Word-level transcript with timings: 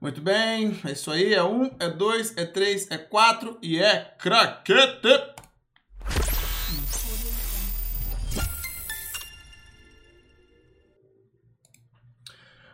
Muito 0.00 0.22
bem, 0.22 0.80
é 0.86 0.92
isso 0.92 1.10
aí. 1.10 1.34
É 1.34 1.44
um, 1.44 1.70
é 1.78 1.90
dois, 1.90 2.34
é 2.34 2.46
três, 2.46 2.90
é 2.90 2.96
quatro 2.96 3.58
e 3.60 3.78
é 3.78 4.14
craquete. 4.18 5.08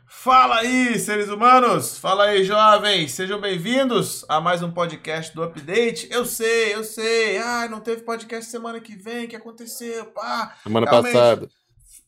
Fala 0.07 0.59
aí, 0.59 0.97
seres 1.01 1.29
humanos! 1.29 1.99
Fala 1.99 2.27
aí, 2.27 2.45
jovens! 2.45 3.11
Sejam 3.11 3.41
bem-vindos 3.41 4.25
a 4.29 4.41
mais 4.41 4.63
um 4.63 4.71
podcast 4.71 5.35
do 5.35 5.43
Update. 5.43 6.09
Eu 6.13 6.25
sei, 6.25 6.75
eu 6.75 6.85
sei. 6.85 7.39
Ah, 7.39 7.67
não 7.69 7.81
teve 7.81 8.03
podcast 8.03 8.49
semana 8.49 8.79
que 8.79 8.95
vem. 8.95 9.25
O 9.25 9.29
que 9.29 9.35
aconteceu? 9.35 10.07
Pá. 10.07 10.57
Semana 10.63 10.89
Realmente. 10.89 11.13
passada. 11.13 11.49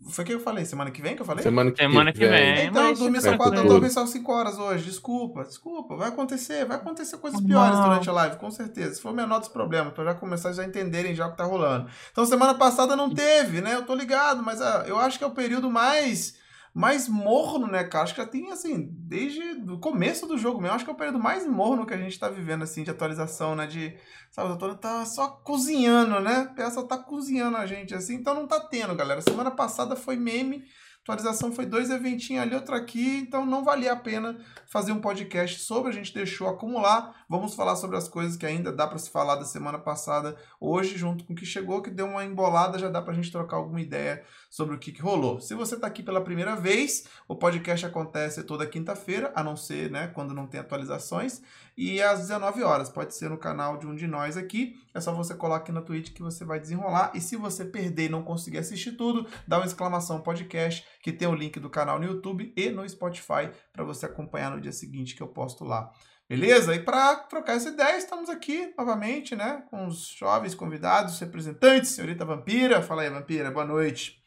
Foi 0.07 0.23
o 0.23 0.27
que 0.27 0.33
eu 0.33 0.41
falei? 0.41 0.65
Semana 0.65 0.93
que 0.93 1.03
vem 1.03 1.17
que 1.17 1.23
eu 1.23 1.27
falei? 1.27 1.43
Semana 1.43 1.73
que, 1.73 1.83
semana 1.83 2.13
que 2.13 2.21
vem. 2.21 2.31
vem. 2.31 2.67
Então, 2.67 2.89
eu 2.89 2.95
dormi 2.95 3.21
só 3.21 3.37
quatro, 3.37 3.59
eu 3.59 3.67
dormi 3.67 3.91
só 3.91 4.07
cinco 4.07 4.33
horas 4.33 4.57
hoje. 4.57 4.85
Desculpa, 4.85 5.43
desculpa. 5.43 5.97
Vai 5.97 6.09
acontecer, 6.09 6.65
vai 6.65 6.77
acontecer 6.77 7.19
coisas 7.19 7.41
piores 7.41 7.79
durante 7.81 8.09
a 8.09 8.13
live, 8.13 8.37
com 8.37 8.51
certeza. 8.51 8.95
Se 8.95 9.03
for 9.03 9.11
o 9.11 9.15
menor 9.15 9.41
dos 9.41 9.49
problemas, 9.49 9.93
pra 9.93 10.05
já 10.05 10.15
começar 10.15 10.51
a 10.51 10.53
já 10.53 10.65
entenderem 10.65 11.17
já 11.17 11.27
o 11.27 11.33
que 11.33 11.37
tá 11.37 11.45
rolando. 11.45 11.91
Então, 12.13 12.25
semana 12.25 12.55
passada 12.55 12.95
não 12.95 13.13
teve, 13.13 13.61
né? 13.61 13.75
Eu 13.75 13.85
tô 13.85 13.95
ligado, 13.95 14.41
mas 14.41 14.61
uh, 14.61 14.85
eu 14.87 14.97
acho 14.99 15.19
que 15.19 15.25
é 15.25 15.27
o 15.27 15.33
período 15.33 15.69
mais 15.69 16.37
mais 16.75 17.09
morno, 17.09 17.67
né, 17.67 17.85
cara? 17.85 18.05
Acho 18.05 18.15
que 18.15 18.21
já 18.21 18.27
tem, 18.27 18.51
assim, 18.51 18.89
desde 18.93 19.43
o 19.71 19.79
começo 19.79 20.27
do 20.27 20.39
jogo 20.39 20.61
mesmo. 20.61 20.77
Acho 20.77 20.85
que 20.85 20.91
é 20.91 20.95
o 20.95 20.97
período 20.97 21.19
mais 21.19 21.47
morno 21.47 21.87
que 21.87 21.95
a 21.95 21.99
gente 21.99 22.19
tá 22.19 22.29
vivendo, 22.29 22.63
assim, 22.63 22.83
de 22.83 22.91
atualização, 22.91 23.57
né? 23.57 23.67
De, 23.67 23.97
sabe, 24.31 24.53
o 24.53 24.75
tá 24.77 25.05
só 25.05 25.29
cozinhando, 25.29 26.21
né? 26.21 26.37
A 26.37 26.55
peça 26.55 26.87
tá 26.87 26.99
cozinhando 26.99 27.57
a 27.57 27.67
gente, 27.67 27.95
assim. 27.95 28.15
Então 28.15 28.35
não 28.35 28.47
tá 28.47 28.61
tendo, 28.61 28.95
galera. 28.95 29.21
Semana 29.21 29.51
passada 29.51 29.97
foi 29.97 30.17
meme 30.17 30.65
atualização 31.13 31.51
foi 31.51 31.65
dois 31.65 31.91
eventinhos 31.91 32.43
ali, 32.43 32.55
outro 32.55 32.75
aqui, 32.75 33.19
então 33.19 33.47
não 33.47 33.65
valia 33.65 33.93
a 33.93 33.97
pena 33.97 34.39
fazer 34.67 34.93
um 34.93 35.01
podcast 35.01 35.61
sobre, 35.61 35.91
a 35.91 35.95
gente 35.95 36.13
deixou 36.13 36.47
acumular. 36.47 37.25
Vamos 37.27 37.55
falar 37.55 37.77
sobre 37.77 37.97
as 37.97 38.09
coisas 38.09 38.37
que 38.37 38.45
ainda 38.45 38.71
dá 38.71 38.87
para 38.87 38.99
se 38.99 39.09
falar 39.09 39.37
da 39.37 39.45
semana 39.45 39.79
passada 39.79 40.37
hoje, 40.61 40.99
junto 40.99 41.25
com 41.25 41.33
o 41.33 41.37
que 41.37 41.47
chegou, 41.47 41.81
que 41.81 41.91
deu 41.91 42.07
uma 42.07 42.25
embolada, 42.25 42.79
já 42.79 42.91
dá 42.91 43.01
para 43.01 43.13
a 43.13 43.17
gente 43.17 43.33
trocar 43.33 43.57
alguma 43.57 43.81
ideia 43.81 44.23
sobre 44.51 44.75
o 44.75 44.79
que, 44.79 44.93
que 44.93 45.01
rolou. 45.01 45.41
Se 45.41 45.55
você 45.55 45.77
está 45.77 45.87
aqui 45.87 46.03
pela 46.03 46.21
primeira 46.21 46.55
vez, 46.55 47.07
o 47.27 47.35
podcast 47.35 47.87
acontece 47.87 48.43
toda 48.43 48.67
quinta-feira, 48.67 49.33
a 49.35 49.43
não 49.43 49.57
ser 49.57 49.91
né, 49.91 50.09
quando 50.09 50.35
não 50.35 50.47
tem 50.47 50.61
atualizações, 50.61 51.41
e 51.79 52.03
às 52.03 52.19
19 52.19 52.65
horas. 52.65 52.91
Pode 52.91 53.15
ser 53.15 53.31
no 53.31 53.39
canal 53.39 53.77
de 53.79 53.87
um 53.87 53.95
de 53.95 54.09
nós 54.09 54.37
aqui. 54.37 54.75
É 54.93 55.01
só 55.01 55.15
você 55.15 55.33
colar 55.33 55.59
aqui 55.59 55.71
na 55.71 55.81
Twitch 55.81 56.13
que 56.13 56.21
você 56.21 56.45
vai 56.45 56.59
desenrolar. 56.59 57.13
E 57.15 57.21
se 57.21 57.37
você 57.37 57.65
perder 57.65 58.07
e 58.07 58.09
não 58.09 58.25
conseguir 58.25 58.59
assistir 58.59 58.93
tudo, 58.93 59.25
dá 59.47 59.59
uma 59.59 59.65
exclamação 59.67 60.21
podcast, 60.21 60.85
que 61.01 61.13
tem 61.13 61.29
o 61.29 61.35
link 61.37 61.61
do 61.61 61.71
canal 61.71 62.01
no 62.01 62.07
YouTube 62.07 62.53
e 62.57 62.69
no 62.71 62.87
Spotify 62.89 63.49
para 63.73 63.85
você 63.85 64.07
acompanhar 64.07 64.51
no 64.51 64.61
dia 64.61 64.73
seguinte 64.73 65.15
que 65.15 65.23
eu 65.23 65.29
posto 65.29 65.65
lá. 65.65 65.89
Beleza? 66.29 66.75
E 66.75 66.81
para 66.81 67.15
trocar 67.15 67.55
essa 67.55 67.69
ideia, 67.69 67.97
estamos 67.97 68.29
aqui 68.29 68.75
novamente, 68.77 69.37
né? 69.37 69.63
Com 69.71 69.87
os 69.87 70.09
jovens 70.09 70.57
convidados, 70.57 71.21
representantes, 71.21 71.93
senhorita 71.93 72.25
Vampira. 72.25 72.83
Fala 72.83 73.03
aí, 73.03 73.09
Vampira, 73.09 73.53
boa 73.53 73.65
noite. 73.65 74.19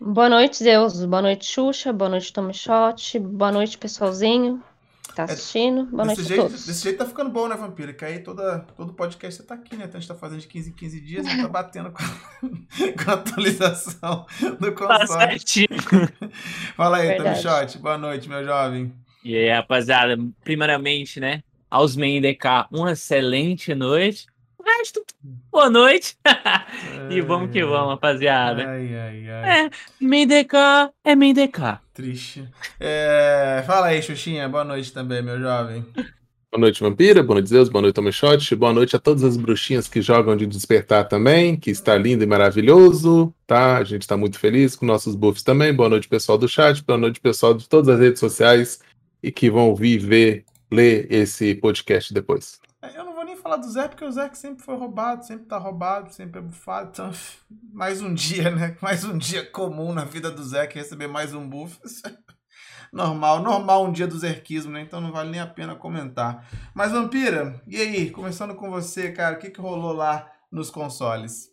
Boa 0.00 0.28
noite, 0.28 0.56
Zeus. 0.58 1.04
Boa 1.04 1.22
noite, 1.22 1.46
Xuxa. 1.46 1.92
Boa 1.92 2.10
noite, 2.10 2.32
Tommy 2.32 2.52
Shot. 2.52 3.16
Boa 3.20 3.52
noite, 3.52 3.78
pessoalzinho 3.78 4.62
tá 5.18 5.32
é, 5.32 5.34
assistindo. 5.34 5.84
Boa 5.86 6.04
noite 6.04 6.18
desse 6.18 6.28
jeito, 6.28 6.42
todos. 6.42 6.66
Desse 6.66 6.82
jeito 6.84 6.98
tá 6.98 7.06
ficando 7.06 7.30
bom, 7.30 7.48
né, 7.48 7.56
Vampira? 7.56 7.92
Que 7.92 8.04
aí 8.04 8.20
toda, 8.20 8.60
todo 8.76 8.92
podcast 8.92 9.40
você 9.40 9.46
tá 9.46 9.54
aqui, 9.54 9.74
né? 9.76 9.84
Então 9.86 9.98
a 9.98 10.00
gente 10.00 10.08
tá 10.08 10.14
fazendo 10.14 10.40
de 10.40 10.46
15 10.46 10.70
em 10.70 10.72
15 10.72 11.00
dias 11.00 11.26
e 11.26 11.42
tá 11.42 11.48
batendo 11.48 11.90
com, 11.90 12.02
com 13.04 13.10
a 13.10 13.14
atualização 13.14 14.26
do 14.60 14.72
tá 14.72 14.72
console. 14.72 14.98
Tá 14.98 15.28
certinho. 15.28 15.68
Fala 16.76 16.98
aí, 16.98 17.16
Tommy 17.16 17.34
Shot. 17.36 17.78
Boa 17.78 17.98
noite, 17.98 18.28
meu 18.28 18.44
jovem. 18.44 18.92
E 19.24 19.36
aí, 19.36 19.50
rapaziada, 19.50 20.16
primeiramente, 20.44 21.18
né? 21.18 21.42
Aos 21.68 21.96
DK, 21.96 22.68
uma 22.70 22.92
excelente 22.92 23.74
noite 23.74 24.26
resto, 24.78 25.04
boa 25.50 25.70
noite. 25.70 26.16
e 27.10 27.20
vamos 27.20 27.50
que 27.50 27.64
vamos, 27.64 27.90
rapaziada. 27.90 28.68
Ai, 28.68 28.94
ai, 28.94 29.30
ai. 29.30 29.66
É, 29.66 29.70
Mendeca 30.00 30.92
é 31.02 31.16
Mendeca. 31.16 31.80
Triste. 31.98 32.48
É, 32.78 33.64
fala 33.66 33.88
aí, 33.88 34.00
Xuxinha. 34.00 34.48
Boa 34.48 34.62
noite 34.62 34.92
também, 34.92 35.20
meu 35.20 35.36
jovem. 35.40 35.84
Boa 36.48 36.60
noite, 36.60 36.80
Vampira. 36.80 37.24
Boa 37.24 37.34
noite, 37.34 37.48
Zeus. 37.48 37.68
Boa 37.68 37.82
noite, 37.82 37.96
Tommy 37.96 38.12
Shot. 38.12 38.54
Boa 38.54 38.72
noite 38.72 38.94
a 38.94 39.00
todas 39.00 39.24
as 39.24 39.36
bruxinhas 39.36 39.88
que 39.88 40.00
jogam 40.00 40.36
de 40.36 40.46
despertar 40.46 41.08
também, 41.08 41.56
que 41.56 41.72
está 41.72 41.98
lindo 41.98 42.22
e 42.22 42.26
maravilhoso, 42.26 43.34
tá? 43.44 43.78
A 43.78 43.82
gente 43.82 44.02
está 44.02 44.16
muito 44.16 44.38
feliz 44.38 44.76
com 44.76 44.86
nossos 44.86 45.16
buffs 45.16 45.42
também. 45.42 45.74
Boa 45.74 45.88
noite, 45.88 46.06
pessoal 46.06 46.38
do 46.38 46.46
chat. 46.46 46.84
Boa 46.84 46.96
noite, 46.96 47.18
pessoal 47.18 47.52
de 47.52 47.68
todas 47.68 47.88
as 47.88 47.98
redes 47.98 48.20
sociais 48.20 48.78
e 49.20 49.32
que 49.32 49.50
vão 49.50 49.68
ouvir, 49.68 49.98
ver, 49.98 50.44
ler 50.70 51.12
esse 51.12 51.56
podcast 51.56 52.14
depois. 52.14 52.60
É, 53.48 53.50
falar 53.50 53.56
do 53.56 53.70
Zé, 53.70 53.88
porque 53.88 54.04
o 54.04 54.12
Zé 54.12 54.28
que 54.28 54.36
sempre 54.36 54.62
foi 54.62 54.76
roubado, 54.76 55.24
sempre 55.24 55.46
tá 55.46 55.56
roubado, 55.56 56.12
sempre 56.12 56.38
é 56.38 56.42
bufado. 56.42 56.90
Então, 56.92 57.10
mais 57.72 58.02
um 58.02 58.12
dia, 58.12 58.50
né? 58.50 58.76
Mais 58.80 59.04
um 59.04 59.16
dia 59.16 59.44
comum 59.44 59.92
na 59.92 60.04
vida 60.04 60.30
do 60.30 60.44
Zé 60.44 60.66
que 60.66 60.78
receber 60.78 61.06
mais 61.06 61.32
um 61.32 61.48
buff. 61.48 61.78
normal, 62.92 63.42
normal 63.42 63.84
um 63.84 63.92
dia 63.92 64.06
do 64.06 64.18
zerquismo, 64.18 64.72
né? 64.72 64.82
Então 64.82 65.00
não 65.00 65.12
vale 65.12 65.30
nem 65.30 65.40
a 65.40 65.46
pena 65.46 65.74
comentar. 65.74 66.46
Mas, 66.74 66.92
Vampira, 66.92 67.60
e 67.66 67.76
aí? 67.76 68.10
Começando 68.10 68.54
com 68.54 68.70
você, 68.70 69.12
cara, 69.12 69.36
o 69.36 69.38
que, 69.38 69.50
que 69.50 69.60
rolou 69.60 69.92
lá 69.92 70.30
nos 70.52 70.70
consoles? 70.70 71.48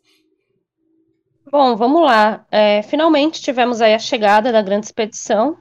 Bom, 1.49 1.75
vamos 1.75 2.01
lá. 2.01 2.45
É, 2.51 2.81
finalmente 2.81 3.41
tivemos 3.41 3.79
aí 3.79 3.93
a 3.93 3.99
chegada 3.99 4.51
da 4.51 4.61
grande 4.61 4.87
expedição, 4.87 5.57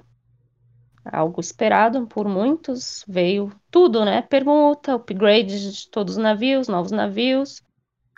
algo 1.05 1.41
esperado 1.41 2.07
por 2.07 2.27
muitos, 2.27 3.05
veio 3.07 3.53
tudo, 3.71 4.05
né? 4.05 4.23
Permuta, 4.23 4.95
upgrade 4.95 5.73
de 5.73 5.89
todos 5.89 6.17
os 6.17 6.23
navios, 6.23 6.69
novos 6.69 6.91
navios. 6.91 7.63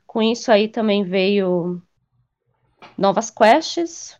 Com 0.06 0.22
isso 0.22 0.50
aí 0.50 0.68
também 0.68 1.04
veio 1.04 1.82
novas 2.96 3.30
quests. 3.30 4.18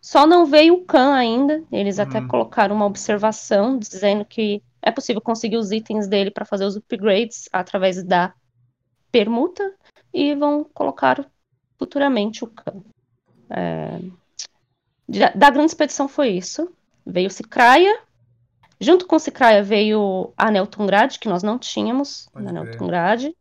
Só 0.00 0.26
não 0.26 0.44
veio 0.44 0.74
o 0.74 0.84
Khan 0.84 1.14
ainda. 1.14 1.62
Eles 1.70 1.98
até 1.98 2.20
hum. 2.20 2.28
colocaram 2.28 2.74
uma 2.74 2.86
observação 2.86 3.78
dizendo 3.78 4.24
que 4.24 4.62
é 4.82 4.90
possível 4.90 5.22
conseguir 5.22 5.56
os 5.56 5.70
itens 5.70 6.08
dele 6.08 6.30
para 6.30 6.44
fazer 6.44 6.64
os 6.64 6.76
upgrades 6.76 7.48
através 7.52 8.02
da 8.02 8.34
permuta 9.12 9.72
e 10.12 10.34
vão 10.34 10.64
colocar 10.64 11.24
futuramente 11.78 12.42
o 12.42 12.48
Khan. 12.48 12.82
É... 13.48 14.00
Da 15.08 15.50
grande 15.50 15.66
expedição 15.66 16.08
foi 16.08 16.30
isso. 16.30 16.72
Veio 17.06 17.30
Cicraia. 17.30 17.98
Junto 18.80 19.06
com 19.06 19.18
Cicraia 19.18 19.62
veio 19.62 20.32
a 20.36 20.50
Neltungrad, 20.50 21.18
que 21.18 21.28
nós 21.28 21.42
não 21.42 21.58
tínhamos 21.58 22.28
Pode 22.32 22.44
na 22.44 22.52
Neltungrad, 22.52 23.32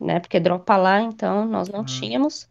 né? 0.00 0.18
Porque 0.18 0.40
dropa 0.40 0.76
lá, 0.76 1.02
então 1.02 1.44
nós 1.44 1.68
não 1.68 1.80
hum. 1.80 1.84
tínhamos. 1.84 2.48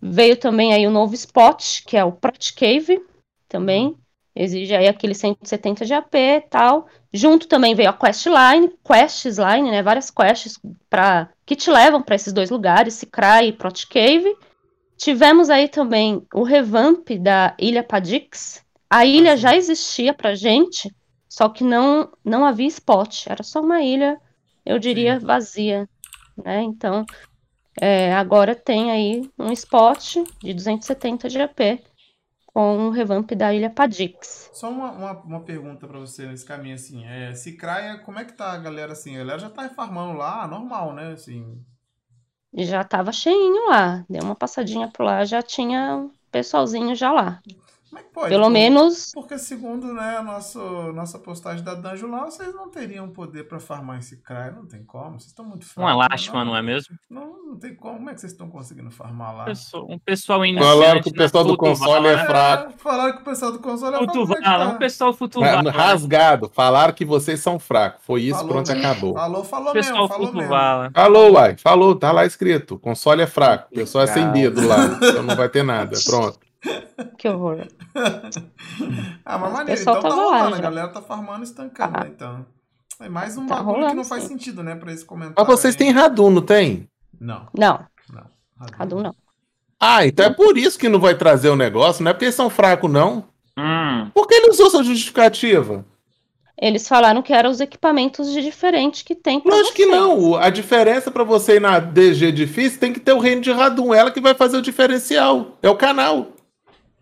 Veio 0.00 0.36
também 0.36 0.72
aí 0.72 0.86
o 0.86 0.90
novo 0.90 1.14
spot, 1.14 1.82
que 1.86 1.96
é 1.96 2.04
o 2.04 2.12
Prat 2.12 2.52
Cave, 2.54 3.02
também. 3.48 3.88
Hum. 3.88 3.96
Exige 4.36 4.76
aí 4.76 4.86
aquele 4.86 5.14
170 5.14 5.84
de 5.84 5.94
AP 5.94 6.14
e 6.14 6.40
tal. 6.42 6.86
Junto 7.12 7.48
também 7.48 7.74
veio 7.74 7.90
a 7.90 7.92
Questline, 7.92 8.72
Questline, 8.84 9.70
né? 9.70 9.82
Várias 9.82 10.10
quests 10.10 10.60
para 10.88 11.28
que 11.44 11.56
te 11.56 11.70
levam 11.70 12.02
para 12.02 12.14
esses 12.14 12.32
dois 12.32 12.50
lugares, 12.50 12.94
Cicraia 12.94 13.48
e 13.48 13.52
Prot 13.52 13.86
Cave. 13.88 14.36
Tivemos 14.96 15.48
aí 15.48 15.66
também 15.66 16.24
o 16.32 16.42
revamp 16.42 17.08
da 17.18 17.54
Ilha 17.58 17.82
Padix, 17.82 18.64
a 18.90 19.04
ilha 19.04 19.36
já 19.36 19.54
existia 19.54 20.14
pra 20.14 20.34
gente, 20.34 20.94
só 21.28 21.48
que 21.48 21.62
não, 21.62 22.10
não 22.24 22.44
havia 22.44 22.66
spot, 22.66 23.26
era 23.26 23.42
só 23.42 23.60
uma 23.60 23.82
ilha, 23.82 24.20
eu 24.64 24.78
diria, 24.78 25.20
Sim. 25.20 25.26
vazia. 25.26 25.88
Né? 26.36 26.62
Então, 26.62 27.04
é, 27.80 28.14
agora 28.14 28.54
tem 28.54 28.90
aí 28.90 29.30
um 29.38 29.52
spot 29.52 30.16
de 30.42 30.54
270 30.54 31.28
de 31.28 31.40
AP 31.40 31.60
com 32.46 32.88
o 32.88 32.90
revamp 32.90 33.30
da 33.32 33.52
ilha 33.52 33.70
Padix. 33.70 34.50
Só 34.52 34.70
uma, 34.70 34.90
uma, 34.90 35.12
uma 35.20 35.40
pergunta 35.40 35.86
para 35.86 35.98
você 35.98 36.26
nesse 36.26 36.44
caminho, 36.44 36.74
assim, 36.74 37.04
é, 37.04 37.34
Cicraia, 37.34 37.98
como 37.98 38.18
é 38.18 38.24
que 38.24 38.32
tá 38.32 38.52
a 38.52 38.58
galera, 38.58 38.92
assim, 38.92 39.14
a 39.14 39.18
galera 39.18 39.38
já 39.38 39.50
tá 39.50 39.68
farmando 39.68 40.18
lá, 40.18 40.46
normal, 40.48 40.94
né, 40.94 41.12
assim... 41.12 41.62
Já 42.52 42.82
tava 42.82 43.12
cheinho 43.12 43.68
lá, 43.68 44.04
deu 44.08 44.22
uma 44.22 44.34
passadinha 44.34 44.88
por 44.88 45.04
lá, 45.04 45.24
já 45.24 45.42
tinha 45.42 46.08
pessoalzinho 46.32 46.94
já 46.94 47.12
lá. 47.12 47.40
Como 47.98 48.00
é 48.00 48.02
que 48.02 48.12
pode? 48.12 48.28
Pelo 48.28 48.44
Por, 48.44 48.50
menos. 48.50 49.10
Porque, 49.12 49.38
segundo 49.38 49.92
né, 49.92 50.18
a 50.18 50.22
nosso, 50.22 50.60
nossa 50.92 51.18
postagem 51.18 51.64
da 51.64 51.74
Dungeon 51.74 52.10
lá, 52.10 52.24
vocês 52.24 52.54
não 52.54 52.68
teriam 52.70 53.08
poder 53.08 53.44
para 53.44 53.58
farmar 53.58 53.98
esse 53.98 54.16
cry. 54.22 54.52
Não 54.54 54.66
tem 54.66 54.84
como. 54.84 55.18
Vocês 55.18 55.26
estão 55.26 55.44
muito 55.44 55.66
fracos. 55.66 55.84
Um 55.84 55.94
elástico, 55.94 56.36
não, 56.36 56.44
não 56.46 56.56
é 56.56 56.62
mesmo? 56.62 56.96
Não, 57.10 57.46
não 57.46 57.58
tem 57.58 57.74
como. 57.74 57.98
Como 57.98 58.10
é 58.10 58.14
que 58.14 58.20
vocês 58.20 58.32
estão 58.32 58.48
conseguindo 58.48 58.90
farmar 58.90 59.36
lá? 59.36 59.46
Um 59.88 59.98
pessoal 59.98 60.44
iniciante. 60.44 60.78
Falaram 60.78 61.02
que 61.02 61.08
o 61.08 61.12
pessoal 61.12 61.44
do 61.44 61.56
console 61.56 62.06
é 62.06 62.18
fraco. 62.26 62.72
É, 62.72 62.78
falaram 62.78 63.12
que 63.14 63.20
o 63.22 63.24
pessoal 63.24 63.52
do 63.52 63.58
console 63.58 63.96
é 63.96 63.98
fraco. 63.98 64.32
É 64.32 64.42
tá? 64.42 64.68
O 64.68 64.78
pessoal 64.78 65.12
futuvala. 65.12 65.70
Rasgado. 65.70 66.50
Falaram 66.54 66.92
que 66.92 67.04
vocês 67.04 67.40
são 67.40 67.58
fracos. 67.58 68.04
Foi 68.04 68.22
isso, 68.22 68.38
falou, 68.38 68.52
pronto, 68.52 68.72
acabou. 68.72 69.14
Falou, 69.14 69.44
falou 69.44 69.72
pessoal 69.72 70.02
mesmo. 70.02 70.08
Falou 70.08 70.32
mesmo. 70.34 70.92
Falou, 70.94 71.32
uai. 71.32 71.56
Falou, 71.56 71.96
tá 71.96 72.12
lá 72.12 72.24
escrito. 72.24 72.78
Console 72.78 73.22
é 73.22 73.26
fraco. 73.26 73.68
O 73.72 73.74
pessoal 73.74 74.04
é 74.04 74.06
sem 74.06 74.30
dedo 74.30 74.66
lá. 74.66 74.98
Então 75.02 75.22
não 75.22 75.36
vai 75.36 75.48
ter 75.48 75.62
nada. 75.62 75.96
Pronto. 76.04 76.47
Que 77.18 77.28
horror. 77.28 77.66
ah, 79.24 79.38
mas 79.38 79.52
maneiro, 79.52 79.78
pessoal 79.78 79.98
então 79.98 80.10
tá 80.10 80.16
lá, 80.16 80.22
rolando, 80.38 80.56
a 80.56 80.60
galera 80.60 80.88
tá 80.88 81.00
farmando 81.02 81.40
e 81.40 81.44
estancando, 81.44 81.92
Tá. 81.92 82.04
né, 82.04 82.10
então. 82.14 82.46
É 83.00 83.08
mais 83.08 83.36
um 83.36 83.46
Tá 83.46 83.56
bagulho 83.56 83.74
que 83.76 83.80
rolando, 83.80 83.96
não 83.96 84.04
faz 84.04 84.22
sim. 84.24 84.30
sentido, 84.30 84.62
né, 84.62 84.74
pra 84.74 84.92
esse 84.92 85.04
comentário. 85.04 85.34
Mas 85.38 85.46
vocês 85.60 85.74
aí. 85.74 85.78
têm 85.78 85.90
Radun, 85.92 86.30
não 86.30 86.42
tem? 86.42 86.88
Não, 87.20 87.46
Não, 87.56 87.80
não. 88.12 89.00
Não. 89.02 89.14
Ah, 89.80 90.04
então 90.04 90.26
é 90.26 90.30
por 90.30 90.58
isso 90.58 90.76
que 90.78 90.88
não 90.88 90.98
vai 90.98 91.14
trazer 91.14 91.48
o 91.48 91.54
negócio, 91.56 92.02
não 92.02 92.10
é 92.10 92.14
porque 92.14 92.24
eles 92.24 92.34
são 92.34 92.50
fracos, 92.50 92.90
não. 92.90 93.24
Hum, 93.56 94.10
Por 94.12 94.26
que 94.26 94.34
ele 94.34 94.50
usou 94.50 94.66
essa 94.66 94.82
justificativa? 94.82 95.84
Eles 96.60 96.88
falaram 96.88 97.22
que 97.22 97.32
eram 97.32 97.50
os 97.50 97.60
equipamentos 97.60 98.32
de 98.32 98.42
diferente 98.42 99.04
que 99.04 99.14
tem 99.14 99.38
pra 99.40 99.54
Lógico 99.54 99.76
que 99.76 99.86
não. 99.86 100.34
A 100.34 100.50
diferença 100.50 101.08
pra 101.08 101.22
você 101.22 101.56
ir 101.56 101.60
na 101.60 101.78
DG 101.78 102.32
difícil 102.32 102.80
tem 102.80 102.92
que 102.92 102.98
ter 102.98 103.12
o 103.12 103.20
reino 103.20 103.40
de 103.40 103.52
Radun, 103.52 103.94
ela 103.94 104.10
que 104.10 104.20
vai 104.20 104.34
fazer 104.34 104.56
o 104.56 104.62
diferencial. 104.62 105.56
É 105.62 105.70
o 105.70 105.76
canal. 105.76 106.32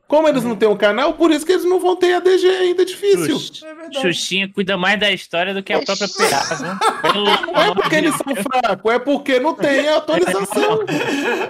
Como 0.08 0.28
eles 0.28 0.44
não 0.44 0.54
têm 0.54 0.68
o 0.68 0.76
canal, 0.76 1.14
por 1.14 1.32
isso 1.32 1.44
que 1.44 1.50
eles 1.50 1.64
não 1.64 1.80
vão 1.80 1.96
ter 1.96 2.14
a 2.14 2.20
DG 2.20 2.46
ainda 2.48 2.84
difícil. 2.84 3.38
Xux- 3.40 3.62
É. 3.64 4.00
Xuxinha 4.00 4.48
cuida 4.52 4.76
mais 4.76 5.00
da 5.00 5.10
história 5.10 5.52
do 5.52 5.62
que 5.64 5.72
a 5.72 5.82
própria 5.82 6.06
PA, 6.08 6.54
viu? 6.54 6.76
Pelo 7.12 7.24
Não 7.24 7.62
é 7.62 7.74
porque 7.74 7.94
eles 7.96 8.14
são 8.14 8.36
fracos, 8.36 8.92
é 8.92 8.98
porque 9.00 9.40
não 9.40 9.54
tem 9.54 9.88
a 9.88 9.96
atualização. 9.96 10.78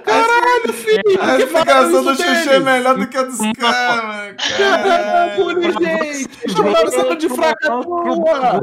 Caralho, 0.05 0.73
filho. 0.73 1.23
A 1.23 1.37
que 1.37 1.43
explicação 1.43 2.03
do 2.05 2.15
Xuxa 2.15 2.51
é 2.55 2.61
melhor 2.61 2.97
do 2.97 3.07
que 3.09 3.17
a 3.17 3.23
dos 3.25 3.39
caras, 3.59 4.37
Caralho, 4.57 5.73
cara. 5.73 6.13
gente. 6.15 6.53
Chamaram 6.53 6.89
essa 6.89 7.17
de 7.17 7.29
fraca. 7.29 7.71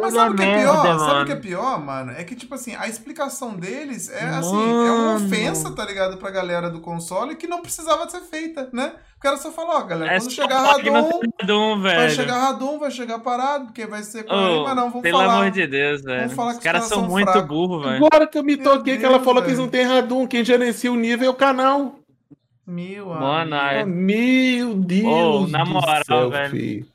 Mas 0.01 0.13
sabe 0.13 0.33
o 0.33 0.35
que 0.37 0.43
é 0.43 0.57
pior? 0.59 0.75
Sabe 0.83 0.89
o 0.89 0.99
mano. 1.07 1.25
que 1.25 1.31
é 1.31 1.35
pior, 1.35 1.79
mano? 1.85 2.11
É 2.17 2.23
que, 2.23 2.35
tipo 2.35 2.55
assim, 2.55 2.75
a 2.75 2.87
explicação 2.87 3.53
deles 3.55 4.09
é 4.09 4.23
assim, 4.25 4.55
é 4.87 4.91
uma 4.91 5.15
ofensa, 5.15 5.71
tá 5.71 5.85
ligado? 5.85 6.17
Pra 6.17 6.31
galera 6.31 6.69
do 6.69 6.79
console 6.79 7.35
que 7.35 7.47
não 7.47 7.61
precisava 7.61 8.09
ser 8.09 8.21
feita, 8.21 8.69
né? 8.73 8.93
O 9.23 9.25
cara 9.25 9.37
só 9.37 9.53
falou, 9.53 9.77
ó, 9.77 9.83
galera, 9.83 10.15
É 10.15 10.19
quando 10.19 10.31
chegar 10.33 10.59
Radon, 10.61 10.81
tem 10.81 10.91
Radum, 11.39 11.81
vai 11.81 11.95
velho. 11.95 12.11
chegar 12.11 12.39
Radon, 12.41 12.77
vai 12.77 12.91
chegar 12.91 13.19
parado, 13.19 13.65
porque 13.67 13.85
vai 13.87 14.03
ser 14.03 14.23
com 14.25 14.33
ele, 14.35 14.63
mas 14.65 14.75
não, 14.75 14.89
vamos 14.89 15.01
pelo 15.01 15.17
falar. 15.17 15.33
amor 15.35 15.49
de 15.51 15.65
Deus, 15.65 16.01
velho. 16.01 16.25
Os 16.27 16.37
os 16.37 16.57
caras 16.59 16.83
são 16.83 16.99
são 16.99 17.09
muito 17.09 17.41
burros, 17.43 17.85
velho. 17.85 18.05
Agora 18.05 18.27
que 18.27 18.37
eu 18.37 18.43
me 18.43 18.57
Meu 18.57 18.63
toquei 18.65 18.97
que 18.97 19.05
ela 19.05 19.13
Deus, 19.13 19.23
falou 19.25 19.41
que 19.41 19.47
eles 19.47 19.59
velho. 19.59 19.65
não 19.65 19.71
têm 19.71 19.85
Radun, 19.85 20.27
quem 20.27 20.43
gerencia 20.43 20.91
o 20.91 20.97
nível 20.97 21.27
é 21.27 21.29
o 21.29 21.33
canal. 21.33 21.95
Meu 22.67 23.05
Mano, 23.07 23.55
Meu 23.87 24.73
Deus 24.75 25.05
Ô, 25.05 25.47
na 25.47 25.63
moral, 25.63 26.03
céu, 26.05 26.29
velho. 26.29 26.49
filho. 26.51 26.85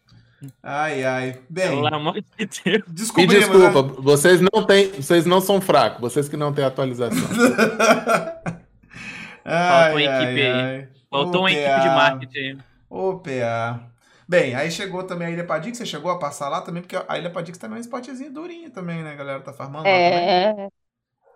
Ai, 0.63 1.05
ai. 1.05 1.39
Bem, 1.49 1.83
pelo 1.83 1.95
amor 1.95 2.13
de 2.13 2.25
Deus. 2.37 2.61
Me 2.65 2.83
descobrimos, 2.95 3.37
desculpa, 3.49 3.83
né? 3.85 3.93
vocês 4.01 4.39
não 4.43 4.67
têm, 4.67 4.89
vocês 4.93 5.25
não 5.25 5.41
são 5.41 5.63
fracos, 5.63 5.99
vocês 6.03 6.29
que 6.29 6.37
não 6.37 6.53
têm 6.53 6.67
atualização. 6.67 7.17
Ai, 9.51 9.93
uma 9.93 10.03
equipe 10.03 10.43
aí. 10.43 10.51
ai. 10.51 10.89
Faltou 11.11 11.43
uma 11.43 11.53
equipe 11.53 11.81
de 11.81 11.91
marketing. 11.91 12.63
Ô, 12.89 13.19
PA. 13.21 13.91
Bem, 14.29 14.55
aí 14.55 14.71
chegou 14.71 15.05
também 15.07 15.29
a 15.29 15.31
Ilha 15.31 15.47
Padix, 15.47 15.79
você 15.79 15.87
chegou 15.87 16.11
a 16.11 16.19
passar 16.19 16.49
lá 16.51 16.61
também, 16.61 16.83
porque 16.83 16.97
a 16.97 17.19
Ilha 17.19 17.31
Padix 17.33 17.57
também 17.59 17.77
é 17.79 17.81
um 17.81 17.83
spotzinho 17.85 18.33
durinho 18.33 18.71
também, 18.71 19.03
né? 19.03 19.13
A 19.13 19.17
galera 19.17 19.41
tá 19.43 19.53
farmando 19.53 19.91
lá 19.91 20.01
também. 20.01 20.31
É, 20.31 20.69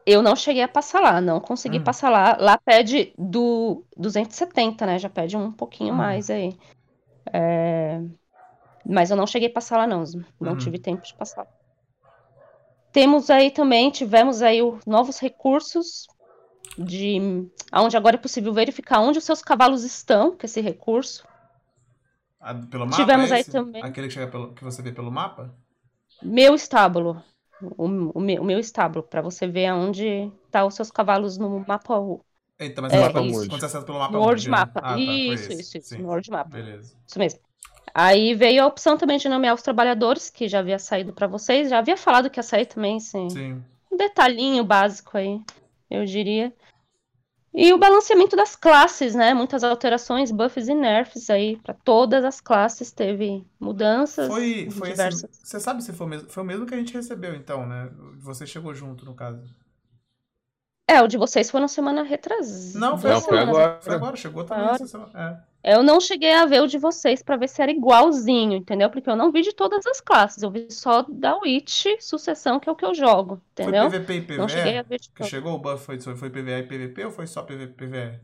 eu 0.07 0.23
não 0.23 0.37
cheguei 0.37 0.63
a 0.63 0.69
passar 0.69 1.01
lá, 1.01 1.21
não 1.21 1.41
consegui 1.41 1.79
Hum. 1.79 1.85
passar 1.85 2.11
lá. 2.11 2.37
Lá 2.39 2.59
pede 2.59 3.15
do 3.19 3.87
270, 3.97 4.87
né? 4.87 4.99
Já 4.99 5.11
pede 5.11 5.37
um 5.37 5.53
pouquinho 5.53 5.95
Hum. 5.95 5.97
mais 5.97 6.31
aí. 6.31 6.59
É, 7.33 8.01
Mas 8.87 9.11
eu 9.11 9.17
não 9.17 9.27
cheguei 9.27 9.49
a 9.49 9.53
passar 9.53 9.79
lá, 9.79 9.87
não. 9.87 10.05
Não 10.41 10.57
Uhum. 10.57 10.57
tive 10.57 10.79
tempo 10.79 11.03
de 11.07 11.15
passar. 11.15 11.47
Temos 12.93 13.31
aí 13.31 13.51
também, 13.51 13.91
tivemos 13.91 14.43
aí 14.43 14.63
os 14.63 14.85
novos 14.87 15.19
recursos 15.19 16.07
de 16.79 17.49
onde 17.73 17.97
agora 17.97 18.17
é 18.17 18.19
possível 18.19 18.53
verificar 18.53 19.01
onde 19.01 19.19
os 19.19 19.25
seus 19.25 19.43
cavalos 19.43 19.85
estão, 19.85 20.37
com 20.37 20.45
esse 20.45 20.61
recurso. 20.61 21.27
Ah, 22.41 22.55
pelo 22.55 22.87
mapa, 22.87 22.97
Tivemos 22.97 23.31
é 23.31 23.37
aí 23.37 23.45
também. 23.45 23.83
Aquele 23.83 24.09
que, 24.09 24.27
pelo, 24.27 24.53
que 24.53 24.65
você 24.65 24.83
vê 24.83 24.91
pelo 24.93 25.11
mapa? 25.11 25.55
Meu 26.23 26.55
estábulo. 26.55 27.23
O, 27.77 27.87
o 27.87 28.21
meu, 28.21 28.43
o 28.43 28.45
meu 28.45 28.59
estábulo, 28.59 29.05
para 29.05 29.23
você 29.23 29.47
ver 29.47 29.67
aonde 29.67 30.33
tá 30.51 30.65
os 30.65 30.75
seus 30.75 30.91
cavalos 30.91 31.39
no 31.39 31.65
mapa 31.67 31.95
Eita, 32.59 32.83
mas 32.83 32.93
É, 32.93 32.99
o 32.99 33.03
mapa 33.03 33.21
isso. 33.21 33.39
Quando 33.49 33.61
você 33.61 33.67
acessa 33.67 33.87
pelo 33.87 33.99
mapa 33.99 34.19
né? 34.19 34.49
Mapa. 34.49 34.81
Ah, 34.83 34.95
tá, 34.95 34.99
isso, 34.99 35.53
isso, 35.53 35.79
isso. 35.79 36.31
Mapa. 36.31 36.51
Beleza. 36.51 36.97
Isso 37.07 37.19
mesmo. 37.19 37.41
Aí 37.95 38.35
veio 38.35 38.63
a 38.63 38.67
opção 38.67 38.97
também 38.97 39.19
de 39.19 39.29
nomear 39.29 39.55
os 39.55 39.63
trabalhadores, 39.63 40.31
que 40.31 40.49
já 40.49 40.61
havia 40.61 40.79
saído 40.79 41.13
para 41.13 41.27
vocês. 41.27 41.69
Já 41.69 41.79
havia 41.79 41.97
falado 41.97 42.31
que 42.31 42.39
ia 42.39 42.43
sair 42.43 42.67
também, 42.67 42.99
sim. 42.99 43.29
Sim. 43.31 43.63
Um 43.91 43.97
detalhinho 43.97 44.65
básico 44.65 45.17
aí, 45.17 45.41
eu 45.93 46.05
diria. 46.05 46.53
E 47.55 47.71
o 47.73 47.79
balanceamento 47.79 48.35
das 48.35 48.57
classes, 48.57 49.15
né? 49.15 49.35
Muitas 49.35 49.63
alterações, 49.63 50.31
buffs 50.31 50.69
e 50.69 50.75
nerfs 50.75 51.29
aí 51.29 51.59
para 51.59 51.75
todas 51.75 52.25
as 52.25 52.41
classes. 52.41 52.91
Teve 52.91 53.47
mudanças. 53.61 54.27
Foi, 54.27 54.71
foi 54.71 54.89
esse, 54.89 54.97
diversas. 54.97 55.31
Você 55.43 55.61
sabe 55.61 55.83
se 55.85 55.93
foi 55.93 56.07
o, 56.07 56.11
mesmo, 56.11 56.31
foi 56.31 56.43
o 56.43 56.47
mesmo 56.47 56.65
que 56.65 56.75
a 56.75 56.79
gente 56.79 56.95
recebeu, 56.95 57.35
então, 57.35 57.67
né? 57.67 57.91
Você 58.21 58.47
chegou 58.47 58.75
junto, 58.75 59.05
no 59.05 59.15
caso. 59.15 59.43
É, 60.89 61.03
o 61.03 61.07
de 61.07 61.19
vocês 61.19 61.51
foi 61.51 61.61
na 61.61 61.69
semana 61.69 62.03
retrasada. 62.03 62.79
Não, 62.79 62.99
foi 62.99 63.11
Não, 63.11 63.17
agora. 63.19 63.29
foi 63.29 63.39
agora. 63.39 63.81
Foi 63.83 63.95
agora, 63.95 64.17
chegou 64.17 64.45
também. 64.45 64.65
Agora. 64.65 64.77
essa 64.77 64.87
semana. 64.87 65.47
Eu 65.65 65.83
não 65.83 66.01
cheguei 66.01 66.33
a 66.33 66.45
ver 66.45 66.61
o 66.61 66.67
de 66.67 66.77
vocês 66.77 67.23
para 67.23 67.37
ver 67.37 67.49
se 67.49 67.63
era 67.63 67.71
igualzinho, 67.71 68.55
entendeu? 68.57 68.91
Porque 68.91 69.09
eu 69.09 69.15
não 69.15 69.31
vi 69.31 69.43
de 69.43 69.53
todas 69.55 69.87
as 69.87 70.01
classes. 70.01 70.43
Eu 70.43 70.51
vi 70.51 70.67
só 70.71 71.03
da 71.03 71.37
Witch, 71.39 71.87
sucessão, 72.01 72.59
que 72.59 72.69
é 72.69 72.73
o 72.73 72.77
que 72.77 72.85
eu 72.85 72.93
jogo, 72.95 73.41
entendeu? 73.53 73.89
Foi 73.89 74.01
PVP 74.01 74.15
e 74.15 74.21
PVE? 74.23 74.37
Não 74.39 74.49
cheguei 74.49 74.79
a 74.79 74.83
ver 74.83 74.99
de 74.99 75.09
Que 75.09 75.15
todas. 75.15 75.31
chegou 75.31 75.55
o 75.55 75.59
buff 75.59 75.85
foi, 75.87 76.01
foi 76.01 76.31
PVE 76.31 76.51
e 76.59 76.63
PVP 76.65 77.05
ou 77.05 77.11
foi 77.13 77.27
só 77.29 77.43
PVP 77.43 77.85
e 77.85 77.87
PVE? 77.89 78.21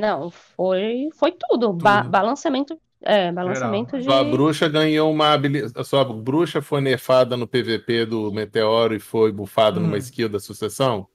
Não, 0.00 0.30
foi, 0.30 1.08
foi 1.14 1.32
tudo. 1.32 1.72
Ba- 1.72 2.02
Tudo. 2.02 2.10
balanceamento, 2.10 2.80
é, 3.02 3.30
balanceamento 3.32 3.98
de. 3.98 4.04
Sua 4.04 4.24
bruxa 4.24 4.68
ganhou 4.68 5.10
uma 5.10 5.32
habilidade. 5.32 5.72
A 5.76 5.84
sua 5.84 6.04
bruxa 6.04 6.60
foi 6.60 6.80
nerfada 6.80 7.36
no 7.36 7.46
PVP 7.46 8.04
do 8.06 8.32
Meteoro 8.32 8.94
e 8.94 9.00
foi 9.00 9.32
bufada 9.32 9.78
Hum. 9.78 9.84
numa 9.84 9.98
skill 9.98 10.28
da 10.28 10.38
sucessão? 10.40 11.08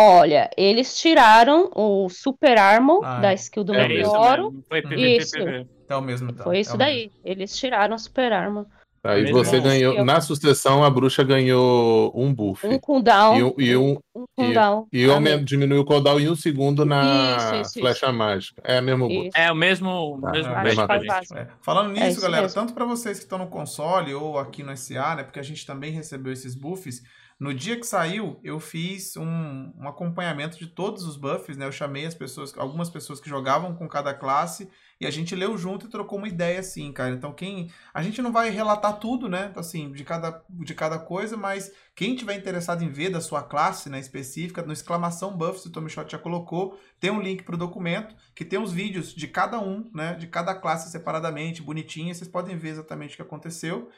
Olha, 0.00 0.48
eles 0.56 0.96
tiraram 0.98 1.70
o 1.74 2.08
Super 2.08 2.56
Armor 2.58 3.00
Ah, 3.04 3.18
da 3.20 3.34
skill 3.34 3.64
do 3.64 3.74
é 3.74 3.80
É 3.80 3.86
isso 4.00 4.12
Meteoro. 4.12 4.44
mesmo. 4.44 4.64
Foi 4.68 4.82
PVP, 4.82 5.16
Isso. 5.16 5.32
PVP. 5.38 5.66
É 5.88 5.96
o 5.96 6.00
mesmo, 6.02 6.30
então. 6.30 6.44
Foi 6.44 6.56
é 6.56 6.60
isso 6.60 6.74
o 6.74 6.78
daí. 6.78 7.10
Eles 7.24 7.56
tiraram 7.56 7.96
o 7.96 7.98
Super 7.98 8.32
Armor. 8.32 8.66
Aí 9.02 9.22
Mesmo 9.22 9.38
você 9.38 9.60
ganhou. 9.60 9.94
Eu- 9.94 10.04
Na 10.04 10.20
sucessão, 10.20 10.84
a 10.84 10.90
bruxa 10.90 11.22
ganhou 11.24 12.12
um 12.14 12.34
buff. 12.34 12.66
Um 12.66 12.78
cooldown. 12.78 13.36
E, 13.36 13.42
um, 13.44 13.54
e, 13.58 13.76
um, 13.76 13.96
um 14.14 14.24
cooldown. 14.36 14.86
e 14.92 15.04
a 15.08 15.14
aumen- 15.14 15.32
menos. 15.34 15.46
diminuiu 15.46 15.80
o 15.80 15.84
cooldown 15.84 16.20
em 16.20 16.28
um 16.28 16.34
segundo 16.36 16.84
na 16.84 17.36
Isso, 17.36 17.54
isso, 17.62 17.80
flecha 17.80 18.12
mágica. 18.12 18.60
É 18.64 18.78
a 18.78 18.82
mesma 18.82 19.06
buff. 19.06 19.28
Isso. 19.28 19.36
É 19.38 19.50
o 19.50 19.54
mesmo, 19.54 20.20
Tá, 20.20 20.32
mesmo 20.62 20.82
é, 20.82 20.86
básico. 21.06 21.38
É. 21.38 21.46
Falando 21.62 21.92
nisso, 21.92 22.06
isso 22.08 22.20
galera, 22.20 22.42
mesmo. 22.42 22.60
tanto 22.60 22.74
para 22.74 22.84
vocês 22.84 23.18
que 23.18 23.24
estão 23.24 23.38
no 23.38 23.46
console 23.46 24.12
ou 24.14 24.36
aqui 24.38 24.62
no 24.62 24.76
SA, 24.76 25.14
né? 25.16 25.22
Porque 25.22 25.38
a 25.40 25.44
gente 25.44 25.64
também 25.64 25.90
recebeu 25.92 26.32
esses 26.32 26.54
buffs. 26.54 27.00
No 27.38 27.54
dia 27.54 27.78
que 27.78 27.86
saiu, 27.86 28.40
eu 28.42 28.58
fiz 28.58 29.16
um, 29.16 29.72
um 29.78 29.88
acompanhamento 29.88 30.58
de 30.58 30.66
todos 30.66 31.04
os 31.04 31.16
buffs, 31.16 31.56
né? 31.56 31.66
Eu 31.66 31.72
chamei 31.72 32.04
as 32.04 32.14
pessoas, 32.14 32.52
algumas 32.58 32.90
pessoas 32.90 33.20
que 33.20 33.28
jogavam 33.28 33.76
com 33.76 33.86
cada 33.88 34.12
classe 34.12 34.68
e 35.00 35.06
a 35.06 35.10
gente 35.10 35.36
leu 35.36 35.56
junto 35.56 35.86
e 35.86 35.88
trocou 35.88 36.18
uma 36.18 36.26
ideia 36.26 36.58
assim, 36.58 36.92
cara. 36.92 37.14
Então 37.14 37.32
quem, 37.32 37.70
a 37.94 38.02
gente 38.02 38.20
não 38.20 38.32
vai 38.32 38.50
relatar 38.50 38.98
tudo, 38.98 39.28
né? 39.28 39.52
Assim, 39.54 39.92
de 39.92 40.02
cada, 40.02 40.42
de 40.50 40.74
cada 40.74 40.98
coisa, 40.98 41.36
mas 41.36 41.72
quem 41.94 42.16
tiver 42.16 42.34
interessado 42.34 42.82
em 42.82 42.88
ver 42.88 43.10
da 43.10 43.20
sua 43.20 43.42
classe, 43.42 43.88
né, 43.88 44.00
específica, 44.00 44.62
no 44.62 44.72
exclamação 44.72 45.36
buffs, 45.36 45.64
o 45.64 45.70
Tommy 45.70 45.90
Shot 45.90 46.10
já 46.10 46.18
colocou, 46.18 46.76
tem 46.98 47.12
um 47.12 47.20
link 47.20 47.44
pro 47.44 47.56
documento 47.56 48.16
que 48.34 48.44
tem 48.44 48.58
os 48.58 48.72
vídeos 48.72 49.14
de 49.14 49.28
cada 49.28 49.60
um, 49.60 49.88
né, 49.94 50.14
de 50.14 50.26
cada 50.26 50.56
classe 50.56 50.90
separadamente, 50.90 51.62
bonitinho, 51.62 52.12
vocês 52.12 52.28
podem 52.28 52.56
ver 52.56 52.70
exatamente 52.70 53.14
o 53.14 53.16
que 53.16 53.22
aconteceu. 53.22 53.88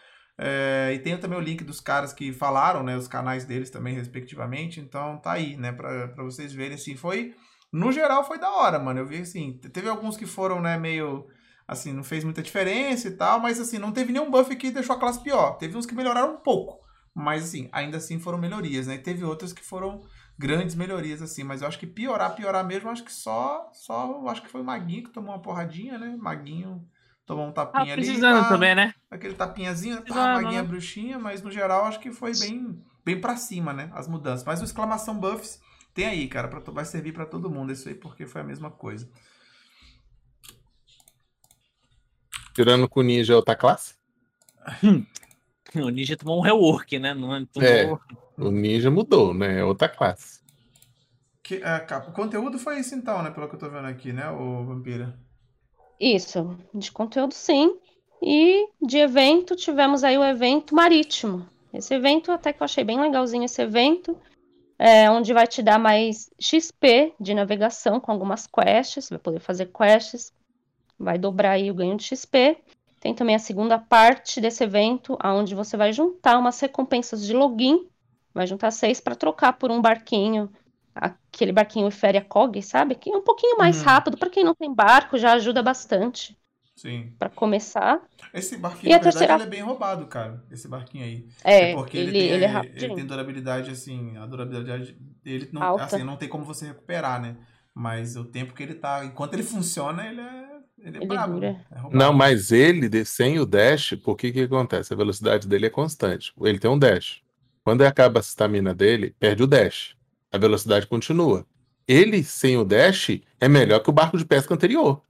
É, 0.43 0.93
e 0.95 0.99
tem 0.99 1.19
também 1.19 1.39
o 1.39 1.43
link 1.43 1.63
dos 1.63 1.81
caras 1.81 2.15
que 2.15 2.33
falaram, 2.33 2.83
né, 2.83 2.97
os 2.97 3.07
canais 3.07 3.45
deles 3.45 3.69
também, 3.69 3.95
respectivamente. 3.95 4.81
Então 4.81 5.19
tá 5.19 5.33
aí, 5.33 5.55
né, 5.55 5.71
pra, 5.71 6.09
pra 6.09 6.25
vocês 6.25 6.51
verem, 6.51 6.77
assim, 6.77 6.97
foi... 6.97 7.35
No 7.71 7.93
geral 7.93 8.25
foi 8.27 8.39
da 8.39 8.51
hora, 8.51 8.79
mano. 8.79 9.01
Eu 9.01 9.07
vi, 9.07 9.19
assim, 9.19 9.61
teve 9.73 9.87
alguns 9.87 10.17
que 10.17 10.25
foram, 10.25 10.61
né, 10.61 10.79
meio... 10.79 11.29
Assim, 11.69 11.93
não 11.93 12.03
fez 12.03 12.25
muita 12.25 12.43
diferença 12.43 13.07
e 13.07 13.11
tal, 13.13 13.39
mas, 13.39 13.61
assim, 13.61 13.79
não 13.79 13.93
teve 13.93 14.13
nenhum 14.13 14.31
buff 14.31 14.57
que 14.57 14.71
deixou 14.71 14.97
a 14.97 14.99
classe 14.99 15.23
pior. 15.23 15.59
Teve 15.59 15.77
uns 15.77 15.87
que 15.87 15.95
melhoraram 15.95 16.35
um 16.35 16.39
pouco, 16.39 16.81
mas, 17.15 17.45
assim, 17.45 17.69
ainda 17.71 17.99
assim 17.99 18.19
foram 18.19 18.39
melhorias, 18.39 18.87
né? 18.87 18.95
E 18.95 18.99
teve 18.99 19.23
outras 19.23 19.53
que 19.53 19.63
foram 19.63 20.03
grandes 20.39 20.75
melhorias, 20.75 21.23
assim. 21.23 21.45
Mas 21.45 21.61
eu 21.61 21.69
acho 21.69 21.79
que 21.79 21.87
piorar, 21.87 22.35
piorar 22.35 22.67
mesmo, 22.67 22.89
acho 22.89 23.05
que 23.05 23.13
só... 23.13 23.71
Só, 23.73 24.27
acho 24.27 24.43
que 24.43 24.49
foi 24.49 24.63
o 24.63 24.65
Maguinho 24.65 25.05
que 25.05 25.11
tomou 25.11 25.33
uma 25.33 25.43
porradinha, 25.43 25.99
né? 25.99 26.17
Maguinho 26.19 26.85
tomou 27.31 27.47
um 27.47 27.53
Tá 27.53 27.65
tapinha 27.65 27.93
ali. 27.95 28.03
precisando 28.03 28.43
pá, 28.43 28.49
também, 28.49 28.75
né? 28.75 28.93
aquele 29.09 29.35
tapinhazinho, 29.35 30.03
tá, 30.03 30.35
maguinha 30.35 30.63
né? 30.63 30.69
bruxinha, 30.69 31.17
mas 31.17 31.41
no 31.43 31.51
geral 31.51 31.85
acho 31.85 32.01
que 32.01 32.11
foi 32.11 32.33
bem, 32.37 32.83
bem 33.05 33.21
pra 33.21 33.37
cima, 33.37 33.73
né? 33.73 33.89
As 33.95 34.09
mudanças. 34.09 34.45
Mas 34.45 34.61
o 34.61 34.65
exclamação 34.65 35.17
buffs 35.17 35.61
tem 35.95 36.07
aí, 36.07 36.27
cara, 36.27 36.49
pra, 36.49 36.59
vai 36.73 36.85
servir 36.85 37.13
pra 37.13 37.25
todo 37.25 37.49
mundo 37.49 37.73
isso 37.73 37.89
aí, 37.89 37.95
porque 37.95 38.27
foi 38.27 38.41
a 38.41 38.45
mesma 38.45 38.69
coisa. 38.69 39.09
Tirando 42.53 42.89
com 42.89 42.99
o 42.99 43.03
ninja 43.05 43.33
é 43.33 43.37
outra 43.37 43.55
classe? 43.55 43.95
O 45.73 45.89
Ninja 45.89 46.17
tomou 46.17 46.37
um 46.37 46.43
rework, 46.43 46.99
né? 46.99 47.15
Não 47.15 47.47
tomou... 47.47 47.69
É. 47.69 47.97
O 48.37 48.51
ninja 48.51 48.91
mudou, 48.91 49.33
né? 49.33 49.61
É 49.61 49.65
outra 49.65 49.89
classe. 49.89 50.41
Que, 51.45 51.63
é, 51.63 51.87
o 52.09 52.11
conteúdo 52.11 52.59
foi 52.59 52.81
isso 52.81 52.93
então, 52.93 53.23
né? 53.23 53.31
Pelo 53.31 53.49
que 53.49 53.55
eu 53.55 53.59
tô 53.61 53.71
vendo 53.71 53.87
aqui, 53.87 54.13
né, 54.13 54.29
o 54.31 54.65
Vampira? 54.65 55.17
Isso, 56.01 56.57
de 56.75 56.91
conteúdo 56.91 57.35
sim. 57.35 57.77
E 58.23 58.69
de 58.81 58.99
evento, 58.99 59.55
tivemos 59.55 60.03
aí 60.03 60.17
o 60.17 60.25
evento 60.25 60.75
marítimo. 60.75 61.47
Esse 61.73 61.95
evento, 61.95 62.33
até 62.33 62.53
que 62.53 62.63
eu 62.63 62.65
achei 62.65 62.83
bem 62.83 62.99
legalzinho 62.99 63.45
esse 63.45 63.61
evento, 63.63 64.17
é, 64.79 65.11
onde 65.11 65.33
vai 65.33 65.47
te 65.47 65.63
dar 65.63 65.79
mais 65.79 66.31
XP 66.41 67.15
de 67.21 67.35
navegação 67.35 68.01
com 68.01 68.11
algumas 68.11 68.47
quests, 68.47 69.11
vai 69.11 69.19
poder 69.19 69.41
fazer 69.41 69.67
quests, 69.67 70.33
vai 70.99 71.19
dobrar 71.19 71.53
aí 71.53 71.71
o 71.71 71.75
ganho 71.75 71.97
de 71.97 72.05
XP. 72.05 72.59
Tem 72.99 73.15
também 73.15 73.35
a 73.35 73.39
segunda 73.39 73.79
parte 73.79 74.41
desse 74.41 74.65
evento, 74.65 75.19
onde 75.23 75.55
você 75.55 75.77
vai 75.77 75.93
juntar 75.93 76.39
umas 76.39 76.59
recompensas 76.61 77.27
de 77.27 77.33
login, 77.33 77.89
vai 78.35 78.47
juntar 78.47 78.71
seis 78.71 79.01
para 79.01 79.15
trocar 79.15 79.55
por 79.55 79.71
um 79.71 79.81
barquinho, 79.81 80.51
aquele 80.95 81.53
barquinho 81.53 81.91
Feria 81.91 82.23
Cog, 82.23 82.61
sabe? 82.63 82.95
Que 82.95 83.11
é 83.11 83.17
um 83.17 83.23
pouquinho 83.23 83.57
mais 83.57 83.79
uhum. 83.79 83.85
rápido, 83.85 84.17
para 84.17 84.31
quem 84.31 84.45
não 84.45 84.55
tem 84.55 84.73
barco, 84.73 85.19
já 85.19 85.33
ajuda 85.33 85.63
bastante. 85.63 86.37
Sim. 86.81 87.13
Para 87.19 87.29
começar. 87.29 88.01
Esse 88.33 88.57
barquinho, 88.57 88.89
e 88.89 88.93
na 88.93 88.97
verdade, 88.97 89.19
terceira... 89.19 89.35
ele 89.35 89.43
é 89.43 89.47
bem 89.47 89.61
roubado, 89.61 90.07
cara. 90.07 90.43
Esse 90.51 90.67
barquinho 90.67 91.05
aí. 91.05 91.27
É, 91.45 91.73
é 91.73 91.75
porque 91.75 91.99
ele, 91.99 92.09
ele, 92.09 92.19
tem, 92.19 92.31
ele, 92.31 92.45
é 92.47 92.73
ele 92.75 92.95
tem 92.95 93.07
durabilidade, 93.07 93.71
assim, 93.71 94.17
a 94.17 94.25
durabilidade 94.25 94.97
dele 95.23 95.51
não, 95.53 95.63
Alta. 95.63 95.85
assim, 95.85 96.03
não 96.03 96.17
tem 96.17 96.29
como 96.29 96.43
você 96.43 96.69
recuperar, 96.69 97.21
né? 97.21 97.37
Mas 97.75 98.17
o 98.17 98.25
tempo 98.25 98.55
que 98.55 98.63
ele 98.63 98.75
tá. 98.75 99.05
Enquanto 99.05 99.35
ele 99.35 99.43
funciona, 99.43 100.07
ele 100.07 100.21
é. 100.21 100.51
Ele 100.79 100.97
é 100.97 101.01
ele 101.01 101.07
brabo. 101.07 101.35
Dura. 101.35 101.61
É 101.71 101.81
não, 101.95 102.15
mas 102.15 102.51
ele, 102.51 103.05
sem 103.05 103.39
o 103.39 103.45
dash, 103.45 103.95
por 104.03 104.17
que 104.17 104.33
que 104.33 104.41
acontece? 104.41 104.95
A 104.95 104.97
velocidade 104.97 105.47
dele 105.47 105.67
é 105.67 105.71
constante. 105.71 106.33
Ele 106.41 106.59
tem 106.59 106.71
um 106.71 106.79
dash. 106.79 107.21
Quando 107.63 107.83
acaba 107.83 108.21
a 108.21 108.23
estamina 108.23 108.75
dele, 108.75 109.15
perde 109.19 109.43
o 109.43 109.47
dash. 109.47 109.95
A 110.33 110.39
velocidade 110.39 110.87
continua. 110.87 111.45
Ele, 111.87 112.23
sem 112.23 112.57
o 112.57 112.65
dash, 112.65 113.21
é 113.41 113.49
melhor 113.49 113.81
que 113.81 113.91
o 113.91 113.93
barco 113.93 114.17
de 114.17 114.25
pesca 114.25 114.55
anterior. 114.55 115.03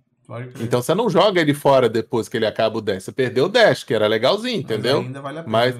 Então 0.60 0.80
você 0.80 0.94
não 0.94 1.10
joga 1.10 1.40
ele 1.40 1.52
fora 1.52 1.88
depois 1.88 2.28
que 2.28 2.36
ele 2.36 2.46
acaba 2.46 2.78
o 2.78 2.80
dash. 2.80 3.04
Você 3.04 3.12
perdeu 3.12 3.46
o 3.46 3.48
dash, 3.48 3.84
que 3.84 3.92
era 3.92 4.06
legalzinho, 4.06 4.60
entendeu? 4.60 4.98
Mas 4.98 5.06
ainda 5.06 5.20
vale 5.20 5.38
a 5.38 5.42
pena. 5.42 5.52
Mas, 5.52 5.76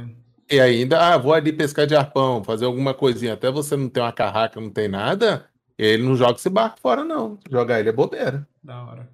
e 0.51 0.61
ainda, 0.61 1.15
ah, 1.15 1.17
vou 1.17 1.33
ali 1.33 1.53
pescar 1.53 1.87
de 1.87 1.95
arpão, 1.95 2.43
fazer 2.43 2.65
alguma 2.65 2.93
coisinha. 2.93 3.35
Até 3.35 3.51
você 3.51 3.77
não 3.77 3.89
ter 3.89 4.01
uma 4.01 4.13
carraca, 4.13 4.61
não 4.61 4.69
tem 4.69 4.89
nada, 4.89 5.47
ele 5.79 6.03
não 6.03 6.17
joga 6.17 6.35
esse 6.35 6.51
barco 6.51 6.81
fora, 6.81 7.05
não. 7.05 7.39
Jogar 7.49 7.79
ele 7.79 7.89
é 7.89 7.93
bobeira. 7.93 8.47
Da 8.63 8.83
hora. 8.85 9.09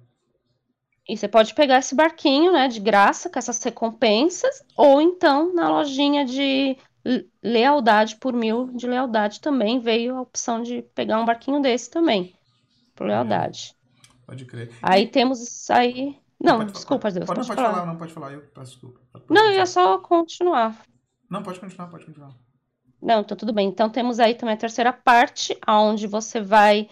E 1.07 1.15
você 1.15 1.27
pode 1.27 1.53
pegar 1.53 1.77
esse 1.77 1.95
barquinho, 1.95 2.51
né, 2.51 2.67
de 2.67 2.81
graça, 2.81 3.29
com 3.29 3.39
essas 3.39 3.63
recompensas, 3.63 4.61
ou 4.75 5.01
então 5.01 5.53
na 5.53 5.69
lojinha 5.69 6.25
de 6.25 6.75
lealdade 7.43 8.15
por 8.17 8.33
mil 8.33 8.67
de 8.73 8.87
lealdade 8.87 9.39
também 9.39 9.79
veio 9.79 10.17
a 10.17 10.21
opção 10.21 10.61
de 10.61 10.81
pegar 10.93 11.19
um 11.19 11.25
barquinho 11.25 11.61
desse 11.61 11.89
também, 11.89 12.33
por 12.95 13.05
uhum. 13.05 13.13
lealdade. 13.13 13.75
Pode 14.25 14.45
crer. 14.45 14.71
Aí 14.81 15.07
temos 15.07 15.69
aí. 15.69 16.17
Não, 16.39 16.57
pode, 16.57 16.73
desculpa, 16.73 17.11
Deus. 17.11 17.25
Pode, 17.25 17.39
pode, 17.39 17.47
pode 17.47 17.61
falar. 17.61 17.73
falar. 17.73 17.85
não 17.85 17.97
pode 17.97 18.13
falar, 18.13 18.33
eu 18.33 18.41
peço 18.41 18.71
desculpa. 18.71 18.99
Não, 19.29 19.45
eu 19.45 19.53
ia 19.53 19.65
só 19.65 19.97
continuar. 19.99 20.81
Não, 21.29 21.41
pode 21.41 21.59
continuar, 21.59 21.87
pode 21.87 22.05
continuar. 22.05 22.35
Não, 23.01 23.21
então 23.21 23.37
tudo 23.37 23.53
bem. 23.53 23.69
Então 23.69 23.89
temos 23.89 24.19
aí 24.19 24.35
também 24.35 24.55
a 24.55 24.57
terceira 24.57 24.91
parte, 24.91 25.57
onde 25.67 26.07
você 26.07 26.41
vai 26.41 26.89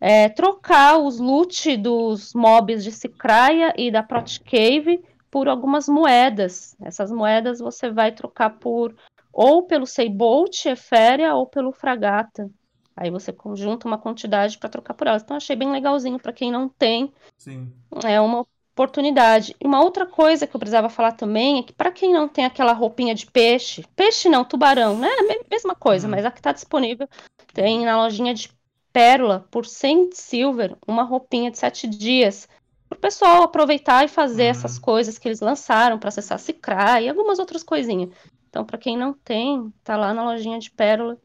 é, 0.00 0.28
trocar 0.28 0.98
os 0.98 1.18
loot 1.18 1.76
dos 1.76 2.34
mobs 2.34 2.82
de 2.82 2.90
Cicraia 2.90 3.72
e 3.76 3.90
da 3.90 4.02
Prot 4.02 4.40
Cave 4.40 5.02
por 5.30 5.48
algumas 5.48 5.88
moedas. 5.88 6.76
Essas 6.80 7.10
moedas 7.10 7.58
você 7.58 7.90
vai 7.90 8.12
trocar 8.12 8.50
por 8.58 8.94
ou 9.34 9.64
pelo 9.64 9.84
Seibolt, 9.84 10.64
Eféria, 10.66 11.34
ou 11.34 11.46
pelo 11.46 11.72
Fragata. 11.72 12.48
Aí 12.96 13.10
você 13.10 13.32
conjunta 13.32 13.88
uma 13.88 13.98
quantidade 13.98 14.56
para 14.56 14.68
trocar 14.68 14.94
por 14.94 15.08
elas. 15.08 15.22
Então 15.22 15.36
achei 15.36 15.56
bem 15.56 15.70
legalzinho 15.70 16.18
para 16.18 16.32
quem 16.32 16.52
não 16.52 16.68
tem. 16.68 17.12
Sim. 17.36 17.72
É 18.04 18.20
uma 18.20 18.46
oportunidade. 18.72 19.54
E 19.60 19.66
uma 19.66 19.82
outra 19.82 20.06
coisa 20.06 20.46
que 20.46 20.54
eu 20.54 20.60
precisava 20.60 20.88
falar 20.88 21.12
também 21.12 21.58
é 21.58 21.62
que 21.64 21.72
para 21.72 21.90
quem 21.90 22.12
não 22.12 22.28
tem 22.28 22.44
aquela 22.44 22.72
roupinha 22.72 23.14
de 23.14 23.26
peixe, 23.26 23.84
peixe 23.96 24.28
não, 24.28 24.44
tubarão, 24.44 24.96
né? 24.96 25.08
Mesma 25.50 25.74
coisa, 25.74 26.06
hum. 26.06 26.10
mas 26.10 26.24
a 26.24 26.30
que 26.30 26.38
está 26.38 26.52
disponível 26.52 27.08
tem 27.52 27.84
na 27.84 27.96
lojinha 27.96 28.32
de 28.32 28.50
Pérola 28.92 29.44
por 29.50 29.66
100 29.66 30.10
silver, 30.12 30.76
uma 30.86 31.02
roupinha 31.02 31.50
de 31.50 31.58
7 31.58 31.88
dias. 31.88 32.48
Para 32.88 32.96
o 32.96 33.00
pessoal 33.00 33.42
aproveitar 33.42 34.04
e 34.04 34.08
fazer 34.08 34.44
uhum. 34.44 34.50
essas 34.50 34.78
coisas 34.78 35.18
que 35.18 35.26
eles 35.26 35.40
lançaram 35.40 35.98
para 35.98 36.10
acessar 36.10 36.38
Cicra 36.38 37.00
e 37.00 37.08
algumas 37.08 37.40
outras 37.40 37.64
coisinhas. 37.64 38.10
Então, 38.54 38.64
para 38.64 38.78
quem 38.78 38.96
não 38.96 39.12
tem, 39.12 39.74
tá 39.82 39.96
lá 39.96 40.14
na 40.14 40.22
lojinha 40.22 40.60
de 40.60 40.70
Pérola 40.70 41.18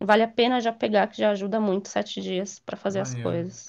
Vale 0.00 0.24
a 0.24 0.28
pena 0.28 0.60
já 0.60 0.72
pegar, 0.72 1.06
que 1.06 1.18
já 1.18 1.30
ajuda 1.30 1.60
muito 1.60 1.88
sete 1.88 2.20
dias 2.20 2.58
para 2.58 2.76
fazer 2.76 2.98
Maneiro. 2.98 3.18
as 3.20 3.22
coisas. 3.22 3.66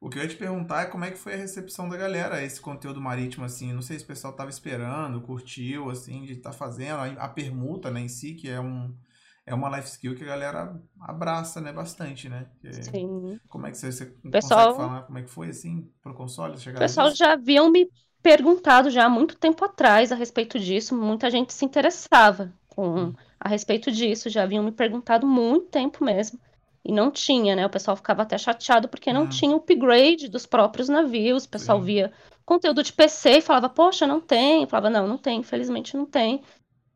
O 0.00 0.08
que 0.08 0.16
eu 0.16 0.22
ia 0.22 0.28
te 0.28 0.36
perguntar 0.36 0.82
é 0.82 0.84
como 0.84 1.04
é 1.04 1.10
que 1.10 1.18
foi 1.18 1.34
a 1.34 1.36
recepção 1.36 1.88
da 1.88 1.96
galera, 1.96 2.40
esse 2.40 2.60
conteúdo 2.60 3.00
marítimo, 3.00 3.44
assim. 3.44 3.72
Não 3.72 3.82
sei 3.82 3.98
se 3.98 4.04
o 4.04 4.06
pessoal 4.06 4.32
tava 4.34 4.50
esperando, 4.50 5.20
curtiu, 5.20 5.90
assim, 5.90 6.22
de 6.22 6.34
estar 6.34 6.50
tá 6.50 6.56
fazendo. 6.56 6.94
A, 6.94 7.24
a, 7.24 7.28
permuta, 7.28 7.90
né, 7.90 8.02
em 8.02 8.08
si, 8.08 8.34
que 8.34 8.48
é 8.48 8.60
um 8.60 8.96
é 9.44 9.52
uma 9.52 9.76
life 9.76 9.88
skill 9.88 10.14
que 10.14 10.22
a 10.22 10.28
galera 10.28 10.80
abraça, 11.00 11.60
né, 11.60 11.72
bastante, 11.72 12.28
né? 12.28 12.46
Sim. 12.70 13.40
Como 13.48 13.66
é 13.66 13.72
que 13.72 13.78
você, 13.78 13.90
você 13.90 14.06
pessoal, 14.30 14.68
consegue 14.68 14.88
falar 14.88 15.02
como 15.02 15.18
é 15.18 15.22
que 15.22 15.30
foi, 15.30 15.48
assim, 15.48 15.90
pro 16.00 16.14
console? 16.14 16.56
O 16.56 16.78
pessoal 16.78 17.12
já 17.12 17.32
haviam 17.32 17.68
me 17.68 17.90
perguntado 18.22 18.90
já 18.90 19.04
há 19.04 19.08
muito 19.08 19.36
tempo 19.36 19.64
atrás 19.64 20.12
a 20.12 20.14
respeito 20.14 20.58
disso. 20.58 20.96
Muita 20.96 21.30
gente 21.30 21.52
se 21.52 21.64
interessava 21.64 22.52
com... 22.68 22.94
Hum 22.94 23.14
a 23.42 23.48
respeito 23.48 23.90
disso, 23.90 24.30
já 24.30 24.44
haviam 24.44 24.62
me 24.62 24.70
perguntado 24.70 25.26
muito 25.26 25.66
tempo 25.66 26.04
mesmo. 26.04 26.38
E 26.84 26.92
não 26.92 27.10
tinha, 27.10 27.56
né? 27.56 27.66
O 27.66 27.70
pessoal 27.70 27.96
ficava 27.96 28.22
até 28.22 28.38
chateado 28.38 28.88
porque 28.88 29.12
não 29.12 29.24
hum. 29.24 29.28
tinha 29.28 29.56
upgrade 29.56 30.28
dos 30.28 30.46
próprios 30.46 30.88
navios. 30.88 31.44
O 31.44 31.48
pessoal 31.48 31.78
Sim. 31.80 31.84
via 31.84 32.12
conteúdo 32.44 32.82
de 32.82 32.92
PC 32.92 33.38
e 33.38 33.40
falava, 33.40 33.68
poxa, 33.68 34.06
não 34.06 34.20
tem. 34.20 34.62
Eu 34.62 34.68
falava, 34.68 34.88
não, 34.88 35.08
não 35.08 35.18
tem, 35.18 35.40
infelizmente 35.40 35.96
não 35.96 36.06
tem. 36.06 36.40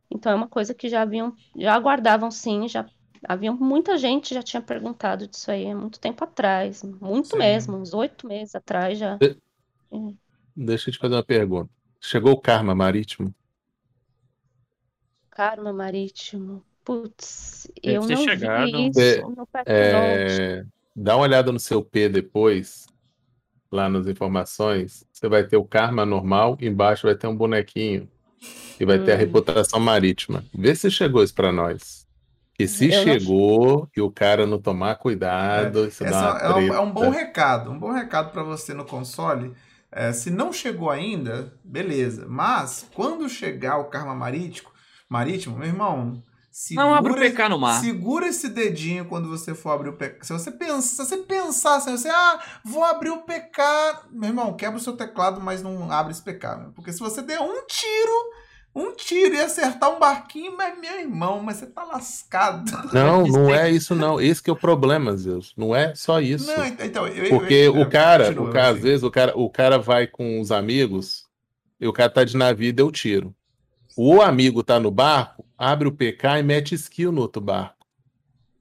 Então 0.08 0.30
é 0.30 0.34
uma 0.36 0.46
coisa 0.46 0.72
que 0.72 0.88
já 0.88 1.02
haviam, 1.02 1.34
já 1.56 1.74
aguardavam 1.74 2.30
sim, 2.30 2.68
já 2.68 2.86
haviam 3.28 3.56
muita 3.56 3.98
gente 3.98 4.32
já 4.32 4.42
tinha 4.42 4.62
perguntado 4.62 5.26
disso 5.26 5.50
aí 5.50 5.68
há 5.68 5.74
muito 5.74 5.98
tempo 5.98 6.22
atrás, 6.22 6.84
muito 6.84 7.28
sim. 7.28 7.38
mesmo, 7.38 7.76
uns 7.76 7.92
oito 7.92 8.24
meses 8.28 8.54
atrás 8.54 8.96
já. 8.96 9.18
De... 10.56 10.66
Deixa 10.66 10.88
eu 10.88 10.94
te 10.94 10.98
fazer 10.98 11.14
uma 11.14 11.24
pergunta. 11.24 11.70
Chegou 12.00 12.32
o 12.32 12.40
karma 12.40 12.74
marítimo? 12.74 13.34
Karma 15.36 15.70
Marítimo. 15.70 16.64
Putz, 16.82 17.70
eu 17.82 18.06
não 18.06 18.24
chegado. 18.24 18.64
vi 18.64 18.88
isso 18.88 19.28
no 19.28 19.46
é, 19.66 20.64
Dá 20.94 21.14
uma 21.14 21.24
olhada 21.24 21.52
no 21.52 21.60
seu 21.60 21.82
P 21.82 22.08
depois, 22.08 22.86
lá 23.70 23.86
nas 23.86 24.06
informações. 24.06 25.04
Você 25.12 25.28
vai 25.28 25.44
ter 25.44 25.58
o 25.58 25.64
Karma 25.64 26.06
normal, 26.06 26.56
embaixo 26.58 27.06
vai 27.06 27.14
ter 27.14 27.26
um 27.26 27.36
bonequinho. 27.36 28.08
E 28.80 28.84
vai 28.86 28.98
hum. 28.98 29.04
ter 29.04 29.12
a 29.12 29.14
hum. 29.16 29.18
reputação 29.18 29.78
marítima. 29.78 30.42
Vê 30.54 30.74
se 30.74 30.90
chegou 30.90 31.22
isso 31.22 31.34
para 31.34 31.52
nós. 31.52 32.06
E 32.58 32.66
se 32.66 32.90
eu 32.90 33.02
chegou 33.02 33.80
não... 33.80 33.88
e 33.94 34.00
o 34.00 34.10
cara 34.10 34.46
não 34.46 34.58
tomar 34.58 34.94
cuidado, 34.94 35.84
é, 35.84 35.88
isso 35.88 36.02
dá 36.02 36.38
é, 36.40 36.54
um, 36.54 36.74
é 36.74 36.80
um 36.80 36.90
bom 36.90 37.10
recado. 37.10 37.70
Um 37.70 37.78
bom 37.78 37.92
recado 37.92 38.32
para 38.32 38.42
você 38.42 38.72
no 38.72 38.86
console. 38.86 39.52
É, 39.90 40.12
se 40.12 40.30
não 40.30 40.52
chegou 40.52 40.90
ainda, 40.90 41.54
beleza. 41.64 42.26
Mas 42.28 42.86
quando 42.94 43.28
chegar 43.28 43.78
o 43.78 43.84
Karma 43.84 44.14
Marítimo, 44.14 44.70
marítimo, 45.08 45.58
meu 45.58 45.68
irmão. 45.68 46.22
Segura, 46.50 46.86
não 46.86 46.94
abre 46.94 47.12
o 47.12 47.16
PK 47.16 47.48
no 47.50 47.58
mar. 47.58 47.80
Segura 47.80 48.28
esse 48.28 48.48
dedinho 48.48 49.04
quando 49.04 49.28
você 49.28 49.54
for 49.54 49.70
abrir 49.70 49.90
o 49.90 49.96
PK. 49.96 50.24
Se 50.24 50.32
você 50.32 50.50
pensa, 50.50 50.80
se 50.80 50.96
você 50.96 51.18
pensar 51.18 51.76
assim, 51.76 51.90
você, 51.90 52.08
ah, 52.08 52.40
vou 52.64 52.82
abrir 52.82 53.10
o 53.10 53.22
PK. 53.22 53.62
Meu 54.10 54.30
irmão, 54.30 54.56
quebra 54.56 54.78
o 54.78 54.82
seu 54.82 54.96
teclado, 54.96 55.38
mas 55.40 55.62
não 55.62 55.90
abre 55.92 56.12
esse 56.12 56.22
PK. 56.22 56.72
Porque 56.74 56.92
se 56.94 57.00
você 57.00 57.20
der 57.20 57.40
um 57.40 57.66
tiro, 57.66 58.32
um 58.76 58.94
tiro 58.94 59.34
e 59.34 59.40
acertar 59.40 59.90
um 59.90 59.98
barquinho, 59.98 60.54
mas 60.54 60.78
meu 60.78 61.00
irmão, 61.00 61.42
mas 61.42 61.56
você 61.56 61.66
tá 61.66 61.82
lascado. 61.82 62.70
Não, 62.92 63.26
não 63.26 63.54
é 63.54 63.70
isso 63.70 63.94
não. 63.94 64.20
Esse 64.20 64.42
que 64.42 64.50
é 64.50 64.52
o 64.52 64.56
problema, 64.56 65.16
Zeus. 65.16 65.54
Não 65.56 65.74
é 65.74 65.94
só 65.94 66.20
isso. 66.20 66.46
Não, 66.46 66.66
então, 66.66 67.08
eu, 67.08 67.30
Porque 67.30 67.54
eu, 67.54 67.74
eu, 67.74 67.80
o 67.80 67.88
cara, 67.88 68.30
o 68.30 68.52
cara 68.52 68.68
assim. 68.68 68.76
às 68.76 68.82
vezes, 68.82 69.02
o 69.02 69.10
cara, 69.10 69.32
o 69.34 69.48
cara 69.48 69.78
vai 69.78 70.06
com 70.06 70.38
os 70.38 70.52
amigos 70.52 71.24
e 71.80 71.88
o 71.88 71.92
cara 71.92 72.10
tá 72.10 72.22
de 72.22 72.36
navio 72.36 72.68
e 72.68 72.72
deu 72.72 72.92
tiro. 72.92 73.34
O 73.96 74.20
amigo 74.20 74.62
tá 74.62 74.78
no 74.78 74.90
barco, 74.90 75.46
abre 75.56 75.88
o 75.88 75.92
PK 75.92 76.40
e 76.40 76.42
mete 76.42 76.74
skill 76.74 77.10
no 77.10 77.22
outro 77.22 77.40
barco. 77.40 77.75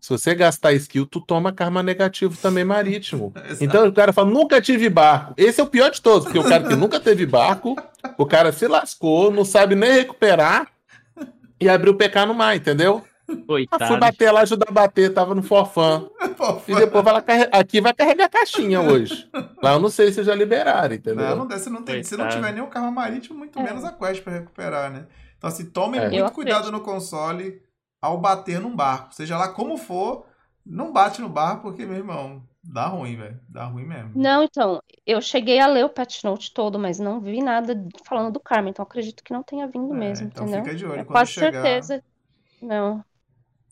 Se 0.06 0.12
você 0.12 0.36
gastar 0.36 0.72
skill, 0.74 1.08
tu 1.08 1.20
toma 1.20 1.52
karma 1.52 1.82
negativo 1.82 2.38
também 2.40 2.62
marítimo. 2.64 3.34
então 3.60 3.88
o 3.88 3.92
cara 3.92 4.14
fala, 4.14 4.30
nunca 4.30 4.62
tive 4.62 4.88
barco. 4.88 5.34
Esse 5.36 5.60
é 5.60 5.64
o 5.64 5.68
pior 5.68 5.90
de 5.90 6.00
todos, 6.00 6.26
porque 6.26 6.38
o 6.38 6.44
cara 6.44 6.64
que 6.64 6.76
nunca 6.76 7.00
teve 7.00 7.26
barco, 7.26 7.76
o 8.16 8.24
cara 8.24 8.52
se 8.52 8.68
lascou, 8.68 9.32
não 9.32 9.44
sabe 9.44 9.74
nem 9.74 9.92
recuperar 9.92 10.68
e 11.60 11.68
abriu 11.68 11.94
o 11.94 11.98
PK 11.98 12.24
no 12.28 12.36
mar, 12.36 12.56
entendeu? 12.56 13.04
Coitado. 13.48 13.88
Fui 13.88 13.98
bater 13.98 14.32
lá, 14.32 14.42
ajudar 14.42 14.68
a 14.70 14.72
bater, 14.72 15.12
tava 15.12 15.34
no 15.34 15.42
forfã. 15.42 16.06
e 16.68 16.76
depois 16.76 17.04
vai 17.04 17.14
lá, 17.14 17.24
aqui 17.52 17.82
vai 17.82 17.92
carregar 17.92 18.26
a 18.26 18.30
caixinha 18.30 18.82
hoje. 18.82 19.28
Lá 19.60 19.74
eu 19.74 19.80
não 19.80 19.90
sei 19.90 20.12
se 20.12 20.24
já 20.24 20.36
liberaram, 20.36 20.94
entendeu? 20.94 21.36
Não, 21.36 21.46
não, 21.46 21.58
se, 21.58 21.70
não 21.72 21.82
tem, 21.82 22.04
se 22.04 22.16
não 22.16 22.30
tiver 22.30 22.54
nem 22.54 22.62
o 22.62 22.68
carro 22.68 22.92
marítimo, 22.92 23.40
muito 23.40 23.58
é. 23.58 23.64
menos 23.64 23.84
a 23.84 23.92
quest 23.92 24.22
para 24.22 24.34
recuperar, 24.34 24.92
né? 24.92 25.08
Então, 25.36 25.48
assim, 25.48 25.66
tomem 25.66 26.00
é. 26.00 26.10
muito 26.12 26.32
cuidado 26.32 26.72
no 26.72 26.82
console 26.82 27.65
ao 28.06 28.20
bater 28.20 28.60
num 28.60 28.76
barco. 28.76 29.14
Seja 29.14 29.38
lá 29.38 29.50
como 29.50 29.78
for, 29.78 30.26
Não 30.66 30.92
bate 30.94 31.22
no 31.22 31.30
bar 31.30 31.62
porque, 31.62 31.86
meu 31.86 31.98
irmão, 31.98 32.44
dá 32.64 32.88
ruim, 32.88 33.16
velho. 33.18 33.40
Dá 33.50 33.66
ruim 33.66 33.86
mesmo. 33.86 34.16
Não, 34.16 34.44
então, 34.44 34.82
eu 35.06 35.22
cheguei 35.22 35.60
a 35.60 35.68
ler 35.68 35.86
o 35.86 35.90
patch 35.90 36.24
note 36.24 36.54
todo, 36.54 36.80
mas 36.80 37.00
não 37.00 37.20
vi 37.20 37.42
nada 37.44 37.76
falando 38.06 38.32
do 38.34 38.40
Karma, 38.40 38.70
então 38.70 38.84
acredito 38.84 39.24
que 39.24 39.34
não 39.34 39.44
tenha 39.44 39.68
vindo 39.68 39.94
É, 39.94 39.94
mesmo, 39.94 40.28
então 40.28 40.48
entendeu? 40.48 40.48
fica 40.48 40.74
de 40.76 40.86
olho. 40.86 41.02
É 41.02 41.06
Quando 41.06 41.26
quase 41.26 41.32
chegar, 41.32 41.62
certeza. 41.62 42.04
Não. 42.62 43.06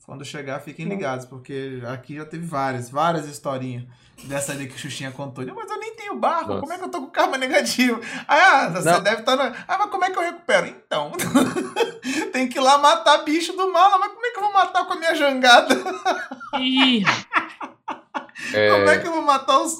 quando 0.05 0.25
chegar, 0.25 0.59
fiquem 0.59 0.85
ligados, 0.87 1.25
porque 1.25 1.81
aqui 1.87 2.15
já 2.15 2.25
teve 2.25 2.45
várias, 2.45 2.89
várias 2.89 3.25
historinhas 3.27 3.85
dessa 4.23 4.51
ali 4.51 4.67
que 4.67 4.75
o 4.75 4.77
Xuxinha 4.77 5.11
contou. 5.11 5.43
Mas 5.45 5.69
eu 5.71 5.79
tenho 6.03 6.19
barco, 6.19 6.49
Nossa. 6.49 6.59
como 6.61 6.73
é 6.73 6.77
que 6.77 6.83
eu 6.83 6.89
tô 6.89 7.01
com 7.01 7.07
karma 7.09 7.37
negativo? 7.37 8.01
Ah, 8.27 8.69
você 8.69 8.91
Não. 8.91 9.01
deve 9.01 9.21
estar. 9.21 9.35
na... 9.35 9.53
Ah, 9.67 9.77
mas 9.77 9.89
como 9.89 10.03
é 10.03 10.11
que 10.11 10.17
eu 10.17 10.21
recupero? 10.23 10.67
Então, 10.67 11.11
tem 12.33 12.47
que 12.49 12.57
ir 12.57 12.61
lá 12.61 12.77
matar 12.77 13.19
bicho 13.23 13.53
do 13.53 13.71
mal. 13.71 13.97
Mas 13.99 14.11
como 14.11 14.25
é 14.25 14.29
que 14.31 14.37
eu 14.37 14.43
vou 14.43 14.53
matar 14.53 14.85
com 14.85 14.93
a 14.93 14.95
minha 14.97 15.15
jangada? 15.15 15.75
Ih, 16.59 17.03
É, 18.53 18.69
Como 18.71 18.89
é 18.89 18.99
que 18.99 19.07
eu 19.07 19.11
vou 19.13 19.21
matar 19.21 19.59
os, 19.61 19.73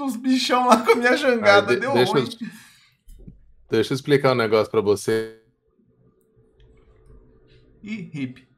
os 0.00 0.16
bichão 0.16 0.66
lá 0.68 0.76
com 0.76 0.92
a 0.92 0.94
minha 0.94 1.16
jangada? 1.16 1.70
aí 1.72 1.76
de- 1.76 1.80
Deu 1.80 1.92
deixa, 1.94 2.12
ruim. 2.12 2.28
eu, 2.40 2.48
deixa 3.70 3.92
eu 3.92 3.94
explicar 3.94 4.32
um 4.32 4.36
negócio 4.36 4.70
pra 4.70 4.80
você. 4.80 5.40
Ih, 7.82 8.10
hip. 8.12 8.48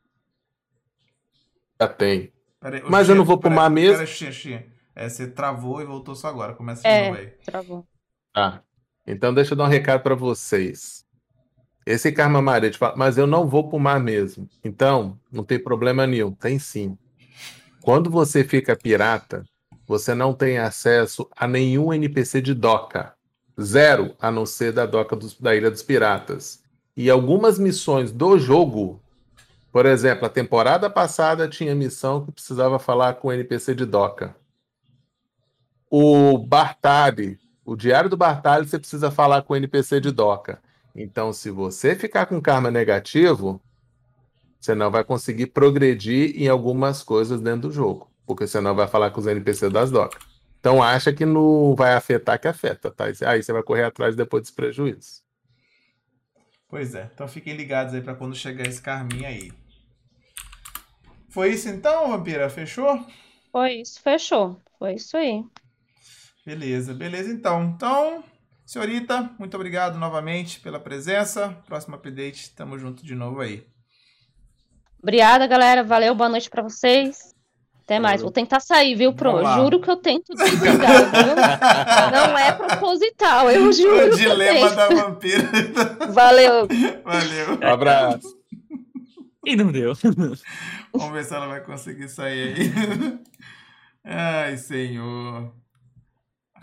Já 1.81 1.89
tem. 1.89 2.33
Mas 2.61 2.73
eu 2.75 2.81
Xuxinha, 2.91 3.15
não 3.17 3.25
vou 3.25 3.39
pro 3.39 3.49
pera- 3.51 3.63
mar 3.63 3.71
mesmo. 3.71 4.07
Xuxinha. 4.07 4.67
É, 4.97 5.09
você 5.09 5.27
travou 5.27 5.81
e 5.81 5.85
voltou 5.85 6.15
só 6.15 6.29
agora. 6.29 6.55
Começa 6.55 6.83
de 6.83 6.89
É. 6.89 7.09
novo 7.09 7.21
aí. 7.21 7.27
Travou. 7.45 7.87
Tá. 8.33 8.63
Então 9.07 9.35
deixa 9.35 9.53
eu 9.53 9.57
dar 9.59 9.65
um 9.65 9.69
recado 9.69 10.03
pra 10.03 10.15
vocês. 10.15 11.05
Esse 11.87 12.11
karma 12.13 12.43
fala, 12.79 12.97
mas 12.97 13.19
eu 13.19 13.27
não 13.27 13.47
vou 13.47 13.69
pro 13.69 13.79
mar 13.79 14.01
mesmo. 14.01 14.49
Então, 14.65 15.19
não 15.31 15.45
tem 15.45 15.59
problema 15.59 16.07
nenhum. 16.07 16.33
Tem 16.33 16.59
sim. 16.59 16.97
Quando 17.83 18.09
você 18.09 18.43
fica 18.43 18.75
pirata, 18.75 19.45
você 19.87 20.15
não 20.15 20.33
tem 20.33 20.57
acesso 20.59 21.29
a 21.37 21.47
nenhum 21.47 21.93
NPC 21.93 22.41
de 22.41 22.55
doca. 22.55 23.13
Zero, 23.61 24.15
a 24.21 24.31
não 24.31 24.47
ser 24.47 24.73
da 24.73 24.87
doca 24.87 25.15
dos- 25.15 25.39
da 25.39 25.55
Ilha 25.55 25.71
dos 25.71 25.83
Piratas. 25.83 26.63
E 26.97 27.11
algumas 27.11 27.59
missões 27.59 28.11
do 28.11 28.39
jogo, 28.39 29.01
por 29.71 29.85
exemplo, 29.85 30.25
a 30.25 30.31
temporada 30.31 30.89
passada 30.89 31.47
tinha 31.49 31.75
missão 31.75 32.25
que 32.25 32.33
precisava 32.33 32.79
falar 32.79 33.15
com 33.15 33.29
o 33.29 33.33
NPC 33.33 33.75
de 33.75 33.85
doca. 33.85 34.35
O 35.97 36.37
Bartali, 36.37 37.39
o 37.65 37.77
Diário 37.77 38.11
do 38.11 38.17
Bartali, 38.17 38.67
você 38.67 38.81
precisa 38.81 39.13
falar 39.13 39.43
com 39.43 39.53
o 39.53 39.57
NPC 39.57 40.01
de 40.01 40.11
doca. 40.11 40.61
Então, 40.93 41.33
se 41.33 41.53
você 41.53 41.95
ficar 41.95 42.27
com 42.27 42.43
karma 42.43 42.69
negativo, 42.69 43.63
você 44.59 44.75
não 44.75 44.91
vai 44.91 45.05
conseguir 45.05 45.47
progredir 45.47 46.35
em 46.35 46.49
algumas 46.49 47.01
coisas 47.01 47.41
dentro 47.41 47.69
do 47.69 47.71
jogo, 47.71 48.11
porque 48.27 48.45
você 48.45 48.61
não 48.61 48.75
vai 48.75 48.89
falar 48.89 49.13
com 49.13 49.21
os 49.21 49.27
NPC 49.29 49.71
das 49.71 49.93
docas. 49.93 50.21
Então, 50.59 50.83
acha 50.83 51.13
que 51.13 51.25
não 51.25 51.77
vai 51.77 51.95
afetar, 51.95 52.41
que 52.41 52.49
afeta, 52.49 52.91
tá? 52.91 53.05
Aí 53.27 53.41
você 53.41 53.53
vai 53.53 53.63
correr 53.63 53.85
atrás 53.85 54.17
depois 54.17 54.43
desse 54.43 54.53
prejuízo. 54.53 55.23
Pois 56.69 56.97
é. 56.97 57.09
Então 57.15 57.29
fiquem 57.29 57.55
ligados 57.55 57.95
aí 57.95 58.01
pra 58.01 58.17
quando 58.17 58.35
chegar 58.35 58.67
esse 58.67 58.83
carminho 58.83 59.29
aí. 59.29 59.53
Foi 61.29 61.51
isso 61.51 61.69
então, 61.69 62.09
Vampira? 62.09 62.51
Fechou? 62.51 63.07
Foi 63.53 63.75
isso, 63.75 64.03
fechou. 64.03 64.61
Foi 64.77 64.95
isso 64.95 65.17
aí. 65.17 65.45
Beleza, 66.45 66.93
beleza 66.93 67.33
então. 67.33 67.65
Então, 67.65 68.23
senhorita, 68.67 69.31
muito 69.39 69.55
obrigado 69.55 69.99
novamente 69.99 70.61
pela 70.61 70.79
presença. 70.79 71.57
Próximo 71.67 71.97
update, 71.97 72.51
tamo 72.55 72.79
junto 72.79 73.05
de 73.05 73.15
novo 73.15 73.41
aí. 73.41 73.65
Obrigada, 75.03 75.47
galera. 75.47 75.83
Valeu, 75.83 76.15
boa 76.15 76.29
noite 76.29 76.51
pra 76.51 76.63
vocês. 76.63 77.35
Até 77.85 77.99
mais. 77.99 78.23
Vou 78.23 78.31
tentar 78.31 78.61
sair, 78.61 78.95
viu, 78.95 79.13
Pro? 79.13 79.45
Juro 79.57 79.79
que 79.81 79.91
eu 79.91 79.97
tento 79.97 80.35
desligar, 80.35 81.11
viu? 81.11 81.37
Não 82.13 82.39
é 82.39 82.53
proposital, 82.53 83.51
eu 83.51 83.71
juro. 83.73 83.95
O 83.95 84.17
que 84.17 84.25
eu 84.25 84.31
dilema 84.31 84.69
tento. 84.69 84.77
da 84.77 84.89
vampira. 84.89 85.51
Valeu. 86.11 86.67
Valeu. 87.05 87.59
Um 87.63 87.73
abraço. 87.73 88.35
e 89.45 89.55
não 89.55 89.71
deu. 89.71 89.93
Vamos 90.95 91.13
ver 91.13 91.25
se 91.25 91.35
ela 91.35 91.47
vai 91.47 91.61
conseguir 91.63 92.09
sair 92.09 92.55
aí. 92.55 92.73
Ai, 94.05 94.57
senhor. 94.57 95.53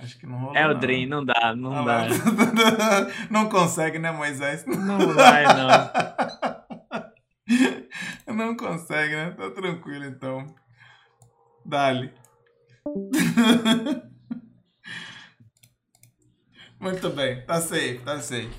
Acho 0.02 0.18
que 0.18 0.26
não 0.26 0.38
rolou. 0.40 0.56
É 0.56 0.66
o 0.68 0.74
não. 0.74 0.80
Dream, 0.80 1.08
não 1.08 1.24
dá, 1.24 1.56
não 1.56 1.74
Ah, 1.74 1.84
dá. 1.84 2.08
Não 3.30 3.48
consegue, 3.50 4.00
né, 4.00 4.12
Moisés? 4.12 4.66
Não 4.66 5.14
vai, 5.14 5.44
não. 5.46 5.70
Não 8.36 8.56
consegue, 8.56 9.16
né? 9.16 9.32
Tá 9.32 9.52
tranquilo, 9.52 10.06
então. 10.06 10.46
Dali. 11.66 12.12
Muito 16.80 17.10
bem, 17.12 17.46
tá 17.46 17.62
safe, 17.62 18.00
tá 18.04 18.20
safe. 18.20 18.50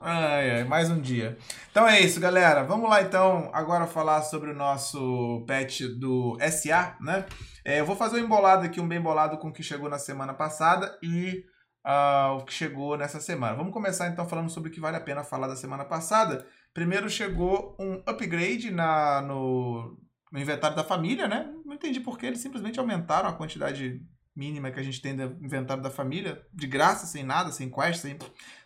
Ai, 0.00 0.50
ai, 0.58 0.64
mais 0.64 0.90
um 0.90 1.00
dia. 1.00 1.36
Então 1.70 1.88
é 1.88 1.98
isso, 2.00 2.20
galera. 2.20 2.62
Vamos 2.62 2.88
lá, 2.88 3.02
então, 3.02 3.50
agora 3.52 3.86
falar 3.86 4.22
sobre 4.22 4.50
o 4.50 4.54
nosso 4.54 5.44
patch 5.48 5.80
do 5.98 6.36
SA, 6.52 6.96
né? 7.00 7.24
É, 7.64 7.80
eu 7.80 7.86
vou 7.86 7.96
fazer 7.96 8.20
um 8.20 8.24
embolado 8.24 8.66
aqui, 8.66 8.80
um 8.80 8.86
bem 8.86 9.00
bolado 9.00 9.38
com 9.38 9.48
o 9.48 9.52
que 9.52 9.62
chegou 9.62 9.88
na 9.88 9.98
semana 9.98 10.34
passada 10.34 10.98
e 11.02 11.44
ah, 11.82 12.36
o 12.38 12.44
que 12.44 12.52
chegou 12.52 12.96
nessa 12.96 13.20
semana. 13.20 13.56
Vamos 13.56 13.72
começar, 13.72 14.08
então, 14.08 14.28
falando 14.28 14.50
sobre 14.50 14.68
o 14.68 14.72
que 14.72 14.80
vale 14.80 14.96
a 14.96 15.00
pena 15.00 15.24
falar 15.24 15.46
da 15.46 15.56
semana 15.56 15.84
passada. 15.84 16.46
Primeiro 16.74 17.08
chegou 17.08 17.74
um 17.78 18.02
upgrade 18.06 18.70
na, 18.70 19.22
no, 19.22 19.98
no 20.30 20.38
inventário 20.38 20.76
da 20.76 20.84
família, 20.84 21.26
né? 21.26 21.50
Não 21.64 21.74
entendi 21.74 22.00
por 22.00 22.18
que 22.18 22.26
eles 22.26 22.40
simplesmente 22.40 22.78
aumentaram 22.78 23.28
a 23.28 23.32
quantidade 23.32 24.02
mínima 24.36 24.70
que 24.70 24.80
a 24.80 24.82
gente 24.82 25.00
tem 25.00 25.14
do 25.14 25.22
inventário 25.42 25.82
da 25.82 25.90
família, 25.90 26.44
de 26.52 26.66
graça, 26.66 27.06
sem 27.06 27.22
nada, 27.22 27.52
sem 27.52 27.70
quest, 27.70 28.00
sem... 28.00 28.18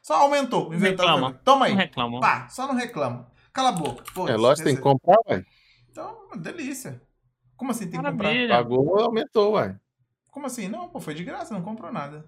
Só 0.03 0.15
aumentou 0.23 0.71
o 0.71 0.75
inventário 0.75 1.13
reclama. 1.13 1.41
Toma 1.45 1.67
aí. 1.67 1.73
Não 1.73 1.79
reclamam. 1.79 2.21
Pá, 2.21 2.49
só 2.49 2.67
não 2.67 2.75
reclama. 2.75 3.31
Cala 3.53 3.69
a 3.69 3.73
boca. 3.73 4.03
É 4.07 4.13
foda-se. 4.13 4.39
lógico, 4.39 4.67
tem 4.67 4.77
que 4.77 4.83
comprar, 4.83 5.19
ué. 5.29 5.45
Então, 5.91 6.31
delícia. 6.37 7.03
Como 7.59 7.71
assim 7.73 7.90
tem 7.90 8.01
que 8.01 8.07
comprar? 8.11 8.29
Maravilha. 8.29 8.55
Pagou, 8.57 9.01
aumentou, 9.01 9.53
ué. 9.53 9.79
Como 10.31 10.47
assim? 10.47 10.68
Não, 10.68 10.88
pô, 10.88 10.99
foi 11.01 11.12
de 11.12 11.25
graça, 11.25 11.53
não 11.53 11.61
comprou 11.61 11.92
nada. 11.92 12.25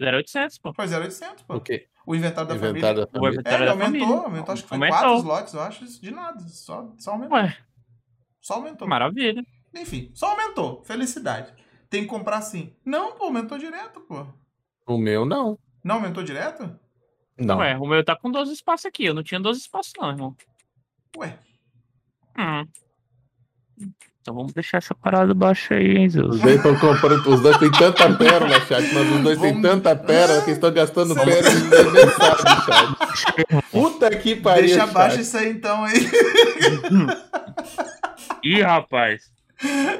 0800, 0.00 0.58
pô. 0.58 0.72
Foi 0.74 0.86
0,800, 0.88 1.44
pô. 1.44 1.54
O 1.56 1.60
quê? 1.60 1.86
O 2.06 2.14
inventário 2.14 2.48
da 2.48 2.54
Inventário 2.56 2.80
família. 2.80 3.06
da 3.06 3.06
O 3.06 3.10
família. 3.12 3.28
É, 3.28 3.32
inventário 3.34 3.58
ele 3.58 3.64
da 3.66 3.72
aumentou, 3.72 4.00
família. 4.00 4.24
aumentou, 4.24 4.52
acho 4.52 4.62
que 4.62 4.68
foi 4.68 4.76
Aumentou. 4.76 4.98
4 4.98 5.16
slots, 5.18 5.54
eu 5.54 5.60
acho, 5.60 6.00
de 6.00 6.10
nada. 6.10 6.40
Só, 6.48 6.92
só 6.98 7.12
aumentou. 7.12 7.36
Ué, 7.36 7.56
Só 8.40 8.54
aumentou. 8.54 8.88
maravilha. 8.88 9.44
Enfim, 9.74 10.10
só 10.14 10.30
aumentou. 10.30 10.82
Felicidade. 10.84 11.52
Tem 11.90 12.02
que 12.02 12.08
comprar 12.08 12.40
sim. 12.40 12.74
Não, 12.84 13.12
pô, 13.16 13.24
aumentou 13.24 13.58
direto, 13.58 14.00
pô. 14.00 14.26
O 14.86 14.98
meu, 14.98 15.24
não. 15.26 15.58
Não 15.84 15.96
aumentou 15.96 16.22
direto? 16.22 16.78
Não. 17.38 17.58
Ué, 17.58 17.76
o 17.76 17.86
meu 17.86 18.02
tá 18.04 18.16
com 18.16 18.30
12 18.30 18.52
espaços 18.52 18.86
aqui. 18.86 19.04
Eu 19.04 19.14
não 19.14 19.22
tinha 19.22 19.38
12 19.38 19.60
espaços, 19.60 19.92
não, 19.98 20.08
irmão. 20.10 20.36
Ué. 21.18 21.38
Hum. 22.38 22.66
Então 24.26 24.34
vamos 24.34 24.52
deixar 24.52 24.78
essa 24.78 24.92
parada 24.92 25.32
baixa 25.32 25.76
aí, 25.76 25.98
hein, 25.98 26.06
Os 26.08 26.14
Zeus? 26.14 26.40
dois 26.40 26.56
estão 26.56 26.74
comprando. 26.76 27.24
Os 27.32 27.40
dois 27.40 27.56
têm 27.58 27.70
tanta 27.70 28.12
pérola, 28.12 28.58
chat, 28.66 28.92
mas 28.92 29.08
os 29.08 29.20
dois 29.20 29.38
têm 29.38 29.52
Vamos- 29.52 29.68
tanta 29.70 29.94
pérola 29.94 30.42
que 30.42 30.50
estão 30.50 30.72
gastando 30.72 31.14
Vamos- 31.14 31.32
pérola 31.32 31.54
e 31.54 31.62
ninguém 31.62 31.92
nem 31.92 32.08
sabe, 32.10 32.42
chat. 32.66 32.88
Puta 33.70 34.10
que 34.10 34.34
pariu. 34.34 34.66
Deixa 34.66 34.82
abaixo 34.82 35.20
isso 35.20 35.36
aí 35.38 35.48
então 35.50 35.84
aí. 35.84 35.94
Ih, 38.42 38.62
rapaz. 38.62 39.30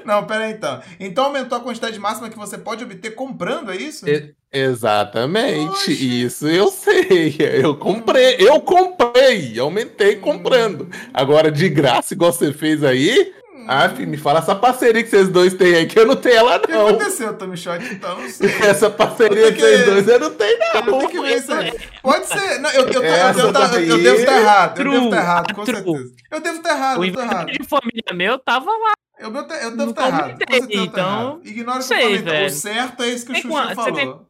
Não, 0.04 0.24
pera 0.24 0.46
aí 0.46 0.52
então. 0.54 0.80
Então 0.98 1.26
aumentou 1.26 1.58
a 1.58 1.60
quantidade 1.60 1.96
máxima 2.00 2.28
que 2.28 2.36
você 2.36 2.58
pode 2.58 2.82
obter 2.82 3.12
comprando, 3.14 3.70
é 3.70 3.76
isso? 3.76 4.08
E- 4.08 4.34
Exatamente, 4.52 5.68
Oxi. 5.70 6.24
isso 6.24 6.48
eu 6.48 6.68
sei. 6.72 7.36
Eu 7.38 7.76
comprei, 7.76 8.34
eu 8.40 8.60
comprei, 8.60 9.56
aumentei 9.60 10.16
comprando. 10.16 10.88
Agora, 11.14 11.52
de 11.52 11.68
graça, 11.68 12.12
igual 12.14 12.32
você 12.32 12.52
fez 12.52 12.82
aí, 12.82 13.32
ah, 13.68 13.88
filho, 13.88 14.08
me 14.08 14.16
fala 14.16 14.38
essa 14.38 14.54
parceria 14.54 15.02
que 15.02 15.08
vocês 15.10 15.28
dois 15.28 15.54
têm 15.54 15.74
aí, 15.74 15.86
que 15.86 15.98
eu 15.98 16.06
não 16.06 16.16
tenho 16.16 16.36
ela, 16.36 16.56
O 16.56 16.60
que 16.60 16.72
não. 16.72 16.88
aconteceu, 16.88 17.36
Tommy 17.36 17.56
Shot? 17.56 17.84
Então, 17.84 18.20
não 18.20 18.28
sei. 18.28 18.48
Essa 18.62 18.88
parceria 18.90 19.52
ter 19.52 19.58
vocês 19.60 19.84
que- 19.84 19.90
dois 19.90 20.08
eu 20.08 20.20
não 20.20 20.30
tenho, 20.34 20.58
não. 20.58 21.08
que 21.08 21.20
ver 21.20 21.36
isso 21.38 21.52
aí. 21.52 21.72
Pode 22.02 22.26
ser. 22.26 22.58
Não, 22.60 22.70
eu, 22.70 22.82
eu, 22.86 22.92
eu, 22.92 23.02
eu, 23.02 23.14
Essa 23.14 23.40
eu, 23.40 23.52
devo 23.98 24.16
estar 24.20 24.40
errado. 24.40 24.78
Eu 24.78 24.92
devo 24.92 25.06
estar 25.06 25.08
True, 25.08 25.08
errado, 25.18 25.54
com 25.54 25.64
true. 25.64 25.76
certeza. 25.76 26.12
Eu 26.30 26.40
devo 26.40 26.56
estar 26.56 26.70
errado, 26.70 27.00
O 27.00 27.04
eu 27.04 27.12
tô 27.12 27.20
errado. 27.20 27.46
de 27.52 27.64
família 27.64 28.12
meu 28.14 28.38
tava 28.38 28.70
lá. 28.70 28.92
Eu, 29.18 29.30
devo 29.30 29.46
ter- 29.48 29.54
eu 29.64 29.70
devo 29.70 29.76
Não 29.76 29.90
estar 29.90 30.08
errado. 30.08 30.38
Então, 30.70 31.08
errado. 31.08 31.40
Ignora 31.44 31.78
o 31.80 31.86
que 31.86 31.94
eu 31.94 31.98
falei. 32.00 32.16
então. 32.16 32.46
O 32.46 32.50
certo 32.50 33.02
é 33.02 33.08
isso 33.08 33.26
que 33.26 33.32
o 33.32 33.34
Xuxa 33.36 33.74
falou. 33.74 33.92
tem- 33.94 34.20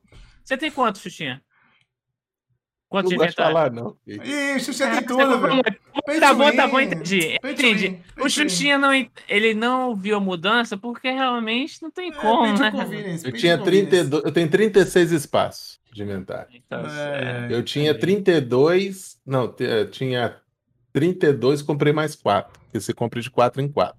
Você 0.45 0.57
tem 0.57 0.71
quanto, 0.71 0.99
Xuxinha? 0.99 1.43
Quanto 2.89 3.09
de 3.09 3.17
Não 3.17 3.25
gosto 3.25 3.37
de 3.37 3.43
inventário? 3.43 3.55
falar, 3.57 3.73
não. 3.73 3.97
Ih, 4.07 4.61
Xuxa 4.61 4.87
Ah, 4.87 4.91
tem 4.91 5.01
você 5.01 5.07
tudo, 5.07 5.41
velho. 5.41 5.63
Tá 6.21 6.29
to 6.31 6.37
bom, 6.37 6.53
tá 6.55 6.69
bom, 6.69 6.81
entendi. 6.81 7.37
Entendi. 7.45 7.99
O 8.21 8.29
Xuxinha 8.29 8.79
não, 8.79 8.91
ele 9.29 9.55
não 9.55 9.95
viu 9.97 10.17
a 10.17 10.21
mudança 10.21 10.77
porque 10.77 11.11
realmente 11.11 11.83
não 11.83 11.91
tem 11.91 12.13
como, 12.13 12.47
É, 12.47 12.71
pay 12.71 12.71
né? 12.71 13.19
Eu 13.25 13.33
tinha 13.33 13.59
to 13.59 13.65
convenience. 13.65 13.87
32, 13.89 14.25
eu 14.25 14.33
tenho 14.33 14.49
36 14.49 15.11
espaços 15.11 15.81
de 15.93 16.03
inventário. 16.03 16.47
Então, 16.55 16.87
É, 16.87 17.49
Eu 17.51 17.63
tinha 17.65 17.91
entendi. 17.91 18.01
32, 18.01 19.19
não, 19.27 19.53
eh, 19.59 19.85
tinha 19.87 20.37
32, 20.93 21.63
comprei 21.63 21.93
mais 21.93 22.15
4. 22.15 22.53
Porque 22.61 22.79
você 22.81 22.93
compra 22.93 23.21
de 23.21 23.31
4 23.31 23.61
em 23.61 23.69
4. 23.69 23.97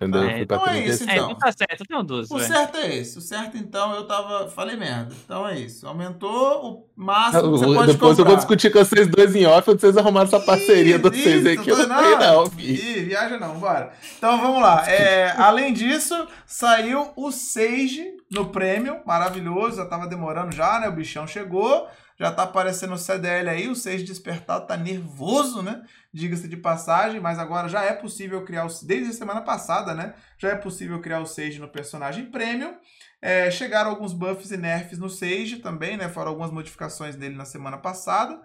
Entendeu? 0.00 0.22
Ah, 0.22 0.40
então 0.40 0.60
pra 0.60 0.76
é 0.76 0.86
isso, 0.86 1.04
35. 1.04 1.10
É, 1.10 1.14
então. 1.16 1.28
não 1.28 1.34
tá 1.34 1.50
certo, 1.50 1.80
eu 1.80 1.86
tenho 1.86 2.02
duas. 2.04 2.30
O 2.30 2.36
velho. 2.36 2.46
certo 2.46 2.76
é 2.78 2.96
esse. 2.96 3.18
O 3.18 3.20
certo, 3.20 3.56
então, 3.56 3.92
eu 3.94 4.06
tava. 4.06 4.48
Falei 4.48 4.76
merda. 4.76 5.12
Então 5.24 5.46
é 5.46 5.58
isso. 5.58 5.88
Aumentou 5.88 6.64
o 6.64 6.88
máximo 6.94 7.42
que 7.42 7.48
você 7.48 7.64
pode 7.66 7.92
Depois 7.92 8.18
eu 8.18 8.24
vou 8.24 8.24
comprar. 8.24 8.36
discutir 8.36 8.70
com 8.70 8.78
vocês 8.78 9.08
dois 9.08 9.34
em 9.34 9.44
off, 9.46 9.68
vocês 9.72 9.96
arrumaram 9.96 10.28
essa 10.28 10.38
parceria 10.38 11.00
de 11.00 11.10
vocês 11.10 11.44
aí, 11.44 11.58
que 11.58 11.68
eu 11.68 11.76
não 11.76 11.98
sei 11.98 12.16
não. 12.16 12.44
Ih, 12.58 13.04
viaja 13.06 13.38
não, 13.38 13.58
bora. 13.58 13.92
Então 14.16 14.40
vamos 14.40 14.62
lá. 14.62 14.88
É, 14.88 15.34
além 15.36 15.72
disso, 15.72 16.14
saiu 16.46 17.10
o 17.16 17.32
Sage 17.32 18.06
no 18.30 18.46
prêmio, 18.50 19.00
maravilhoso. 19.04 19.78
Já 19.78 19.86
tava 19.86 20.06
demorando 20.06 20.54
já, 20.54 20.78
né? 20.78 20.88
O 20.88 20.92
bichão 20.92 21.26
chegou. 21.26 21.88
Já 22.18 22.32
tá 22.32 22.42
aparecendo 22.42 22.94
o 22.94 22.98
CDL 22.98 23.48
aí, 23.48 23.68
o 23.68 23.76
Sage 23.76 24.02
despertado 24.02 24.66
tá 24.66 24.76
nervoso, 24.76 25.62
né? 25.62 25.84
Diga-se 26.12 26.48
de 26.48 26.56
passagem, 26.56 27.20
mas 27.20 27.38
agora 27.38 27.68
já 27.68 27.84
é 27.84 27.92
possível 27.92 28.44
criar 28.44 28.66
o. 28.66 28.68
Desde 28.84 29.10
a 29.10 29.12
semana 29.12 29.40
passada, 29.40 29.94
né? 29.94 30.14
Já 30.36 30.48
é 30.48 30.56
possível 30.56 31.00
criar 31.00 31.20
o 31.20 31.26
Sage 31.26 31.60
no 31.60 31.68
personagem 31.68 32.28
prêmio. 32.30 32.76
É, 33.22 33.50
chegaram 33.52 33.90
alguns 33.90 34.12
buffs 34.12 34.50
e 34.50 34.56
nerfs 34.56 34.98
no 34.98 35.08
Sage 35.08 35.58
também, 35.58 35.96
né? 35.96 36.08
Foram 36.08 36.30
algumas 36.30 36.50
modificações 36.50 37.14
dele 37.14 37.36
na 37.36 37.44
semana 37.44 37.78
passada. 37.78 38.40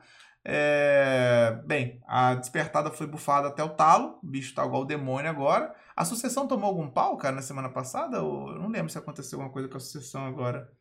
É, 0.46 1.60
Bem, 1.66 2.02
a 2.06 2.36
despertada 2.36 2.92
foi 2.92 3.08
bufada 3.08 3.48
até 3.48 3.64
o 3.64 3.70
talo. 3.70 4.20
O 4.22 4.28
bicho 4.28 4.54
tá 4.54 4.64
igual 4.66 4.84
o 4.84 4.86
demônio 4.86 5.32
agora. 5.32 5.74
A 5.96 6.06
sucessão 6.06 6.48
tomou 6.48 6.70
algum 6.70 6.90
pau, 6.92 7.18
cara, 7.18 7.36
na 7.36 7.42
semana 7.42 7.70
passada? 7.70 8.22
Ou... 8.22 8.52
Eu 8.52 8.60
não 8.60 8.70
lembro 8.70 8.92
se 8.92 8.98
aconteceu 9.00 9.40
alguma 9.40 9.52
coisa 9.52 9.68
com 9.68 9.78
a 9.78 9.80
sucessão 9.80 10.26
agora. 10.28 10.72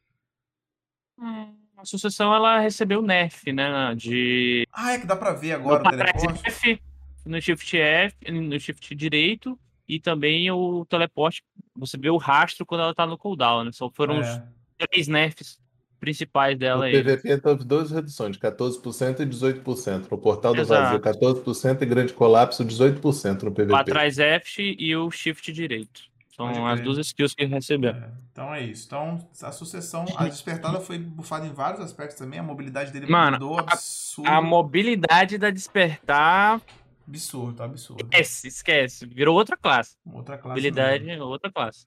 Hum, 1.19 1.62
A 1.83 1.85
sucessão 1.85 2.33
ela 2.33 2.61
recebeu 2.61 3.03
nerf, 3.03 3.53
né? 3.53 3.93
De. 3.97 4.67
Ah, 4.73 4.93
é 4.93 4.99
que 5.01 5.07
dá 5.07 5.17
pra 5.17 5.33
ver 5.33 5.53
agora 5.53 5.83
no 5.83 5.89
o 5.89 5.91
teleporte. 5.91 6.47
F, 6.47 6.81
no 7.27 7.43
Shift 7.43 7.77
F, 7.77 8.15
no 8.31 8.61
Shift 8.61 8.95
direito 8.95 9.59
e 9.89 9.99
também 9.99 10.49
o 10.53 10.85
teleporte. 10.85 11.43
Você 11.77 11.99
vê 11.99 12.09
o 12.09 12.17
rastro 12.17 12.65
quando 12.65 12.83
ela 12.83 12.95
tá 12.95 13.05
no 13.05 13.19
cooldown, 13.19 13.65
né? 13.65 13.73
Só 13.73 13.91
foram 13.91 14.21
os 14.21 14.27
É. 14.29 14.45
três 14.87 15.09
nerfs 15.09 15.59
principais 15.99 16.57
dela 16.57 16.85
aí. 16.85 16.93
PVP 17.03 17.39
teve 17.41 17.65
duas 17.65 17.91
reduções, 17.91 18.37
de 18.37 18.39
14% 18.41 19.21
e 19.21 19.27
18%. 19.27 20.09
No 20.09 20.19
Portal 20.19 20.55
do 20.55 20.61
Exato. 20.61 21.01
Vazio, 21.01 21.01
14% 21.01 21.83
e 21.83 21.87
Grande 21.87 22.13
Colapso, 22.13 22.65
18% 22.65 23.43
no 23.43 23.51
PVP. 23.53 23.73
Lá 23.73 23.81
atrás 23.81 24.21
F 24.21 24.77
e 24.79 24.95
o 24.97 25.11
Shift 25.11 25.53
direito. 25.53 26.12
São 26.53 26.63
Pode 26.63 26.81
as 26.81 26.81
duas 26.81 26.99
skills 26.99 27.35
que 27.35 27.45
recebeu. 27.45 27.91
É, 27.91 28.11
Então 28.33 28.55
é 28.55 28.63
isso. 28.63 28.87
Então, 28.87 29.19
a 29.43 29.53
sucessão, 29.53 30.05
a 30.17 30.25
despertada 30.29 30.81
foi 30.81 30.99
bufada 30.99 31.47
em 31.47 31.53
vários 31.53 31.81
aspectos 31.81 32.17
também. 32.17 32.39
A 32.39 32.43
mobilidade 32.43 32.91
dele 32.93 33.07
Mano, 33.11 33.33
mudou 33.33 33.59
a- 33.59 33.63
absurdo. 33.63 34.29
A 34.29 34.41
mobilidade 34.41 35.39
da 35.39 35.51
despertar, 35.51 36.61
Absurdo, 37.07 37.63
absurdo. 37.63 38.03
esquece, 38.05 38.49
esquece. 38.49 39.07
Virou 39.07 39.37
outra 39.37 39.57
classe. 39.57 39.97
Outra 40.11 40.37
classe. 40.39 40.49
Mobilidade, 40.49 41.05
mesmo. 41.05 41.25
outra 41.25 41.51
classe. 41.53 41.87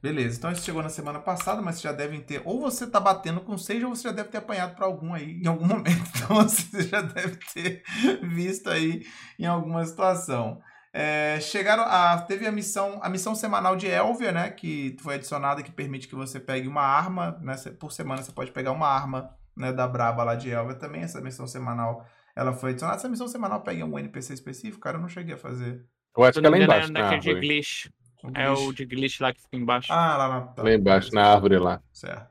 Beleza, 0.00 0.36
então 0.38 0.50
isso 0.50 0.64
chegou 0.64 0.82
na 0.82 0.88
semana 0.88 1.20
passada, 1.20 1.62
mas 1.62 1.76
vocês 1.76 1.82
já 1.84 1.92
devem 1.92 2.20
ter. 2.20 2.42
Ou 2.44 2.60
você 2.60 2.86
tá 2.88 2.98
batendo 2.98 3.40
com 3.40 3.56
seis, 3.56 3.82
ou 3.84 3.90
você 3.94 4.08
já 4.08 4.12
deve 4.12 4.30
ter 4.30 4.38
apanhado 4.38 4.74
pra 4.74 4.84
algum 4.86 5.14
aí 5.14 5.40
em 5.40 5.46
algum 5.46 5.64
momento. 5.66 6.02
Então 6.16 6.36
você 6.42 6.82
já 6.82 7.00
deve 7.02 7.36
ter 7.54 7.82
visto 8.22 8.68
aí 8.68 9.06
em 9.38 9.46
alguma 9.46 9.84
situação. 9.84 10.60
É, 10.92 11.38
chegaram 11.40 11.82
a. 11.84 12.18
Teve 12.20 12.46
a 12.46 12.52
missão, 12.52 13.00
a 13.02 13.08
missão 13.08 13.34
semanal 13.34 13.76
de 13.76 13.86
Elvia, 13.86 14.30
né? 14.30 14.50
Que 14.50 14.94
foi 15.00 15.14
adicionada 15.14 15.62
que 15.62 15.72
permite 15.72 16.06
que 16.06 16.14
você 16.14 16.38
pegue 16.38 16.68
uma 16.68 16.82
arma. 16.82 17.38
Né, 17.40 17.54
por 17.78 17.90
semana 17.92 18.22
você 18.22 18.32
pode 18.32 18.50
pegar 18.52 18.72
uma 18.72 18.86
arma 18.88 19.30
né, 19.56 19.72
da 19.72 19.86
Braba 19.88 20.22
lá 20.22 20.34
de 20.34 20.50
Elvia 20.50 20.74
também. 20.74 21.02
Essa 21.02 21.20
missão 21.20 21.46
semanal 21.46 22.06
ela 22.36 22.52
foi 22.52 22.70
adicionada. 22.70 22.98
Essa 22.98 23.08
missão 23.08 23.26
semanal 23.28 23.62
pega 23.62 23.84
um 23.84 23.98
NPC 23.98 24.34
específico, 24.34 24.80
cara, 24.80 24.98
eu 24.98 25.00
não 25.00 25.08
cheguei 25.08 25.34
a 25.34 25.38
fazer. 25.38 25.82
Eu 26.16 26.24
acho 26.24 26.40
que 26.40 26.46
é 26.46 26.50
lá 26.50 26.58
embaixo, 26.58 26.92
na 26.92 27.00
naquele 27.00 27.20
de 27.20 27.28
árvore. 27.30 27.46
glitch. 27.48 27.86
Um 28.22 28.30
É 28.34 28.46
glitch. 28.48 28.60
o 28.68 28.72
de 28.74 28.84
glitch 28.84 29.20
lá 29.20 29.32
que 29.32 29.40
fica 29.40 29.56
embaixo. 29.56 29.90
Ah, 29.92 30.16
lá 30.18 30.28
na. 30.28 30.40
tá, 30.48 30.62
Lá 30.62 30.72
embaixo, 30.74 31.14
na 31.14 31.24
árvore 31.32 31.56
lá. 31.58 31.80
Certo. 31.90 32.30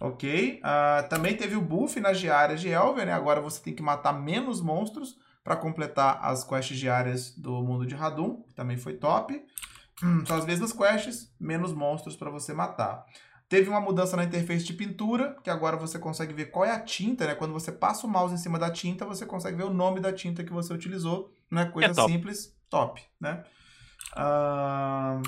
Ok. 0.00 0.58
Ah, 0.64 1.06
também 1.08 1.36
teve 1.36 1.54
o 1.54 1.60
buff 1.60 2.00
nas 2.00 2.18
diárias 2.18 2.60
de 2.60 2.68
Elver, 2.68 3.06
né? 3.06 3.12
Agora 3.12 3.40
você 3.40 3.62
tem 3.62 3.72
que 3.72 3.82
matar 3.82 4.12
menos 4.12 4.60
monstros 4.60 5.16
para 5.42 5.56
completar 5.56 6.18
as 6.22 6.44
quests 6.44 6.78
diárias 6.78 7.30
do 7.36 7.62
mundo 7.62 7.86
de 7.86 7.94
Hadum, 7.94 8.42
que 8.42 8.54
também 8.54 8.76
foi 8.76 8.94
top. 8.94 9.44
Hum, 10.02 10.24
são 10.26 10.36
as 10.36 10.44
mesmas 10.46 10.72
quests, 10.72 11.32
menos 11.38 11.72
monstros 11.72 12.16
para 12.16 12.30
você 12.30 12.52
matar. 12.52 13.04
Teve 13.48 13.68
uma 13.68 13.80
mudança 13.80 14.16
na 14.16 14.24
interface 14.24 14.64
de 14.64 14.72
pintura, 14.72 15.36
que 15.42 15.50
agora 15.50 15.76
você 15.76 15.98
consegue 15.98 16.32
ver 16.32 16.46
qual 16.46 16.64
é 16.64 16.70
a 16.70 16.80
tinta, 16.80 17.26
né? 17.26 17.34
Quando 17.34 17.52
você 17.52 17.70
passa 17.70 18.06
o 18.06 18.10
mouse 18.10 18.32
em 18.34 18.38
cima 18.38 18.58
da 18.58 18.70
tinta, 18.70 19.04
você 19.04 19.26
consegue 19.26 19.56
ver 19.56 19.64
o 19.64 19.74
nome 19.74 20.00
da 20.00 20.12
tinta 20.12 20.42
que 20.42 20.52
você 20.52 20.72
utilizou. 20.72 21.30
Não 21.50 21.60
é 21.60 21.66
coisa 21.66 21.90
É 21.90 21.94
top. 21.94 22.10
simples, 22.10 22.56
top, 22.70 23.02
né? 23.20 23.44
Ah, 24.16 25.20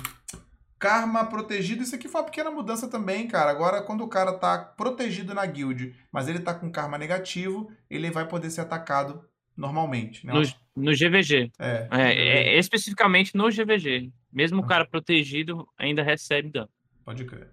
Karma 0.77 1.25
protegido, 1.25 1.83
isso 1.83 1.95
aqui 1.95 2.07
foi 2.07 2.21
uma 2.21 2.25
pequena 2.25 2.51
mudança 2.51 2.87
também, 2.87 3.27
cara. 3.27 3.49
Agora, 3.49 3.81
quando 3.81 4.03
o 4.03 4.09
cara 4.09 4.33
tá 4.33 4.57
protegido 4.57 5.33
na 5.33 5.45
guild, 5.45 5.95
mas 6.11 6.27
ele 6.27 6.39
tá 6.39 6.53
com 6.53 6.71
karma 6.71 6.97
negativo, 6.97 7.71
ele 7.89 8.11
vai 8.11 8.27
poder 8.27 8.49
ser 8.49 8.61
atacado 8.61 9.23
normalmente, 9.55 10.25
né? 10.25 10.33
No, 10.33 10.41
no 10.83 10.91
GVG. 10.91 11.51
É, 11.59 11.87
É, 11.91 12.11
é, 12.11 12.59
especificamente 12.59 13.35
no 13.35 13.49
GVG. 13.49 14.11
Mesmo 14.31 14.61
o 14.61 14.65
cara 14.65 14.85
protegido 14.85 15.67
ainda 15.77 16.03
recebe 16.03 16.49
dano. 16.49 16.69
Pode 17.03 17.23
crer. 17.25 17.49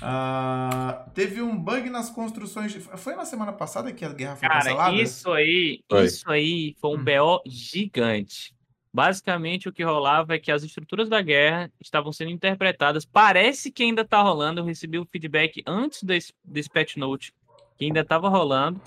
Ah, 0.00 1.06
teve 1.14 1.40
um 1.42 1.56
bug 1.56 1.88
nas 1.90 2.10
construções. 2.10 2.72
De... 2.72 2.80
Foi 2.80 3.14
na 3.14 3.24
semana 3.24 3.52
passada 3.52 3.92
que 3.92 4.04
a 4.04 4.12
guerra 4.12 4.36
foi 4.36 4.48
Cara, 4.48 4.60
cancelada? 4.60 4.96
isso 4.96 5.30
aí, 5.32 5.80
Foi. 5.88 6.04
isso 6.04 6.30
aí 6.30 6.76
foi 6.80 6.90
um 6.90 7.00
Hum. 7.00 7.04
BO 7.04 7.42
gigante. 7.46 8.54
Basicamente, 8.94 9.68
o 9.68 9.72
que 9.72 9.82
rolava 9.82 10.34
é 10.34 10.38
que 10.38 10.50
as 10.52 10.62
estruturas 10.62 11.08
da 11.08 11.22
guerra 11.22 11.70
estavam 11.80 12.12
sendo 12.12 12.30
interpretadas. 12.30 13.04
Parece 13.06 13.70
que 13.70 13.82
ainda 13.84 14.04
tá 14.04 14.20
rolando. 14.20 14.60
Eu 14.60 14.64
recebi 14.64 14.98
o 14.98 15.06
feedback 15.06 15.62
antes 15.66 16.02
desse, 16.02 16.32
desse 16.44 16.68
patch 16.68 16.96
note, 16.96 17.32
que 17.78 17.86
ainda 17.86 18.00
estava 18.00 18.28
rolando. 18.28 18.80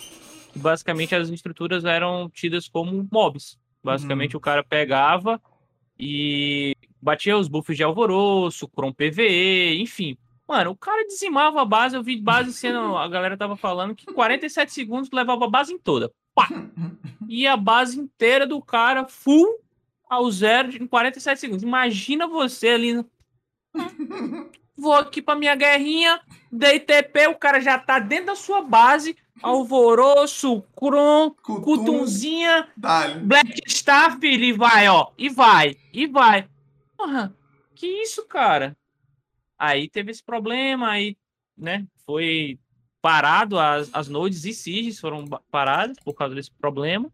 Basicamente, 0.56 1.16
as 1.16 1.30
estruturas 1.30 1.84
eram 1.86 2.30
tidas 2.30 2.68
como 2.68 3.08
mobs. 3.12 3.58
Basicamente, 3.84 4.36
o 4.36 4.40
cara 4.40 4.64
pegava 4.64 5.42
e 6.00 6.76
batia 7.02 7.38
os 7.38 7.48
buffs 7.48 7.78
de 7.78 7.84
alvoroço, 7.84 8.68
Cron 8.68 8.92
PVE, 8.92 9.82
enfim. 9.82 10.18
Mano, 10.48 10.72
o 10.72 10.76
cara 10.76 11.06
dizimava 11.08 11.62
a 11.62 11.66
base. 11.66 11.96
Eu 11.96 12.04
vi 12.04 12.20
base 12.20 12.54
sendo. 12.54 12.96
A 12.98 13.08
galera 13.08 13.38
tava 13.38 13.56
falando 13.56 13.96
que 13.96 14.06
47 14.06 14.72
segundos 14.72 15.10
levava 15.12 15.46
a 15.46 15.50
base 15.50 15.74
em 15.74 15.80
toda. 15.80 16.12
Pá! 16.34 16.48
E 17.28 17.48
a 17.48 17.58
base 17.58 18.00
inteira 18.00 18.46
do 18.46 18.62
cara 18.62 19.08
full 19.08 19.60
ao 20.10 20.30
zero 20.30 20.72
em 20.72 20.86
47 20.86 21.40
segundos. 21.40 21.64
Imagina 21.64 22.28
você 22.28 22.70
ali. 22.70 23.06
Vou 24.78 24.94
aqui 24.94 25.22
pra 25.22 25.36
minha 25.36 25.56
guerrinha, 25.56 26.20
dei 26.52 26.82
TP, 26.82 27.28
o 27.28 27.36
cara 27.36 27.62
já 27.62 27.80
tá 27.80 27.98
dentro 27.98 28.28
da 28.28 28.36
sua 28.36 28.62
base. 28.62 29.16
Alvoroço, 29.42 30.62
Kron, 30.76 31.32
Kutunzinha, 31.32 32.68
Dali. 32.76 33.20
Black 33.20 33.62
filho, 34.20 34.44
e 34.44 34.54
vai, 34.54 34.88
ó. 34.88 35.12
E 35.18 35.30
vai, 35.30 35.78
e 35.92 36.08
vai. 36.08 36.48
Porra, 36.98 37.36
que 37.76 37.86
isso, 37.86 38.26
cara? 38.26 38.76
Aí 39.58 39.90
teve 39.90 40.12
esse 40.12 40.24
problema, 40.24 40.90
aí, 40.90 41.18
né, 41.58 41.86
foi 42.06 42.60
parado, 43.02 43.60
as, 43.60 43.94
as 43.94 44.10
nodes 44.10 44.46
e 44.46 44.54
sieges 44.54 45.00
foram 45.00 45.26
paradas 45.52 45.98
por 46.04 46.14
causa 46.14 46.34
desse 46.34 46.52
problema. 46.52 47.12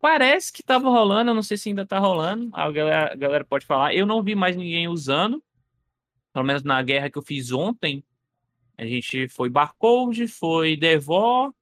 Parece 0.00 0.52
que 0.52 0.62
tava 0.62 0.88
rolando, 0.88 1.30
eu 1.30 1.34
não 1.34 1.42
sei 1.42 1.56
se 1.56 1.68
ainda 1.68 1.86
tá 1.86 1.98
rolando, 1.98 2.50
a 2.52 2.70
galera, 2.70 3.12
a 3.12 3.16
galera 3.16 3.44
pode 3.44 3.64
falar. 3.66 3.94
Eu 3.94 4.06
não 4.06 4.22
vi 4.22 4.34
mais 4.34 4.56
ninguém 4.56 4.88
usando, 4.88 5.42
pelo 6.32 6.44
menos 6.44 6.62
na 6.62 6.82
guerra 6.82 7.10
que 7.10 7.18
eu 7.18 7.22
fiz 7.22 7.52
ontem. 7.52 8.04
A 8.78 8.84
gente 8.84 9.28
foi 9.28 9.48
Barcode, 9.48 10.26
foi 10.26 10.76
Devor, 10.76 11.52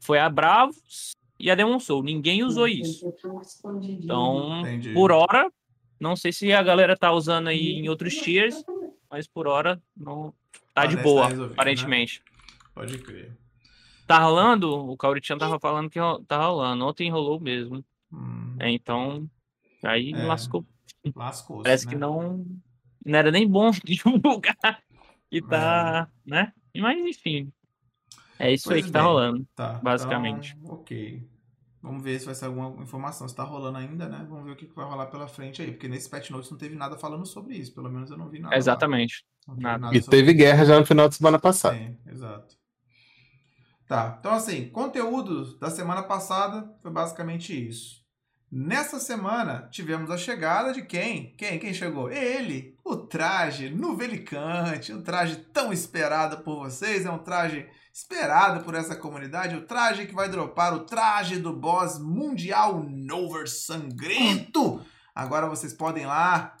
foi 0.00 0.18
a 0.18 0.28
Bravos 0.28 1.12
e 1.38 1.50
a 1.50 1.54
Demon 1.54 1.78
Soul. 1.78 2.02
Ninguém 2.02 2.42
usou 2.42 2.66
isso. 2.68 3.12
Então, 3.82 4.60
Entendi. 4.60 4.92
por 4.92 5.10
hora, 5.12 5.50
não 6.00 6.16
sei 6.16 6.32
se 6.32 6.52
a 6.52 6.62
galera 6.62 6.96
tá 6.96 7.12
usando 7.12 7.48
aí 7.48 7.72
em 7.72 7.88
outros 7.88 8.14
tiers, 8.14 8.64
mas 9.10 9.26
por 9.26 9.46
hora 9.46 9.80
não 9.96 10.32
tá 10.74 10.86
de 10.86 10.94
Parece 10.96 11.02
boa, 11.02 11.22
tá 11.22 11.28
resolvido, 11.28 11.48
né? 11.48 11.54
aparentemente. 11.54 12.22
Pode 12.74 12.98
crer. 12.98 13.36
Tá 14.06 14.18
rolando? 14.20 14.72
O 14.88 14.96
Cauritian 14.96 15.36
tava 15.36 15.58
falando 15.60 15.90
que 15.90 15.98
tá 16.26 16.46
rolando. 16.46 16.86
Ontem 16.86 17.10
rolou 17.10 17.38
mesmo. 17.38 17.84
Hum, 18.12 18.56
É, 18.58 18.70
então, 18.70 19.28
aí 19.82 20.12
É. 20.14 20.24
lascou. 20.24 20.64
Lascou-se, 21.14 21.64
Parece 21.64 21.86
né? 21.86 21.92
que 21.92 21.98
não, 21.98 22.44
não 23.04 23.18
era 23.18 23.30
nem 23.30 23.46
bom 23.46 23.70
divulgar 23.84 24.82
que 25.30 25.42
tá, 25.42 26.08
né? 26.26 26.52
Mas 26.76 26.98
enfim, 26.98 27.52
é 28.38 28.52
isso 28.52 28.72
aí 28.72 28.80
Pois 28.80 28.86
que 28.86 28.92
tá 28.92 29.00
bem. 29.00 29.08
rolando. 29.08 29.46
Tá, 29.54 29.74
basicamente. 29.82 30.56
então, 30.60 30.74
ok. 30.74 31.28
Vamos 31.80 32.02
ver 32.02 32.18
se 32.18 32.26
vai 32.26 32.34
ser 32.34 32.46
alguma 32.46 32.82
informação, 32.82 33.28
se 33.28 33.34
tá 33.34 33.44
rolando 33.44 33.78
ainda, 33.78 34.08
né? 34.08 34.26
Vamos 34.28 34.44
ver 34.44 34.52
o 34.52 34.56
que 34.56 34.66
vai 34.66 34.84
rolar 34.84 35.06
pela 35.06 35.28
frente 35.28 35.62
aí. 35.62 35.70
Porque 35.70 35.88
nesse 35.88 36.08
patch 36.10 36.30
notes 36.30 36.50
não 36.50 36.58
teve 36.58 36.74
nada 36.74 36.98
falando 36.98 37.24
sobre 37.24 37.56
isso. 37.56 37.72
Pelo 37.72 37.88
menos 37.88 38.10
eu 38.10 38.18
não 38.18 38.28
vi 38.28 38.40
nada. 38.40 38.56
Exatamente. 38.56 39.24
Teve 39.46 39.62
Nada. 39.62 39.96
E 39.96 40.02
teve 40.02 40.34
guerra 40.34 40.64
já 40.64 40.78
no 40.78 40.84
final 40.84 41.08
de 41.08 41.14
semana 41.14 41.38
passada. 41.38 41.76
Sim, 41.76 41.96
exato. 42.06 42.56
Tá, 43.86 44.16
então 44.20 44.32
assim, 44.34 44.68
conteúdo 44.68 45.56
da 45.58 45.70
semana 45.70 46.02
passada 46.02 46.70
foi 46.82 46.90
basicamente 46.90 47.54
isso. 47.68 47.97
Nessa 48.50 48.98
semana 48.98 49.68
tivemos 49.70 50.10
a 50.10 50.16
chegada 50.16 50.72
de 50.72 50.80
quem? 50.80 51.34
Quem? 51.36 51.58
Quem 51.58 51.74
chegou? 51.74 52.10
Ele, 52.10 52.74
o 52.82 52.96
traje 52.96 53.68
novelicante, 53.68 54.90
um 54.90 55.02
traje 55.02 55.36
tão 55.52 55.70
esperado 55.70 56.38
por 56.38 56.56
vocês, 56.56 57.04
é 57.04 57.10
um 57.10 57.18
traje 57.18 57.66
esperado 57.92 58.64
por 58.64 58.74
essa 58.74 58.96
comunidade, 58.96 59.54
o 59.54 59.66
traje 59.66 60.06
que 60.06 60.14
vai 60.14 60.30
dropar 60.30 60.72
o 60.72 60.84
traje 60.84 61.38
do 61.38 61.52
boss 61.52 61.98
mundial 61.98 62.82
Nover 62.82 63.46
Sangrento. 63.50 64.80
Agora 65.14 65.46
vocês 65.46 65.74
podem 65.74 66.04
ir 66.04 66.06
lá 66.06 66.56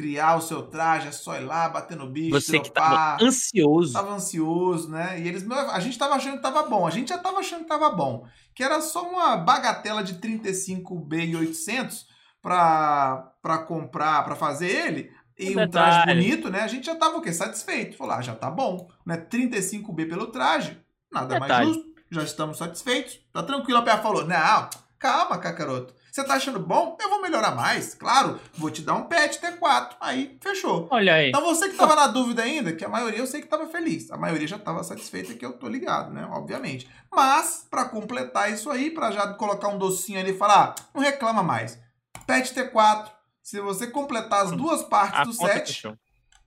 criar 0.00 0.36
o 0.36 0.40
seu 0.40 0.62
traje, 0.62 1.08
é 1.08 1.12
só 1.12 1.36
ir 1.36 1.44
lá, 1.44 1.68
bater 1.68 1.94
no 1.94 2.08
bicho, 2.08 2.30
Você 2.30 2.58
que 2.58 2.70
tava 2.70 3.22
ansioso. 3.22 3.92
Tava 3.92 4.14
ansioso, 4.14 4.88
né? 4.88 5.20
E 5.20 5.28
eles, 5.28 5.44
a 5.50 5.78
gente 5.78 5.98
tava 5.98 6.14
achando 6.14 6.36
que 6.36 6.42
tava 6.42 6.62
bom. 6.62 6.86
A 6.86 6.90
gente 6.90 7.10
já 7.10 7.18
tava 7.18 7.38
achando 7.40 7.62
que 7.64 7.68
tava 7.68 7.90
bom. 7.90 8.26
Que 8.54 8.64
era 8.64 8.80
só 8.80 9.06
uma 9.06 9.36
bagatela 9.36 10.02
de 10.02 10.14
35B 10.14 11.28
e 11.28 11.36
800 11.36 12.06
pra, 12.40 13.30
pra 13.42 13.58
comprar, 13.58 14.24
pra 14.24 14.34
fazer 14.34 14.68
ele. 14.68 15.12
E 15.38 15.54
Um 15.54 15.62
um 15.62 15.68
traje 15.68 16.06
bonito, 16.06 16.48
né? 16.50 16.62
A 16.62 16.66
gente 16.66 16.86
já 16.86 16.94
tava 16.94 17.18
o 17.18 17.20
quê? 17.20 17.30
Satisfeito. 17.32 17.96
Falou, 17.98 18.14
ah, 18.14 18.22
já 18.22 18.34
tá 18.34 18.50
bom. 18.50 18.88
Né? 19.04 19.18
35B 19.18 20.08
pelo 20.08 20.28
traje, 20.28 20.78
nada 21.12 21.38
mais 21.38 21.50
Detalhe. 21.52 21.72
justo. 21.74 21.90
Já 22.10 22.22
estamos 22.22 22.58
satisfeitos. 22.58 23.20
Tá 23.32 23.42
tranquilo. 23.42 23.78
A 23.78 23.82
Pia 23.82 23.98
falou, 23.98 24.26
não, 24.26 24.70
calma, 24.98 25.38
Kakaroto. 25.38 25.94
Você 26.10 26.24
tá 26.24 26.34
achando 26.34 26.58
bom? 26.58 26.96
Eu 27.00 27.08
vou 27.08 27.20
melhorar 27.22 27.52
mais. 27.54 27.94
Claro, 27.94 28.40
vou 28.54 28.70
te 28.70 28.82
dar 28.82 28.94
um 28.94 29.04
patch 29.04 29.36
T4. 29.38 29.90
Aí, 30.00 30.36
fechou. 30.40 30.88
Olha 30.90 31.14
aí. 31.14 31.28
Então 31.28 31.42
você 31.44 31.68
que 31.68 31.76
tava 31.76 31.94
na 31.94 32.06
dúvida 32.08 32.42
ainda, 32.42 32.72
que 32.72 32.84
a 32.84 32.88
maioria 32.88 33.18
eu 33.20 33.26
sei 33.26 33.40
que 33.40 33.46
tava 33.48 33.66
feliz. 33.68 34.10
A 34.10 34.16
maioria 34.16 34.46
já 34.48 34.58
tava 34.58 34.82
satisfeita 34.82 35.34
que 35.34 35.44
eu 35.46 35.52
tô 35.52 35.68
ligado, 35.68 36.12
né? 36.12 36.26
Obviamente. 36.32 36.88
Mas, 37.12 37.66
pra 37.70 37.84
completar 37.84 38.50
isso 38.52 38.70
aí, 38.70 38.90
pra 38.90 39.10
já 39.10 39.32
colocar 39.34 39.68
um 39.68 39.78
docinho 39.78 40.18
ali 40.20 40.30
e 40.32 40.36
falar, 40.38 40.74
ah, 40.78 40.82
não 40.94 41.02
reclama 41.02 41.42
mais. 41.42 41.78
Patch 42.26 42.52
T4. 42.52 43.06
Se 43.42 43.60
você 43.60 43.86
completar 43.86 44.42
as 44.44 44.52
duas 44.52 44.82
partes 44.82 45.20
A 45.20 45.24
do 45.24 45.32
set, 45.32 45.66
fechou. 45.68 45.96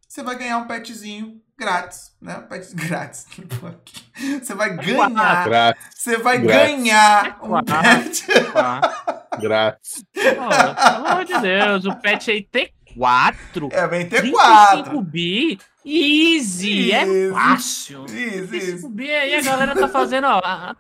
você 0.08 0.24
vai 0.24 0.36
ganhar 0.38 0.58
um 0.58 0.68
petzinho 0.68 1.42
grátis, 1.58 2.12
né? 2.22 2.38
Um 2.38 2.48
pet 2.48 2.74
grátis. 2.76 3.26
Você 4.42 4.54
vai 4.54 4.76
ganhar. 4.76 5.44
Grátis, 5.46 5.84
Você 5.96 6.18
vai 6.18 6.38
Grátis. 6.40 6.76
ganhar 6.76 7.40
um 7.42 7.48
Quatro. 7.50 7.76
pet. 7.82 8.26
Grátis. 9.40 10.04
pô, 10.14 10.22
pelo 10.22 11.08
amor 11.08 11.26
de 11.26 11.38
Deus, 11.40 11.86
o 11.86 11.96
patch 11.96 12.28
aí 12.30 12.48
T4. 12.52 13.70
É, 13.72 13.88
vem 13.88 14.08
T4. 14.08 14.84
35B. 14.86 15.60
Easy, 15.86 16.92
é 16.94 17.04
Isso. 17.06 17.34
fácil. 17.34 18.06
Isso, 18.06 18.56
isso. 18.56 18.88
35B 18.90 19.02
aí 19.10 19.36
a 19.36 19.42
galera 19.42 19.76
tá 19.76 19.88
fazendo, 19.88 20.28
ó, 20.28 20.40
a- 20.44 20.76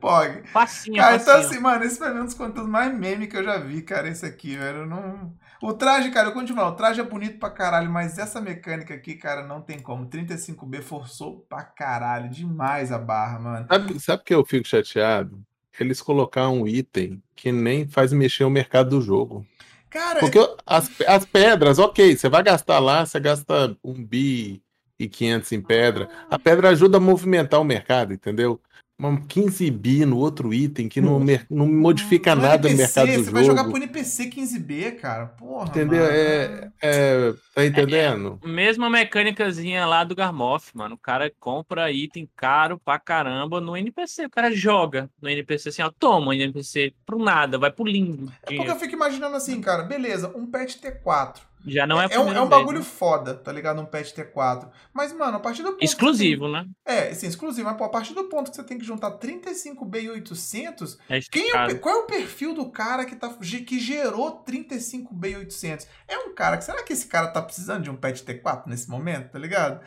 Pog. 0.00 0.42
facinho, 0.52 0.96
Cara, 0.96 1.14
então 1.14 1.26
facinho. 1.34 1.48
assim, 1.50 1.60
mano, 1.60 1.84
esse 1.84 1.96
foi 1.98 2.12
um 2.12 2.24
dos 2.24 2.34
conteúdos 2.34 2.68
mais 2.68 2.92
meme 2.92 3.28
que 3.28 3.36
eu 3.36 3.44
já 3.44 3.56
vi, 3.58 3.82
cara, 3.82 4.08
esse 4.08 4.26
aqui, 4.26 4.56
velho. 4.56 4.78
eu 4.78 4.86
Não... 4.86 5.32
O 5.62 5.72
traje, 5.72 6.10
cara, 6.10 6.28
eu 6.28 6.32
continuo, 6.32 6.64
o 6.66 6.72
traje 6.72 7.00
é 7.00 7.04
bonito 7.04 7.38
pra 7.38 7.50
caralho, 7.50 7.90
mas 7.90 8.16
essa 8.18 8.40
mecânica 8.40 8.94
aqui, 8.94 9.14
cara, 9.14 9.44
não 9.46 9.60
tem 9.60 9.78
como. 9.80 10.06
35B 10.08 10.82
forçou 10.82 11.44
pra 11.48 11.62
caralho, 11.64 12.28
demais 12.28 12.90
a 12.92 12.98
barra, 12.98 13.38
mano. 13.40 13.66
Sabe, 13.68 14.00
sabe 14.00 14.22
que 14.24 14.34
eu 14.34 14.44
fico 14.44 14.66
chateado? 14.66 15.40
Eles 15.82 16.00
colocaram 16.02 16.62
um 16.62 16.66
item 16.66 17.22
que 17.34 17.52
nem 17.52 17.86
faz 17.86 18.12
mexer 18.12 18.44
o 18.44 18.50
mercado 18.50 18.90
do 18.90 19.00
jogo. 19.00 19.46
Cara, 19.90 20.20
Porque 20.20 20.38
as, 20.66 20.90
as 21.06 21.24
pedras, 21.24 21.78
ok, 21.78 22.16
você 22.16 22.28
vai 22.28 22.42
gastar 22.42 22.78
lá, 22.78 23.06
você 23.06 23.18
gasta 23.18 23.76
um 23.82 23.94
bi 23.94 24.62
e 24.98 25.08
500 25.08 25.52
em 25.52 25.60
pedra. 25.60 26.08
A 26.28 26.38
pedra 26.38 26.70
ajuda 26.70 26.98
a 26.98 27.00
movimentar 27.00 27.60
o 27.60 27.64
mercado, 27.64 28.12
entendeu? 28.12 28.60
Uma 29.00 29.20
15 29.20 29.70
bi 29.70 30.04
no 30.04 30.16
outro 30.18 30.52
item 30.52 30.88
que 30.88 31.00
não, 31.00 31.20
não 31.48 31.68
modifica 31.68 32.34
no 32.34 32.42
nada 32.42 32.68
no 32.68 32.76
mercado 32.76 33.06
do 33.06 33.12
Você 33.12 33.18
jogo. 33.20 33.30
vai 33.30 33.44
jogar 33.44 33.62
pro 33.62 33.76
NPC 33.76 34.26
15B, 34.26 34.96
cara. 34.96 35.26
Porra. 35.26 35.68
Entendeu? 35.68 36.04
É, 36.04 36.68
é, 36.82 37.32
tá 37.54 37.64
entendendo? 37.64 38.40
Mesma 38.44 38.90
mecânicazinha 38.90 39.86
lá 39.86 40.02
do 40.02 40.16
Garmoff, 40.16 40.76
mano. 40.76 40.96
O 40.96 40.98
cara 40.98 41.32
compra 41.38 41.92
item 41.92 42.28
caro 42.34 42.76
pra 42.76 42.98
caramba 42.98 43.60
no 43.60 43.76
NPC. 43.76 44.26
O 44.26 44.30
cara 44.30 44.50
joga 44.50 45.08
no 45.22 45.28
NPC 45.28 45.68
assim, 45.68 45.82
ó. 45.82 45.92
Toma 45.96 46.30
o 46.30 46.32
NPC 46.32 46.92
pro 47.06 47.20
nada, 47.20 47.56
vai 47.56 47.70
pro 47.70 47.84
limbo. 47.86 48.32
É 48.42 48.56
porque 48.56 48.68
eu 48.68 48.76
fico 48.80 48.94
imaginando 48.94 49.36
assim, 49.36 49.60
cara, 49.60 49.84
beleza, 49.84 50.36
um 50.36 50.44
patch 50.44 50.74
T4. 50.74 51.47
Já 51.66 51.86
não 51.86 52.00
é, 52.00 52.06
é, 52.10 52.14
a 52.16 52.20
um, 52.20 52.32
é 52.32 52.40
um 52.40 52.48
bagulho 52.48 52.78
né? 52.78 52.84
foda, 52.84 53.34
tá 53.34 53.52
ligado? 53.52 53.80
Um 53.80 53.84
patch 53.84 54.12
T4. 54.12 54.68
Mas, 54.92 55.12
mano, 55.12 55.36
a 55.36 55.40
partir 55.40 55.62
do 55.62 55.72
ponto. 55.72 55.84
Exclusivo, 55.84 56.48
né? 56.48 56.64
tem- 56.84 56.96
É, 56.96 57.12
sim, 57.14 57.26
exclusivo. 57.26 57.68
Mas, 57.68 57.76
pô, 57.76 57.84
a 57.84 57.88
partir 57.88 58.14
do 58.14 58.24
ponto 58.24 58.50
que 58.50 58.56
você 58.56 58.62
tem 58.62 58.78
que 58.78 58.84
juntar 58.84 59.10
35B 59.18 60.02
e 60.02 60.10
800, 60.10 60.98
É 61.08 61.20
Quem 61.20 61.50
é 61.50 61.66
o 61.66 61.78
qual 61.80 61.94
é 61.96 61.98
o 61.98 62.06
perfil 62.06 62.54
do 62.54 62.70
cara 62.70 63.04
que, 63.04 63.16
tá, 63.16 63.28
que 63.28 63.78
gerou 63.78 64.42
35B800? 64.44 65.86
É 66.06 66.18
um 66.18 66.34
cara 66.34 66.56
que. 66.56 66.64
Será 66.64 66.82
que 66.82 66.92
esse 66.92 67.06
cara 67.06 67.28
tá 67.28 67.42
precisando 67.42 67.82
de 67.82 67.90
um 67.90 67.96
patch 67.96 68.22
T4 68.22 68.64
nesse 68.66 68.88
momento, 68.88 69.30
tá 69.32 69.38
ligado? 69.38 69.80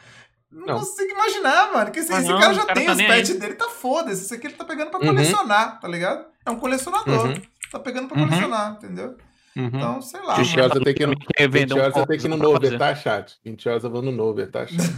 Não, 0.52 0.66
Não. 0.66 0.80
consigo 0.80 1.10
imaginar, 1.12 1.72
mano. 1.74 1.92
Que 1.92 2.00
esse, 2.00 2.12
Ah, 2.14 2.20
esse 2.20 2.28
não, 2.30 2.40
cara 2.40 2.54
já 2.54 2.62
cara 2.66 2.74
tem 2.74 2.86
tá 2.86 2.92
os 2.94 3.02
patch 3.02 3.30
dele, 3.40 3.54
tá 3.54 3.70
foda-se. 3.70 4.26
Esse 4.26 4.34
aqui 4.34 4.48
ele 4.48 4.56
tá 4.56 4.66
pegando 4.66 4.92
pra 4.92 5.00
Uhum. 5.00 5.06
colecionar, 5.08 5.80
tá 5.80 5.88
ligado? 5.88 6.26
É 6.46 6.52
um 6.52 6.60
colecionador. 6.60 7.28
Uhum. 7.28 7.42
Tá 7.72 7.80
pegando 7.80 8.10
pra 8.10 8.20
Uhum. 8.20 8.28
colecionar, 8.28 8.74
entendeu? 8.74 9.16
Uhum. 9.56 9.66
Então, 9.74 10.02
sei 10.02 10.22
lá. 10.22 10.36
20 10.36 10.50
mano. 10.52 10.64
horas 10.64 10.76
eu 10.78 10.84
tenho 10.84 10.96
que 10.96 11.04
ir 11.04 11.08
no, 11.08 11.16
Quer 11.18 11.50
20 11.50 11.52
vender 11.52 11.74
um 11.74 11.92
tenho 12.06 12.20
que 12.20 12.26
ir 12.26 12.30
no 12.30 12.38
Nover, 12.38 12.78
tá, 12.78 12.96
chat? 12.96 13.38
20 13.44 13.70
horas 13.70 13.84
eu 13.84 13.90
vou 13.90 14.02
no 14.02 14.12
Nover, 14.12 14.50
tá, 14.50 14.66
chat? 14.66 14.92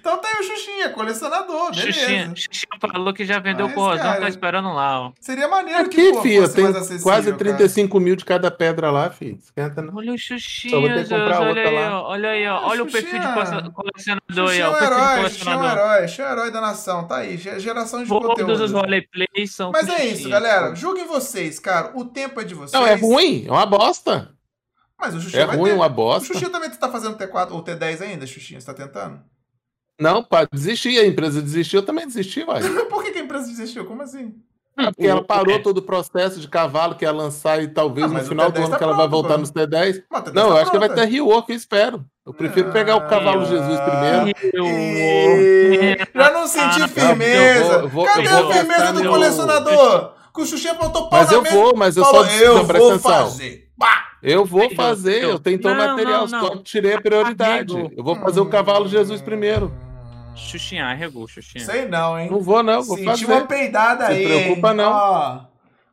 então 0.00 0.18
tá 0.20 0.28
aí 0.28 0.34
o 0.40 0.42
Xuxinha, 0.42 0.88
colecionador, 0.90 1.70
beleza. 1.74 1.92
Xuxinha, 1.92 2.32
Xuxinha 2.34 2.78
falou 2.80 3.12
que 3.12 3.24
já 3.24 3.38
vendeu 3.38 3.66
o 3.66 3.68
Mas, 3.68 3.74
corrosão, 3.74 4.02
cara, 4.02 4.20
tá 4.20 4.28
esperando 4.28 4.72
lá, 4.72 5.00
ó. 5.08 5.12
Seria 5.20 5.48
maneiro 5.48 5.80
Aqui, 5.80 5.90
que 5.96 6.12
pô, 6.12 6.22
filho, 6.22 6.42
fosse 6.42 6.54
tem 6.54 6.64
mais 6.64 6.76
acessível, 6.76 7.02
quase 7.02 7.26
cara. 7.32 7.38
35 7.38 8.00
mil 8.00 8.16
de 8.16 8.24
cada 8.24 8.50
pedra 8.50 8.90
lá, 8.90 9.10
filho. 9.10 9.38
Esquenta 9.42 9.82
não. 9.82 9.94
Olha 9.96 10.12
o 10.12 10.18
Só 10.18 10.34
vou 10.34 10.38
ter 10.38 10.40
Xuxinha, 10.40 10.94
que 11.04 11.08
comprar 11.08 11.26
Zeus, 11.26 11.38
olha 11.38 11.48
outra 11.48 11.68
aí, 11.68 11.74
lá. 11.74 12.00
ó. 12.02 12.08
Olha 12.10 12.28
aí, 12.30 12.46
ó. 12.46 12.56
Ah, 12.56 12.66
Olha 12.68 12.82
o 12.82 12.90
perfil 12.90 13.20
de 13.20 13.26
colecionador 13.72 14.50
aí, 14.50 14.58
Xuxinha 14.58 14.64
é 14.64 14.68
ó. 14.68 14.72
O 14.72 14.74
um 14.74 14.82
herói, 14.84 15.28
Xuxinha 15.30 15.54
é 15.54 15.58
um 15.58 15.64
herói, 15.70 16.08
Xuxinha 16.08 16.26
é 16.26 16.30
um 16.30 16.32
herói 16.32 16.50
da 16.50 16.60
nação, 16.60 17.06
tá 17.06 17.16
aí, 17.18 17.36
ge- 17.36 17.60
geração 17.60 18.02
de 18.02 18.08
Todos 18.08 18.30
os 18.60 18.70
conteúdo. 18.72 18.74
roleplays 18.80 19.54
são 19.54 19.70
Mas 19.72 19.88
é 19.88 20.06
isso, 20.06 20.28
galera, 20.28 20.74
julguem 20.74 21.06
vocês, 21.06 21.58
cara, 21.58 21.92
o 21.94 22.04
tempo 22.04 22.40
é 22.40 22.44
de 22.44 22.54
vocês. 22.54 22.72
Não, 22.72 22.86
é 22.86 22.94
ruim, 22.94 23.33
é 23.46 23.50
uma 23.50 23.66
bosta. 23.66 24.30
Mas 24.98 25.14
o 25.14 25.20
Xuxinha 25.20 25.42
É 25.42 25.46
vai 25.46 25.56
ruim, 25.56 25.70
ter. 25.70 25.76
uma 25.76 25.86
O 25.86 25.90
bosta. 25.90 26.26
Xuxinha 26.32 26.50
também 26.50 26.70
tá 26.70 26.88
fazendo 26.90 27.16
T4 27.18 27.50
ou 27.52 27.62
T10 27.64 28.00
ainda, 28.02 28.26
Xuxinha, 28.26 28.60
você 28.60 28.66
tá 28.66 28.74
tentando? 28.74 29.20
Não, 30.00 30.22
para 30.24 30.48
desistir, 30.52 30.98
a 30.98 31.06
empresa 31.06 31.40
desistiu, 31.42 31.80
eu 31.80 31.86
também 31.86 32.06
desisti, 32.06 32.44
vai. 32.44 32.60
Por 32.88 33.02
que, 33.04 33.12
que 33.12 33.18
a 33.18 33.22
empresa 33.22 33.46
desistiu? 33.46 33.84
Como 33.84 34.02
assim? 34.02 34.34
Hum, 34.76 34.86
Porque 34.86 35.06
ela 35.06 35.20
o- 35.20 35.24
parou 35.24 35.54
é, 35.54 35.58
todo 35.60 35.78
o 35.78 35.82
processo 35.82 36.40
de 36.40 36.48
cavalo 36.48 36.96
que 36.96 37.04
ia 37.04 37.12
lançar 37.12 37.62
e 37.62 37.68
talvez 37.68 38.10
Ah, 38.10 38.14
no 38.14 38.20
o 38.20 38.24
final 38.24 38.50
do 38.50 38.58
T10 38.58 38.62
ano 38.62 38.70
tá 38.72 38.78
que 38.78 38.82
ela 38.84 38.96
vai 38.96 39.06
voltar 39.06 39.38
nos 39.38 39.52
T10. 39.52 40.02
Mas 40.10 40.20
a 40.20 40.24
T10 40.24 40.34
Não, 40.34 40.42
tá 40.48 40.48
eu 40.48 40.56
acho 40.56 40.70
que 40.72 40.78
vai 40.80 40.88
ter 40.88 41.04
rework, 41.04 41.50
eu 41.52 41.56
espero. 41.56 42.04
Eu 42.26 42.34
prefiro 42.34 42.72
pegar 42.72 42.96
o 42.96 43.06
cavalo 43.06 43.44
Jesus 43.46 43.78
primeiro. 43.80 44.36
Eu- 44.52 44.64
Ih, 44.66 45.96
Já 46.12 46.30
não 46.32 46.46
senti 46.48 46.82
Ah, 46.82 46.88
firmeza. 46.88 47.54
eu 47.54 47.68
vou- 47.70 47.80
eu 47.82 47.88
vou- 47.88 48.04
Cadê 48.06 48.26
eu 48.26 48.30
vou 48.42 48.50
a 48.50 48.54
firmeza 48.54 48.92
do 48.92 49.00
meu- 49.00 49.12
colecionador? 49.12 50.13
Que 50.34 50.40
o 50.42 50.46
Xuxinha 50.46 50.74
botou 50.74 51.08
pau 51.08 51.20
Mas 51.20 51.30
na 51.30 51.36
eu 51.36 51.42
mesa 51.42 51.54
vou, 51.54 51.76
mas 51.76 51.96
eu 51.96 52.04
falou, 52.04 52.24
só 52.24 52.30
eu 52.32 52.54
não, 52.56 52.64
vou 52.64 52.90
atenção. 52.90 53.00
fazer. 53.00 53.68
Pá! 53.78 54.04
Eu 54.22 54.44
vou 54.44 54.74
fazer, 54.74 55.22
eu 55.22 55.38
tenho 55.38 55.60
todo 55.60 55.72
o 55.72 55.76
Não, 55.76 55.86
material, 55.88 56.26
não, 56.26 56.40
não. 56.40 56.48
só 56.48 56.56
tirei 56.62 56.94
a 56.94 57.00
prioridade. 57.00 57.74
Eu 57.96 58.02
vou 58.02 58.16
fazer 58.16 58.40
o 58.40 58.46
cavalo 58.46 58.88
Jesus 58.88 59.20
primeiro. 59.22 59.72
Xuxinha, 60.34 60.86
arregou, 60.86 61.28
Xuxinha. 61.28 61.64
Sei 61.64 61.86
não, 61.86 62.18
hein? 62.18 62.28
Não 62.30 62.40
vou, 62.40 62.62
não, 62.62 62.82
vou 62.82 62.96
Senti 62.96 63.06
fazer. 63.06 63.26
uma 63.26 63.46
peidada 63.46 64.06
Se 64.06 64.12
aí. 64.12 64.24
preocupa, 64.24 64.70
hein? 64.70 64.76
não. 64.76 64.90
Ó, 64.92 65.40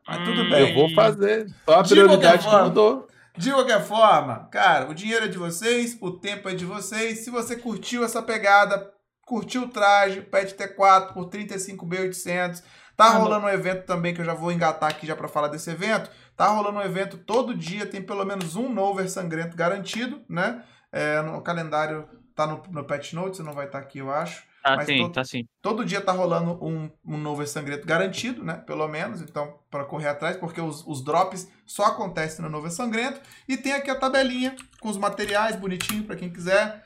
mas 0.08 0.17
tudo 0.25 0.41
Hum, 0.41 0.49
bem. 0.49 0.69
Eu 0.69 0.73
vou 0.75 0.89
fazer. 0.95 1.47
Só 1.65 1.80
a 1.80 1.84
prioridade 1.84 2.47
que 2.47 2.56
mudou. 2.56 3.08
De 3.38 3.51
qualquer 3.51 3.84
forma, 3.84 4.47
cara, 4.51 4.89
o 4.89 4.93
dinheiro 4.93 5.25
é 5.25 5.27
de 5.27 5.38
vocês, 5.38 5.97
o 6.01 6.12
tempo 6.12 6.49
é 6.49 6.54
de 6.56 6.65
vocês. 6.65 7.19
Se 7.19 7.30
você 7.30 7.56
curtiu 7.56 8.04
essa 8.04 8.21
pegada, 8.21 8.89
curtiu 9.25 9.63
o 9.63 9.67
traje, 9.69 10.21
pede 10.21 10.54
T4 10.56 11.13
por 11.13 11.30
35B800. 11.30 12.63
Tá 12.97 13.06
Ah, 13.06 13.10
rolando 13.17 13.45
um 13.47 13.49
evento 13.49 13.86
também 13.86 14.13
que 14.13 14.21
eu 14.21 14.25
já 14.25 14.34
vou 14.34 14.51
engatar 14.51 14.89
aqui 14.89 15.08
já 15.08 15.15
pra 15.15 15.27
falar 15.27 15.47
desse 15.47 15.69
evento. 15.71 16.10
Tá 16.36 16.47
rolando 16.47 16.80
um 16.80 16.82
evento 16.84 17.17
todo 17.17 17.56
dia, 17.56 17.86
tem 17.86 18.01
pelo 18.01 18.23
menos 18.25 18.56
um 18.56 18.71
Nover 18.71 19.10
sangrento 19.10 19.56
garantido, 19.56 20.21
né? 20.30 20.63
É, 20.91 21.21
no 21.21 21.41
calendário 21.41 22.08
tá 22.36 22.45
no, 22.45 22.62
no 22.69 22.84
Patch 22.86 23.13
Notes, 23.13 23.39
não 23.39 23.54
vai 23.54 23.65
estar 23.65 23.80
aqui, 23.80 23.99
eu 23.99 24.12
acho. 24.12 24.43
Tá 24.63 24.75
Mas 24.75 24.86
sim, 24.86 24.97
todo- 24.99 25.13
tá 25.13 25.23
sim. 25.23 25.43
Todo 25.62 25.84
dia 25.86 25.99
tá 26.01 26.12
rolando 26.12 26.63
um, 26.63 26.89
um 27.04 27.17
novo 27.17 27.45
sangrento 27.47 27.88
garantido, 27.88 28.43
né? 28.43 28.56
Pelo 28.65 28.88
menos, 28.88 29.21
então, 29.21 29.58
para 29.71 29.84
correr 29.86 30.08
atrás, 30.10 30.38
porque 30.38 30.62
os, 30.62 30.86
os 30.86 31.04
drops 31.04 31.49
só 31.65 31.86
acontecem 31.86 32.43
no 32.45 32.49
novo 32.51 32.69
sangrento. 32.69 33.19
E 33.47 33.58
tem 33.58 33.73
aqui 33.73 33.89
a 33.89 33.95
tabelinha 33.95 34.56
com 34.80 34.89
os 34.89 34.97
materiais 34.97 35.56
bonitinho 35.56 36.04
para 36.04 36.15
quem 36.15 36.30
quiser. 36.32 36.84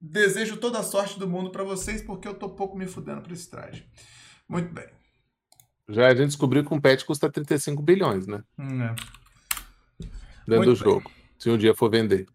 Desejo 0.00 0.56
toda 0.58 0.78
a 0.78 0.82
sorte 0.84 1.18
do 1.18 1.26
mundo 1.26 1.50
para 1.50 1.64
vocês, 1.64 2.00
porque 2.02 2.28
eu 2.28 2.34
tô 2.34 2.50
pouco 2.50 2.76
me 2.78 2.86
fudendo 2.86 3.22
por 3.22 3.32
esse 3.32 3.50
traje. 3.50 3.84
Muito 4.48 4.72
bem. 4.72 4.86
Já 5.88 6.08
a 6.08 6.14
gente 6.14 6.28
descobriu 6.28 6.64
que 6.64 6.74
um 6.74 6.80
pet 6.80 7.04
custa 7.04 7.30
35 7.30 7.80
bilhões, 7.82 8.26
né? 8.26 8.42
Hum, 8.58 8.82
é. 8.82 8.94
Dentro 10.46 10.64
Muito 10.64 10.78
do 10.78 10.84
bem. 10.84 10.92
jogo. 10.92 11.10
Se 11.38 11.50
um 11.50 11.56
dia 11.56 11.74
for 11.74 11.90
vender. 11.90 12.26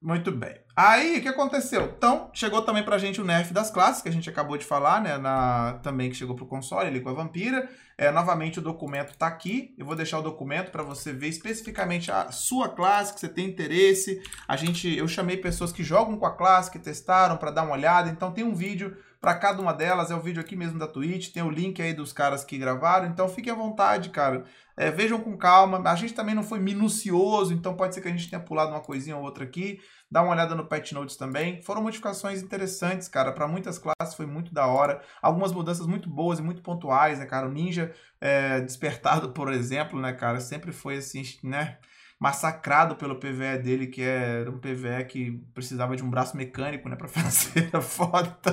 Muito 0.00 0.30
bem. 0.30 0.54
Aí, 0.76 1.18
o 1.18 1.22
que 1.22 1.28
aconteceu? 1.28 1.94
Então, 1.96 2.30
chegou 2.34 2.60
também 2.62 2.82
pra 2.82 2.98
gente 2.98 3.20
o 3.20 3.24
nerf 3.24 3.52
das 3.52 3.70
classes, 3.70 4.02
que 4.02 4.08
a 4.08 4.12
gente 4.12 4.28
acabou 4.28 4.58
de 4.58 4.64
falar, 4.64 5.00
né? 5.00 5.16
Na, 5.16 5.80
também 5.82 6.10
que 6.10 6.16
chegou 6.16 6.36
pro 6.36 6.46
console 6.46 6.86
ali 6.86 7.00
com 7.00 7.08
a 7.08 7.14
Vampira. 7.14 7.68
É, 7.96 8.10
novamente, 8.10 8.58
o 8.58 8.62
documento 8.62 9.16
tá 9.16 9.26
aqui. 9.26 9.74
Eu 9.78 9.86
vou 9.86 9.96
deixar 9.96 10.18
o 10.18 10.22
documento 10.22 10.70
para 10.70 10.82
você 10.82 11.14
ver 11.14 11.28
especificamente 11.28 12.12
a 12.12 12.30
sua 12.30 12.68
classe, 12.68 13.14
que 13.14 13.20
você 13.20 13.28
tem 13.28 13.48
interesse. 13.48 14.22
A 14.46 14.54
gente, 14.54 14.94
eu 14.94 15.08
chamei 15.08 15.38
pessoas 15.38 15.72
que 15.72 15.82
jogam 15.82 16.18
com 16.18 16.26
a 16.26 16.36
classe, 16.36 16.70
que 16.70 16.78
testaram 16.78 17.38
para 17.38 17.50
dar 17.50 17.62
uma 17.62 17.72
olhada. 17.72 18.10
Então, 18.10 18.30
tem 18.30 18.44
um 18.44 18.54
vídeo 18.54 18.96
para 19.26 19.34
cada 19.34 19.60
uma 19.60 19.74
delas. 19.74 20.12
É 20.12 20.14
o 20.14 20.20
vídeo 20.20 20.40
aqui 20.40 20.54
mesmo 20.54 20.78
da 20.78 20.86
Twitch. 20.86 21.32
Tem 21.32 21.42
o 21.42 21.50
link 21.50 21.82
aí 21.82 21.92
dos 21.92 22.12
caras 22.12 22.44
que 22.44 22.56
gravaram. 22.56 23.08
Então, 23.08 23.28
fiquem 23.28 23.52
à 23.52 23.56
vontade, 23.56 24.10
cara. 24.10 24.44
É, 24.76 24.88
vejam 24.88 25.18
com 25.18 25.36
calma. 25.36 25.82
A 25.84 25.96
gente 25.96 26.14
também 26.14 26.32
não 26.32 26.44
foi 26.44 26.60
minucioso, 26.60 27.52
então 27.52 27.74
pode 27.74 27.92
ser 27.92 28.02
que 28.02 28.06
a 28.06 28.10
gente 28.12 28.30
tenha 28.30 28.40
pulado 28.40 28.70
uma 28.70 28.80
coisinha 28.80 29.16
ou 29.16 29.24
outra 29.24 29.42
aqui. 29.42 29.80
Dá 30.08 30.22
uma 30.22 30.30
olhada 30.30 30.54
no 30.54 30.64
Patch 30.64 30.92
Notes 30.92 31.16
também. 31.16 31.60
Foram 31.60 31.82
modificações 31.82 32.40
interessantes, 32.40 33.08
cara. 33.08 33.32
Para 33.32 33.48
muitas 33.48 33.80
classes 33.80 34.14
foi 34.14 34.26
muito 34.26 34.54
da 34.54 34.68
hora. 34.68 35.02
Algumas 35.20 35.50
mudanças 35.50 35.88
muito 35.88 36.08
boas 36.08 36.38
e 36.38 36.42
muito 36.42 36.62
pontuais, 36.62 37.18
né, 37.18 37.26
cara? 37.26 37.48
O 37.48 37.50
Ninja 37.52 37.92
é, 38.20 38.60
Despertado, 38.60 39.30
por 39.34 39.52
exemplo, 39.52 40.00
né, 40.00 40.12
cara? 40.12 40.38
Sempre 40.38 40.70
foi 40.70 40.98
assim, 40.98 41.24
né? 41.42 41.78
Massacrado 42.18 42.96
pelo 42.96 43.16
PVE 43.20 43.58
dele, 43.62 43.86
que 43.86 44.02
era 44.02 44.50
um 44.50 44.58
PVE 44.58 45.04
que 45.08 45.32
precisava 45.52 45.94
de 45.96 46.02
um 46.02 46.08
braço 46.10 46.36
mecânico, 46.36 46.88
né, 46.88 46.96
pra 46.96 47.08
fazer 47.08 47.68
a 47.72 47.80
foto. 47.80 48.50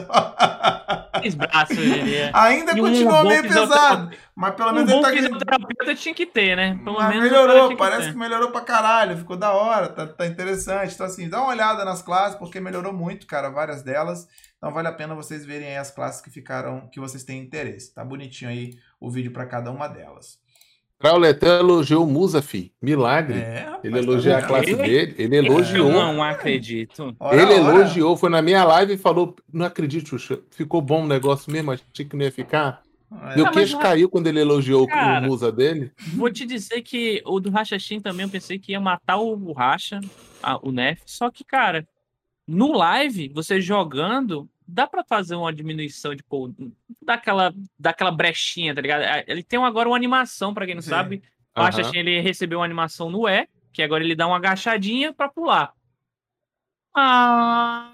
Três 1.13 1.35
braços, 1.35 1.77
eu 1.77 1.85
diria. 1.85 2.31
Ainda 2.33 2.75
E 2.75 2.81
um 2.81 2.85
continua 2.85 3.23
bom 3.23 3.29
meio 3.29 3.43
pesado, 3.43 4.11
mas 4.35 4.55
pelo 4.55 4.71
Um 4.71 4.73
menos 4.73 4.91
ele 4.91 4.99
bom 4.99 5.01
tá 5.01 5.11
fisioterapeuta 5.11 5.95
tinha 5.95 6.13
que 6.13 6.25
ter, 6.25 6.57
né? 6.57 6.77
Pelo 6.83 6.97
mas 6.97 7.07
menos 7.07 7.23
melhorou, 7.23 7.67
tinha 7.67 7.77
parece 7.77 8.07
ter. 8.07 8.11
que 8.11 8.17
melhorou 8.17 8.51
pra 8.51 8.61
caralho, 8.61 9.17
ficou 9.17 9.37
da 9.37 9.51
hora, 9.53 9.87
tá, 9.89 10.07
tá 10.07 10.25
interessante. 10.27 10.93
Então, 10.93 11.05
assim, 11.05 11.29
dá 11.29 11.39
uma 11.41 11.49
olhada 11.51 11.85
nas 11.85 12.01
classes, 12.01 12.37
porque 12.37 12.59
melhorou 12.59 12.91
muito, 12.91 13.25
cara, 13.25 13.49
várias 13.49 13.81
delas. 13.81 14.27
Então 14.57 14.71
vale 14.73 14.87
a 14.87 14.93
pena 14.93 15.13
vocês 15.13 15.45
verem 15.45 15.67
aí 15.67 15.77
as 15.77 15.91
classes 15.91 16.21
que 16.21 16.29
ficaram, 16.29 16.87
que 16.89 16.99
vocês 16.99 17.23
têm 17.23 17.41
interesse. 17.41 17.93
Tá 17.93 18.03
bonitinho 18.03 18.49
aí 18.49 18.77
o 18.99 19.09
vídeo 19.11 19.31
pra 19.31 19.45
cada 19.45 19.69
uma 19.71 19.87
delas. 19.87 20.39
Crauletel 21.03 21.59
elogiou 21.59 22.05
o 22.05 22.09
Musa, 22.09 22.41
fi. 22.41 22.71
Milagre. 22.81 23.37
É, 23.39 23.59
rapaz, 23.65 23.83
Ele 23.83 23.93
tá 23.93 23.99
elogiou 23.99 24.35
a 24.37 24.41
classe 24.41 24.69
Ele- 24.71 24.83
dele, 24.83 25.15
ele 25.17 25.35
elogiou. 25.35 25.91
Eu 25.91 25.93
não 26.13 26.23
acredito. 26.23 27.13
Ora, 27.19 27.35
ele 27.41 27.53
ora. 27.59 27.75
elogiou, 27.75 28.15
foi 28.15 28.29
na 28.29 28.41
minha 28.41 28.63
live 28.63 28.93
e 28.93 28.97
falou: 28.97 29.35
Não 29.51 29.65
acredito, 29.65 30.07
Xuxa, 30.07 30.39
ficou 30.49 30.81
bom 30.81 31.03
o 31.03 31.07
negócio 31.07 31.51
mesmo, 31.51 31.71
achei 31.71 32.05
que 32.05 32.15
não 32.15 32.23
ia 32.23 32.31
ficar. 32.31 32.81
É. 33.11 33.35
Meu 33.35 33.45
Ah, 33.45 33.49
mas 33.49 33.55
queixo 33.55 33.73
não- 33.73 33.81
caiu 33.81 34.09
quando 34.09 34.27
ele 34.27 34.39
elogiou 34.39 34.87
Cara. 34.87 35.25
o 35.25 35.29
Musa 35.29 35.51
dele. 35.51 35.91
Vou 36.15 36.31
te 36.31 36.45
dizer 36.45 36.81
que 36.81 37.21
o 37.25 37.39
do 37.39 37.51
Rachachim 37.51 37.99
também 37.99 38.25
eu 38.25 38.29
pensei 38.31 38.57
que 38.57 38.71
ia 38.71 38.79
matar 38.79 39.17
o 39.17 39.51
Racha, 39.51 39.99
a- 40.41 40.57
o 40.65 40.71
Nef. 40.71 41.01
Só 41.05 41.29
que, 41.29 41.43
cara, 41.43 41.85
no 42.47 42.71
live, 42.77 43.29
você 43.35 43.59
jogando, 43.61 44.49
dá 44.67 44.87
pra 44.87 45.03
fazer 45.03 45.35
uma 45.35 45.53
diminuição 45.53 46.15
de 46.15 46.23
pô, 46.23 46.53
daquela, 47.01 47.53
daquela 47.77 48.11
brechinha, 48.11 48.73
tá 48.73 48.81
ligado? 48.81 49.01
É, 49.01 49.23
Ele 49.27 49.43
tem 49.43 49.63
agora 49.63 49.89
uma 49.89 49.95
animação, 49.95 50.53
pra 50.53 50.65
quem 50.65 50.75
não 50.75 50.81
Sim. 50.81 50.89
sabe. 50.89 51.23
O 51.55 51.59
Aham. 51.59 51.65
Rachachim, 51.65 51.97
ele 51.97 52.19
recebeu 52.19 52.59
uma 52.59 52.65
animação 52.65 53.09
no 53.09 53.27
E, 53.27 53.47
que 53.71 53.81
agora 53.81 54.03
ele 54.03 54.15
dá 54.15 54.27
uma 54.27 54.37
agachadinha 54.37 55.13
pra 55.13 55.29
pular. 55.29 55.73
Ah, 56.95 57.93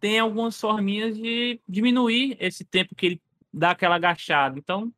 tem 0.00 0.18
algumas 0.18 0.58
forminhas 0.58 1.16
de 1.16 1.60
diminuir 1.68 2.36
esse 2.40 2.64
tempo 2.64 2.94
que 2.94 3.06
ele 3.06 3.22
dá 3.52 3.70
aquela 3.70 3.96
agachada. 3.96 4.58
Então, 4.58 4.92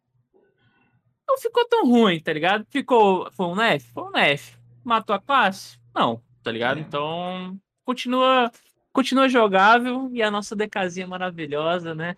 não 1.26 1.38
ficou 1.38 1.66
tão 1.68 1.86
ruim, 1.86 2.20
tá 2.20 2.32
ligado? 2.32 2.66
Ficou. 2.70 3.30
Foi 3.32 3.46
um 3.46 3.54
Nef? 3.54 3.90
Foi 3.92 4.04
um 4.04 4.10
Nef. 4.10 4.56
Matou 4.82 5.14
a 5.14 5.20
classe? 5.20 5.78
Não, 5.94 6.22
tá 6.42 6.50
ligado? 6.50 6.78
Então, 6.78 7.58
continua. 7.84 8.50
Continua 8.94 9.28
jogável 9.28 10.08
e 10.12 10.22
a 10.22 10.30
nossa 10.30 10.54
DKzinha 10.54 11.04
maravilhosa, 11.04 11.96
né? 11.96 12.14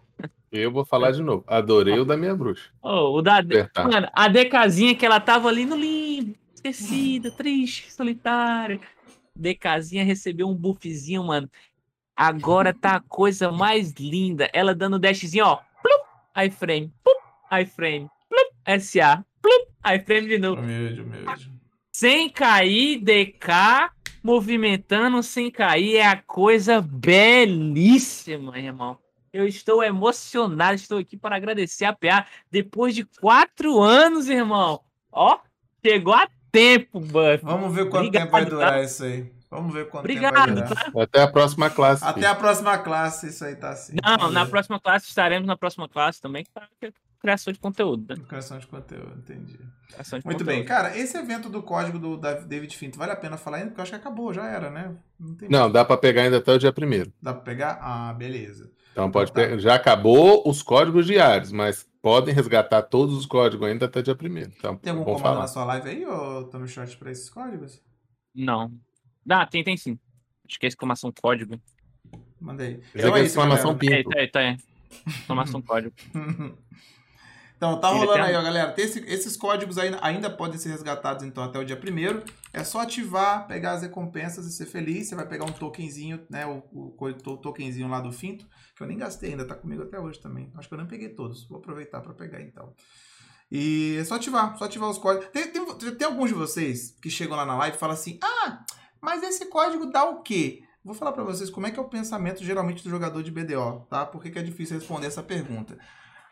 Eu 0.53 0.71
vou 0.71 0.85
falar 0.85 1.11
de 1.11 1.23
novo. 1.23 1.43
Adorei 1.47 1.99
o 1.99 2.05
da 2.05 2.19
minha 2.19 2.37
bruxa. 2.37 2.69
Oh, 2.83 3.17
o 3.17 3.23
da, 3.23 3.39
Apertar. 3.39 3.89
Mano, 3.89 4.09
a 4.12 4.29
DKzinha 4.29 4.95
que 4.95 5.07
ela 5.07 5.19
tava 5.19 5.49
ali 5.49 5.65
no 5.65 5.75
limbo, 5.75 6.37
esquecida, 6.55 7.31
triste, 7.31 7.91
solitária. 7.91 8.79
DKzinha 9.35 10.05
recebeu 10.05 10.51
um 10.51 10.55
buffzinho, 10.55 11.25
mano. 11.25 11.51
Agora 12.15 12.75
tá 12.75 12.97
a 12.97 13.01
coisa 13.01 13.51
mais 13.51 13.93
linda. 13.93 14.51
Ela 14.53 14.75
dando 14.75 14.99
dashzinho, 14.99 15.47
ó. 15.47 15.61
Plup, 15.83 16.05
iframe, 16.45 16.93
plup, 17.03 17.62
iframe, 17.62 18.11
plup, 18.29 18.81
SA, 18.83 19.25
plup, 19.41 19.67
iframe 19.95 20.29
de 20.29 20.39
novo. 20.39 20.61
Humilde, 20.61 21.01
humilde. 21.01 21.56
Sem 21.99 22.29
cair, 22.29 22.99
DK, 22.99 23.89
movimentando 24.23 25.23
sem 25.23 25.51
cair. 25.51 25.97
É 25.97 26.07
a 26.07 26.21
coisa 26.21 26.83
belíssima, 26.83 28.59
irmão. 28.59 28.99
Eu 29.33 29.49
estou 29.49 29.83
emocionado, 29.83 30.75
estou 30.75 30.99
aqui 30.99 31.17
para 31.17 31.37
agradecer 31.37 31.87
a 31.87 31.95
PA 31.95 32.27
depois 32.51 32.95
de 32.95 33.03
quatro 33.19 33.81
anos, 33.81 34.29
irmão. 34.29 34.83
Ó, 35.11 35.39
chegou 35.83 36.13
a 36.13 36.29
tempo, 36.53 37.01
Buff. 37.01 37.43
Vamos 37.43 37.75
ver 37.75 37.89
quanto 37.89 38.09
Obrigado, 38.09 38.25
tempo 38.25 38.33
vai 38.33 38.45
tá? 38.45 38.51
durar 38.51 38.85
isso 38.85 39.03
aí. 39.03 39.33
Vamos 39.51 39.73
ver 39.73 39.89
quanto 39.89 40.07
tempo 40.07 40.21
vai 40.21 40.31
Obrigado, 40.31 40.55
durar. 40.55 40.93
tá? 40.93 41.03
Até 41.03 41.23
a 41.23 41.29
próxima 41.29 41.71
classe. 41.71 42.05
Até 42.05 42.13
filho. 42.21 42.31
a 42.31 42.35
próxima 42.35 42.77
classe, 42.77 43.29
isso 43.29 43.43
aí 43.43 43.57
tá 43.57 43.71
assim. 43.71 43.95
Não, 44.05 44.19
Vamos 44.19 44.35
na 44.35 44.45
ver. 44.45 44.51
próxima 44.51 44.79
classe 44.79 45.07
estaremos 45.09 45.47
na 45.47 45.57
próxima 45.57 45.89
classe 45.89 46.21
também, 46.21 46.45
criação 47.27 47.53
de 47.53 47.59
conteúdo, 47.59 48.15
né? 48.15 48.23
Criação 48.29 48.57
de 48.59 48.67
conteúdo, 48.69 49.19
entendi. 49.19 49.59
Criação 49.89 50.19
de 50.21 50.25
Muito 50.25 50.39
conteúdo. 50.39 50.57
bem, 50.57 50.65
cara, 50.65 50.97
esse 50.97 51.17
evento 51.19 51.49
do 51.49 51.61
código 51.61 51.99
do 51.99 52.17
da- 52.17 52.35
David 52.35 52.77
Finto, 52.77 52.97
vale 52.99 53.11
a 53.11 53.17
pena 53.17 53.37
falar 53.37 53.57
ainda? 53.57 53.69
Porque 53.71 53.81
eu 53.81 53.83
acho 53.83 53.91
que 53.93 53.97
acabou, 53.99 54.33
já 54.33 54.47
era, 54.47 54.71
né? 54.71 54.97
Não, 55.19 55.35
tem 55.35 55.49
Não, 55.49 55.71
dá 55.71 55.85
pra 55.85 55.97
pegar 55.97 56.23
ainda 56.23 56.39
até 56.39 56.53
o 56.53 56.59
dia 56.59 56.73
primeiro. 56.73 57.12
Dá 57.21 57.33
pra 57.35 57.43
pegar? 57.43 57.79
Ah, 57.83 58.12
beleza. 58.15 58.71
Então 58.93 59.11
pode 59.11 59.33
Tá. 59.33 59.41
pegar. 59.41 59.59
Já 59.59 59.75
acabou 59.75 60.49
os 60.49 60.62
códigos 60.62 61.05
diários, 61.05 61.51
mas 61.51 61.85
podem 62.01 62.33
resgatar 62.33 62.83
todos 62.83 63.17
os 63.17 63.27
códigos 63.27 63.67
ainda 63.69 63.87
até 63.87 64.01
dia 64.03 64.15
primeiro. 64.15 64.53
Então, 64.57 64.77
Tem 64.77 64.93
algum 64.93 65.05
comando 65.05 65.23
falar. 65.23 65.41
na 65.41 65.49
sua 65.49 65.65
live 65.65 65.89
aí, 65.91 66.07
ô 66.07 66.45
Tommy 66.45 66.69
Short, 66.69 66.97
pra 66.97 67.11
esses 67.11 67.29
códigos? 67.29 67.83
Não. 68.33 68.73
Ah, 69.29 69.45
tem, 69.47 69.65
tem 69.65 69.77
sim. 69.77 69.99
Acho 70.49 70.61
que 70.61 70.67
é 70.67 70.69
exclamação 70.69 71.12
código. 71.21 71.61
Mandei. 72.41 72.81
Esse 72.95 73.05
aqui 73.07 73.19
é 73.19 73.23
exclamação 73.23 73.73
É, 73.73 73.75
pinto. 73.75 74.11
tá, 74.11 74.29
tá, 74.33 74.43
é. 74.43 74.57
Exclamação 75.07 75.61
código. 75.61 75.93
Então, 77.57 77.81
tá 77.81 77.88
rolando 77.88 78.12
tem- 78.12 78.23
aí, 78.23 78.35
ó, 78.37 78.42
galera. 78.42 78.75
Esse- 78.77 79.05
esses 79.07 79.35
códigos 79.37 79.79
ainda, 79.79 79.99
ainda 80.03 80.29
podem 80.29 80.59
ser 80.59 80.69
resgatados, 80.69 81.25
então, 81.25 81.42
até 81.42 81.59
o 81.59 81.64
dia 81.64 81.77
1 81.77 82.23
É 82.53 82.62
só 82.64 82.81
ativar, 82.81 83.47
pegar 83.47 83.73
as 83.73 83.83
recompensas 83.83 84.47
e 84.47 84.53
ser 84.53 84.66
feliz. 84.66 85.09
Você 85.09 85.14
vai 85.14 85.27
pegar 85.27 85.45
um 85.45 85.53
tokenzinho, 85.53 86.21
né? 86.31 86.45
O, 86.47 86.62
o, 86.73 87.12
to- 87.14 87.37
tokenzinho 87.38 87.88
lá 87.88 88.01
do 88.01 88.12
Finto, 88.12 88.47
que 88.77 88.83
eu 88.83 88.87
nem 88.87 88.99
gastei 88.99 89.31
ainda, 89.31 89.47
tá 89.47 89.55
comigo 89.55 89.83
até 89.83 89.99
hoje 89.99 90.21
também. 90.21 90.53
Acho 90.57 90.69
que 90.69 90.75
eu 90.75 90.79
nem 90.79 90.87
peguei 90.87 91.09
todos. 91.11 91.47
Vou 91.49 91.59
aproveitar 91.59 92.01
pra 92.01 92.12
pegar, 92.14 92.40
então. 92.42 92.73
E 93.51 93.97
é 94.01 94.05
só 94.05 94.16
ativar, 94.16 94.57
só 94.59 94.64
ativar 94.64 94.90
os 94.90 94.99
códigos. 94.99 95.29
Tem, 95.31 95.49
tem, 95.51 95.64
tem 95.95 96.07
alguns 96.07 96.29
de 96.29 96.35
vocês 96.35 96.97
que 97.01 97.09
chegam 97.09 97.37
lá 97.37 97.47
na 97.47 97.57
live 97.57 97.77
e 97.77 97.81
falam 97.81 97.95
assim: 97.95 98.19
Ah, 98.23 98.64
mas 99.01 99.23
esse 99.23 99.47
código 99.47 99.87
dá 99.87 100.05
o 100.05 100.21
quê? 100.23 100.61
Vou 100.85 100.95
falar 100.95 101.12
pra 101.12 101.25
vocês 101.25 101.49
como 101.51 101.66
é 101.66 101.71
que 101.71 101.79
é 101.79 101.83
o 101.83 101.88
pensamento 101.88 102.45
geralmente 102.45 102.83
do 102.83 102.90
jogador 102.90 103.23
de 103.23 103.31
BDO, 103.31 103.87
tá? 103.88 104.05
Por 104.07 104.23
que, 104.23 104.31
que 104.31 104.38
é 104.38 104.42
difícil 104.42 104.79
responder 104.79 105.07
essa 105.07 105.23
pergunta. 105.23 105.77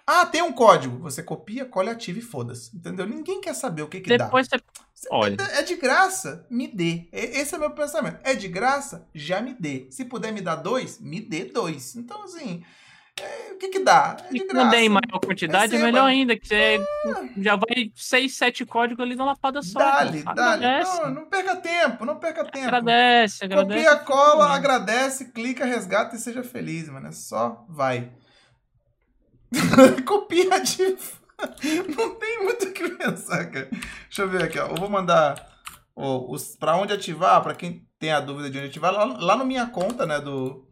Ah, 0.06 0.26
tem 0.26 0.42
um 0.42 0.52
código. 0.52 0.98
Você 0.98 1.22
copia, 1.22 1.64
cola, 1.64 1.92
ativa 1.92 2.18
e 2.18 2.22
foda-se. 2.22 2.76
Entendeu? 2.76 3.06
Ninguém 3.06 3.40
quer 3.40 3.54
saber 3.54 3.82
o 3.82 3.88
que, 3.88 4.00
que 4.00 4.16
dá. 4.16 4.26
Depois 4.26 4.48
você. 4.48 4.60
Olha. 5.10 5.36
É 5.52 5.62
de 5.62 5.76
graça, 5.76 6.46
me 6.50 6.66
dê. 6.68 7.08
Esse 7.12 7.54
é 7.54 7.56
o 7.56 7.60
meu 7.60 7.70
pensamento. 7.70 8.18
É 8.22 8.34
de 8.34 8.48
graça, 8.48 9.08
já 9.14 9.40
me 9.40 9.54
dê. 9.54 9.86
Se 9.90 10.04
puder 10.04 10.32
me 10.32 10.40
dar 10.40 10.56
dois, 10.56 11.00
me 11.00 11.20
dê 11.20 11.44
dois. 11.44 11.96
Então, 11.96 12.22
assim, 12.24 12.62
é, 13.20 13.52
o 13.52 13.58
que 13.58 13.68
que 13.68 13.78
dá? 13.78 14.16
É 14.28 14.32
de 14.32 14.40
quando 14.40 14.50
é 14.50 14.62
graça. 14.62 14.76
em 14.76 14.88
maior 14.88 15.20
quantidade, 15.24 15.74
é 15.74 15.78
Receba. 15.78 15.84
melhor 15.84 16.06
ainda, 16.06 16.36
que 16.36 16.48
você 16.48 16.80
já 17.38 17.54
vai 17.54 17.92
seis, 17.94 18.36
sete 18.36 18.66
códigos 18.66 19.04
ali 19.04 19.14
numa 19.14 19.26
lapada 19.26 19.62
só. 19.62 19.78
Dá-lhe, 19.78 20.22
dá-lhe. 20.22 20.84
Não, 20.84 21.10
não 21.10 21.24
perca 21.26 21.56
tempo, 21.56 22.04
não 22.04 22.16
perca 22.16 22.44
tempo. 22.44 22.66
agradece, 22.66 23.44
agradece. 23.44 23.84
Copia, 23.88 24.04
cola, 24.04 24.54
agradece, 24.54 25.26
clica, 25.26 25.64
resgata 25.64 26.16
e 26.16 26.18
seja 26.18 26.42
feliz, 26.42 26.88
mano. 26.88 27.06
É 27.08 27.12
só 27.12 27.64
vai. 27.68 28.10
Copia 30.04 30.60
de. 30.60 30.96
Não 31.96 32.14
tem 32.16 32.42
muito 32.42 32.66
o 32.66 32.72
que 32.72 32.88
pensar, 32.90 33.50
cara. 33.50 33.68
Deixa 33.70 34.22
eu 34.22 34.28
ver 34.28 34.44
aqui, 34.44 34.58
ó. 34.58 34.68
Eu 34.68 34.76
vou 34.76 34.88
mandar 34.88 35.34
ó, 35.94 36.30
os, 36.30 36.56
pra 36.56 36.76
onde 36.76 36.92
ativar, 36.92 37.42
pra 37.42 37.54
quem 37.54 37.86
tem 37.98 38.12
a 38.12 38.20
dúvida 38.20 38.50
de 38.50 38.58
onde 38.58 38.68
ativar, 38.68 38.92
lá, 38.92 39.04
lá 39.04 39.36
no 39.36 39.44
minha 39.44 39.66
conta, 39.66 40.06
né? 40.06 40.20
Do, 40.20 40.68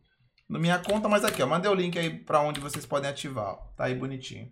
no 0.49 0.59
minha 0.59 0.79
conta, 0.79 1.09
mas 1.09 1.25
aqui, 1.25 1.43
ó. 1.43 1.47
Mandei 1.47 1.71
o 1.71 1.75
link 1.75 1.99
aí 1.99 2.19
pra 2.19 2.41
onde 2.41 2.61
vocês 2.61 2.87
podem 2.87 3.11
ativar, 3.11 3.47
ó. 3.47 3.57
Tá 3.77 3.85
aí 3.85 3.95
bonitinho. 3.95 4.51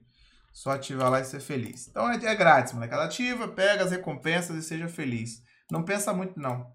Só 0.53 0.73
ativar 0.73 1.11
lá 1.11 1.21
e 1.21 1.25
ser 1.25 1.41
feliz. 1.41 1.89
Então 1.89 2.11
é, 2.11 2.17
é 2.17 2.35
grátis, 2.35 2.73
molecada. 2.73 3.05
Ativa, 3.05 3.49
pega 3.49 3.85
as 3.85 3.91
recompensas 3.91 4.57
e 4.57 4.63
seja 4.63 4.89
feliz. 4.89 5.43
Não 5.71 5.85
pensa 5.85 6.13
muito, 6.13 6.39
não. 6.39 6.67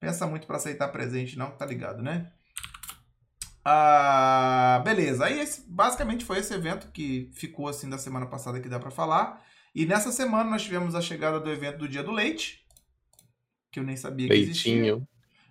Pensa 0.00 0.26
muito 0.26 0.46
pra 0.46 0.56
aceitar 0.56 0.88
presente, 0.88 1.36
não, 1.36 1.50
tá 1.50 1.66
ligado, 1.66 2.02
né? 2.02 2.30
Ah, 3.70 4.80
beleza. 4.82 5.26
Aí 5.26 5.38
esse, 5.40 5.62
basicamente 5.68 6.24
foi 6.24 6.38
esse 6.38 6.54
evento 6.54 6.90
que 6.90 7.28
ficou 7.34 7.68
assim 7.68 7.88
da 7.90 7.98
semana 7.98 8.24
passada 8.24 8.60
que 8.60 8.68
dá 8.68 8.78
pra 8.78 8.90
falar. 8.90 9.44
E 9.74 9.84
nessa 9.84 10.10
semana 10.10 10.48
nós 10.48 10.62
tivemos 10.62 10.94
a 10.94 11.02
chegada 11.02 11.38
do 11.38 11.50
evento 11.50 11.78
do 11.78 11.88
Dia 11.88 12.02
do 12.02 12.10
Leite, 12.10 12.64
que 13.70 13.78
eu 13.78 13.84
nem 13.84 13.94
sabia 13.94 14.26
que 14.26 14.34
existia. 14.34 14.72
Leitinho. 14.72 15.08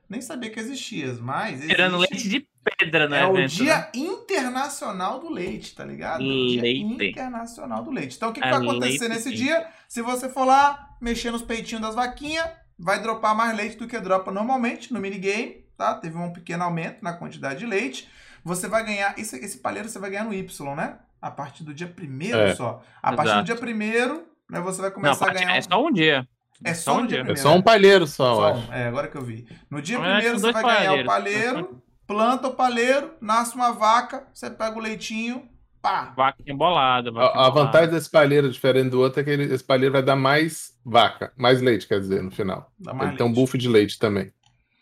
nem 0.09 0.19
sabia 0.19 0.49
que 0.49 0.59
existia, 0.59 1.13
mas. 1.21 1.61
Tirando 1.61 1.97
existe. 1.97 2.11
leite 2.11 2.29
de 2.29 2.49
pedra 2.63 3.07
no 3.07 3.15
É 3.15 3.27
o 3.27 3.37
evento, 3.37 3.51
Dia 3.51 3.77
né? 3.77 3.91
Internacional 3.93 5.19
do 5.19 5.29
Leite, 5.29 5.75
tá 5.75 5.85
ligado? 5.85 6.23
Leite. 6.23 6.59
Dia 6.59 7.09
Internacional 7.09 7.83
do 7.83 7.91
Leite. 7.91 8.15
Então, 8.17 8.31
o 8.31 8.33
que, 8.33 8.41
que 8.41 8.47
É 8.47 8.51
vai 8.51 8.61
acontecer 8.61 9.07
leite 9.07 9.09
nesse 9.09 9.31
dia? 9.31 9.69
Se 9.87 10.01
você 10.01 10.27
for 10.27 10.45
lá, 10.45 10.97
mexer 10.99 11.29
nos 11.29 11.43
peitinhos 11.43 11.83
das 11.83 11.93
vaquinhas, 11.93 12.49
vai 12.79 12.99
dropar 12.99 13.35
mais 13.35 13.55
leite 13.55 13.77
do 13.77 13.87
que 13.87 13.99
dropa 13.99 14.31
normalmente 14.31 14.91
no 14.91 14.99
minigame, 14.99 15.66
tá? 15.77 15.93
Teve 15.95 16.17
um 16.17 16.31
pequeno 16.33 16.63
aumento 16.63 17.01
na 17.03 17.13
quantidade 17.13 17.59
de 17.59 17.65
leite. 17.65 18.09
Você 18.43 18.67
vai 18.67 18.83
ganhar, 18.85 19.17
esse, 19.17 19.35
esse 19.37 19.57
palheiro 19.59 19.87
você 19.89 19.99
vai 19.99 20.09
ganhar 20.09 20.23
no 20.23 20.33
Y, 20.33 20.75
né? 20.75 20.97
A 21.21 21.29
partir 21.31 21.63
do 21.63 21.73
dia 21.73 21.87
primeiro 21.87 22.37
É. 22.39 22.55
só. 22.55 22.81
A 23.01 23.09
partir 23.13 23.23
do 23.29 23.33
Exato. 23.33 23.45
dia 23.45 23.55
primeiro, 23.55 24.25
né, 24.49 24.59
você 24.61 24.79
vai 24.81 24.89
Não, 24.89 24.95
começar 24.95 25.25
a 25.25 25.27
parte- 25.29 25.43
ganhar... 25.43 25.57
é 25.57 25.61
só 25.61 25.85
um 25.85 25.91
dia. 25.91 26.27
É 26.63 26.73
só 26.73 27.01
no 27.01 27.07
dia 27.07 27.17
É 27.17 27.21
primeiro. 27.21 27.41
só 27.41 27.53
um 27.55 27.61
palheiro 27.61 28.07
só, 28.07 28.29
eu 28.31 28.35
Só 28.35 28.47
acho. 28.49 28.69
um. 28.69 28.73
É, 28.73 28.87
agora 28.87 29.07
que 29.07 29.15
eu 29.17 29.21
vi. 29.21 29.47
No 29.69 29.81
dia 29.81 29.97
Eu 29.97 30.03
acho 30.03 30.11
primeiro 30.13 30.39
você 30.39 30.51
vai 30.51 30.63
ganhar 30.63 30.93
o 30.93 31.05
palheiros. 31.05 31.05
palheiro, 31.07 31.83
planta 32.07 32.47
o 32.47 32.53
palheiro, 32.55 33.13
nasce 33.21 33.53
uma 33.55 33.71
vaca, 33.71 34.25
você 34.33 34.49
pega 34.49 34.75
o 34.75 34.81
leitinho, 34.81 35.47
pá. 35.81 36.13
Vaca 36.15 36.41
embolada. 36.47 37.11
vaca 37.11 37.25
A, 37.25 37.27
a 37.27 37.31
embolada. 37.49 37.51
vantagem 37.65 37.89
desse 37.91 38.09
palheiro, 38.09 38.49
diferente 38.49 38.89
do 38.89 38.99
outro, 38.99 39.19
é 39.19 39.23
que 39.23 39.29
ele- 39.29 39.53
esse 39.53 39.63
palheiro 39.63 39.93
vai 39.93 40.01
dar 40.01 40.15
mais 40.15 40.71
vaca, 40.85 41.31
mais 41.37 41.61
leite, 41.61 41.87
quer 41.87 41.99
dizer, 41.99 42.23
no 42.23 42.31
final. 42.31 42.71
Dá 42.79 42.91
mais 42.93 43.09
Ele 43.09 43.17
tem 43.17 43.25
um 43.25 43.29
leite. 43.29 43.39
buff 43.41 43.57
de 43.57 43.67
leite 43.69 43.99
também. 43.99 44.31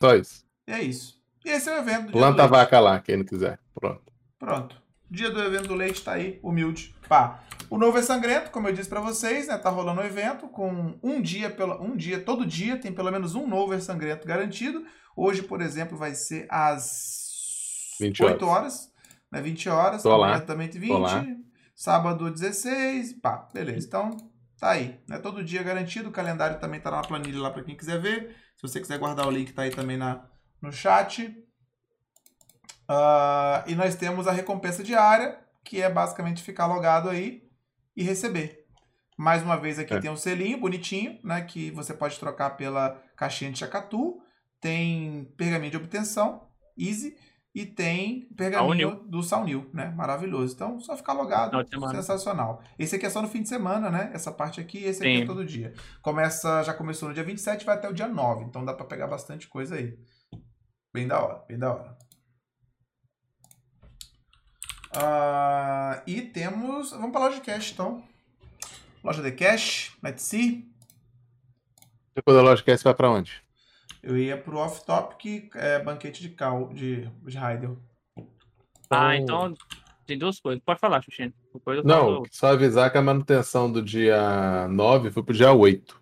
Só 0.01 0.15
isso. 0.15 0.44
E 0.67 0.71
é 0.71 0.81
isso. 0.81 1.15
E 1.43 1.49
esse 1.49 1.69
é 1.69 1.75
o 1.75 1.77
evento 1.77 2.07
do 2.07 2.11
dia 2.11 2.21
Planta 2.21 2.43
a 2.43 2.47
vaca 2.47 2.79
lá, 2.79 2.99
quem 2.99 3.17
não 3.17 3.25
quiser. 3.25 3.59
Pronto. 3.73 4.11
Pronto. 4.39 4.81
Dia 5.09 5.29
do 5.29 5.39
evento 5.41 5.67
do 5.67 5.75
leite 5.75 6.03
tá 6.03 6.13
aí, 6.13 6.39
humilde. 6.41 6.95
Pá. 7.07 7.43
O 7.69 7.77
novo 7.77 7.97
é 7.97 8.01
sangrento, 8.01 8.51
como 8.51 8.67
eu 8.67 8.73
disse 8.73 8.89
pra 8.89 8.99
vocês, 8.99 9.47
né? 9.47 9.57
Tá 9.57 9.69
rolando 9.69 10.01
o 10.01 10.05
evento 10.05 10.47
com 10.47 10.97
um 11.01 11.21
dia, 11.21 11.49
pela, 11.49 11.81
um 11.81 11.95
dia, 11.95 12.19
todo 12.19 12.45
dia 12.45 12.77
tem 12.77 12.91
pelo 12.91 13.11
menos 13.11 13.35
um 13.35 13.47
novo 13.47 13.73
é 13.73 13.79
sangrento 13.79 14.27
garantido. 14.27 14.83
Hoje, 15.15 15.43
por 15.43 15.61
exemplo, 15.61 15.97
vai 15.97 16.13
ser 16.15 16.47
às 16.49 17.95
20 17.99 18.23
8 18.23 18.45
horas, 18.45 18.91
né? 19.31 19.41
20 19.41 19.69
horas. 19.69 20.03
Tô 20.03 20.09
também 20.41 20.67
tem 20.67 20.81
Tô 20.87 20.97
lá. 20.97 21.19
20. 21.19 21.45
Sábado 21.75 22.31
16, 22.31 23.13
pá, 23.21 23.47
beleza. 23.53 23.85
Então, 23.85 24.17
tá 24.59 24.71
aí, 24.71 24.99
né? 25.07 25.19
Todo 25.19 25.43
dia 25.43 25.61
garantido. 25.61 26.09
O 26.09 26.11
calendário 26.11 26.59
também 26.59 26.79
tá 26.79 26.89
na 26.89 27.01
planilha 27.01 27.41
lá 27.41 27.51
pra 27.51 27.63
quem 27.63 27.75
quiser 27.75 27.99
ver. 27.99 28.35
Se 28.55 28.61
você 28.61 28.79
quiser 28.79 28.97
guardar 28.97 29.27
o 29.27 29.31
link, 29.31 29.51
tá 29.53 29.63
aí 29.63 29.71
também 29.71 29.97
na, 29.97 30.25
no 30.61 30.71
chat. 30.71 31.35
Ah, 32.87 33.63
e 33.67 33.75
nós 33.75 33.95
temos 33.95 34.27
a 34.27 34.31
recompensa 34.31 34.83
diária, 34.83 35.39
que 35.63 35.81
é 35.81 35.89
basicamente 35.89 36.43
ficar 36.43 36.67
logado 36.67 37.09
aí 37.09 37.43
e 37.95 38.03
receber. 38.03 38.63
Mais 39.17 39.41
uma 39.41 39.55
vez 39.57 39.79
aqui 39.79 39.93
É. 39.93 39.99
tem 39.99 40.11
um 40.11 40.17
selinho 40.17 40.59
bonitinho, 40.59 41.17
né? 41.23 41.41
Que 41.41 41.71
você 41.71 41.93
pode 41.93 42.19
trocar 42.19 42.51
pela 42.51 43.01
caixinha 43.15 43.51
de 43.51 43.57
chacatu. 43.59 44.21
Tem 44.59 45.25
pergaminho 45.37 45.71
de 45.71 45.77
obtenção, 45.77 46.47
easy. 46.77 47.15
E 47.53 47.65
tem 47.65 48.27
pergaminho 48.35 48.89
Saunil. 48.89 49.09
do 49.09 49.23
Saunil, 49.23 49.69
né? 49.73 49.85
Maravilhoso. 49.95 50.53
Então, 50.53 50.77
só 50.81 50.97
ficar 50.97 51.13
logado. 51.13 51.55
Sensacional. 51.95 52.61
Esse 52.77 52.97
aqui 52.97 53.05
é 53.05 53.09
só 53.09 53.21
no 53.21 53.29
fim 53.29 53.41
de 53.41 53.47
semana, 53.47 53.89
né? 53.89 54.11
Essa 54.13 54.29
parte 54.29 54.59
aqui, 54.59 54.79
esse 54.83 54.99
aqui 55.01 55.15
é 55.15 55.19
Sim. 55.21 55.25
todo 55.25 55.45
dia. 55.45 55.73
Começa, 56.01 56.61
já 56.63 56.73
começou 56.73 57.07
no 57.07 57.15
dia 57.15 57.23
27 57.23 57.61
e 57.61 57.65
vai 57.65 57.75
até 57.75 57.87
o 57.89 57.93
dia 57.93 58.09
9. 58.09 58.43
Então 58.43 58.65
dá 58.65 58.73
pra 58.73 58.85
pegar 58.85 59.07
bastante 59.07 59.47
coisa 59.47 59.75
aí. 59.75 59.97
Bem 60.95 61.09
da 61.09 61.21
hora, 61.21 61.43
bem 61.45 61.59
da 61.59 61.73
hora. 61.73 61.97
Ah, 64.95 66.01
e 66.07 66.21
temos. 66.21 66.91
Vamos 66.91 67.11
pra 67.11 67.19
loja 67.19 67.35
de 67.35 67.41
cash, 67.41 67.73
então. 67.73 68.01
Loja 69.03 69.21
de 69.21 69.33
cash, 69.33 69.91
let's 70.01 70.21
see. 70.21 70.65
Depois 72.15 72.37
da 72.37 72.41
loja 72.41 72.63
cast 72.63 72.81
vai 72.81 72.93
pra 72.93 73.11
onde? 73.11 73.43
Eu 74.01 74.17
ia 74.17 74.37
pro 74.37 74.57
off-topic, 74.57 75.53
é, 75.55 75.79
banquete 75.79 76.21
de 76.21 76.29
cal 76.29 76.69
de, 76.69 77.01
de 77.25 77.37
Heidel. 77.37 77.77
Ah, 78.89 79.17
então 79.17 79.53
tem 80.07 80.17
duas 80.17 80.39
coisas. 80.39 80.63
Pode 80.63 80.79
falar, 80.79 81.03
Xuxinha. 81.03 81.33
Não, 81.83 82.05
falo. 82.05 82.27
só 82.31 82.53
avisar 82.53 82.89
que 82.89 82.97
a 82.97 83.01
manutenção 83.01 83.69
do 83.69 83.81
dia 83.81 84.65
9 84.69 85.11
foi 85.11 85.23
pro 85.23 85.35
dia 85.35 85.51
8. 85.51 85.99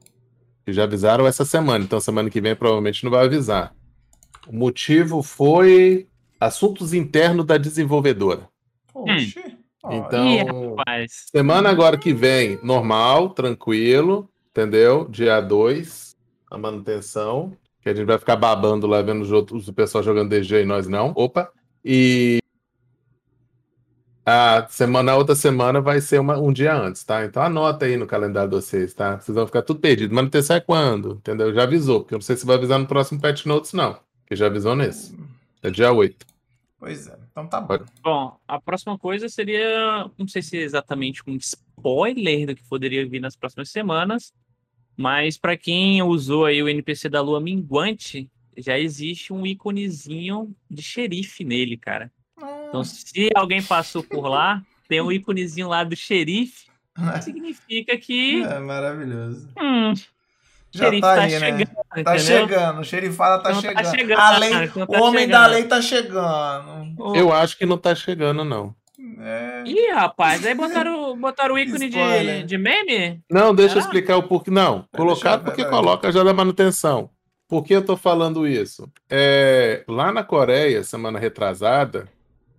Que 0.64 0.72
já 0.72 0.84
avisaram 0.84 1.26
essa 1.26 1.44
semana, 1.44 1.84
então 1.84 2.00
semana 2.00 2.30
que 2.30 2.40
vem 2.40 2.56
provavelmente 2.56 3.04
não 3.04 3.10
vai 3.10 3.26
avisar. 3.26 3.74
O 4.48 4.56
motivo 4.56 5.22
foi 5.24 6.08
assuntos 6.40 6.94
internos 6.94 7.46
da 7.46 7.58
desenvolvedora. 7.58 8.48
Oxi. 8.94 9.42
olha. 9.84 9.98
Então, 9.98 10.26
Ih, 10.28 11.06
semana 11.10 11.70
agora 11.70 11.98
que 11.98 12.14
vem, 12.14 12.60
normal, 12.64 13.30
tranquilo, 13.32 14.30
entendeu? 14.52 15.08
Dia 15.10 15.42
2, 15.42 16.16
a 16.50 16.58
manutenção. 16.58 17.54
Que 17.82 17.90
a 17.90 17.94
gente 17.94 18.06
vai 18.06 18.18
ficar 18.18 18.38
babando 18.38 18.88
lá, 18.88 19.02
vendo 19.02 19.22
os 19.22 19.32
outros, 19.32 19.68
o 19.68 19.74
pessoal 19.74 20.02
jogando 20.04 20.30
DG 20.30 20.62
e 20.62 20.66
nós 20.66 20.88
não. 20.88 21.12
Opa! 21.18 21.50
E 21.84 22.40
a 24.26 24.66
semana, 24.70 25.12
a 25.12 25.18
outra 25.18 25.36
semana 25.36 25.82
vai 25.82 26.00
ser 26.00 26.20
uma- 26.20 26.38
um 26.40 26.54
dia 26.54 26.74
antes, 26.74 27.04
tá? 27.04 27.26
Então 27.26 27.44
anota 27.44 27.86
aí 27.86 27.98
no 27.98 28.08
calendário 28.08 28.50
de 28.50 28.56
vocês, 28.56 28.94
tá? 28.94 29.20
Vocês 29.20 29.36
vão 29.36 29.46
ficar 29.46 29.64
tudo 29.64 29.82
perdido. 29.82 30.16
Manutenção 30.16 30.56
é 30.56 30.62
quando? 30.62 31.16
Entendeu? 31.16 31.54
Já 31.54 31.64
avisou, 31.64 32.00
porque 32.02 32.14
eu 32.14 32.20
não 32.20 32.24
sei 32.24 32.38
se 32.38 32.46
vai 32.46 32.56
avisar 32.56 32.80
no 32.80 32.88
próximo 32.88 33.20
Patch 33.20 33.46
Notes, 33.46 33.74
não. 33.74 33.98
Que 34.26 34.36
já 34.36 34.48
avisou 34.48 34.76
nesse. 34.76 35.18
É 35.62 35.70
dia 35.70 35.92
8. 35.92 36.26
Pois 36.80 37.08
é, 37.08 37.18
então 37.32 37.48
tá 37.48 37.62
bom. 37.62 37.80
Bom, 38.02 38.38
a 38.46 38.60
próxima 38.60 38.98
coisa 38.98 39.30
seria, 39.30 40.10
não 40.18 40.28
sei 40.28 40.42
se 40.42 40.58
é 40.58 40.62
exatamente 40.62 41.22
um 41.26 41.36
spoiler 41.38 42.48
do 42.48 42.56
que 42.56 42.64
poderia 42.64 43.08
vir 43.08 43.22
nas 43.22 43.36
próximas 43.38 43.70
semanas, 43.70 44.34
mas 44.98 45.38
para 45.38 45.56
quem 45.56 46.02
usou 46.04 46.46
aí 46.46 46.62
o 46.62 46.68
NPC 46.68 47.08
da 47.08 47.22
Lua 47.22 47.40
Minguante, 47.40 48.30
já 48.58 48.78
existe 48.78 49.32
um 49.32 49.46
íconezinho 49.46 50.54
de 50.70 50.82
xerife 50.84 51.44
nele, 51.46 51.78
cara. 51.78 52.12
Ah, 52.42 52.66
Então, 52.68 52.84
se 52.84 53.30
alguém 53.34 53.64
passou 53.64 54.04
por 54.04 54.28
lá, 54.28 54.62
tem 54.88 55.02
um 55.02 55.12
íconezinho 55.12 55.70
lá 55.70 55.84
do 55.86 55.96
xerife, 55.96 56.68
significa 57.24 57.98
que 57.98 58.44
é 58.44 58.60
maravilhoso. 58.60 59.50
hum, 59.58 59.94
Já 60.74 60.86
xerife 60.86 61.02
tá 61.02 61.16
tá 61.16 61.22
aí, 61.22 61.32
né? 61.32 61.40
chegando, 61.40 61.68
Tá 61.90 62.00
entendeu? 62.02 62.20
chegando, 62.20 62.80
o 62.80 62.84
xerifada 62.84 63.44
tá 63.44 63.52
Então 63.52 63.62
tá 63.62 63.84
chegando. 63.84 63.96
chegando, 63.96 64.20
a 64.20 64.38
lei, 64.40 64.50
cara, 64.52 64.66
então 64.66 64.88
tá 64.88 65.00
o 65.00 65.04
homem 65.04 65.28
da 65.28 65.38
chegando. 65.44 65.52
lei 65.54 65.64
tá 65.66 65.82
chegando. 65.82 67.16
Eu 67.16 67.32
acho 67.32 67.58
que 67.58 67.66
não 67.66 67.78
tá 67.78 67.94
chegando, 67.94 68.44
não. 68.44 68.74
É, 69.20 69.64
Ih, 69.66 69.92
rapaz, 69.92 70.46
aí 70.46 70.56
botaram, 70.56 71.16
botaram 71.20 71.56
o 71.56 71.60
ícone 71.60 71.90
de, 71.90 72.44
de 72.44 72.58
meme? 72.58 73.22
Não, 73.30 73.54
deixa 73.54 73.76
eu 73.76 73.80
explicar 73.82 74.18
o 74.18 74.24
porquê. 74.24 74.50
Não, 74.50 74.86
colocar 74.96 75.38
deixar- 75.38 75.40
porque 75.40 75.64
coloca 75.66 76.12
já 76.12 76.24
da 76.24 76.34
manutenção. 76.34 77.10
Por 77.48 77.64
que 77.64 77.76
eu 77.76 77.86
tô 77.86 77.96
falando 77.96 78.48
isso? 78.48 78.90
É, 79.10 79.84
lá 79.88 80.12
na 80.12 80.24
Coreia, 80.24 80.84
semana 80.84 81.20
retrasada, 81.20 82.08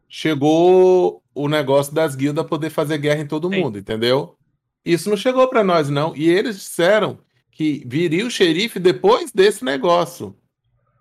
chegou 0.08 1.20
o 1.34 1.48
negócio 1.48 1.92
das 1.92 2.14
guildas 2.14 2.46
poder 2.46 2.70
fazer 2.70 2.98
guerra 2.98 3.20
em 3.22 3.26
todo 3.26 3.48
Sim. 3.48 3.60
mundo, 3.60 3.78
entendeu? 3.78 4.36
Isso 4.84 5.10
não 5.10 5.16
chegou 5.16 5.48
para 5.48 5.64
nós, 5.64 5.88
não. 5.90 6.14
E 6.14 6.28
eles 6.30 6.56
disseram 6.56 7.18
que 7.54 7.82
viria 7.86 8.26
o 8.26 8.30
xerife 8.30 8.78
depois 8.78 9.30
desse 9.32 9.64
negócio. 9.64 10.34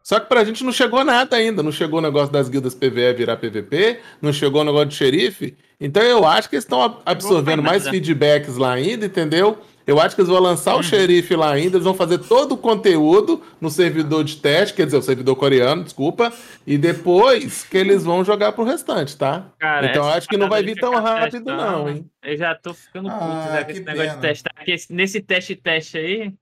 Só 0.04 0.20
que 0.20 0.28
pra 0.28 0.44
gente 0.44 0.64
não 0.66 0.72
chegou 0.74 1.04
nada 1.04 1.36
ainda. 1.38 1.64
Não 1.64 1.72
chegou 1.72 2.00
o 2.00 2.02
negócio 2.02 2.32
das 2.32 2.50
guildas 2.50 2.76
PVE 2.76 3.14
virar 3.14 3.38
PVP, 3.38 4.00
não 4.22 4.34
chegou 4.34 4.62
o 4.62 4.64
negócio 4.66 4.88
de 4.90 4.96
xerife. 4.96 5.56
Então 5.80 6.04
eu 6.04 6.26
acho 6.26 6.50
que 6.50 6.56
eles 6.56 6.66
estão 6.66 6.82
ab- 6.84 7.02
absorvendo 7.06 7.64
mais 7.64 7.86
nada. 7.86 7.92
feedbacks 7.92 8.58
lá 8.58 8.74
ainda, 8.74 9.06
entendeu? 9.06 9.58
Eu 9.88 10.00
acho 10.00 10.16
que 10.16 10.22
eles 10.22 10.30
vão 10.32 10.40
lançar 10.42 10.76
o 10.76 10.80
Hum. 10.80 10.84
xerife 10.84 11.36
lá 11.36 11.52
ainda, 11.52 11.76
eles 11.78 11.84
vão 11.84 11.94
fazer 11.94 12.18
todo 12.20 12.54
o 12.54 12.58
conteúdo 12.58 13.42
no 13.60 13.70
servidor 13.70 14.24
de 14.24 14.38
teste, 14.38 14.76
quer 14.76 14.86
dizer, 14.86 14.98
o 14.98 15.02
servidor 15.02 15.36
coreano, 15.36 15.84
desculpa, 15.84 16.32
e 16.68 16.78
depois 16.78 17.64
que 17.64 17.78
eles 17.78 18.04
vão 18.04 18.24
jogar 18.24 18.54
pro 18.54 18.64
restante, 18.64 19.18
tá? 19.18 19.46
Cara, 19.60 19.88
então 19.88 20.06
acho 20.08 20.28
que 20.30 20.38
não 20.38 20.48
vai 20.48 20.64
vir 20.64 20.80
tão 20.80 20.94
rápido, 20.94 21.44
testando, 21.44 21.58
não, 21.62 21.90
hein? 21.90 22.06
Eu 22.24 22.38
já 22.38 22.56
tô 22.56 22.74
ficando 22.74 23.10
puto 23.10 23.22
Ah, 23.24 23.50
já 23.54 23.60
com 23.60 23.66
que 23.66 23.72
esse 23.74 23.82
negócio 23.82 24.10
pena. 24.10 24.16
de 24.16 24.22
testar. 24.22 24.52
Porque 24.56 24.72
esse- 24.72 24.94
nesse 24.94 25.20
teste-teste 25.22 25.98
aí, 25.98 26.34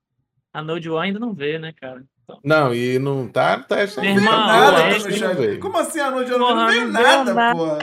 a 0.53 0.61
Node 0.61 0.89
One 0.89 1.07
ainda 1.07 1.19
não 1.19 1.33
veio, 1.33 1.59
né, 1.59 1.73
cara? 1.79 2.03
Então, 2.23 2.39
Não, 2.43 2.73
e 2.73 2.97
não 2.99 3.27
tá 3.27 3.57
no 3.57 3.63
teste 3.65 3.97
não 3.97 4.03
ainda. 4.03 4.21
irmão, 4.21 4.37
nada, 4.47 4.77
tá 4.99 5.27
não 5.27 5.35
veio. 5.35 5.59
Como 5.59 5.77
assim 5.77 5.99
a 5.99 6.11
noite 6.11 6.31
não 6.31 6.39
porra, 6.39 6.67
veio 6.67 6.85
não 6.85 6.91
nada, 6.91 7.33
nada, 7.33 7.55
porra? 7.57 7.77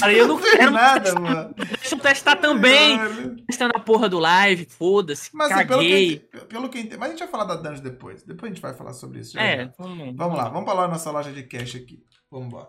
cara. 0.00 0.12
Eu 0.12 0.26
não 0.28 0.34
Não 0.36 0.42
veio 0.42 0.56
quero 0.56 0.70
nada, 0.72 1.14
mano. 1.20 1.54
Deixa 1.56 1.94
eu 1.94 1.98
testar 2.00 2.36
também. 2.36 2.98
Testando 3.46 3.74
a 3.76 3.80
porra 3.80 4.08
do 4.08 4.18
live, 4.18 4.64
foda-se. 4.64 5.30
Mas 5.32 5.52
assim, 5.52 5.66
pelo 5.66 5.78
caguei. 5.80 6.18
que, 6.18 6.38
pelo 6.46 6.68
que. 6.68 6.96
Mas 6.96 7.08
a 7.08 7.10
gente 7.12 7.18
vai 7.20 7.28
falar 7.28 7.44
da 7.44 7.56
Dungeon 7.56 7.82
depois. 7.82 8.22
Depois 8.24 8.50
a 8.50 8.54
gente 8.54 8.62
vai 8.62 8.74
falar 8.74 8.92
sobre 8.94 9.20
isso. 9.20 9.32
já, 9.34 9.42
É, 9.42 9.64
já. 9.66 9.72
vamos, 9.78 10.16
Vamos 10.16 10.38
lá, 10.38 10.48
vamos 10.48 10.68
falar 10.68 10.82
da 10.82 10.88
nossa 10.92 11.10
loja 11.10 11.30
de 11.32 11.42
cash 11.44 11.76
aqui. 11.76 12.02
Vamos 12.30 12.48
embora. 12.48 12.68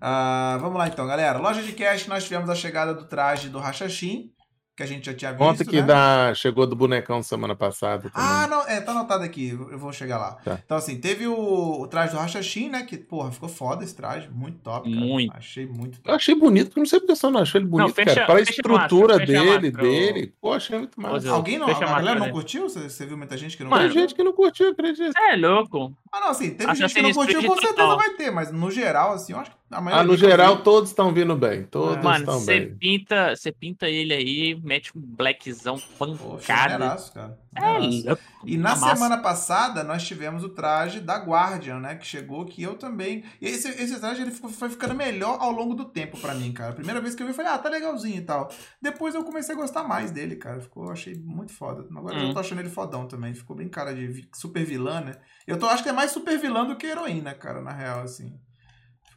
Ah, 0.00 0.58
vamos 0.60 0.78
lá 0.78 0.88
então, 0.88 1.06
galera. 1.06 1.38
Loja 1.38 1.62
de 1.62 1.72
cash, 1.72 2.06
nós 2.06 2.24
tivemos 2.24 2.48
a 2.48 2.54
chegada 2.54 2.94
do 2.94 3.04
traje 3.06 3.48
do 3.48 3.58
Rachachim, 3.58 4.32
que 4.78 4.82
a 4.84 4.86
gente 4.86 5.06
já 5.06 5.12
tinha 5.14 5.32
visto. 5.32 5.44
Conta 5.44 5.64
que 5.64 5.80
né? 5.80 5.82
da... 5.82 6.32
chegou 6.36 6.64
do 6.64 6.76
bonecão 6.76 7.20
semana 7.20 7.56
passada 7.56 8.08
também. 8.10 8.12
Ah, 8.14 8.46
não, 8.46 8.62
é, 8.62 8.80
tá 8.80 8.92
anotado 8.92 9.24
aqui, 9.24 9.48
eu 9.50 9.76
vou 9.76 9.92
chegar 9.92 10.18
lá. 10.18 10.32
Tá. 10.44 10.56
Então, 10.64 10.76
assim, 10.76 11.00
teve 11.00 11.26
o, 11.26 11.80
o 11.80 11.86
traje 11.88 12.12
do 12.12 12.18
Hashashin, 12.18 12.68
né? 12.70 12.84
Que, 12.84 12.96
porra, 12.96 13.32
ficou 13.32 13.48
foda 13.48 13.82
esse 13.82 13.94
traje, 13.96 14.28
muito 14.32 14.58
top, 14.60 14.88
cara. 14.88 15.04
Muito. 15.04 15.36
Achei 15.36 15.66
muito 15.66 15.98
Eu 15.98 16.02
top. 16.04 16.14
achei 16.16 16.34
bonito, 16.36 16.66
porque 16.68 16.78
não 16.78 16.86
sei 16.86 17.00
porque 17.00 17.16
você 17.16 17.28
não 17.28 17.40
achou 17.40 17.60
ele 17.60 17.68
bonito, 17.68 17.92
fecha- 17.92 18.14
cara. 18.14 18.26
Para 18.26 18.38
a 18.38 18.40
estrutura 18.40 18.78
máscara, 18.78 19.26
fecha 19.26 19.40
a 19.40 19.58
dele, 19.58 19.70
dele, 19.72 20.34
pô, 20.40 20.52
achei 20.52 20.78
muito 20.78 21.00
massa. 21.00 21.28
Alguém 21.30 21.58
não, 21.58 21.66
Fecha 21.66 21.84
a 21.84 21.88
galera 21.88 22.14
não 22.14 22.20
dele. 22.26 22.32
curtiu? 22.32 22.68
Você, 22.68 22.88
você 22.88 23.04
viu 23.04 23.18
muita 23.18 23.36
gente 23.36 23.56
que 23.56 23.64
não 23.64 23.70
Mano, 23.70 23.82
Tem 23.82 23.88
curtiu? 23.90 24.02
gente 24.08 24.14
que 24.14 24.22
não 24.22 24.32
curtiu, 24.32 24.68
acredito. 24.70 25.12
É 25.18 25.34
louco. 25.36 25.92
Ah, 26.12 26.20
não, 26.20 26.28
assim, 26.30 26.50
teve 26.54 26.72
gente 26.76 26.94
que 26.94 27.02
não 27.02 27.12
curtiu, 27.12 27.42
com 27.42 27.54
certeza 27.54 27.74
total. 27.74 27.96
vai 27.96 28.10
ter, 28.10 28.30
mas 28.30 28.52
no 28.52 28.70
geral, 28.70 29.12
assim, 29.14 29.32
eu 29.32 29.40
acho 29.40 29.50
que. 29.50 29.57
Ah, 29.70 30.02
no 30.02 30.14
eu 30.14 30.16
geral, 30.16 30.56
vi- 30.56 30.62
todos 30.62 30.88
estão 30.88 31.12
vindo 31.12 31.36
bem. 31.36 31.64
Todos 31.64 32.02
Mano, 32.02 32.20
estão 32.20 32.38
Você 32.40 32.60
bem. 32.60 32.76
pinta, 32.76 33.36
você 33.36 33.52
pinta 33.52 33.86
ele 33.88 34.14
aí, 34.14 34.58
mete 34.62 34.96
um 34.96 35.00
blackzão 35.00 35.78
Poxa, 35.98 36.16
pancada. 36.46 36.72
maneiraço, 36.78 37.12
cara. 37.12 37.38
É. 37.54 38.16
E 38.44 38.56
na 38.56 38.70
massa. 38.70 38.94
semana 38.94 39.18
passada 39.18 39.82
nós 39.84 40.06
tivemos 40.06 40.42
o 40.44 40.48
traje 40.48 41.00
da 41.00 41.16
Guardian, 41.18 41.80
né? 41.80 41.96
Que 41.96 42.06
chegou, 42.06 42.46
que 42.46 42.62
eu 42.62 42.74
também. 42.76 43.24
E 43.42 43.46
esse, 43.46 43.68
esse 43.68 43.98
traje 44.00 44.22
ele 44.22 44.30
ficou- 44.30 44.48
foi 44.48 44.70
ficando 44.70 44.94
melhor 44.94 45.36
ao 45.40 45.50
longo 45.50 45.74
do 45.74 45.84
tempo 45.84 46.18
pra 46.18 46.34
mim, 46.34 46.50
cara. 46.52 46.72
Primeira 46.72 47.00
vez 47.00 47.14
que 47.14 47.22
eu 47.22 47.26
vi, 47.26 47.32
eu 47.32 47.36
falei, 47.36 47.52
ah, 47.52 47.58
tá 47.58 47.68
legalzinho 47.68 48.16
e 48.16 48.22
tal. 48.22 48.48
Depois 48.80 49.14
eu 49.14 49.22
comecei 49.24 49.54
a 49.54 49.58
gostar 49.58 49.82
mais 49.84 50.10
dele, 50.10 50.36
cara. 50.36 50.60
Ficou, 50.60 50.86
eu 50.86 50.92
achei 50.92 51.14
muito 51.14 51.52
foda. 51.52 51.84
Agora 51.94 52.16
eu 52.16 52.22
Hum. 52.24 52.26
já 52.28 52.32
tô 52.34 52.40
achando 52.40 52.60
ele 52.60 52.70
fodão 52.70 53.06
também. 53.06 53.34
Ficou 53.34 53.54
bem 53.56 53.68
cara 53.68 53.94
de 53.94 54.28
super 54.34 54.64
vilã, 54.64 55.00
né? 55.02 55.16
Eu 55.46 55.58
tô, 55.58 55.66
acho 55.66 55.82
que 55.82 55.88
é 55.90 55.92
mais 55.92 56.10
super 56.10 56.38
vilã 56.38 56.64
do 56.64 56.76
que 56.76 56.86
heroína, 56.86 57.34
cara, 57.34 57.60
na 57.60 57.72
real, 57.72 58.00
assim. 58.00 58.38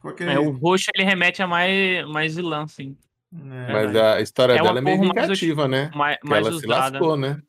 Aquele. 0.03 0.31
É, 0.31 0.39
o 0.39 0.51
roxo 0.51 0.89
ele 0.95 1.03
remete 1.03 1.41
a 1.43 1.47
mais, 1.47 2.07
mais 2.07 2.35
vilã, 2.35 2.65
sim. 2.67 2.95
É, 3.33 3.71
Mas 3.71 3.95
a 3.95 4.19
história 4.21 4.53
É 4.53 4.61
dela 4.61 4.79
é 4.79 4.81
meio 4.81 4.99
vingativa, 4.99 5.67
né? 5.67 5.89
Mais, 5.95 6.17
mais 6.23 6.45
ela 6.45 6.59
se 6.59 6.65
usada. 6.65 6.99
lascou, 6.99 7.15
né? 7.15 7.41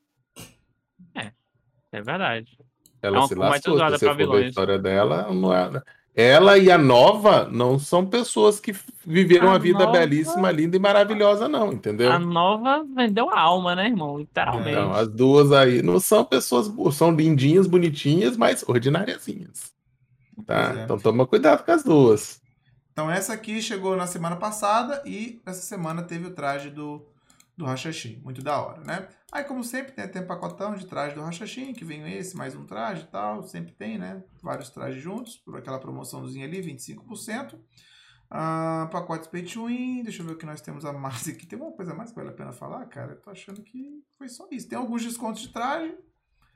É 1.95 2.01
verdade. 2.01 2.57
Ela 3.03 3.17
É 3.17 3.21
uma 3.21 3.29
se 3.29 3.35
cor 3.35 3.41
mais 3.41 3.53
lascou. 3.55 3.75
usada 3.75 3.99
Se 3.99 4.01
você 4.01 4.05
pra 4.07 4.27
for 4.27 4.33
ver 4.33 4.45
a 4.45 4.49
história 4.49 4.79
dela, 4.79 5.33
não 5.35 5.53
é... 5.53 5.83
ela 6.15 6.57
e 6.57 6.71
a 6.71 6.79
Nova 6.79 7.49
não 7.51 7.79
são 7.79 8.07
pessoas 8.07 8.59
que 8.61 8.75
viveram 9.05 9.49
A 9.49 9.51
uma 9.51 9.59
vida 9.59 9.81
Nova- 9.81 9.93
belíssima, 9.99 10.51
linda 10.51 10.77
e 10.77 10.81
maravilhosa, 10.81 11.49
não, 11.49 11.73
entendeu? 11.73 12.11
A 12.13 12.19
nova 12.19 12.85
vendeu 12.95 13.29
a 13.29 13.39
alma, 13.41 13.75
né, 13.75 13.87
irmão? 13.89 14.17
Literalmente. 14.19 14.71
Então, 14.71 14.93
as 14.95 15.09
duas 15.09 15.53
aí 15.53 15.83
não 15.83 15.99
são 16.01 16.25
pessoas, 16.25 16.71
são 16.95 17.11
lindinhas, 17.11 17.67
bonitinhas, 17.67 18.37
mas 18.37 18.65
ordináriazinhas. 18.67 19.73
Tá? 20.47 20.75
É. 20.79 20.85
Então 20.85 20.99
toma 20.99 21.27
cuidado 21.27 21.65
com 21.65 21.73
as 21.73 21.83
duas. 21.85 22.41
Então 22.93 23.11
essa 23.11 23.33
aqui 23.33 23.61
chegou 23.61 23.97
na 23.97 24.07
semana 24.07 24.37
passada 24.37 25.03
e 25.07 25.41
essa 25.47 25.63
semana 25.63 26.03
teve 26.03 26.27
o 26.27 26.35
traje 26.35 26.71
do, 26.71 27.07
do 27.57 27.65
Hashashin. 27.65 28.21
Muito 28.23 28.43
da 28.43 28.61
hora, 28.61 28.83
né? 28.83 29.09
Aí, 29.33 29.45
como 29.45 29.65
sempre, 29.65 29.93
tem, 29.93 30.07
tem 30.07 30.23
um 30.23 30.27
pacotão 30.27 30.75
de 30.75 30.87
traje 30.87 31.15
do 31.15 31.23
Hashashin, 31.23 31.73
que 31.73 31.87
vem 31.87 32.07
esse, 32.13 32.37
mais 32.37 32.55
um 32.55 32.67
traje 32.67 33.05
e 33.05 33.07
tal. 33.07 33.43
Sempre 33.45 33.73
tem, 33.73 33.97
né? 33.97 34.23
Vários 34.43 34.69
trajes 34.69 35.03
juntos, 35.03 35.39
por 35.39 35.57
aquela 35.57 35.79
promoçãozinha 35.79 36.45
ali, 36.45 36.61
25%. 36.61 37.59
Ah, 38.31 38.89
pacotes 38.93 39.27
pay 39.27 39.43
to 39.43 39.67
win. 39.67 40.03
Deixa 40.03 40.23
eu 40.23 40.27
ver 40.27 40.33
o 40.33 40.39
que 40.39 40.45
nós 40.45 40.61
temos 40.61 40.85
a 40.85 40.93
mais 40.93 41.27
aqui. 41.29 41.47
Tem 41.47 41.59
alguma 41.59 41.75
coisa 41.75 41.95
mais 41.95 42.11
que 42.11 42.17
vale 42.17 42.29
a 42.29 42.33
pena 42.33 42.53
falar, 42.53 42.85
cara? 42.87 43.13
Eu 43.13 43.21
tô 43.21 43.31
achando 43.31 43.63
que 43.63 44.03
foi 44.19 44.29
só 44.29 44.47
isso. 44.51 44.69
Tem 44.69 44.77
alguns 44.77 45.03
descontos 45.03 45.41
de 45.41 45.49
traje. 45.49 45.95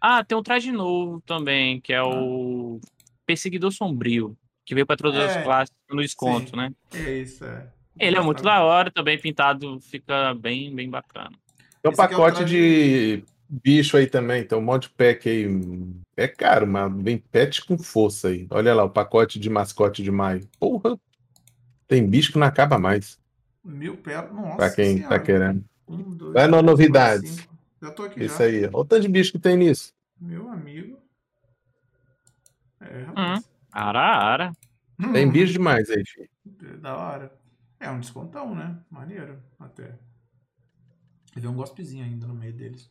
Ah, 0.00 0.22
tem 0.22 0.36
um 0.36 0.42
traje 0.42 0.70
novo 0.70 1.22
também, 1.22 1.80
que 1.80 1.94
é 1.94 2.02
o 2.02 2.78
Perseguidor 3.24 3.72
Sombrio, 3.72 4.36
que 4.66 4.74
veio 4.74 4.86
para 4.86 4.96
todas 4.96 5.18
É, 5.18 5.38
as 5.38 5.44
classes 5.44 5.74
no 5.88 6.02
desconto, 6.02 6.50
sim. 6.50 6.56
né? 6.56 6.70
É 6.92 7.18
isso, 7.18 7.42
é. 7.44 7.68
Ele 7.98 8.16
é 8.16 8.20
muito 8.20 8.42
da 8.42 8.62
hora, 8.62 8.90
também 8.90 9.18
pintado, 9.18 9.80
fica 9.80 10.34
bem, 10.34 10.74
bem 10.74 10.90
bacana. 10.90 11.30
Tem 11.80 11.88
um 11.88 11.92
Esse 11.92 12.00
é 12.00 12.04
o 12.04 12.08
pacote 12.08 12.44
de 12.44 13.24
bicho 13.48 13.96
aí 13.96 14.06
também, 14.06 14.44
tem 14.44 14.58
um 14.58 14.62
monte 14.62 14.82
de 14.82 14.90
pack 14.90 15.26
aí. 15.28 15.46
É 16.16 16.28
caro, 16.28 16.66
mas 16.66 16.92
vem 17.02 17.16
pet 17.16 17.64
com 17.64 17.78
força 17.78 18.28
aí. 18.28 18.46
Olha 18.50 18.74
lá, 18.74 18.84
o 18.84 18.90
pacote 18.90 19.38
de 19.38 19.48
mascote 19.48 20.02
de 20.02 20.10
maio. 20.10 20.46
Porra! 20.58 20.98
Tem 21.88 22.04
bicho 22.06 22.32
que 22.32 22.38
não 22.38 22.46
acaba 22.46 22.76
mais, 22.78 23.18
Mil 23.64 23.96
pérolas. 23.96 24.32
Nossa 24.34 24.56
pra 24.56 24.70
quem 24.70 24.96
senhora. 24.98 25.18
tá 25.18 25.24
querendo. 25.24 25.64
Um, 25.88 26.02
dois, 26.10 26.34
Vai 26.34 26.48
três, 26.48 26.62
novidades. 26.64 27.30
cinco. 27.30 27.54
Já 27.80 27.90
tô 27.92 28.02
aqui 28.02 28.24
Isso 28.24 28.38
já. 28.38 28.44
aí. 28.44 28.64
Olha 28.66 28.76
o 28.76 28.84
tanto 28.84 29.02
de 29.02 29.08
bicho 29.08 29.32
que 29.32 29.38
tem 29.38 29.56
nisso. 29.56 29.92
Meu 30.20 30.50
amigo. 30.50 30.98
É, 32.80 33.06
Hum. 33.16 33.42
Ara, 33.76 34.00
ara. 34.00 34.52
Tem 35.12 35.30
bicho 35.30 35.52
demais 35.52 35.90
aí, 35.90 36.02
filho. 36.06 36.28
É 36.62 36.76
Da 36.78 36.96
hora. 36.96 37.32
É 37.78 37.90
um 37.90 38.00
descontão, 38.00 38.54
né? 38.54 38.74
Maneiro, 38.90 39.38
até. 39.60 39.92
E 41.36 41.40
vem 41.40 41.50
um 41.50 41.54
gospelzinho 41.54 42.02
ainda 42.02 42.26
no 42.26 42.32
meio 42.32 42.54
deles. 42.54 42.90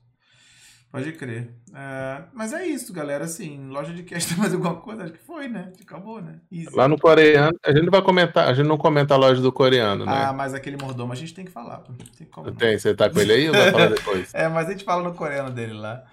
Pode 0.92 1.12
crer. 1.14 1.50
É, 1.74 2.24
mas 2.32 2.54
é 2.54 2.68
isso, 2.68 2.94
galera. 2.94 3.26
Assim, 3.26 3.68
loja 3.68 3.92
de 3.96 4.04
cash 4.04 4.28
tem 4.30 4.38
mais 4.38 4.54
alguma 4.54 4.76
coisa? 4.76 5.06
Acho 5.06 5.14
que 5.14 5.20
foi, 5.20 5.48
né? 5.48 5.74
Acabou, 5.82 6.22
né? 6.22 6.40
Easy. 6.52 6.70
Lá 6.76 6.88
no 6.88 7.00
coreano, 7.00 7.58
a 7.66 7.72
gente 7.72 7.84
não 7.84 7.92
vai 7.92 8.04
comentar, 8.04 8.48
a 8.48 8.54
gente 8.54 8.68
não 8.68 8.78
comenta 8.78 9.16
a 9.16 9.18
loja 9.18 9.42
do 9.42 9.52
coreano, 9.52 10.06
né? 10.06 10.26
Ah, 10.26 10.34
mas 10.34 10.54
aquele 10.54 10.78
mordomo 10.78 11.12
a 11.12 11.16
gente 11.16 11.34
tem 11.34 11.46
que 11.46 11.52
falar. 11.52 11.80
Tem. 11.80 12.54
Tem, 12.54 12.78
você 12.78 12.94
tá 12.94 13.10
com 13.10 13.20
ele 13.20 13.34
aí 13.34 13.48
ou 13.50 13.56
vai 13.56 13.72
falar 13.72 13.88
depois? 13.96 14.32
É, 14.36 14.48
mas 14.48 14.68
a 14.68 14.72
gente 14.72 14.84
fala 14.84 15.02
no 15.02 15.16
coreano 15.16 15.50
dele 15.50 15.74
lá. 15.74 16.06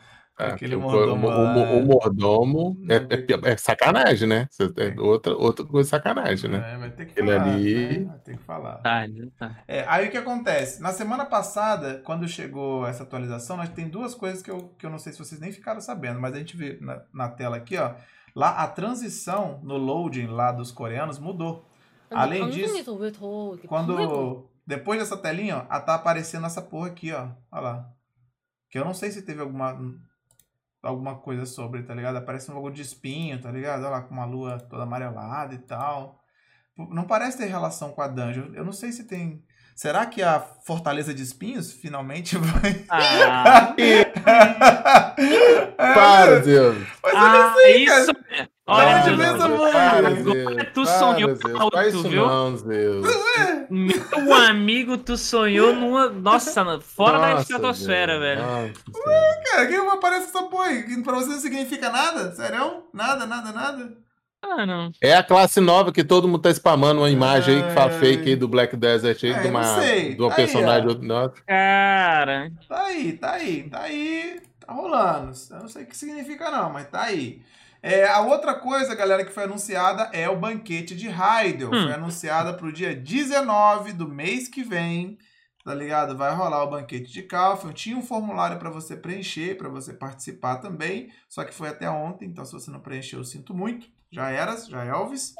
É, 0.43 0.53
Aquele 0.53 0.76
mordomo. 0.76 1.28
O, 1.28 1.30
o, 1.30 1.78
o 1.78 1.86
mordomo 1.86 2.76
é, 2.88 2.97
é, 2.97 2.99
hum. 2.99 3.40
é, 3.45 3.53
é, 3.53 3.57
sacanagem, 3.57 4.28
né? 4.28 4.49
É 4.76 5.01
outra, 5.01 5.34
outra 5.34 5.64
coisa 5.64 5.88
sacanagem, 5.88 6.51
né? 6.51 6.72
É, 6.74 6.76
mas 6.76 6.95
tem 6.95 7.07
que 7.07 7.20
Ele 7.20 7.32
falar. 7.32 7.53
Ali... 7.53 7.99
Né? 7.99 8.20
Tem 8.24 8.36
que 8.36 8.43
falar. 8.43 8.76
Tá, 8.78 9.05
tá. 9.38 9.57
é, 9.68 9.84
aí 9.86 10.09
o 10.09 10.11
que 10.11 10.16
acontece? 10.16 10.82
Na 10.82 10.93
semana 10.93 11.24
passada, 11.24 12.03
quando 12.05 12.26
chegou 12.26 12.86
essa 12.86 13.05
atualização, 13.05 13.57
nós 13.57 13.68
tem 13.68 13.88
duas 13.88 14.14
coisas 14.14 14.43
que 14.43 14.51
eu, 14.51 14.74
que 14.76 14.84
eu 14.84 14.90
não 14.90 14.99
sei 14.99 15.12
se 15.12 15.18
vocês 15.18 15.40
nem 15.40 15.53
ficaram 15.53 15.80
sabendo, 15.80 16.20
mas 16.20 16.34
a 16.34 16.38
gente 16.38 16.57
vê 16.57 16.78
na, 16.80 17.03
na 17.12 17.28
tela 17.28 17.57
aqui, 17.57 17.76
ó. 17.76 17.95
Lá 18.34 18.62
a 18.62 18.66
transição 18.66 19.61
no 19.62 19.76
loading 19.76 20.26
lá 20.26 20.51
dos 20.51 20.72
coreanos 20.72 21.18
mudou. 21.18 21.68
Além 22.11 22.49
disso, 22.51 22.84
quando. 23.68 24.49
Depois 24.66 25.01
dessa 25.01 25.16
telinha, 25.16 25.66
ó, 25.70 25.80
tá 25.80 25.95
aparecendo 25.95 26.47
essa 26.47 26.62
porra 26.62 26.88
aqui, 26.88 27.12
ó. 27.12 27.28
Olha 27.51 27.61
lá. 27.61 27.90
Que 28.70 28.78
eu 28.78 28.84
não 28.84 28.95
sei 28.95 29.11
se 29.11 29.22
teve 29.22 29.40
alguma 29.40 29.78
Alguma 30.83 31.14
coisa 31.14 31.47
sobre, 31.47 31.83
tá 31.83 31.95
ligado? 31.95 32.16
Aparece 32.16 32.51
um 32.51 32.55
bagulho 32.55 32.74
de 32.74 32.83
espinho, 32.83 33.41
tá 33.41 33.51
ligado? 33.53 33.80
Olha 33.83 33.91
lá, 33.91 34.03
com 34.03 34.12
uma 34.12 34.24
lua 34.24 34.59
toda 34.59 34.83
amarelada 34.83 35.55
e 35.55 35.59
tal. 35.59 36.20
Não 36.76 37.05
parece 37.05 37.39
ter 37.39 37.47
relação 37.47 37.93
com 37.93 38.03
a 38.03 38.09
dungeon. 38.09 38.53
Eu 38.55 38.64
não 38.64 38.72
sei 38.72 38.91
se 38.91 39.05
tem. 39.05 39.45
Será 39.76 40.05
que 40.07 40.22
a 40.22 40.41
Fortaleza 40.41 41.14
de 41.14 41.22
Espinhos 41.22 41.72
finalmente 41.72 42.37
vai. 42.39 42.85
Ah, 42.89 43.74
Para, 45.76 46.41
Deus! 46.41 46.76
Mas 47.03 47.12
eu 47.12 47.18
ah, 47.18 47.33
não 47.33 47.55
sei, 47.55 47.87
cara. 47.87 48.03
isso. 48.03 48.12
Olha, 48.64 48.96
Não, 48.98 49.04
Deus, 49.04 49.16
de 49.16 49.22
vez 49.22 49.34
em 49.34 49.72
para, 49.72 50.02
quando. 50.02 50.22
Zeus, 50.22 50.66
tu 50.72 50.86
sonhou 50.86 51.34
Zeus, 51.34 51.60
alto, 51.60 51.76
faz 51.76 51.94
isso 51.94 52.08
viu? 52.08 52.26
não, 52.26 52.56
Zeus. 52.56 53.06
meu 53.68 54.34
amigo, 54.34 54.98
tu 54.98 55.16
sonhou 55.16 55.74
numa. 55.74 56.08
Nossa, 56.10 56.80
fora 56.80 57.18
da 57.18 57.30
Nossa, 57.30 57.42
estratosfera, 57.42 58.12
Deus, 58.18 58.22
velho. 58.22 58.40
nossa 58.42 58.72
Senhora. 58.92 59.42
Cara, 59.50 59.66
que 59.66 59.74
aparece 59.74 60.26
essa 60.26 60.42
porra 60.44 60.70
pra 61.02 61.14
você 61.14 61.28
não 61.30 61.40
significa 61.40 61.90
nada? 61.90 62.32
Sério? 62.36 62.84
Nada, 62.94 63.26
nada, 63.26 63.52
nada? 63.52 63.96
Ah, 64.44 64.64
não. 64.66 64.92
É 65.00 65.14
a 65.16 65.22
classe 65.24 65.60
nova 65.60 65.92
que 65.92 66.04
todo 66.04 66.28
mundo 66.28 66.40
tá 66.42 66.50
spamando 66.50 67.00
uma 67.00 67.10
imagem 67.10 67.56
aí 67.56 67.62
que 67.64 67.70
fala 67.74 67.92
Ai. 67.92 67.98
fake 67.98 68.28
aí 68.30 68.36
do 68.36 68.48
Black 68.48 68.76
Desert 68.76 69.22
aí, 69.24 69.30
É, 69.30 69.38
de 69.40 69.48
uma, 69.48 69.60
não 69.62 69.80
sei. 69.82 70.14
de 70.14 70.20
uma 70.20 70.30
Aí, 70.30 70.36
personagem. 70.36 70.88
ó. 70.88 70.92
outro-. 70.92 71.42
Cara. 71.46 72.50
Tá 72.68 72.82
aí, 72.84 73.12
tá 73.14 73.32
aí, 73.32 73.62
tá 73.70 73.80
aí, 73.82 74.40
tá 74.64 74.72
rolando. 74.72 75.32
Eu 75.50 75.58
não 75.58 75.68
sei 75.68 75.82
o 75.84 75.86
que 75.86 75.96
significa 75.96 76.50
não, 76.50 76.70
mas 76.72 76.88
tá 76.88 77.02
aí. 77.02 77.40
É, 77.83 78.07
a 78.07 78.20
outra 78.20 78.55
coisa, 78.55 78.95
galera, 78.95 79.24
que 79.24 79.33
foi 79.33 79.43
anunciada 79.43 80.09
é 80.12 80.28
o 80.28 80.39
banquete 80.39 80.95
de 80.95 81.09
Heidel. 81.09 81.68
Hum. 81.68 81.83
Foi 81.83 81.93
anunciada 81.93 82.55
pro 82.55 82.72
dia 82.72 82.95
19 82.95 83.93
do 83.93 84.07
mês 84.07 84.47
que 84.47 84.62
vem, 84.62 85.18
tá 85.64 85.74
ligado? 85.74 86.16
Vai 86.16 86.33
rolar 86.33 86.62
o 86.62 86.70
banquete 86.70 87.11
de 87.11 87.22
Calfion. 87.22 87.72
Tinha 87.72 87.97
um 87.97 88.03
formulário 88.03 88.59
para 88.59 88.70
você 88.70 88.97
preencher, 88.97 89.57
para 89.57 89.68
você 89.68 89.93
participar 89.93 90.59
também, 90.59 91.11
só 91.28 91.43
que 91.43 91.53
foi 91.53 91.70
até 91.70 91.91
ontem, 91.91 92.26
então 92.26 92.45
se 92.45 92.53
você 92.53 92.70
não 92.70 92.80
preencheu, 92.80 93.18
eu 93.18 93.24
sinto 93.24 93.53
muito. 93.53 93.89
Já 94.12 94.30
eras, 94.30 94.68
já 94.68 94.85
é 94.85 94.89
Elvis. 94.89 95.35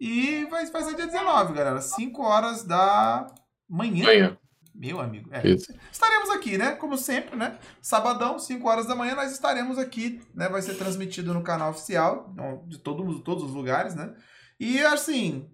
E 0.00 0.44
vai, 0.46 0.66
vai 0.66 0.82
ser 0.82 0.96
dia 0.96 1.06
19, 1.06 1.54
galera, 1.54 1.80
5 1.80 2.22
horas 2.22 2.64
da 2.64 3.26
manhã. 3.68 4.04
Manhã. 4.06 4.33
Meu 4.74 5.00
amigo. 5.00 5.30
É. 5.32 5.48
Estaremos 5.92 6.30
aqui, 6.30 6.58
né? 6.58 6.72
Como 6.72 6.98
sempre, 6.98 7.36
né? 7.36 7.58
Sabadão, 7.80 8.38
5 8.38 8.68
horas 8.68 8.86
da 8.86 8.96
manhã, 8.96 9.14
nós 9.14 9.30
estaremos 9.32 9.78
aqui, 9.78 10.20
né? 10.34 10.48
Vai 10.48 10.62
ser 10.62 10.74
transmitido 10.74 11.32
no 11.32 11.42
canal 11.42 11.70
oficial 11.70 12.34
de 12.66 12.78
todo, 12.78 13.20
todos 13.20 13.44
os 13.44 13.52
lugares, 13.52 13.94
né? 13.94 14.12
E 14.58 14.80
assim, 14.80 15.48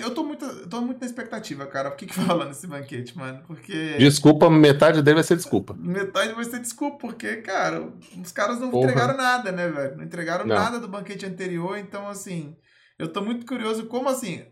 eu 0.00 0.12
tô 0.14 0.24
muito, 0.24 0.44
eu 0.44 0.68
tô 0.68 0.80
muito 0.80 1.00
na 1.00 1.06
expectativa, 1.06 1.66
cara. 1.66 1.88
O 1.90 1.96
que 1.96 2.06
que 2.06 2.14
vai 2.18 2.26
rolar 2.26 2.46
nesse 2.46 2.66
banquete, 2.66 3.16
mano? 3.16 3.42
Porque 3.46 3.96
Desculpa, 3.98 4.48
metade 4.50 5.02
dele 5.02 5.16
vai 5.16 5.24
ser 5.24 5.36
desculpa. 5.36 5.74
metade 5.74 6.32
vai 6.32 6.44
ser 6.44 6.60
desculpa, 6.60 6.98
porque, 6.98 7.36
cara, 7.36 7.92
os 8.20 8.32
caras 8.32 8.58
não 8.60 8.70
Porra. 8.70 8.90
entregaram 8.90 9.16
nada, 9.16 9.52
né, 9.52 9.68
velho? 9.68 9.96
Não 9.96 10.04
entregaram 10.04 10.46
Não. 10.46 10.54
nada 10.56 10.78
do 10.80 10.88
banquete 10.88 11.26
anterior, 11.26 11.76
então, 11.78 12.08
assim, 12.08 12.56
eu 12.98 13.12
tô 13.12 13.20
muito 13.22 13.44
curioso 13.46 13.86
como, 13.86 14.08
assim, 14.08 14.44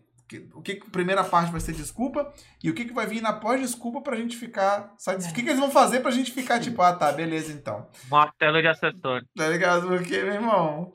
o 0.53 0.61
que 0.61 0.81
a 0.85 0.91
primeira 0.91 1.23
parte 1.23 1.51
vai 1.51 1.61
ser 1.61 1.73
desculpa 1.73 2.31
e 2.63 2.69
o 2.69 2.73
que, 2.73 2.85
que 2.85 2.93
vai 2.93 3.05
vir 3.05 3.21
na 3.21 3.33
pós-desculpa 3.33 4.01
pra 4.01 4.15
gente 4.15 4.35
ficar. 4.35 4.93
Sabe? 4.97 5.23
O 5.23 5.33
que, 5.33 5.43
que 5.43 5.49
eles 5.49 5.59
vão 5.59 5.69
fazer 5.71 5.99
pra 5.99 6.11
gente 6.11 6.31
ficar 6.31 6.59
tipo, 6.59 6.81
ah, 6.81 6.93
tá, 6.93 7.11
beleza 7.11 7.51
então. 7.51 7.87
Martelo 8.09 8.61
de 8.61 8.67
acessório. 8.67 9.25
Tá 9.35 9.47
ligado? 9.49 9.87
Porque, 9.87 10.17
meu 10.21 10.33
irmão. 10.33 10.91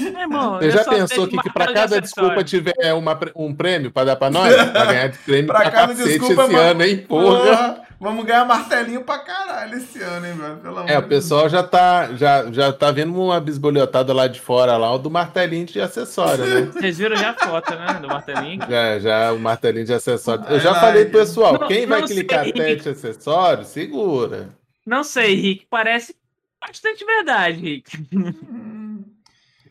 É, 0.00 0.20
irmão, 0.20 0.58
Você 0.58 0.66
eu 0.66 0.70
já 0.70 0.84
pensou 0.84 1.26
de 1.26 1.36
que, 1.36 1.42
que 1.42 1.48
de 1.48 1.54
cada 1.54 1.72
acessório. 1.72 2.02
desculpa 2.02 2.44
tiver 2.44 2.92
uma, 2.94 3.18
um 3.34 3.54
prêmio 3.54 3.90
pra 3.90 4.04
dar 4.04 4.16
pra 4.16 4.30
nós? 4.30 4.54
Pra 4.70 4.84
ganhar 4.84 5.08
de 5.08 5.18
prêmio 5.18 5.46
Pra 5.46 5.60
pra, 5.60 5.70
cada 5.70 5.88
cacete 5.94 6.08
desculpa, 6.18 6.42
esse 6.44 6.52
mano. 6.52 6.58
ano, 6.70 6.82
hein? 6.84 6.96
Porra! 7.08 7.87
Vamos 8.00 8.24
ganhar 8.24 8.44
martelinho 8.44 9.02
pra 9.02 9.18
caralho 9.18 9.76
esse 9.76 10.00
ano, 10.00 10.24
hein, 10.26 10.32
velho? 10.34 10.56
Pelo 10.58 10.78
amor 10.78 10.88
É, 10.90 10.98
o 10.98 11.08
pessoal 11.08 11.48
já 11.48 11.64
tá, 11.64 12.14
já, 12.14 12.50
já 12.52 12.72
tá 12.72 12.92
vendo 12.92 13.12
uma 13.20 13.40
bisbolhotada 13.40 14.12
lá 14.12 14.28
de 14.28 14.40
fora, 14.40 14.76
lá, 14.76 14.92
o 14.94 14.98
do 14.98 15.10
martelinho 15.10 15.66
de 15.66 15.80
acessório, 15.80 16.46
né? 16.46 16.60
Vocês 16.72 16.96
viram 16.96 17.16
já 17.16 17.30
a 17.30 17.34
foto, 17.34 17.74
né? 17.74 17.98
Do 18.00 18.06
martelinho. 18.06 18.60
Já, 18.70 18.98
já, 19.00 19.32
o 19.32 19.38
martelinho 19.40 19.84
de 19.84 19.92
acessório. 19.92 20.44
Eu 20.48 20.60
já 20.60 20.74
falei 20.76 21.06
pro 21.06 21.18
pessoal, 21.18 21.58
Não- 21.58 21.66
quem 21.66 21.86
vai 21.86 22.00
não 22.02 22.06
clicar 22.06 22.44
sei. 22.44 22.52
teste 22.52 22.88
acessório, 22.90 23.64
segura. 23.64 24.48
Não 24.86 25.02
sei, 25.02 25.34
Rick. 25.34 25.66
Parece 25.68 26.14
bastante 26.60 27.04
verdade, 27.04 27.60
Rick. 27.60 28.06
Hum. 28.14 29.02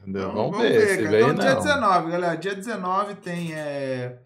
Entendeu? 0.02 0.32
Vamos, 0.34 0.52
Vamos, 0.58 0.68
ver, 0.68 0.80
ver, 0.80 0.88
se 0.90 0.98
cara. 1.04 1.10
vem 1.10 1.22
Então, 1.22 1.36
dia 1.36 1.54
não. 1.54 1.62
19, 1.62 2.12
galera. 2.12 2.36
Dia 2.38 2.56
19 2.56 3.16
tem, 3.16 3.54
é, 3.54 4.18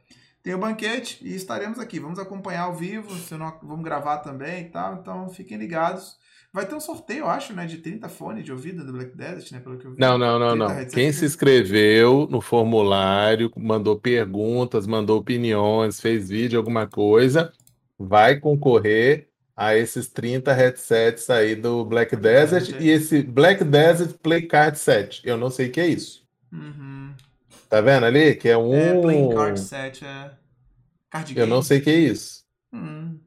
tem 0.44 0.54
o 0.54 0.58
banquete 0.58 1.20
e 1.22 1.36
estaremos 1.36 1.80
aqui. 1.80 2.00
Vamos 2.00 2.20
acompanhar 2.20 2.64
ao 2.64 2.76
vivo, 2.76 3.14
se 3.16 3.36
não, 3.36 3.54
vamos 3.62 3.84
gravar 3.84 4.18
também 4.20 4.64
e 4.64 4.70
tal. 4.70 4.96
Então 4.96 5.30
fiquem 5.30 5.58
ligados. 5.58 6.20
Vai 6.54 6.66
ter 6.66 6.76
um 6.76 6.82
sorteio, 6.82 7.20
eu 7.20 7.30
acho, 7.30 7.54
né? 7.54 7.66
De 7.66 7.78
30 7.78 8.10
fones 8.10 8.44
de 8.44 8.52
ouvido 8.52 8.86
do 8.86 8.92
Black 8.92 9.16
Desert, 9.16 9.52
né? 9.54 9.60
Pelo 9.60 9.78
que 9.78 9.86
eu 9.86 9.92
vi. 9.92 10.00
Não, 10.00 10.18
não, 10.18 10.38
não, 10.38 10.68
30 10.68 10.84
não. 10.84 10.90
Quem 10.90 11.12
se 11.14 11.24
inscreveu 11.24 12.28
no 12.30 12.42
formulário, 12.42 13.50
mandou 13.56 13.98
perguntas, 13.98 14.86
mandou 14.86 15.20
opiniões, 15.20 16.02
fez 16.02 16.28
vídeo, 16.28 16.60
alguma 16.60 16.88
coisa, 16.88 17.54
vai 17.98 18.38
concorrer 18.38 19.30
a 19.56 19.78
esses 19.78 20.10
30 20.10 20.52
headsets 20.52 21.30
aí 21.30 21.56
do 21.56 21.86
Black 21.86 22.16
Desert 22.16 22.66
Desert. 22.66 22.82
e 22.82 22.90
esse 22.90 23.22
Black 23.22 23.64
Desert 23.64 24.18
Play 24.22 24.42
Card 24.42 24.78
Set. 24.78 25.22
Eu 25.24 25.38
não 25.38 25.50
sei 25.50 25.68
o 25.68 25.72
que 25.72 25.80
é 25.80 25.88
isso. 25.88 26.26
Uhum. 26.52 27.14
Tá 27.72 27.80
vendo 27.80 28.06
ali? 28.06 28.36
Que 28.36 28.50
é 28.50 28.58
um. 28.58 28.74
É, 28.74 29.00
Playing 29.00 29.30
Card 29.34 29.58
Set, 29.58 30.04
é. 30.04 30.32
Card 31.10 31.40
Eu 31.40 31.48
não 31.48 31.56
game. 31.56 31.64
sei 31.64 31.80
o 31.80 31.82
que 31.82 31.90
é 31.90 32.00
isso. 32.00 32.44
Hum. 32.74 33.18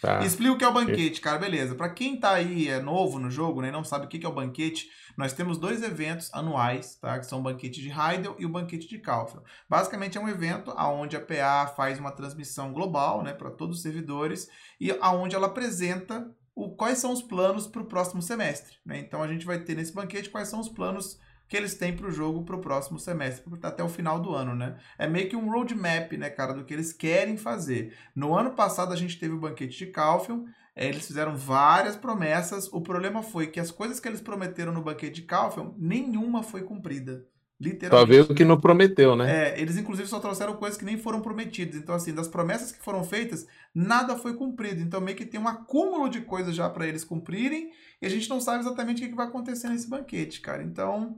Tá. 0.00 0.24
Explica 0.24 0.52
o 0.54 0.58
que 0.58 0.64
é 0.64 0.68
o 0.68 0.72
banquete, 0.72 1.20
cara, 1.20 1.38
beleza. 1.38 1.74
Pra 1.74 1.90
quem 1.90 2.18
tá 2.18 2.32
aí 2.32 2.68
é 2.68 2.80
novo 2.80 3.18
no 3.18 3.30
jogo, 3.30 3.60
né, 3.60 3.70
não 3.70 3.84
sabe 3.84 4.06
o 4.06 4.08
que 4.08 4.18
que 4.18 4.24
é 4.24 4.28
o 4.28 4.34
banquete, 4.34 4.88
nós 5.18 5.34
temos 5.34 5.58
dois 5.58 5.82
eventos 5.82 6.32
anuais, 6.32 6.96
tá, 6.96 7.18
que 7.20 7.26
são 7.26 7.38
o 7.38 7.42
banquete 7.42 7.80
de 7.80 7.88
Heidel 7.88 8.34
e 8.38 8.46
o 8.46 8.48
banquete 8.48 8.88
de 8.88 8.98
Kaufel. 8.98 9.44
Basicamente 9.68 10.16
é 10.18 10.20
um 10.20 10.28
evento 10.28 10.72
aonde 10.72 11.14
a 11.14 11.20
PA 11.20 11.72
faz 11.76 12.00
uma 12.00 12.10
transmissão 12.10 12.72
global, 12.72 13.22
né, 13.22 13.32
para 13.32 13.50
todos 13.50 13.76
os 13.76 13.82
servidores 13.82 14.48
e 14.80 14.90
aonde 15.00 15.36
ela 15.36 15.46
apresenta 15.46 16.28
o, 16.54 16.74
quais 16.74 16.98
são 16.98 17.12
os 17.12 17.22
planos 17.22 17.68
para 17.68 17.82
o 17.82 17.86
próximo 17.86 18.22
semestre, 18.22 18.78
né? 18.84 18.98
Então 18.98 19.22
a 19.22 19.28
gente 19.28 19.46
vai 19.46 19.60
ter 19.60 19.76
nesse 19.76 19.92
banquete 19.92 20.30
quais 20.30 20.48
são 20.48 20.58
os 20.58 20.68
planos 20.68 21.20
que 21.52 21.56
eles 21.58 21.74
têm 21.74 21.94
para 21.94 22.06
o 22.06 22.10
jogo 22.10 22.44
para 22.44 22.56
o 22.56 22.60
próximo 22.60 22.98
semestre, 22.98 23.44
até 23.62 23.84
o 23.84 23.88
final 23.88 24.18
do 24.18 24.34
ano, 24.34 24.56
né? 24.56 24.76
É 24.96 25.06
meio 25.06 25.28
que 25.28 25.36
um 25.36 25.50
roadmap, 25.50 26.10
né, 26.16 26.30
cara, 26.30 26.54
do 26.54 26.64
que 26.64 26.72
eles 26.72 26.94
querem 26.94 27.36
fazer. 27.36 27.92
No 28.16 28.34
ano 28.34 28.52
passado 28.52 28.90
a 28.90 28.96
gente 28.96 29.18
teve 29.18 29.34
o 29.34 29.38
banquete 29.38 29.76
de 29.76 29.86
Kaufel, 29.88 30.46
eh, 30.74 30.88
eles 30.88 31.06
fizeram 31.06 31.36
várias 31.36 31.94
promessas. 31.94 32.72
O 32.72 32.80
problema 32.80 33.22
foi 33.22 33.48
que 33.48 33.60
as 33.60 33.70
coisas 33.70 34.00
que 34.00 34.08
eles 34.08 34.22
prometeram 34.22 34.72
no 34.72 34.80
banquete 34.80 35.16
de 35.16 35.22
Kaufel, 35.26 35.74
nenhuma 35.76 36.42
foi 36.42 36.62
cumprida. 36.62 37.22
Literalmente. 37.60 38.08
veio 38.08 38.24
o 38.24 38.34
que 38.34 38.46
não 38.46 38.58
prometeu, 38.58 39.14
né? 39.14 39.50
É, 39.50 39.60
eles 39.60 39.76
inclusive 39.76 40.08
só 40.08 40.18
trouxeram 40.18 40.54
coisas 40.54 40.78
que 40.78 40.86
nem 40.86 40.96
foram 40.96 41.20
prometidas. 41.20 41.76
Então, 41.76 41.94
assim, 41.94 42.14
das 42.14 42.28
promessas 42.28 42.72
que 42.72 42.82
foram 42.82 43.04
feitas, 43.04 43.46
nada 43.74 44.16
foi 44.16 44.32
cumprido. 44.34 44.80
Então, 44.80 45.02
meio 45.02 45.18
que 45.18 45.26
tem 45.26 45.38
um 45.38 45.46
acúmulo 45.46 46.08
de 46.08 46.22
coisas 46.22 46.56
já 46.56 46.70
para 46.70 46.88
eles 46.88 47.04
cumprirem 47.04 47.70
e 48.00 48.06
a 48.06 48.08
gente 48.08 48.30
não 48.30 48.40
sabe 48.40 48.60
exatamente 48.60 49.04
o 49.04 49.08
que 49.08 49.14
vai 49.14 49.26
acontecer 49.26 49.68
nesse 49.68 49.86
banquete, 49.86 50.40
cara. 50.40 50.62
Então, 50.62 51.14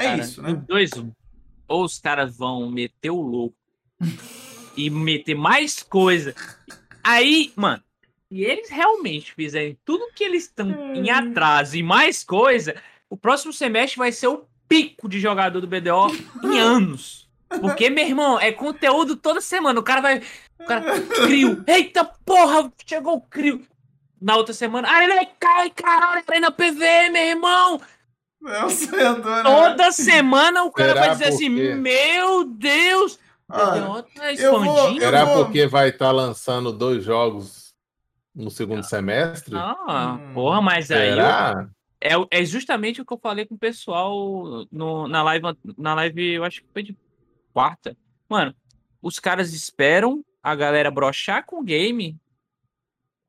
é 0.00 0.04
Cara, 0.04 0.22
isso, 0.22 0.42
né? 0.42 0.54
Dois. 0.66 0.90
Ou 1.68 1.84
os 1.84 1.98
caras 1.98 2.36
vão 2.36 2.70
meter 2.70 3.10
o 3.10 3.20
louco 3.20 3.56
e 4.76 4.90
meter 4.90 5.34
mais 5.34 5.82
coisa. 5.82 6.34
Aí, 7.02 7.52
mano, 7.54 7.82
se 8.28 8.40
eles 8.40 8.68
realmente 8.70 9.32
fizerem 9.34 9.78
tudo 9.84 10.12
que 10.14 10.24
eles 10.24 10.44
estão 10.44 10.94
em 10.94 11.10
atraso 11.10 11.76
e 11.76 11.82
mais 11.82 12.24
coisa, 12.24 12.74
o 13.08 13.16
próximo 13.16 13.52
semestre 13.52 13.98
vai 13.98 14.12
ser 14.12 14.28
o 14.28 14.44
pico 14.68 15.08
de 15.08 15.18
jogador 15.18 15.60
do 15.60 15.66
BDO 15.66 16.08
em 16.44 16.58
anos. 16.58 17.28
Porque, 17.60 17.90
meu 17.90 18.06
irmão, 18.06 18.38
é 18.38 18.52
conteúdo 18.52 19.16
toda 19.16 19.40
semana. 19.40 19.80
O 19.80 19.82
cara 19.82 20.00
vai. 20.00 20.22
O 20.60 20.64
cara. 20.64 21.00
Crio. 21.02 21.64
Eita 21.66 22.04
porra, 22.04 22.72
chegou 22.86 23.16
o 23.16 23.20
Crio. 23.20 23.66
Na 24.20 24.36
outra 24.36 24.54
semana. 24.54 24.88
Arena 24.88 25.26
cai, 25.40 25.70
caralho, 25.70 26.22
Arena 26.28 26.52
PV, 26.52 27.08
meu 27.10 27.22
irmão. 27.22 27.80
Né? 28.40 28.52
Toda 29.44 29.92
semana 29.92 30.64
o 30.64 30.72
cara 30.72 30.90
Será 30.94 31.00
vai 31.00 31.10
dizer 31.10 31.24
assim: 31.26 31.54
quê? 31.54 31.74
Meu 31.74 32.44
Deus! 32.44 33.18
Tá 33.46 33.76
eu 34.38 34.60
vou- 34.60 34.88
eu 34.88 35.00
Será 35.00 35.24
vou- 35.24 35.44
porque 35.44 35.66
vai 35.66 35.88
estar 35.88 36.10
lançando 36.12 36.72
dois 36.72 37.04
jogos 37.04 37.74
no 38.34 38.50
segundo 38.50 38.82
semestre? 38.84 39.56
Ah, 39.56 40.18
Hum. 40.22 40.32
porra, 40.32 40.62
mas 40.62 40.90
aí 40.90 41.10
Será? 41.10 41.68
é, 42.00 42.12
é 42.30 42.44
justamente 42.44 43.02
o 43.02 43.04
que 43.04 43.12
eu 43.12 43.18
falei 43.18 43.44
com 43.44 43.56
o 43.56 43.58
pessoal 43.58 44.64
no, 44.70 45.08
na 45.08 45.22
live, 45.24 45.44
na 45.76 45.94
live, 45.94 46.34
eu 46.34 46.44
acho 46.44 46.62
que 46.62 46.68
foi 46.72 46.82
de 46.84 46.96
quarta. 47.52 47.96
Mano, 48.28 48.54
os 49.02 49.18
caras 49.18 49.52
esperam 49.52 50.24
a 50.42 50.54
galera 50.54 50.90
brochar 50.90 51.44
com 51.44 51.58
o 51.60 51.64
game, 51.64 52.16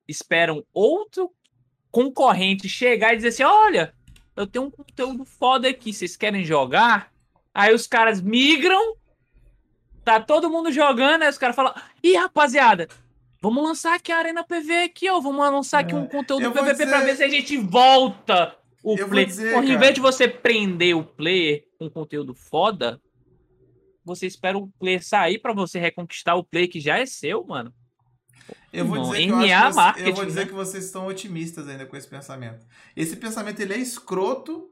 esperam 0.08 0.64
outro 0.72 1.32
concorrente 1.90 2.70
chegar 2.70 3.14
e 3.14 3.18
dizer 3.18 3.30
assim: 3.30 3.44
olha, 3.44 3.94
eu 4.44 4.48
tenho 4.48 4.66
um 4.66 4.72
conteúdo 4.72 5.26
foda 5.26 5.68
aqui, 5.70 5.94
vocês 5.94 6.16
querem 6.18 6.44
jogar? 6.44 7.12
Aí 7.54 7.74
os 7.74 7.86
caras 7.88 8.22
migram, 8.22 8.96
tá 10.04 10.20
todo 10.20 10.50
mundo 10.50 10.72
jogando, 10.72 11.24
aí 11.24 11.30
os 11.30 11.38
caras 11.38 11.56
falam: 11.56 11.74
ih, 12.04 12.16
rapaziada. 12.16 12.88
Vamos 13.42 13.64
lançar 13.64 13.96
aqui 13.96 14.12
a 14.12 14.18
Arena 14.18 14.44
PV 14.44 14.84
aqui, 14.84 15.10
ó. 15.10 15.20
Vamos 15.20 15.40
lançar 15.52 15.80
aqui 15.80 15.96
um 15.96 16.06
conteúdo 16.08 16.44
eu 16.44 16.52
PVP 16.52 16.86
pra 16.86 17.00
dizer- 17.00 17.06
ver 17.06 17.16
se 17.16 17.24
a 17.24 17.28
gente 17.30 17.58
volta 17.58 18.56
o 18.84 18.94
Eu 18.94 18.98
vou 19.00 19.10
play. 19.10 19.26
dizer, 19.26 19.54
Porra, 19.54 19.66
em 19.66 19.78
vez 19.78 19.94
de 19.96 20.00
você 20.00 20.28
prender 20.28 20.96
o 20.96 21.04
player 21.04 21.66
com 21.80 21.90
conteúdo 21.90 22.36
foda, 22.36 23.02
você 24.06 24.28
espera 24.28 24.58
o 24.58 24.68
player 24.80 25.04
sair 25.04 25.40
pra 25.40 25.54
você 25.54 25.80
reconquistar 25.80 26.36
o 26.36 26.44
player 26.44 26.70
que 26.70 26.80
já 26.80 27.00
é 27.00 27.06
seu, 27.08 27.44
mano. 27.44 27.74
Eu 28.74 28.86
vou 28.86 29.02
dizer, 29.04 29.26
que 29.26 29.30
eu, 29.32 29.38
NA 29.38 29.68
acho 29.68 29.94
que 29.96 30.00
você- 30.02 30.10
eu 30.10 30.14
vou 30.16 30.26
dizer 30.26 30.40
né? 30.42 30.46
que 30.46 30.54
vocês 30.54 30.86
estão 30.86 31.08
otimistas 31.08 31.68
ainda 31.68 31.86
com 31.86 31.98
esse 31.98 32.08
pensamento. 32.08 32.66
Esse 32.96 33.16
pensamento 33.18 33.60
ele 33.60 33.74
é 33.74 33.78
escroto 33.78 34.70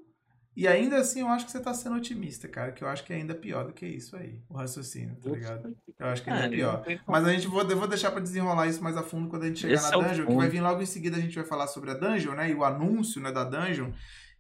e 0.56 0.68
ainda 0.68 0.98
assim 0.98 1.22
eu 1.22 1.28
acho 1.28 1.46
que 1.46 1.52
você 1.52 1.60
tá 1.60 1.74
sendo 1.74 1.96
otimista, 1.98 2.48
cara. 2.48 2.72
Que 2.72 2.84
eu 2.84 2.88
acho 2.88 3.04
que 3.04 3.12
é 3.14 3.18
ainda 3.18 3.36
pior 3.36 3.66
do 3.66 3.74
que 3.74 3.86
isso 3.86 4.16
aí, 4.16 4.42
o 4.50 4.56
raciocínio, 4.56 5.16
tá 5.22 5.30
ligado? 5.30 5.76
Eu 5.98 6.08
acho 6.08 6.24
que 6.24 6.30
ainda 6.30 6.46
é 6.46 6.50
pior. 6.50 6.86
Mas 7.08 7.26
a 7.26 7.32
gente 7.32 7.48
vou, 7.48 7.62
eu 7.62 7.78
vou 7.78 7.88
deixar 7.88 8.12
pra 8.12 8.22
desenrolar 8.22 8.68
isso 8.68 8.82
mais 8.82 8.96
a 8.96 9.04
fundo 9.04 9.28
quando 9.30 9.44
a 9.44 9.48
gente 9.48 9.60
chegar 9.60 9.74
Esse 9.76 9.92
na 9.92 9.98
é 9.98 10.08
dungeon, 10.10 10.26
que 10.28 10.36
vai 10.36 10.50
vir 10.50 10.62
logo 10.62 10.82
em 10.82 10.86
seguida 10.86 11.18
a 11.18 11.20
gente 11.20 11.36
vai 11.36 11.46
falar 11.46 11.68
sobre 11.68 11.92
a 11.92 11.94
dungeon, 11.94 12.36
né? 12.36 12.50
E 12.50 12.56
o 12.56 12.64
anúncio, 12.64 13.22
né, 13.22 13.32
da 13.32 13.44
dungeon. 13.44 13.92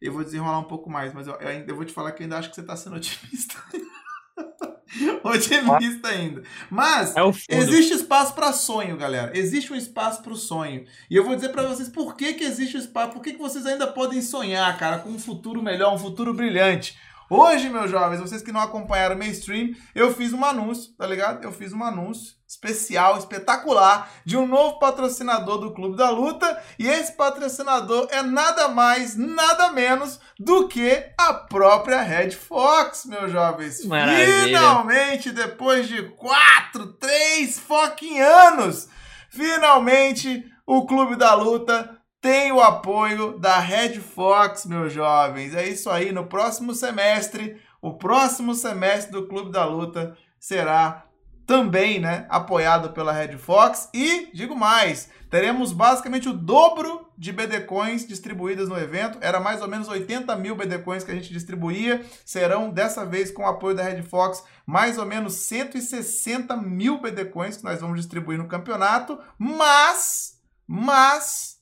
Eu 0.02 0.14
vou 0.14 0.24
desenrolar 0.24 0.60
um 0.60 0.64
pouco 0.64 0.90
mais, 0.90 1.14
mas 1.14 1.28
eu, 1.28 1.34
eu 1.36 1.48
ainda 1.48 1.70
eu 1.70 1.76
vou 1.76 1.84
te 1.84 1.92
falar 1.92 2.14
que 2.14 2.24
eu 2.24 2.26
ainda 2.26 2.38
acho 2.38 2.50
que 2.50 2.56
você 2.56 2.64
tá 2.64 2.76
sendo 2.78 2.96
otimista. 2.96 3.56
otimista 5.24 6.08
ainda. 6.08 6.44
Mas 6.70 7.16
É. 7.50 7.58
Existe 7.58 7.94
espaço 7.94 8.34
para 8.34 8.54
sonho, 8.54 8.98
galera. 8.98 9.32
Existe 9.38 9.72
um 9.72 9.76
espaço 9.76 10.22
para 10.22 10.34
o 10.34 10.38
sonho. 10.38 10.86
E 11.10 11.16
eu 11.16 11.24
vou 11.24 11.36
dizer 11.36 11.50
para 11.50 11.64
vocês 11.64 11.90
por 11.90 12.16
que, 12.16 12.34
que 12.34 12.44
existe 12.44 12.78
o 12.78 12.80
espaço, 12.80 13.14
por 13.14 13.22
que, 13.22 13.34
que 13.34 13.40
vocês 13.40 13.66
ainda 13.66 13.88
podem 13.88 14.22
sonhar, 14.22 14.78
cara, 14.78 15.00
com 15.00 15.10
um 15.10 15.20
futuro 15.20 15.62
melhor, 15.62 15.94
um 15.94 16.00
futuro 16.00 16.34
brilhante. 16.34 16.98
Hoje, 17.30 17.70
meus 17.70 17.92
jovens, 17.92 18.20
vocês 18.20 18.42
que 18.42 18.52
não 18.52 18.60
acompanharam 18.60 19.16
o 19.16 19.20
mainstream, 19.20 19.76
eu 19.94 20.12
fiz 20.12 20.34
um 20.34 20.44
anúncio, 20.44 20.92
tá 20.98 21.06
ligado? 21.06 21.44
Eu 21.44 21.52
fiz 21.52 21.72
um 21.72 21.84
anúncio 21.84 22.34
especial, 22.48 23.20
espetacular, 23.20 24.12
de 24.26 24.36
um 24.36 24.48
novo 24.48 24.80
patrocinador 24.80 25.60
do 25.60 25.72
Clube 25.72 25.96
da 25.96 26.10
Luta. 26.10 26.60
E 26.80 26.88
esse 26.88 27.12
patrocinador 27.12 28.08
é 28.10 28.24
nada 28.24 28.70
mais, 28.70 29.16
nada 29.16 29.72
menos 29.72 30.20
do 30.40 30.68
que 30.68 31.06
a 31.16 31.32
própria 31.32 32.02
Red 32.02 32.32
Fox, 32.32 33.06
meus 33.06 33.32
jovens. 33.32 33.86
Maravilha. 33.86 34.46
Finalmente, 34.46 35.32
depois 35.32 35.88
de 35.88 36.02
quatro, 36.14 36.94
três 36.94 37.60
fucking 37.60 38.20
anos, 38.20 38.90
finalmente 39.30 40.44
o 40.66 40.88
Clube 40.88 41.16
da 41.16 41.36
Luta 41.36 41.99
tem 42.22 42.52
o 42.52 42.60
apoio 42.62 43.38
da 43.40 43.60
Red 43.60 44.00
Fox, 44.00 44.66
meus 44.66 44.92
jovens. 44.92 45.56
É 45.56 45.68
isso 45.68 45.90
aí, 45.90 46.12
no 46.12 46.26
próximo 46.26 46.74
semestre, 46.74 47.62
o 47.82 47.94
próximo 47.94 48.54
semestre 48.54 49.12
do 49.12 49.28
Clube 49.28 49.52
da 49.52 49.66
Luta 49.66 50.18
será 50.40 51.06
também, 51.50 52.00
né, 52.00 52.28
apoiado 52.30 52.92
pela 52.92 53.12
Red 53.12 53.38
Fox. 53.38 53.90
E, 53.92 54.30
digo 54.34 54.56
mais, 54.56 55.10
teremos 55.32 55.74
basicamente 55.74 56.30
o 56.30 56.34
dobro 56.34 57.10
de 57.18 57.32
BD 57.32 57.62
Coins 57.62 58.08
distribuídas 58.08 58.70
no 58.70 58.78
evento. 58.78 59.18
Era 59.20 59.40
mais 59.40 59.60
ou 59.62 59.68
menos 59.68 59.88
80 59.88 60.36
mil 60.36 60.56
BD 60.56 60.78
Coins 60.80 61.04
que 61.04 61.10
a 61.10 61.16
gente 61.16 61.34
distribuía. 61.34 62.06
Serão, 62.24 62.70
dessa 62.70 63.04
vez, 63.04 63.32
com 63.32 63.42
o 63.42 63.48
apoio 63.48 63.76
da 63.76 63.84
Red 63.84 64.04
Fox, 64.04 64.44
mais 64.64 65.00
ou 65.00 65.06
menos 65.08 65.34
160 65.36 66.56
mil 66.58 67.02
BD 67.02 67.26
Coins 67.26 67.58
que 67.58 67.64
nós 67.64 67.82
vamos 67.82 67.98
distribuir 67.98 68.38
no 68.38 68.48
campeonato. 68.48 69.18
Mas, 69.38 70.40
mas, 70.68 71.59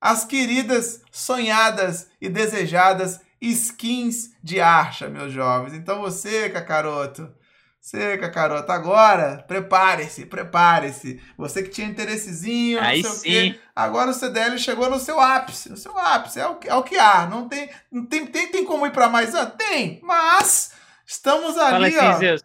as 0.00 0.24
queridas, 0.24 1.02
sonhadas 1.10 2.08
e 2.20 2.28
desejadas 2.28 3.20
skins 3.40 4.30
de 4.42 4.60
Archa, 4.60 5.08
meus 5.08 5.32
jovens. 5.32 5.74
Então 5.74 6.00
você, 6.00 6.48
Cacaroto 6.50 7.32
você, 7.80 8.18
Cacarota, 8.18 8.74
agora, 8.74 9.42
prepare-se, 9.48 10.26
prepare-se. 10.26 11.18
Você 11.36 11.62
que 11.62 11.70
tinha 11.70 11.88
interessezinho, 11.88 12.78
não 12.78 12.86
Aí 12.86 13.02
sei 13.02 13.10
sim. 13.12 13.18
o 13.18 13.54
quê. 13.54 13.60
Agora 13.74 14.10
o 14.10 14.14
CDL 14.14 14.58
chegou 14.58 14.90
no 14.90 14.98
seu 14.98 15.18
ápice. 15.18 15.70
No 15.70 15.78
seu 15.78 15.96
ápice. 15.96 16.38
É 16.38 16.46
o 16.46 16.56
que, 16.56 16.68
é 16.68 16.74
o 16.74 16.82
que 16.82 16.98
há. 16.98 17.26
Não 17.26 17.48
tem, 17.48 17.70
não 17.90 18.04
tem, 18.04 18.26
tem, 18.26 18.48
tem 18.48 18.64
como 18.66 18.86
ir 18.86 18.92
para 18.92 19.08
mais? 19.08 19.34
Ah, 19.34 19.46
tem, 19.46 19.98
mas 20.02 20.72
estamos 21.06 21.54
Fala 21.54 21.76
ali, 21.76 21.98
assim, 21.98 22.26
ó. 22.26 22.36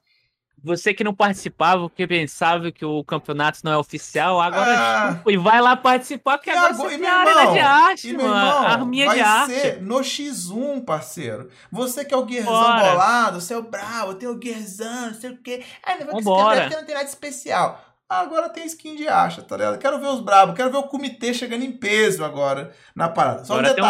Você 0.66 0.94
que 0.94 1.04
não 1.04 1.14
participava 1.14 1.82
porque 1.84 2.08
pensava 2.08 2.72
que 2.72 2.84
o 2.84 3.04
campeonato 3.04 3.60
não 3.64 3.72
é 3.74 3.78
oficial, 3.78 4.42
agora 4.42 4.66
Ah. 4.76 5.06
desculpa, 5.12 5.32
e 5.32 5.38
vai 5.38 5.62
lá 5.62 5.76
participar, 5.78 6.38
porque 6.40 6.50
E 6.50 6.54
agora 6.54 6.74
agora- 6.74 6.90
você 6.90 6.98
tem 6.98 7.06
meu 7.08 7.10
a 7.16 7.20
arena 7.20 7.40
irmão, 7.40 7.54
de 7.54 7.60
arte, 7.60 8.14
mano. 8.14 8.24
irmão, 8.30 8.66
arminha 8.68 9.06
vai 9.06 9.16
de 9.16 9.22
arte. 9.22 9.54
ser 9.54 9.82
no 9.82 10.04
X1, 10.04 10.82
parceiro. 10.84 11.50
Você 11.72 12.04
que 12.04 12.14
é 12.14 12.18
o 12.18 12.26
guerrezão 12.26 12.52
Bora. 12.52 12.90
bolado, 12.92 13.40
você 13.42 13.54
é 13.54 13.58
o 13.58 13.62
bravo, 13.62 14.16
tem 14.16 14.28
o 14.28 14.36
guerrezão, 14.36 15.08
não 15.08 15.14
sei 15.14 15.30
o 15.30 15.38
quê. 15.38 15.64
Ah, 15.84 15.96
não 16.00 16.14
Vambora. 16.14 16.62
porque 16.62 16.76
não 16.76 16.86
tem 16.86 16.96
nada 16.96 17.08
especial. 17.08 17.82
Agora 18.10 18.50
tem 18.50 18.66
skin 18.66 18.96
de 18.96 19.08
acha, 19.08 19.42
tá 19.42 19.58
ligado? 19.58 19.78
Quero 19.80 20.00
ver 20.00 20.08
os 20.08 20.20
bravos, 20.20 20.56
quero 20.56 20.72
ver 20.72 20.78
o 20.78 20.84
comitê 20.84 21.34
chegando 21.34 21.64
em 21.64 21.72
peso 21.72 22.24
agora 22.24 22.72
na 22.96 23.08
parada. 23.10 23.44
Só 23.46 23.54
Agora 23.54 23.72
um 23.72 23.76
tem 23.76 23.84
um 23.84 23.88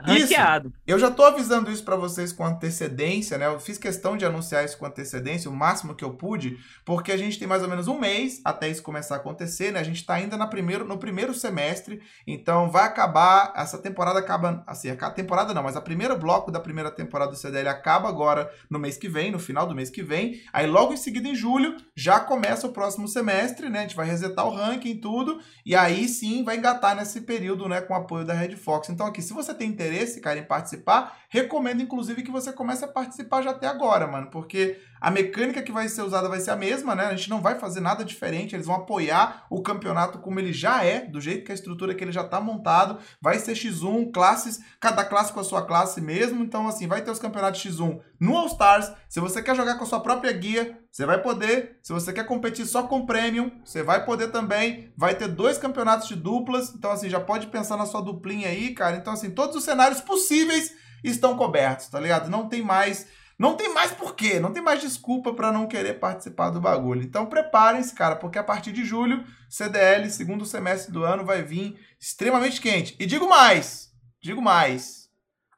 ranqueado. 0.00 0.72
Eu 0.86 0.98
já 0.98 1.10
tô 1.10 1.24
avisando 1.24 1.70
isso 1.70 1.84
pra 1.84 1.96
vocês 1.96 2.32
com 2.32 2.44
antecedência, 2.44 3.38
né? 3.38 3.46
Eu 3.46 3.58
fiz 3.60 3.78
questão 3.78 4.16
de 4.16 4.24
anunciar 4.24 4.64
isso 4.64 4.76
com 4.76 4.86
antecedência, 4.86 5.50
o 5.50 5.54
máximo 5.54 5.94
que 5.94 6.04
eu 6.04 6.14
pude, 6.14 6.58
porque 6.84 7.12
a 7.12 7.16
gente 7.16 7.38
tem 7.38 7.48
mais 7.48 7.62
ou 7.62 7.68
menos 7.68 7.88
um 7.88 7.98
mês 7.98 8.40
até 8.44 8.68
isso 8.68 8.82
começar 8.82 9.14
a 9.14 9.18
acontecer, 9.18 9.72
né? 9.72 9.80
A 9.80 9.84
gente 9.84 10.04
tá 10.04 10.14
ainda 10.14 10.36
na 10.36 10.46
primeiro, 10.46 10.84
no 10.84 10.98
primeiro 10.98 11.32
semestre, 11.32 12.02
então 12.26 12.70
vai 12.70 12.84
acabar, 12.84 13.52
essa 13.56 13.78
temporada 13.78 14.18
acaba, 14.18 14.62
assim, 14.66 14.90
a 14.90 15.10
temporada 15.10 15.54
não, 15.54 15.62
mas 15.62 15.76
a 15.76 15.80
primeiro 15.80 16.18
bloco 16.18 16.50
da 16.50 16.60
primeira 16.60 16.90
temporada 16.90 17.30
do 17.30 17.36
CDL 17.36 17.68
acaba 17.68 18.08
agora 18.08 18.50
no 18.68 18.78
mês 18.78 18.96
que 18.96 19.08
vem, 19.08 19.30
no 19.30 19.38
final 19.38 19.66
do 19.66 19.74
mês 19.74 19.90
que 19.90 20.02
vem, 20.02 20.40
aí 20.52 20.66
logo 20.66 20.92
em 20.92 20.96
seguida 20.96 21.28
em 21.28 21.34
julho 21.34 21.76
já 21.96 22.20
começa 22.20 22.66
o 22.66 22.72
próximo 22.72 23.08
semestre, 23.08 23.68
né? 23.68 23.80
A 23.80 23.82
gente 23.82 23.96
vai 23.96 24.06
resetar 24.06 24.46
o 24.46 24.54
ranking 24.54 24.90
e 24.90 25.00
tudo, 25.00 25.40
e 25.64 25.74
aí 25.74 26.08
sim 26.08 26.44
vai 26.44 26.56
engatar 26.56 26.96
nesse 26.96 27.22
período, 27.22 27.68
né, 27.68 27.80
com 27.80 27.94
o 27.94 27.96
apoio 27.96 28.24
da 28.24 28.34
Red 28.34 28.56
Fox. 28.56 28.88
Então 28.88 29.06
aqui, 29.06 29.22
se 29.22 29.32
você 29.32 29.54
tem 29.54 29.68
interesse, 29.68 29.83
cara, 30.20 30.38
em 30.38 30.44
participar, 30.44 31.23
recomendo 31.34 31.82
inclusive 31.82 32.22
que 32.22 32.30
você 32.30 32.52
comece 32.52 32.84
a 32.84 32.88
participar 32.88 33.42
já 33.42 33.50
até 33.50 33.66
agora, 33.66 34.06
mano, 34.06 34.30
porque 34.30 34.80
a 35.00 35.10
mecânica 35.10 35.60
que 35.62 35.72
vai 35.72 35.88
ser 35.88 36.02
usada 36.02 36.28
vai 36.28 36.38
ser 36.38 36.52
a 36.52 36.56
mesma, 36.56 36.94
né? 36.94 37.06
A 37.06 37.16
gente 37.16 37.28
não 37.28 37.42
vai 37.42 37.58
fazer 37.58 37.80
nada 37.80 38.04
diferente, 38.04 38.54
eles 38.54 38.66
vão 38.66 38.76
apoiar 38.76 39.44
o 39.50 39.60
campeonato 39.60 40.20
como 40.20 40.38
ele 40.38 40.52
já 40.52 40.84
é, 40.84 41.00
do 41.00 41.20
jeito 41.20 41.44
que 41.44 41.50
a 41.50 41.54
estrutura 41.54 41.92
que 41.92 42.04
ele 42.04 42.12
já 42.12 42.22
tá 42.22 42.40
montado. 42.40 43.00
Vai 43.20 43.40
ser 43.40 43.52
X1, 43.54 44.12
classes, 44.12 44.60
cada 44.78 45.04
classe 45.04 45.32
com 45.32 45.40
a 45.40 45.44
sua 45.44 45.66
classe 45.66 46.00
mesmo. 46.00 46.44
Então, 46.44 46.68
assim, 46.68 46.86
vai 46.86 47.02
ter 47.02 47.10
os 47.10 47.18
campeonatos 47.18 47.60
X1 47.62 48.00
no 48.20 48.36
All 48.36 48.46
Stars. 48.46 48.92
Se 49.08 49.18
você 49.18 49.42
quer 49.42 49.56
jogar 49.56 49.74
com 49.74 49.82
a 49.82 49.86
sua 49.88 50.00
própria 50.00 50.32
guia, 50.32 50.78
você 50.90 51.04
vai 51.04 51.20
poder. 51.20 51.80
Se 51.82 51.92
você 51.92 52.12
quer 52.12 52.24
competir 52.24 52.64
só 52.64 52.84
com 52.84 53.04
Premium, 53.04 53.50
você 53.64 53.82
vai 53.82 54.04
poder 54.04 54.28
também. 54.28 54.92
Vai 54.96 55.16
ter 55.16 55.26
dois 55.26 55.58
campeonatos 55.58 56.06
de 56.06 56.14
duplas. 56.14 56.72
Então, 56.72 56.92
assim, 56.92 57.10
já 57.10 57.18
pode 57.18 57.48
pensar 57.48 57.76
na 57.76 57.86
sua 57.86 58.00
duplinha 58.00 58.48
aí, 58.48 58.72
cara. 58.72 58.96
Então, 58.96 59.12
assim, 59.12 59.32
todos 59.32 59.56
os 59.56 59.64
cenários 59.64 60.00
possíveis 60.00 60.83
estão 61.08 61.36
cobertos, 61.36 61.88
tá 61.88 62.00
ligado? 62.00 62.30
Não 62.30 62.48
tem 62.48 62.62
mais. 62.62 63.06
Não 63.36 63.56
tem 63.56 63.74
mais 63.74 63.90
porquê, 63.90 64.38
não 64.38 64.52
tem 64.52 64.62
mais 64.62 64.80
desculpa 64.80 65.34
para 65.34 65.50
não 65.50 65.66
querer 65.66 65.94
participar 65.94 66.50
do 66.50 66.60
bagulho. 66.60 67.02
Então 67.02 67.26
preparem-se, 67.26 67.92
cara, 67.92 68.14
porque 68.14 68.38
a 68.38 68.44
partir 68.44 68.70
de 68.70 68.84
julho, 68.84 69.24
CDL, 69.50 70.08
segundo 70.08 70.46
semestre 70.46 70.92
do 70.92 71.02
ano, 71.02 71.24
vai 71.24 71.42
vir 71.42 71.76
extremamente 72.00 72.60
quente. 72.60 72.94
E 72.96 73.04
digo 73.04 73.28
mais, 73.28 73.90
digo 74.22 74.40
mais, 74.40 75.08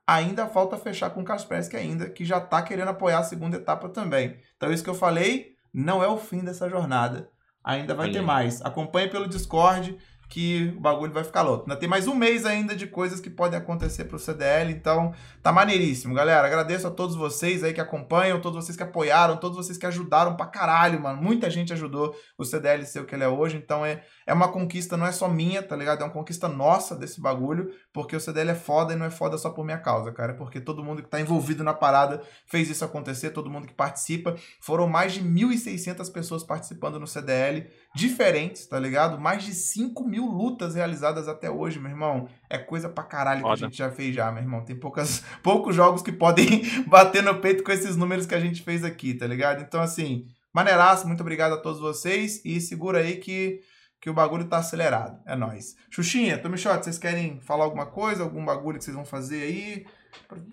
ainda 0.06 0.46
falta 0.46 0.78
fechar 0.78 1.10
com 1.10 1.20
o 1.20 1.24
Kaspersky 1.24 1.76
ainda, 1.76 2.08
que 2.08 2.24
já 2.24 2.40
tá 2.40 2.62
querendo 2.62 2.88
apoiar 2.88 3.18
a 3.18 3.24
segunda 3.24 3.58
etapa 3.58 3.90
também. 3.90 4.38
Então 4.56 4.72
isso 4.72 4.82
que 4.82 4.90
eu 4.90 4.94
falei 4.94 5.54
não 5.72 6.02
é 6.02 6.08
o 6.08 6.16
fim 6.16 6.42
dessa 6.42 6.70
jornada. 6.70 7.28
Ainda 7.62 7.94
vai 7.94 8.06
Olha 8.06 8.20
ter 8.20 8.22
mais. 8.22 8.64
Acompanhe 8.64 9.10
pelo 9.10 9.28
Discord 9.28 9.98
que 10.28 10.74
o 10.76 10.80
bagulho 10.80 11.12
vai 11.12 11.22
ficar 11.22 11.42
louco. 11.42 11.64
Ainda 11.64 11.76
tem 11.76 11.88
mais 11.88 12.08
um 12.08 12.14
mês 12.14 12.44
ainda 12.44 12.74
de 12.74 12.86
coisas 12.86 13.20
que 13.20 13.30
podem 13.30 13.58
acontecer 13.58 14.04
pro 14.04 14.18
CDL, 14.18 14.72
então 14.72 15.14
tá 15.42 15.52
maneiríssimo, 15.52 16.14
galera. 16.14 16.46
Agradeço 16.46 16.86
a 16.86 16.90
todos 16.90 17.14
vocês 17.14 17.62
aí 17.62 17.72
que 17.72 17.80
acompanham, 17.80 18.40
todos 18.40 18.64
vocês 18.64 18.76
que 18.76 18.82
apoiaram, 18.82 19.36
todos 19.36 19.56
vocês 19.56 19.78
que 19.78 19.86
ajudaram 19.86 20.36
pra 20.36 20.46
caralho, 20.46 21.00
mano. 21.00 21.22
Muita 21.22 21.48
gente 21.48 21.72
ajudou 21.72 22.14
o 22.36 22.44
CDL 22.44 22.84
ser 22.84 23.00
o 23.00 23.04
que 23.04 23.14
ele 23.14 23.24
é 23.24 23.28
hoje, 23.28 23.56
então 23.56 23.86
é, 23.86 24.02
é 24.26 24.34
uma 24.34 24.48
conquista, 24.48 24.96
não 24.96 25.06
é 25.06 25.12
só 25.12 25.28
minha, 25.28 25.62
tá 25.62 25.76
ligado? 25.76 26.00
É 26.00 26.04
uma 26.04 26.12
conquista 26.12 26.48
nossa 26.48 26.96
desse 26.96 27.20
bagulho, 27.20 27.72
porque 27.92 28.16
o 28.16 28.20
CDL 28.20 28.50
é 28.50 28.54
foda 28.56 28.92
e 28.92 28.96
não 28.96 29.06
é 29.06 29.10
foda 29.10 29.38
só 29.38 29.50
por 29.50 29.64
minha 29.64 29.78
causa, 29.78 30.10
cara. 30.10 30.32
É 30.32 30.34
porque 30.34 30.60
todo 30.60 30.82
mundo 30.82 31.00
que 31.02 31.08
tá 31.08 31.20
envolvido 31.20 31.62
na 31.62 31.72
parada 31.72 32.20
fez 32.44 32.68
isso 32.68 32.84
acontecer, 32.84 33.30
todo 33.30 33.48
mundo 33.48 33.68
que 33.68 33.74
participa. 33.74 34.34
Foram 34.60 34.88
mais 34.88 35.12
de 35.12 35.22
1.600 35.22 36.12
pessoas 36.12 36.42
participando 36.42 36.98
no 36.98 37.06
CDL, 37.06 37.68
diferentes, 37.94 38.66
tá 38.66 38.80
ligado? 38.80 39.18
Mais 39.20 39.44
de 39.44 39.54
5 39.54 40.04
mil 40.04 40.26
lutas 40.26 40.74
realizadas 40.74 41.28
até 41.28 41.48
hoje, 41.48 41.78
meu 41.78 41.90
irmão. 41.90 42.28
É 42.50 42.58
coisa 42.58 42.88
pra 42.88 43.04
caralho 43.04 43.42
que 43.42 43.46
a 43.46 43.50
Foda. 43.50 43.60
gente 43.60 43.76
já 43.76 43.90
fez 43.90 44.14
já, 44.14 44.30
meu 44.32 44.42
irmão. 44.42 44.64
Tem 44.64 44.74
poucas, 44.74 45.22
poucos 45.40 45.74
jogos 45.76 46.02
que 46.02 46.10
podem 46.12 46.62
bater 46.88 47.22
no 47.22 47.40
peito 47.40 47.62
com 47.62 47.70
esses 47.70 47.96
números 47.96 48.26
que 48.26 48.34
a 48.34 48.40
gente 48.40 48.62
fez 48.62 48.82
aqui, 48.84 49.14
tá 49.14 49.26
ligado? 49.26 49.62
Então, 49.62 49.80
assim, 49.80 50.26
maneiraço, 50.52 51.06
muito 51.06 51.20
obrigado 51.20 51.52
a 51.52 51.58
todos 51.58 51.80
vocês 51.80 52.42
e 52.44 52.60
segura 52.60 52.98
aí 52.98 53.16
que, 53.16 53.60
que 54.00 54.10
o 54.10 54.14
bagulho 54.14 54.46
tá 54.46 54.58
acelerado. 54.58 55.20
É 55.26 55.34
nóis. 55.34 55.76
Xuxinha, 55.90 56.38
Tommy 56.38 56.58
Shot, 56.58 56.84
vocês 56.84 56.98
querem 56.98 57.40
falar 57.40 57.64
alguma 57.64 57.86
coisa, 57.86 58.22
algum 58.22 58.44
bagulho 58.44 58.78
que 58.78 58.84
vocês 58.84 58.96
vão 58.96 59.04
fazer 59.04 59.42
aí? 59.42 59.86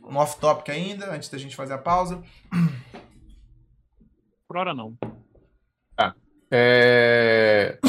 No 0.01 0.17
off-topic 0.17 0.69
ainda, 0.69 1.13
antes 1.13 1.29
da 1.29 1.37
gente 1.37 1.55
fazer 1.55 1.73
a 1.73 1.77
pausa. 1.77 2.21
Por 4.47 4.57
hora 4.57 4.73
não. 4.73 4.97
É, 6.55 7.79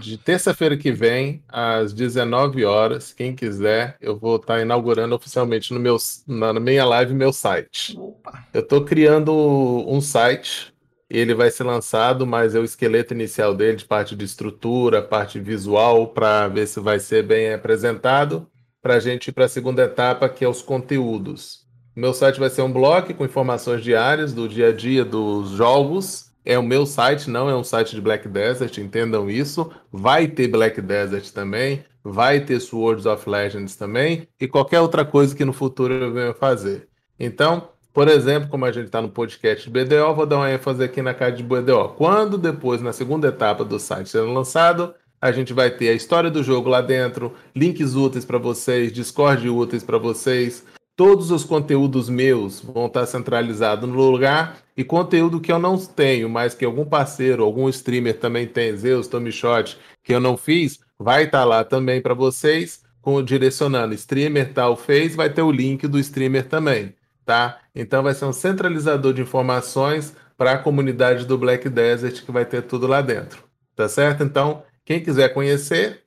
De 0.00 0.16
terça-feira 0.16 0.76
que 0.76 0.92
vem, 0.92 1.42
às 1.48 1.92
19 1.92 2.64
horas, 2.64 3.12
quem 3.12 3.34
quiser, 3.34 3.96
eu 4.00 4.16
vou 4.16 4.36
estar 4.36 4.60
inaugurando 4.60 5.16
oficialmente 5.16 5.74
no 5.74 5.80
meu, 5.80 5.96
na 6.24 6.52
na 6.52 6.60
minha 6.60 6.84
live 6.84 7.12
meu 7.12 7.32
site. 7.32 7.98
Opa! 7.98 8.46
Eu 8.54 8.60
estou 8.60 8.84
criando 8.84 9.32
um 9.32 10.00
site, 10.00 10.72
ele 11.10 11.34
vai 11.34 11.50
ser 11.50 11.64
lançado, 11.64 12.26
mas 12.26 12.54
é 12.54 12.58
o 12.58 12.64
esqueleto 12.64 13.14
inicial 13.14 13.54
dele, 13.54 13.76
de 13.76 13.84
parte 13.84 14.14
de 14.14 14.24
estrutura, 14.24 15.00
parte 15.00 15.40
visual, 15.40 16.08
para 16.08 16.48
ver 16.48 16.66
se 16.66 16.80
vai 16.80 17.00
ser 17.00 17.24
bem 17.24 17.52
apresentado, 17.52 18.46
para 18.82 18.94
a 18.94 19.00
gente 19.00 19.28
ir 19.28 19.32
para 19.32 19.46
a 19.46 19.48
segunda 19.48 19.84
etapa, 19.84 20.28
que 20.28 20.44
é 20.44 20.48
os 20.48 20.62
conteúdos. 20.62 21.66
Meu 21.96 22.12
site 22.12 22.38
vai 22.38 22.50
ser 22.50 22.62
um 22.62 22.72
blog 22.72 23.12
com 23.14 23.24
informações 23.24 23.82
diárias 23.82 24.32
do 24.32 24.48
dia 24.48 24.68
a 24.68 24.72
dia 24.72 25.04
dos 25.04 25.50
jogos. 25.50 26.30
É 26.44 26.58
o 26.58 26.62
meu 26.62 26.86
site, 26.86 27.28
não 27.28 27.50
é 27.50 27.56
um 27.56 27.64
site 27.64 27.94
de 27.94 28.00
Black 28.00 28.28
Desert, 28.28 28.78
entendam 28.78 29.28
isso. 29.28 29.70
Vai 29.90 30.28
ter 30.28 30.46
Black 30.46 30.80
Desert 30.80 31.30
também, 31.32 31.84
vai 32.04 32.40
ter 32.40 32.60
Swords 32.60 33.04
of 33.04 33.28
Legends 33.28 33.74
também, 33.74 34.28
e 34.40 34.46
qualquer 34.46 34.80
outra 34.80 35.04
coisa 35.04 35.34
que 35.34 35.44
no 35.44 35.52
futuro 35.52 35.92
eu 35.92 36.12
venha 36.12 36.32
fazer. 36.32 36.88
Então, 37.18 37.68
por 37.98 38.06
exemplo, 38.06 38.48
como 38.48 38.64
a 38.64 38.70
gente 38.70 38.86
está 38.86 39.02
no 39.02 39.08
podcast 39.08 39.68
BDO, 39.68 40.14
vou 40.14 40.24
dar 40.24 40.36
uma 40.36 40.52
ênfase 40.52 40.84
aqui 40.84 41.02
na 41.02 41.12
cara 41.12 41.32
de 41.32 41.42
BDO. 41.42 41.94
Quando 41.96 42.38
depois, 42.38 42.80
na 42.80 42.92
segunda 42.92 43.26
etapa 43.26 43.64
do 43.64 43.76
site 43.76 44.08
sendo 44.08 44.32
lançado, 44.32 44.94
a 45.20 45.32
gente 45.32 45.52
vai 45.52 45.68
ter 45.68 45.88
a 45.88 45.94
história 45.94 46.30
do 46.30 46.40
jogo 46.40 46.68
lá 46.68 46.80
dentro, 46.80 47.34
links 47.56 47.96
úteis 47.96 48.24
para 48.24 48.38
vocês, 48.38 48.92
Discord 48.92 49.48
úteis 49.48 49.82
para 49.82 49.98
vocês. 49.98 50.64
Todos 50.94 51.32
os 51.32 51.42
conteúdos 51.42 52.08
meus 52.08 52.60
vão 52.60 52.86
estar 52.86 53.04
centralizados 53.04 53.88
no 53.88 53.96
lugar 53.96 54.58
e 54.76 54.84
conteúdo 54.84 55.40
que 55.40 55.50
eu 55.50 55.58
não 55.58 55.76
tenho, 55.76 56.28
mas 56.28 56.54
que 56.54 56.64
algum 56.64 56.84
parceiro, 56.84 57.42
algum 57.42 57.68
streamer 57.68 58.16
também 58.20 58.46
tem, 58.46 58.76
Zeus, 58.76 59.08
Tommy 59.08 59.32
Shot, 59.32 59.76
que 60.04 60.14
eu 60.14 60.20
não 60.20 60.36
fiz, 60.36 60.78
vai 60.96 61.24
estar 61.24 61.42
lá 61.42 61.64
também 61.64 62.00
para 62.00 62.14
vocês, 62.14 62.80
com 63.02 63.20
direcionando 63.20 63.92
streamer 63.92 64.52
tal 64.52 64.76
fez, 64.76 65.16
vai 65.16 65.28
ter 65.28 65.42
o 65.42 65.50
link 65.50 65.88
do 65.88 65.98
streamer 65.98 66.46
também, 66.46 66.94
tá? 67.28 67.60
Então 67.74 68.02
vai 68.02 68.14
ser 68.14 68.24
um 68.24 68.32
centralizador 68.32 69.12
de 69.12 69.20
informações 69.20 70.16
para 70.34 70.52
a 70.52 70.58
comunidade 70.58 71.26
do 71.26 71.36
Black 71.36 71.68
Desert 71.68 72.24
que 72.24 72.32
vai 72.32 72.46
ter 72.46 72.62
tudo 72.62 72.86
lá 72.86 73.02
dentro, 73.02 73.44
tá 73.76 73.86
certo? 73.86 74.24
Então, 74.24 74.62
quem 74.82 75.02
quiser 75.02 75.34
conhecer, 75.34 76.04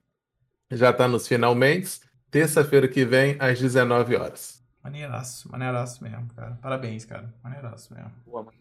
já 0.72 0.90
está 0.90 1.08
nos 1.08 1.28
finalmente, 1.28 2.00
terça-feira 2.32 2.88
que 2.88 3.06
vem 3.06 3.36
às 3.38 3.60
19 3.60 4.16
horas. 4.16 4.64
Maneiraço, 4.84 5.52
maneiraço 5.52 6.04
mesmo, 6.04 6.28
cara. 6.36 6.58
Parabéns, 6.60 7.06
cara. 7.06 7.32
Maneiraço 7.44 7.94
mesmo. 7.94 8.12
Boa, 8.26 8.42
mano. 8.42 8.58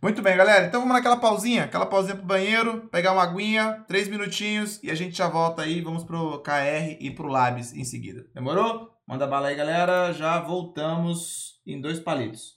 Muito 0.00 0.22
bem, 0.22 0.34
galera. 0.34 0.64
Então 0.64 0.80
vamos 0.80 0.96
naquela 0.96 1.18
pausinha, 1.18 1.64
aquela 1.64 1.84
pausinha 1.84 2.16
pro 2.16 2.24
banheiro, 2.24 2.88
pegar 2.90 3.12
uma 3.12 3.22
aguinha, 3.22 3.84
três 3.86 4.08
minutinhos 4.08 4.82
e 4.82 4.90
a 4.90 4.94
gente 4.94 5.14
já 5.14 5.28
volta 5.28 5.60
aí. 5.60 5.82
Vamos 5.82 6.04
pro 6.04 6.38
KR 6.38 6.96
e 6.98 7.10
pro 7.10 7.28
Labs 7.28 7.74
em 7.74 7.84
seguida. 7.84 8.24
Demorou? 8.34 8.96
Manda 9.06 9.26
bala 9.26 9.48
aí, 9.48 9.54
galera. 9.54 10.14
Já 10.14 10.40
voltamos 10.40 11.55
em 11.66 11.80
dois 11.80 12.00
palitos. 12.00 12.55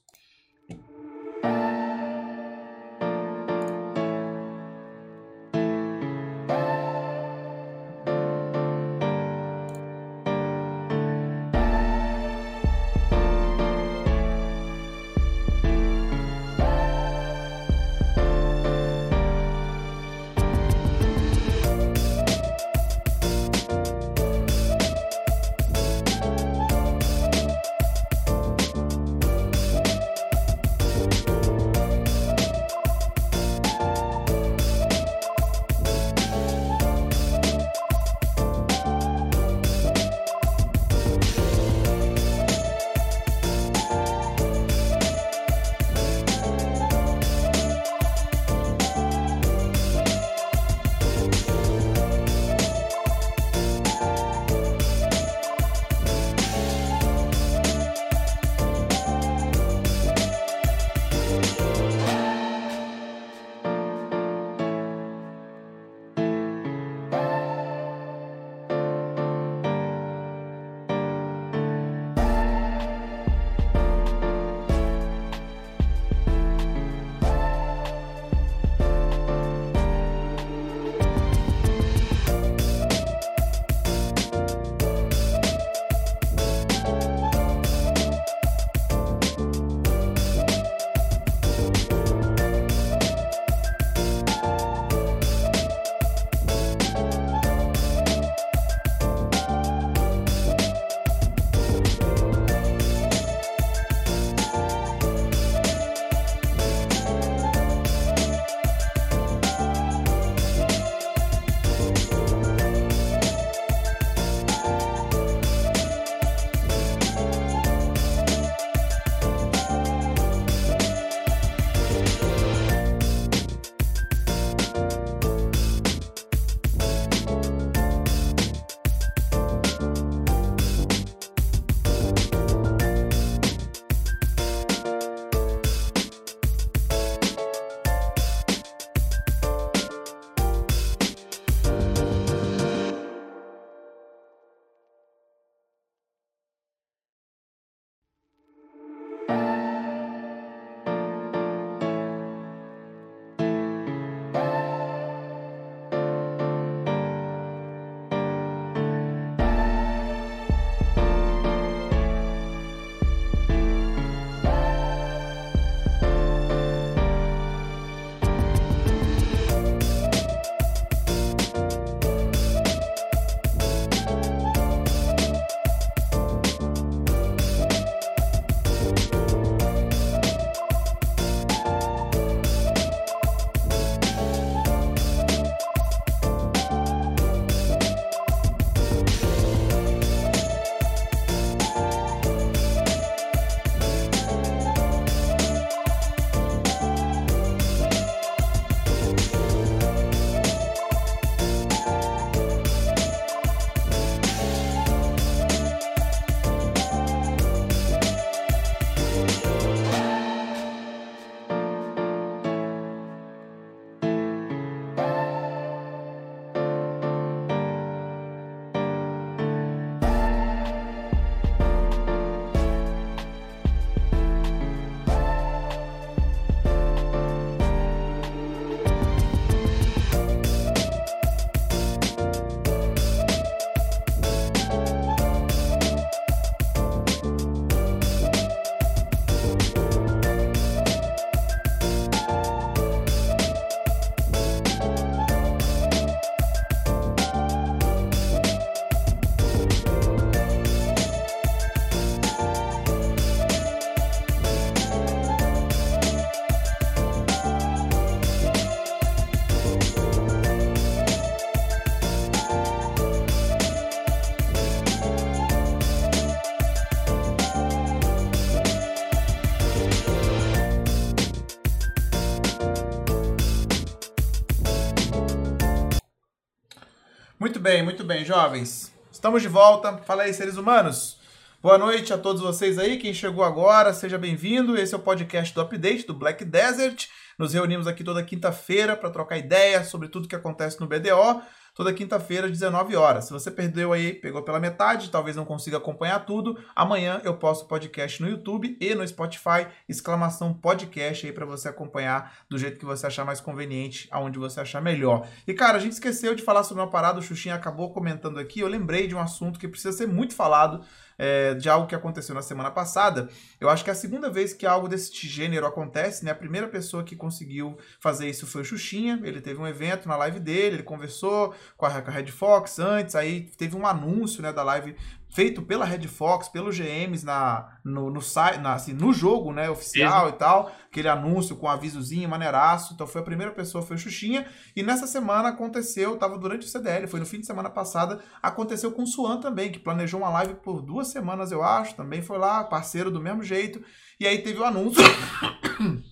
Bem, 277.69 277.83
muito 277.83 278.03
bem, 278.03 278.25
jovens. 278.25 278.91
Estamos 279.11 279.43
de 279.43 279.47
volta. 279.47 279.99
Fala 279.99 280.23
aí, 280.23 280.33
seres 280.33 280.57
humanos. 280.57 281.19
Boa 281.61 281.77
noite 281.77 282.11
a 282.11 282.17
todos 282.17 282.41
vocês 282.41 282.79
aí. 282.79 282.97
Quem 282.97 283.13
chegou 283.13 283.43
agora, 283.43 283.93
seja 283.93 284.17
bem-vindo. 284.17 284.75
Esse 284.75 284.95
é 284.95 284.97
o 284.97 285.01
podcast 285.01 285.53
do 285.53 285.61
Update 285.61 286.07
do 286.07 286.15
Black 286.15 286.43
Desert. 286.43 287.05
Nos 287.37 287.53
reunimos 287.53 287.85
aqui 287.85 288.03
toda 288.03 288.23
quinta-feira 288.23 288.95
para 288.95 289.11
trocar 289.11 289.37
ideia 289.37 289.83
sobre 289.83 290.07
tudo 290.07 290.27
que 290.27 290.35
acontece 290.35 290.79
no 290.79 290.87
BDO 290.87 291.43
toda 291.79 291.93
quinta-feira, 291.93 292.49
19 292.49 292.93
horas. 292.97 293.23
Se 293.23 293.31
você 293.31 293.49
perdeu 293.49 293.93
aí, 293.93 294.13
pegou 294.13 294.41
pela 294.43 294.59
metade, 294.59 295.09
talvez 295.09 295.37
não 295.37 295.45
consiga 295.45 295.77
acompanhar 295.77 296.25
tudo, 296.25 296.59
amanhã 296.75 297.21
eu 297.23 297.37
posto 297.37 297.69
podcast 297.69 298.21
no 298.21 298.27
YouTube 298.27 298.75
e 298.81 298.93
no 298.93 299.07
Spotify, 299.07 299.65
exclamação 299.87 300.53
podcast 300.53 301.25
aí 301.25 301.31
para 301.31 301.45
você 301.45 301.69
acompanhar 301.69 302.33
do 302.49 302.57
jeito 302.57 302.77
que 302.77 302.83
você 302.83 303.07
achar 303.07 303.23
mais 303.23 303.39
conveniente, 303.39 304.09
aonde 304.11 304.37
você 304.37 304.59
achar 304.59 304.81
melhor. 304.81 305.25
E 305.47 305.53
cara, 305.53 305.77
a 305.77 305.79
gente 305.79 305.93
esqueceu 305.93 306.35
de 306.35 306.43
falar 306.43 306.63
sobre 306.63 306.83
uma 306.83 306.89
parada, 306.89 307.19
o 307.19 307.23
Xuxinha 307.23 307.55
acabou 307.55 307.93
comentando 307.93 308.39
aqui, 308.39 308.59
eu 308.59 308.67
lembrei 308.67 309.07
de 309.07 309.15
um 309.15 309.19
assunto 309.21 309.57
que 309.57 309.65
precisa 309.65 309.93
ser 309.93 310.05
muito 310.05 310.35
falado, 310.35 310.83
é, 311.19 311.53
de 311.53 311.69
algo 311.69 311.85
que 311.85 311.93
aconteceu 311.93 312.33
na 312.33 312.41
semana 312.41 312.71
passada. 312.71 313.29
Eu 313.59 313.69
acho 313.69 313.83
que 313.83 313.89
é 313.89 313.93
a 313.93 313.95
segunda 313.95 314.29
vez 314.29 314.53
que 314.53 314.65
algo 314.65 314.87
desse 314.87 315.27
gênero 315.27 315.65
acontece, 315.65 316.23
né? 316.23 316.31
A 316.31 316.35
primeira 316.35 316.69
pessoa 316.69 317.03
que 317.03 317.15
conseguiu 317.15 317.77
fazer 317.99 318.29
isso 318.29 318.47
foi 318.47 318.61
o 318.61 318.65
Xuxinha. 318.65 319.19
Ele 319.23 319.41
teve 319.41 319.59
um 319.59 319.67
evento 319.67 320.07
na 320.07 320.15
live 320.15 320.39
dele, 320.39 320.77
ele 320.77 320.83
conversou 320.83 321.53
com 321.75 321.85
a, 321.85 322.01
com 322.01 322.09
a 322.09 322.13
Red 322.13 322.27
Fox 322.27 322.79
antes, 322.79 323.15
aí 323.15 323.41
teve 323.57 323.75
um 323.75 323.85
anúncio 323.85 324.41
né, 324.41 324.53
da 324.53 324.63
live 324.63 324.95
feito 325.29 325.61
pela 325.61 325.85
Red 325.85 326.07
Fox, 326.07 326.49
pelos 326.49 326.75
GMs 326.75 327.23
na, 327.23 327.77
no, 327.83 328.09
no, 328.09 328.19
na, 328.61 328.73
assim, 328.73 328.93
no 328.93 329.13
jogo 329.13 329.53
né, 329.53 329.69
oficial 329.69 330.29
e 330.29 330.31
tal, 330.33 330.71
aquele 330.89 331.07
anúncio 331.07 331.55
com 331.55 331.67
avisozinho, 331.67 332.27
maneiraço. 332.27 332.93
Então 332.93 333.05
foi 333.05 333.21
a 333.21 333.23
primeira 333.23 333.51
pessoa, 333.51 333.83
foi 333.83 333.95
o 333.95 333.99
Xuxinha. 333.99 334.47
E 334.75 334.81
nessa 334.81 335.05
semana 335.05 335.49
aconteceu, 335.49 336.17
tava 336.17 336.37
durante 336.37 336.65
o 336.65 336.69
CDL, 336.69 337.07
foi 337.07 337.19
no 337.19 337.25
fim 337.25 337.39
de 337.39 337.45
semana 337.45 337.69
passada, 337.69 338.19
aconteceu 338.41 338.91
com 338.91 339.03
o 339.03 339.07
Suan 339.07 339.39
também, 339.39 339.71
que 339.71 339.79
planejou 339.79 340.19
uma 340.19 340.29
live 340.29 340.55
por 340.55 340.81
duas 340.81 341.09
semanas, 341.09 341.51
eu 341.51 341.63
acho, 341.63 341.95
também 341.95 342.21
foi 342.21 342.39
lá, 342.39 342.63
parceiro 342.63 343.11
do 343.11 343.21
mesmo 343.21 343.43
jeito. 343.43 343.83
E 344.19 344.27
aí 344.27 344.39
teve 344.39 344.59
o 344.59 344.65
anúncio. 344.65 345.01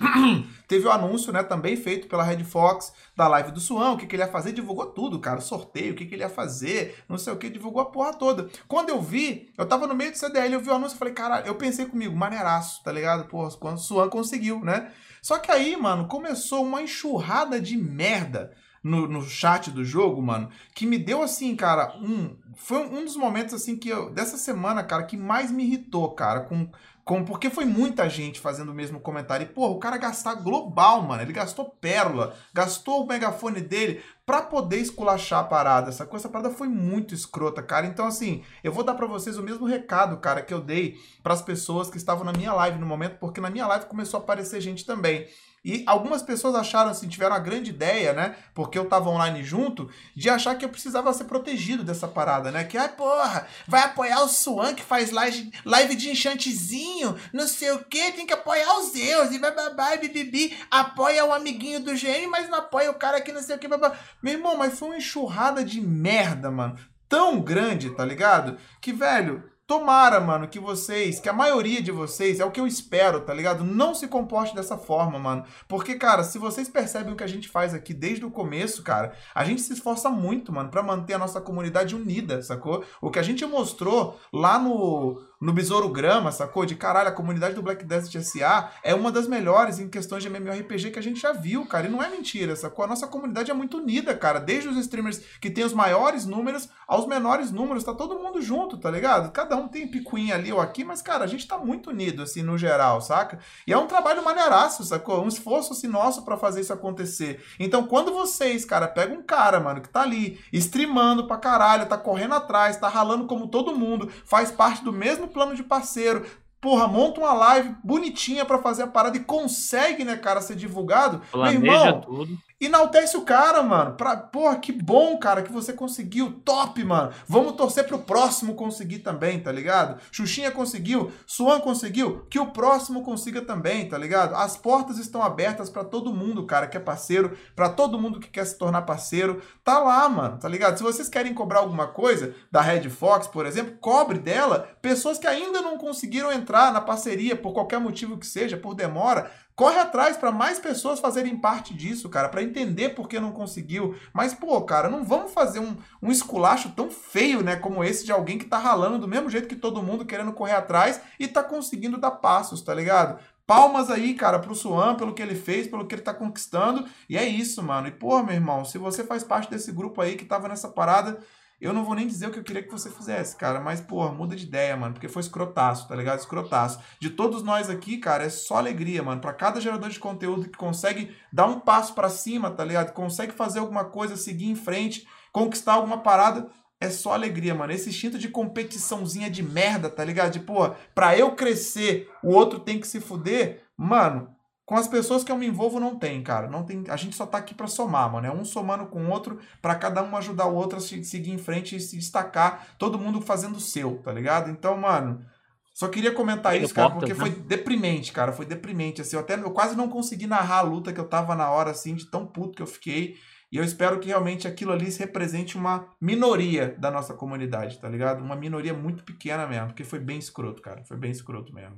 Teve 0.68 0.86
o 0.86 0.90
anúncio, 0.90 1.32
né, 1.32 1.42
também 1.42 1.76
feito 1.76 2.08
pela 2.08 2.24
Red 2.24 2.42
Fox 2.44 2.92
da 3.14 3.28
live 3.28 3.52
do 3.52 3.60
Suão, 3.60 3.94
o 3.94 3.96
que, 3.96 4.06
que 4.06 4.16
ele 4.16 4.22
ia 4.22 4.28
fazer, 4.28 4.52
divulgou 4.52 4.86
tudo, 4.86 5.20
cara, 5.20 5.40
sorteio, 5.40 5.92
o 5.92 5.96
que, 5.96 6.04
que 6.04 6.14
ele 6.14 6.22
ia 6.22 6.28
fazer, 6.28 7.02
não 7.08 7.16
sei 7.16 7.32
o 7.32 7.36
que, 7.36 7.48
divulgou 7.48 7.80
a 7.80 7.86
porra 7.86 8.12
toda. 8.12 8.48
Quando 8.66 8.88
eu 8.88 9.00
vi, 9.00 9.52
eu 9.56 9.66
tava 9.66 9.86
no 9.86 9.94
meio 9.94 10.10
do 10.10 10.18
CDL, 10.18 10.54
eu 10.54 10.60
vi 10.60 10.70
o 10.70 10.74
anúncio 10.74 10.96
e 10.96 10.98
falei, 10.98 11.14
caralho, 11.14 11.46
eu 11.46 11.54
pensei 11.54 11.86
comigo, 11.86 12.16
maneiraço, 12.16 12.82
tá 12.82 12.90
ligado? 12.90 13.28
Porra, 13.28 13.50
quando 13.52 13.76
o 13.76 13.80
Suan 13.80 14.08
conseguiu, 14.08 14.60
né? 14.64 14.90
Só 15.22 15.38
que 15.38 15.50
aí, 15.50 15.76
mano, 15.76 16.08
começou 16.08 16.64
uma 16.64 16.82
enxurrada 16.82 17.60
de 17.60 17.76
merda 17.76 18.52
no, 18.86 19.08
no 19.08 19.22
chat 19.22 19.70
do 19.70 19.84
jogo, 19.84 20.22
mano, 20.22 20.48
que 20.72 20.86
me 20.86 20.98
deu 20.98 21.22
assim, 21.22 21.56
cara, 21.56 21.96
um. 22.00 22.36
Foi 22.54 22.86
um 22.86 23.04
dos 23.04 23.16
momentos 23.16 23.52
assim 23.52 23.76
que 23.76 23.88
eu. 23.88 24.10
Dessa 24.10 24.36
semana, 24.36 24.84
cara, 24.84 25.02
que 25.02 25.16
mais 25.16 25.50
me 25.50 25.64
irritou, 25.64 26.12
cara, 26.12 26.40
com 26.40 26.70
com, 27.06 27.24
porque 27.24 27.48
foi 27.48 27.64
muita 27.64 28.10
gente 28.10 28.40
fazendo 28.40 28.72
o 28.72 28.74
mesmo 28.74 28.98
comentário. 28.98 29.44
E, 29.44 29.48
porra, 29.48 29.72
o 29.72 29.78
cara 29.78 29.96
gastar 29.96 30.34
global, 30.34 31.02
mano. 31.02 31.22
Ele 31.22 31.32
gastou 31.32 31.70
pérola, 31.80 32.34
gastou 32.52 33.04
o 33.04 33.06
megafone 33.06 33.60
dele 33.60 34.02
pra 34.26 34.42
poder 34.42 34.78
esculachar 34.78 35.38
a 35.38 35.44
parada. 35.44 35.90
Essa 35.90 36.04
coisa, 36.04 36.26
essa 36.26 36.32
parada 36.32 36.52
foi 36.52 36.66
muito 36.66 37.14
escrota, 37.14 37.62
cara. 37.62 37.86
Então, 37.86 38.08
assim, 38.08 38.42
eu 38.64 38.72
vou 38.72 38.82
dar 38.82 38.94
para 38.94 39.06
vocês 39.06 39.38
o 39.38 39.42
mesmo 39.44 39.64
recado, 39.66 40.16
cara, 40.16 40.42
que 40.42 40.52
eu 40.52 40.60
dei 40.60 41.00
para 41.22 41.32
as 41.32 41.40
pessoas 41.40 41.88
que 41.88 41.96
estavam 41.96 42.24
na 42.24 42.32
minha 42.32 42.52
live 42.52 42.80
no 42.80 42.86
momento, 42.86 43.18
porque 43.20 43.40
na 43.40 43.50
minha 43.50 43.68
live 43.68 43.86
começou 43.86 44.18
a 44.18 44.22
aparecer 44.24 44.60
gente 44.60 44.84
também. 44.84 45.28
E 45.66 45.82
algumas 45.84 46.22
pessoas 46.22 46.54
acharam 46.54 46.92
assim, 46.92 47.08
tiveram 47.08 47.34
a 47.34 47.40
grande 47.40 47.70
ideia, 47.70 48.12
né? 48.12 48.36
Porque 48.54 48.78
eu 48.78 48.88
tava 48.88 49.10
online 49.10 49.42
junto, 49.42 49.90
de 50.14 50.30
achar 50.30 50.54
que 50.54 50.64
eu 50.64 50.68
precisava 50.68 51.12
ser 51.12 51.24
protegido 51.24 51.82
dessa 51.82 52.06
parada, 52.06 52.52
né? 52.52 52.62
Que, 52.62 52.78
ai, 52.78 52.90
porra, 52.90 53.48
vai 53.66 53.82
apoiar 53.82 54.22
o 54.22 54.28
Swan 54.28 54.76
que 54.76 54.82
faz 54.84 55.10
live, 55.10 55.50
live 55.64 55.96
de 55.96 56.08
enchantezinho, 56.08 57.16
não 57.32 57.48
sei 57.48 57.72
o 57.72 57.82
que, 57.82 58.12
tem 58.12 58.24
que 58.24 58.32
apoiar 58.32 58.78
os 58.78 58.92
Zeus, 58.92 59.32
e 59.32 59.40
bababá, 59.40 59.96
e 59.96 59.98
bibibi, 59.98 60.56
apoia 60.70 61.24
o 61.24 61.32
amiguinho 61.32 61.80
do 61.80 61.94
GM, 61.94 62.28
mas 62.30 62.48
não 62.48 62.58
apoia 62.58 62.92
o 62.92 62.94
cara 62.94 63.20
que 63.20 63.32
não 63.32 63.42
sei 63.42 63.56
o 63.56 63.58
que, 63.58 63.66
babá. 63.66 63.92
Meu 64.22 64.34
irmão, 64.34 64.56
mas 64.56 64.78
foi 64.78 64.90
uma 64.90 64.98
enxurrada 64.98 65.64
de 65.64 65.80
merda, 65.80 66.48
mano. 66.48 66.78
Tão 67.08 67.40
grande, 67.40 67.90
tá 67.90 68.04
ligado? 68.04 68.56
Que, 68.80 68.92
velho, 68.92 69.42
Tomara, 69.66 70.20
mano, 70.20 70.46
que 70.46 70.60
vocês, 70.60 71.18
que 71.18 71.28
a 71.28 71.32
maioria 71.32 71.82
de 71.82 71.90
vocês, 71.90 72.38
é 72.38 72.44
o 72.44 72.52
que 72.52 72.60
eu 72.60 72.68
espero, 72.68 73.22
tá 73.22 73.34
ligado? 73.34 73.64
Não 73.64 73.96
se 73.96 74.06
comporte 74.06 74.54
dessa 74.54 74.78
forma, 74.78 75.18
mano. 75.18 75.44
Porque, 75.66 75.96
cara, 75.96 76.22
se 76.22 76.38
vocês 76.38 76.68
percebem 76.68 77.12
o 77.12 77.16
que 77.16 77.24
a 77.24 77.26
gente 77.26 77.48
faz 77.48 77.74
aqui 77.74 77.92
desde 77.92 78.24
o 78.24 78.30
começo, 78.30 78.84
cara, 78.84 79.12
a 79.34 79.44
gente 79.44 79.60
se 79.60 79.72
esforça 79.72 80.08
muito, 80.08 80.52
mano, 80.52 80.70
para 80.70 80.84
manter 80.84 81.14
a 81.14 81.18
nossa 81.18 81.40
comunidade 81.40 81.96
unida, 81.96 82.40
sacou? 82.42 82.84
O 83.00 83.10
que 83.10 83.18
a 83.18 83.24
gente 83.24 83.44
mostrou 83.44 84.16
lá 84.32 84.56
no, 84.56 85.20
no 85.40 85.52
Besouro 85.52 85.88
Grama, 85.88 86.32
sacou? 86.32 86.64
De 86.64 86.74
caralho, 86.74 87.08
a 87.08 87.12
comunidade 87.12 87.54
do 87.54 87.62
Black 87.62 87.84
Desert 87.84 88.22
SA 88.24 88.70
é 88.82 88.94
uma 88.94 89.12
das 89.12 89.28
melhores 89.28 89.78
em 89.78 89.88
questões 89.88 90.22
de 90.22 90.30
MMORPG 90.30 90.90
que 90.90 90.98
a 90.98 91.02
gente 91.02 91.20
já 91.20 91.32
viu, 91.32 91.66
cara. 91.66 91.86
E 91.86 91.90
não 91.90 92.02
é 92.02 92.08
mentira, 92.08 92.56
sacou? 92.56 92.84
A 92.84 92.88
nossa 92.88 93.06
comunidade 93.06 93.50
é 93.50 93.54
muito 93.54 93.78
unida, 93.78 94.16
cara. 94.16 94.38
Desde 94.40 94.68
os 94.68 94.76
streamers 94.78 95.20
que 95.40 95.50
tem 95.50 95.64
os 95.64 95.74
maiores 95.74 96.24
números 96.24 96.68
aos 96.88 97.06
menores 97.06 97.50
números, 97.50 97.84
tá 97.84 97.92
todo 97.92 98.18
mundo 98.18 98.40
junto, 98.40 98.78
tá 98.78 98.90
ligado? 98.90 99.30
Cada 99.32 99.56
um 99.56 99.68
tem 99.68 99.88
picuinha 99.88 100.36
ali 100.36 100.52
ou 100.52 100.60
aqui, 100.60 100.84
mas, 100.84 101.02
cara, 101.02 101.24
a 101.24 101.26
gente 101.26 101.46
tá 101.46 101.58
muito 101.58 101.90
unido, 101.90 102.22
assim, 102.22 102.42
no 102.42 102.56
geral, 102.56 103.00
saca? 103.00 103.38
E 103.66 103.72
é 103.72 103.78
um 103.78 103.86
trabalho 103.86 104.24
maneiraço, 104.24 104.84
sacou? 104.84 105.22
Um 105.22 105.28
esforço, 105.28 105.72
assim, 105.72 105.88
nosso 105.88 106.24
para 106.24 106.36
fazer 106.36 106.60
isso 106.60 106.72
acontecer. 106.72 107.44
Então, 107.58 107.86
quando 107.86 108.12
vocês, 108.12 108.64
cara, 108.64 108.88
pegam 108.88 109.18
um 109.18 109.22
cara, 109.22 109.60
mano, 109.60 109.80
que 109.80 109.88
tá 109.88 110.02
ali, 110.02 110.40
streamando 110.52 111.26
pra 111.26 111.36
caralho, 111.36 111.86
tá 111.86 111.98
correndo 111.98 112.34
atrás, 112.34 112.76
tá 112.76 112.88
ralando 112.88 113.26
como 113.26 113.48
todo 113.48 113.76
mundo, 113.76 114.10
faz 114.24 114.50
parte 114.50 114.84
do 114.84 114.92
mesmo 114.92 115.26
plano 115.36 115.54
de 115.54 115.62
parceiro. 115.62 116.24
Porra, 116.58 116.88
monta 116.88 117.20
uma 117.20 117.34
live 117.34 117.76
bonitinha 117.84 118.46
para 118.46 118.58
fazer 118.58 118.84
a 118.84 118.86
parada 118.86 119.18
e 119.18 119.20
consegue, 119.20 120.02
né, 120.02 120.16
cara, 120.16 120.40
ser 120.40 120.56
divulgado. 120.56 121.20
Planeja 121.30 121.60
Meu 121.60 121.74
irmão, 121.74 122.00
tudo 122.00 122.38
Enaltece 122.58 123.18
o 123.18 123.22
cara, 123.22 123.62
mano. 123.62 123.96
Pra, 123.96 124.16
porra, 124.16 124.56
que 124.56 124.72
bom, 124.72 125.18
cara, 125.18 125.42
que 125.42 125.52
você 125.52 125.74
conseguiu. 125.74 126.40
Top, 126.42 126.82
mano. 126.82 127.12
Vamos 127.28 127.52
torcer 127.52 127.86
pro 127.86 127.98
próximo 127.98 128.54
conseguir 128.54 129.00
também, 129.00 129.38
tá 129.38 129.52
ligado? 129.52 130.00
Xuxinha 130.10 130.50
conseguiu, 130.50 131.12
Suan 131.26 131.60
conseguiu, 131.60 132.26
que 132.30 132.38
o 132.38 132.46
próximo 132.46 133.02
consiga 133.02 133.42
também, 133.42 133.86
tá 133.86 133.98
ligado? 133.98 134.34
As 134.34 134.56
portas 134.56 134.96
estão 134.96 135.22
abertas 135.22 135.68
para 135.68 135.84
todo 135.84 136.14
mundo, 136.14 136.46
cara, 136.46 136.66
que 136.66 136.78
é 136.78 136.80
parceiro, 136.80 137.36
para 137.54 137.68
todo 137.68 137.98
mundo 137.98 138.18
que 138.18 138.30
quer 138.30 138.46
se 138.46 138.56
tornar 138.56 138.82
parceiro. 138.82 139.42
Tá 139.62 139.78
lá, 139.78 140.08
mano, 140.08 140.38
tá 140.38 140.48
ligado? 140.48 140.78
Se 140.78 140.82
vocês 140.82 141.10
querem 141.10 141.34
cobrar 141.34 141.58
alguma 141.58 141.88
coisa 141.88 142.34
da 142.50 142.62
Red 142.62 142.88
Fox, 142.88 143.26
por 143.26 143.44
exemplo, 143.44 143.76
cobre 143.80 144.18
dela 144.18 144.66
pessoas 144.80 145.18
que 145.18 145.26
ainda 145.26 145.60
não 145.60 145.76
conseguiram 145.76 146.32
entrar 146.32 146.72
na 146.72 146.80
parceria 146.80 147.36
por 147.36 147.52
qualquer 147.52 147.80
motivo 147.80 148.16
que 148.16 148.26
seja, 148.26 148.56
por 148.56 148.74
demora. 148.74 149.30
Corre 149.56 149.78
atrás 149.78 150.18
para 150.18 150.30
mais 150.30 150.58
pessoas 150.58 151.00
fazerem 151.00 151.34
parte 151.34 151.72
disso, 151.72 152.10
cara, 152.10 152.28
para 152.28 152.42
entender 152.42 152.90
por 152.90 153.08
que 153.08 153.18
não 153.18 153.32
conseguiu. 153.32 153.96
Mas, 154.12 154.34
pô, 154.34 154.60
cara, 154.60 154.90
não 154.90 155.02
vamos 155.02 155.32
fazer 155.32 155.60
um, 155.60 155.74
um 156.02 156.12
esculacho 156.12 156.72
tão 156.76 156.90
feio, 156.90 157.42
né, 157.42 157.56
como 157.56 157.82
esse 157.82 158.04
de 158.04 158.12
alguém 158.12 158.36
que 158.36 158.44
tá 158.44 158.58
ralando 158.58 158.98
do 158.98 159.08
mesmo 159.08 159.30
jeito 159.30 159.48
que 159.48 159.56
todo 159.56 159.82
mundo 159.82 160.04
querendo 160.04 160.34
correr 160.34 160.52
atrás 160.52 161.00
e 161.18 161.26
tá 161.26 161.42
conseguindo 161.42 161.96
dar 161.96 162.10
passos, 162.10 162.60
tá 162.60 162.74
ligado? 162.74 163.18
Palmas 163.46 163.90
aí, 163.90 164.12
cara, 164.12 164.38
pro 164.38 164.54
Suan, 164.54 164.94
pelo 164.94 165.14
que 165.14 165.22
ele 165.22 165.34
fez, 165.34 165.66
pelo 165.66 165.86
que 165.86 165.94
ele 165.94 166.02
tá 166.02 166.12
conquistando. 166.12 166.84
E 167.08 167.16
é 167.16 167.24
isso, 167.24 167.62
mano. 167.62 167.88
E, 167.88 167.92
pô, 167.92 168.22
meu 168.22 168.34
irmão, 168.34 168.62
se 168.62 168.76
você 168.76 169.04
faz 169.04 169.24
parte 169.24 169.48
desse 169.48 169.72
grupo 169.72 170.02
aí 170.02 170.16
que 170.16 170.24
tava 170.26 170.48
nessa 170.48 170.68
parada, 170.68 171.18
eu 171.60 171.72
não 171.72 171.84
vou 171.84 171.94
nem 171.94 172.06
dizer 172.06 172.26
o 172.26 172.30
que 172.30 172.38
eu 172.38 172.44
queria 172.44 172.62
que 172.62 172.70
você 172.70 172.90
fizesse, 172.90 173.34
cara, 173.34 173.60
mas, 173.60 173.80
porra, 173.80 174.12
muda 174.12 174.36
de 174.36 174.44
ideia, 174.44 174.76
mano, 174.76 174.92
porque 174.92 175.08
foi 175.08 175.20
escrotaço, 175.22 175.88
tá 175.88 175.96
ligado? 175.96 176.18
Escrotaço. 176.18 176.78
De 177.00 177.08
todos 177.08 177.42
nós 177.42 177.70
aqui, 177.70 177.96
cara, 177.96 178.24
é 178.24 178.28
só 178.28 178.56
alegria, 178.56 179.02
mano. 179.02 179.20
Pra 179.20 179.32
cada 179.32 179.60
gerador 179.60 179.88
de 179.88 179.98
conteúdo 179.98 180.48
que 180.50 180.58
consegue 180.58 181.16
dar 181.32 181.46
um 181.46 181.58
passo 181.58 181.94
para 181.94 182.10
cima, 182.10 182.50
tá 182.50 182.64
ligado? 182.64 182.92
Consegue 182.92 183.32
fazer 183.32 183.60
alguma 183.60 183.84
coisa, 183.84 184.16
seguir 184.16 184.50
em 184.50 184.54
frente, 184.54 185.08
conquistar 185.32 185.74
alguma 185.74 185.98
parada, 185.98 186.46
é 186.78 186.90
só 186.90 187.14
alegria, 187.14 187.54
mano. 187.54 187.72
Esse 187.72 187.88
instinto 187.88 188.18
de 188.18 188.28
competiçãozinha 188.28 189.30
de 189.30 189.42
merda, 189.42 189.88
tá 189.88 190.04
ligado? 190.04 190.32
De, 190.32 190.40
pô, 190.40 190.70
pra 190.94 191.16
eu 191.16 191.34
crescer, 191.34 192.10
o 192.22 192.32
outro 192.32 192.60
tem 192.60 192.78
que 192.78 192.86
se 192.86 193.00
fuder, 193.00 193.64
mano, 193.76 194.35
com 194.66 194.74
as 194.74 194.88
pessoas 194.88 195.22
que 195.22 195.30
eu 195.30 195.38
me 195.38 195.46
envolvo 195.46 195.78
não 195.78 195.96
tem, 195.96 196.20
cara. 196.24 196.48
Não 196.48 196.64
tem, 196.64 196.82
a 196.88 196.96
gente 196.96 197.14
só 197.14 197.24
tá 197.24 197.38
aqui 197.38 197.54
para 197.54 197.68
somar, 197.68 198.12
mano. 198.12 198.26
É 198.26 198.32
um 198.32 198.44
somando 198.44 198.86
com 198.86 199.06
o 199.06 199.10
outro 199.10 199.38
para 199.62 199.76
cada 199.76 200.02
um 200.02 200.16
ajudar 200.16 200.46
o 200.46 200.56
outro 200.56 200.78
a 200.78 200.80
seguir 200.80 201.30
em 201.30 201.38
frente 201.38 201.76
e 201.76 201.80
se 201.80 201.96
destacar, 201.96 202.66
todo 202.76 202.98
mundo 202.98 203.20
fazendo 203.20 203.56
o 203.56 203.60
seu, 203.60 203.98
tá 204.02 204.12
ligado? 204.12 204.50
Então, 204.50 204.76
mano, 204.76 205.24
só 205.72 205.86
queria 205.86 206.12
comentar 206.12 206.60
isso, 206.60 206.74
cara, 206.74 206.90
porque 206.90 207.14
né? 207.14 207.18
foi 207.18 207.30
deprimente, 207.30 208.10
cara, 208.10 208.32
foi 208.32 208.44
deprimente 208.44 209.00
assim. 209.00 209.14
Eu 209.14 209.20
até 209.20 209.36
eu 209.36 209.52
quase 209.52 209.76
não 209.76 209.88
consegui 209.88 210.26
narrar 210.26 210.58
a 210.58 210.62
luta 210.62 210.92
que 210.92 210.98
eu 210.98 211.08
tava 211.08 211.36
na 211.36 211.48
hora 211.48 211.70
assim, 211.70 211.94
de 211.94 212.10
tão 212.10 212.26
puto 212.26 212.56
que 212.56 212.62
eu 212.62 212.66
fiquei. 212.66 213.14
E 213.52 213.58
eu 213.58 213.62
espero 213.62 214.00
que 214.00 214.08
realmente 214.08 214.48
aquilo 214.48 214.72
ali 214.72 214.90
represente 214.90 215.56
uma 215.56 215.94
minoria 216.00 216.74
da 216.76 216.90
nossa 216.90 217.14
comunidade, 217.14 217.78
tá 217.78 217.88
ligado? 217.88 218.20
Uma 218.20 218.34
minoria 218.34 218.74
muito 218.74 219.04
pequena 219.04 219.46
mesmo, 219.46 219.68
porque 219.68 219.84
foi 219.84 220.00
bem 220.00 220.18
escroto, 220.18 220.60
cara. 220.60 220.82
Foi 220.84 220.96
bem 220.96 221.12
escroto 221.12 221.54
mesmo. 221.54 221.76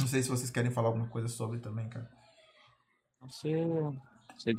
Não 0.00 0.06
sei 0.06 0.22
se 0.22 0.28
vocês 0.28 0.50
querem 0.50 0.70
falar 0.70 0.88
alguma 0.88 1.08
coisa 1.08 1.28
sobre 1.28 1.58
também, 1.58 1.88
cara. 1.88 2.08
Você, 3.22 3.54
você 4.34 4.54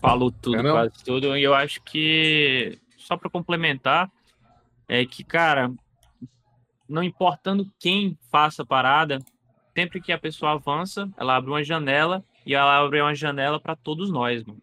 falou 0.00 0.30
tudo, 0.30 0.56
é 0.56 0.70
quase 0.70 1.04
tudo. 1.04 1.36
E 1.36 1.42
eu 1.42 1.54
acho 1.54 1.82
que, 1.82 2.78
só 2.96 3.16
para 3.16 3.30
complementar, 3.30 4.10
é 4.88 5.04
que, 5.04 5.24
cara, 5.24 5.70
não 6.88 7.02
importando 7.02 7.70
quem 7.78 8.16
faça 8.30 8.62
a 8.62 8.66
parada, 8.66 9.18
sempre 9.76 10.00
que 10.00 10.12
a 10.12 10.18
pessoa 10.18 10.52
avança, 10.52 11.10
ela 11.16 11.36
abre 11.36 11.50
uma 11.50 11.62
janela 11.62 12.24
e 12.46 12.54
ela 12.54 12.78
abre 12.78 13.00
uma 13.02 13.14
janela 13.14 13.60
para 13.60 13.76
todos 13.76 14.10
nós, 14.10 14.42
mano. 14.44 14.62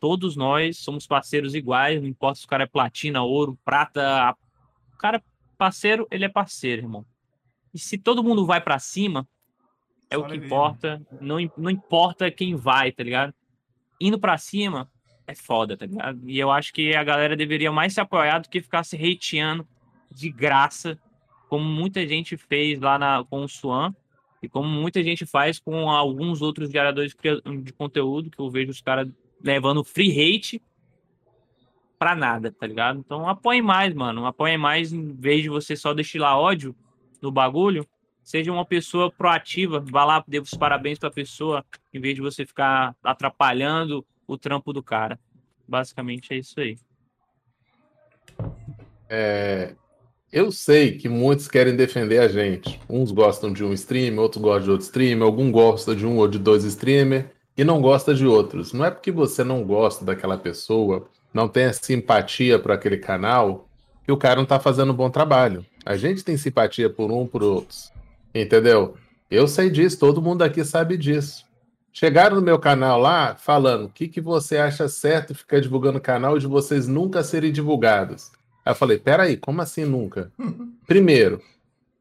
Todos 0.00 0.36
nós 0.36 0.78
somos 0.78 1.06
parceiros 1.06 1.54
iguais, 1.54 2.00
não 2.00 2.08
importa 2.08 2.38
se 2.38 2.46
o 2.46 2.48
cara 2.48 2.62
é 2.64 2.66
platina, 2.66 3.22
ouro, 3.22 3.58
prata. 3.64 4.34
O 4.94 4.96
cara 4.96 5.22
parceiro, 5.58 6.06
ele 6.10 6.24
é 6.24 6.28
parceiro, 6.28 6.82
irmão. 6.82 7.04
E 7.74 7.78
se 7.78 7.98
todo 7.98 8.22
mundo 8.22 8.46
vai 8.46 8.60
para 8.60 8.78
cima, 8.78 9.28
é 10.10 10.16
o 10.16 10.26
que 10.26 10.36
importa. 10.36 11.00
Não, 11.20 11.36
não 11.56 11.70
importa 11.70 12.30
quem 12.30 12.54
vai, 12.54 12.92
tá 12.92 13.02
ligado? 13.02 13.34
Indo 14.00 14.18
para 14.18 14.38
cima 14.38 14.90
é 15.26 15.34
foda, 15.34 15.76
tá 15.76 15.84
ligado? 15.84 16.20
E 16.26 16.38
eu 16.38 16.50
acho 16.50 16.72
que 16.72 16.94
a 16.94 17.04
galera 17.04 17.36
deveria 17.36 17.70
mais 17.70 17.92
se 17.92 18.00
apoiar 18.00 18.38
do 18.38 18.48
que 18.48 18.62
ficar 18.62 18.82
se 18.82 18.96
hateando 18.96 19.66
de 20.10 20.30
graça, 20.30 20.98
como 21.48 21.64
muita 21.64 22.06
gente 22.06 22.36
fez 22.36 22.80
lá 22.80 22.98
na, 22.98 23.24
com 23.28 23.44
o 23.44 23.48
Swan 23.48 23.94
e 24.42 24.48
como 24.48 24.68
muita 24.68 25.02
gente 25.02 25.26
faz 25.26 25.58
com 25.58 25.90
alguns 25.90 26.40
outros 26.40 26.70
geradores 26.70 27.14
de 27.62 27.72
conteúdo, 27.72 28.30
que 28.30 28.38
eu 28.38 28.50
vejo 28.50 28.70
os 28.70 28.80
caras 28.80 29.08
levando 29.42 29.84
free 29.84 30.10
hate 30.10 30.62
pra 31.98 32.14
nada, 32.14 32.52
tá 32.52 32.66
ligado? 32.66 32.98
Então 32.98 33.28
apoie 33.28 33.60
mais, 33.60 33.92
mano. 33.92 34.24
Apoie 34.24 34.56
mais 34.56 34.92
em 34.92 35.14
vez 35.14 35.42
de 35.42 35.48
você 35.48 35.76
só 35.76 35.92
destilar 35.92 36.38
ódio 36.38 36.74
no 37.20 37.30
bagulho. 37.30 37.86
Seja 38.28 38.52
uma 38.52 38.66
pessoa 38.66 39.10
proativa, 39.10 39.82
vá 39.90 40.04
lá, 40.04 40.22
dê 40.28 40.38
os 40.38 40.50
parabéns 40.50 40.98
pra 40.98 41.10
pessoa, 41.10 41.64
em 41.94 41.98
vez 41.98 42.14
de 42.14 42.20
você 42.20 42.44
ficar 42.44 42.94
atrapalhando 43.02 44.04
o 44.26 44.36
trampo 44.36 44.70
do 44.70 44.82
cara. 44.82 45.18
Basicamente 45.66 46.34
é 46.34 46.36
isso 46.36 46.60
aí. 46.60 46.76
É, 49.08 49.74
eu 50.30 50.52
sei 50.52 50.98
que 50.98 51.08
muitos 51.08 51.48
querem 51.48 51.74
defender 51.74 52.18
a 52.18 52.28
gente. 52.28 52.78
Uns 52.86 53.10
gostam 53.10 53.50
de 53.50 53.64
um 53.64 53.72
streamer, 53.72 54.20
outros 54.20 54.42
gostam 54.42 54.64
de 54.64 54.70
outro 54.72 54.84
streamer, 54.84 55.24
algum 55.24 55.50
gosta 55.50 55.96
de 55.96 56.04
um 56.04 56.18
ou 56.18 56.28
de 56.28 56.38
dois 56.38 56.64
streamers 56.64 57.24
e 57.56 57.64
não 57.64 57.80
gosta 57.80 58.14
de 58.14 58.26
outros. 58.26 58.74
Não 58.74 58.84
é 58.84 58.90
porque 58.90 59.10
você 59.10 59.42
não 59.42 59.64
gosta 59.64 60.04
daquela 60.04 60.36
pessoa, 60.36 61.08
não 61.32 61.48
tem 61.48 61.72
simpatia 61.72 62.58
por 62.58 62.72
aquele 62.72 62.98
canal, 62.98 63.66
que 64.04 64.12
o 64.12 64.18
cara 64.18 64.36
não 64.36 64.44
tá 64.44 64.60
fazendo 64.60 64.92
um 64.92 64.96
bom 64.96 65.08
trabalho. 65.08 65.64
A 65.82 65.96
gente 65.96 66.22
tem 66.22 66.36
simpatia 66.36 66.90
por 66.90 67.10
um 67.10 67.26
por 67.26 67.42
outros. 67.42 67.90
Entendeu? 68.42 68.96
Eu 69.30 69.46
sei 69.46 69.68
disso, 69.70 69.98
todo 69.98 70.22
mundo 70.22 70.42
aqui 70.42 70.64
sabe 70.64 70.96
disso. 70.96 71.44
Chegaram 71.92 72.36
no 72.36 72.42
meu 72.42 72.58
canal 72.58 72.98
lá 72.98 73.34
falando 73.34 73.86
o 73.86 73.88
que, 73.88 74.08
que 74.08 74.20
você 74.20 74.58
acha 74.58 74.88
certo 74.88 75.34
ficar 75.34 75.60
divulgando 75.60 75.98
o 75.98 76.02
canal 76.02 76.38
de 76.38 76.46
vocês 76.46 76.86
nunca 76.86 77.22
serem 77.24 77.52
divulgados. 77.52 78.30
Aí 78.64 78.72
eu 78.72 78.76
falei, 78.76 78.98
peraí, 78.98 79.36
como 79.36 79.60
assim 79.60 79.84
nunca? 79.84 80.30
Primeiro, 80.86 81.42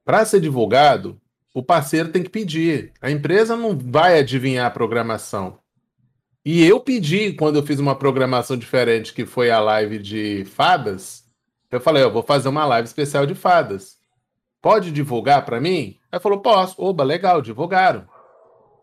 para 0.05 0.23
ser 0.23 0.39
divulgado, 0.39 1.19
o 1.53 1.63
parceiro 1.63 2.09
tem 2.09 2.23
que 2.23 2.29
pedir. 2.29 2.91
A 3.01 3.09
empresa 3.09 3.57
não 3.57 3.77
vai 3.77 4.19
adivinhar 4.19 4.67
a 4.67 4.71
programação. 4.71 5.57
E 6.45 6.63
eu 6.63 6.79
pedi, 6.79 7.33
quando 7.33 7.57
eu 7.57 7.63
fiz 7.63 7.79
uma 7.79 7.95
programação 7.95 8.55
diferente, 8.55 9.13
que 9.13 9.25
foi 9.25 9.51
a 9.51 9.59
live 9.59 9.97
de 9.97 10.45
fadas, 10.45 11.25
eu 11.69 11.81
falei, 11.81 12.03
eu 12.03 12.11
vou 12.11 12.23
fazer 12.23 12.47
uma 12.47 12.65
live 12.65 12.87
especial 12.87 13.25
de 13.25 13.35
fadas. 13.35 13.97
Pode 14.61 14.91
divulgar 14.91 15.43
para 15.43 15.59
mim? 15.59 15.96
Aí 16.11 16.19
falou, 16.19 16.39
posso. 16.39 16.75
Oba, 16.77 17.03
legal, 17.03 17.41
divulgaram. 17.41 18.07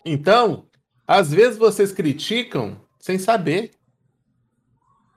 Então, 0.05 0.67
às 1.07 1.33
vezes 1.33 1.59
vocês 1.59 1.93
criticam 1.93 2.77
sem 2.99 3.19
saber. 3.19 3.73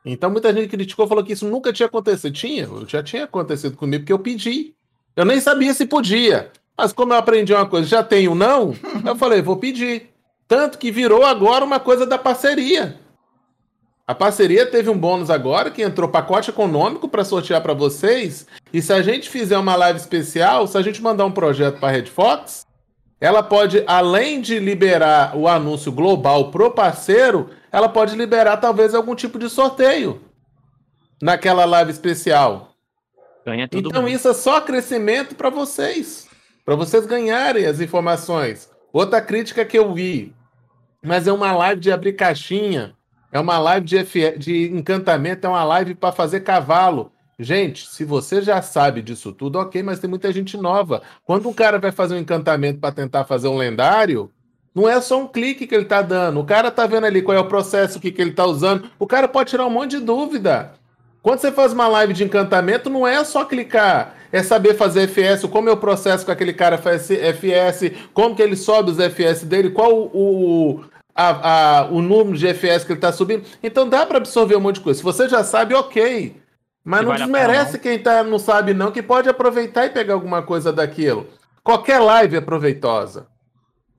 Então 0.04 0.30
muita 0.30 0.54
gente 0.54 0.70
criticou, 0.70 1.08
falou 1.08 1.24
que 1.24 1.34
isso 1.34 1.48
nunca 1.48 1.74
tinha 1.74 1.88
acontecido. 1.88 2.34
Tinha, 2.34 2.68
já 2.88 3.04
tinha 3.04 3.26
acontecido 3.26 3.76
comigo, 3.76 4.04
porque 4.04 4.14
eu 4.14 4.20
pedi. 4.20 4.74
Eu 5.16 5.26
nem 5.26 5.42
sabia 5.42 5.74
se 5.74 5.86
podia. 5.86 6.52
Mas 6.78 6.94
como 6.94 7.14
eu 7.14 7.18
aprendi 7.18 7.54
uma 7.54 7.66
coisa, 7.66 7.88
já 7.88 8.04
tenho 8.04 8.36
não, 8.36 8.74
eu 9.06 9.16
falei, 9.16 9.42
vou 9.42 9.58
pedir. 9.58 10.10
Tanto 10.48 10.78
que 10.78 10.92
virou 10.92 11.26
agora 11.26 11.66
uma 11.66 11.80
coisa 11.80 12.06
da 12.06 12.18
parceria. 12.18 13.00
A 14.08 14.16
parceria 14.16 14.66
teve 14.66 14.90
um 14.90 14.98
bônus 14.98 15.30
agora 15.30 15.70
que 15.70 15.82
entrou 15.82 16.08
pacote 16.08 16.50
econômico 16.50 17.10
para 17.10 17.26
sortear 17.26 17.62
para 17.62 17.74
vocês. 17.74 18.48
E 18.72 18.82
se 18.82 18.94
a 18.94 19.02
gente 19.02 19.30
fizer 19.30 19.58
uma 19.58 19.76
live 19.76 20.00
especial, 20.00 20.66
se 20.66 20.78
a 20.78 20.82
gente 20.82 21.02
mandar 21.02 21.26
um 21.26 21.32
projeto 21.32 21.78
para 21.78 21.90
a 21.90 21.92
Red 21.92 22.06
Fox, 22.06 22.66
ela 23.20 23.44
pode, 23.44 23.84
além 23.86 24.40
de 24.40 24.60
liberar 24.60 25.36
o 25.36 25.46
anúncio 25.46 25.92
global 25.92 26.52
pro 26.52 26.72
parceiro, 26.72 27.50
ela 27.70 27.90
pode 27.90 28.16
liberar 28.16 28.56
talvez 28.58 28.96
algum 28.96 29.14
tipo 29.14 29.38
de 29.38 29.50
sorteio 29.50 30.22
naquela 31.22 31.66
live 31.66 31.92
especial. 31.92 32.76
Ganha 33.46 33.68
tudo 33.68 33.90
então 33.90 34.08
isso 34.08 34.30
é 34.30 34.34
só 34.34 34.62
crescimento 34.62 35.36
para 35.36 35.50
vocês, 35.50 36.30
para 36.64 36.76
vocês 36.76 37.06
ganharem 37.06 37.66
as 37.66 37.82
informações. 37.82 38.70
Outra 38.94 39.20
crítica 39.22 39.66
que 39.66 39.78
eu 39.78 39.94
vi, 39.94 40.34
mas 41.04 41.28
é 41.28 41.32
uma 41.32 41.52
live 41.52 41.82
de 41.82 41.92
abrir 41.92 42.14
caixinha, 42.14 42.97
é 43.32 43.40
uma 43.40 43.60
live 43.60 43.86
de, 43.86 43.98
F... 43.98 44.38
de 44.38 44.70
encantamento, 44.70 45.46
é 45.46 45.50
uma 45.50 45.64
live 45.64 45.96
para 45.96 46.12
fazer 46.12 46.42
cavalo. 46.42 47.12
Gente, 47.40 47.88
se 47.88 48.04
você 48.04 48.42
já 48.42 48.62
sabe 48.62 49.02
disso 49.02 49.32
tudo, 49.32 49.60
ok, 49.60 49.84
mas 49.84 50.00
tem 50.00 50.10
muita 50.10 50.32
gente 50.32 50.58
nova. 50.58 51.04
Quando 51.24 51.48
um 51.48 51.54
cara 51.54 51.78
vai 51.78 51.92
fazer 51.92 52.16
um 52.16 52.20
encantamento 52.20 52.80
para 52.80 52.92
tentar 52.92 53.26
fazer 53.26 53.48
um 53.48 53.58
lendário, 53.58 54.32
não 54.74 54.90
é 54.90 55.00
só 55.02 55.22
um 55.22 55.28
clique 55.28 55.68
que 55.68 55.76
ele 55.76 55.86
tá 55.86 56.02
dando. 56.02 56.40
O 56.40 56.46
cara 56.46 56.72
tá 56.72 56.88
vendo 56.88 57.06
ali 57.06 57.22
qual 57.22 57.38
é 57.38 57.40
o 57.40 57.48
processo, 57.48 57.98
o 57.98 58.02
que, 58.02 58.12
que 58.12 58.22
ele 58.22 58.32
tá 58.32 58.46
usando. 58.46 58.90
O 58.98 59.06
cara 59.06 59.28
pode 59.28 59.52
tirar 59.52 59.68
um 59.68 59.70
monte 59.70 59.98
de 59.98 60.00
dúvida. 60.00 60.74
Quando 61.22 61.40
você 61.40 61.52
faz 61.52 61.74
uma 61.74 61.88
live 61.88 62.14
de 62.14 62.24
encantamento, 62.24 62.90
não 62.90 63.06
é 63.06 63.24
só 63.24 63.44
clicar. 63.44 64.16
É 64.32 64.42
saber 64.42 64.76
fazer 64.76 65.08
FS, 65.08 65.46
como 65.48 65.70
é 65.70 65.72
o 65.72 65.78
processo 65.78 66.26
que 66.26 66.32
aquele 66.32 66.54
cara 66.54 66.78
faz 66.78 67.10
FS, 67.10 67.92
como 68.14 68.36
que 68.36 68.42
ele 68.42 68.56
sobe 68.56 68.92
os 68.92 68.98
FS 68.98 69.44
dele, 69.44 69.70
qual 69.70 69.94
o, 69.94 70.82
a, 71.18 71.80
a, 71.80 71.86
o 71.88 72.00
número 72.00 72.38
de 72.38 72.48
FS 72.48 72.86
que 72.86 72.92
ele 72.92 73.00
está 73.00 73.12
subindo. 73.12 73.44
Então 73.64 73.90
dá 73.90 74.06
para 74.06 74.18
absorver 74.18 74.56
um 74.56 74.60
monte 74.60 74.76
de 74.76 74.82
coisa. 74.82 75.00
Se 75.00 75.04
você 75.04 75.28
já 75.28 75.44
sabe, 75.44 75.74
ok. 75.74 76.40
Mas 76.86 77.02
não 77.02 77.10
vale 77.10 77.24
desmerece 77.24 77.80
quem 77.80 78.00
tá, 78.00 78.24
não 78.24 78.40
sabe, 78.40 78.74
não, 78.74 78.92
que 78.92 79.02
pode 79.02 79.28
aproveitar 79.28 79.88
e 79.88 79.90
pegar 79.90 80.14
alguma 80.14 80.44
coisa 80.44 80.72
daquilo. 80.72 81.28
Qualquer 81.64 82.00
live 82.00 82.38
é 82.38 82.42
proveitosa. 82.42 83.28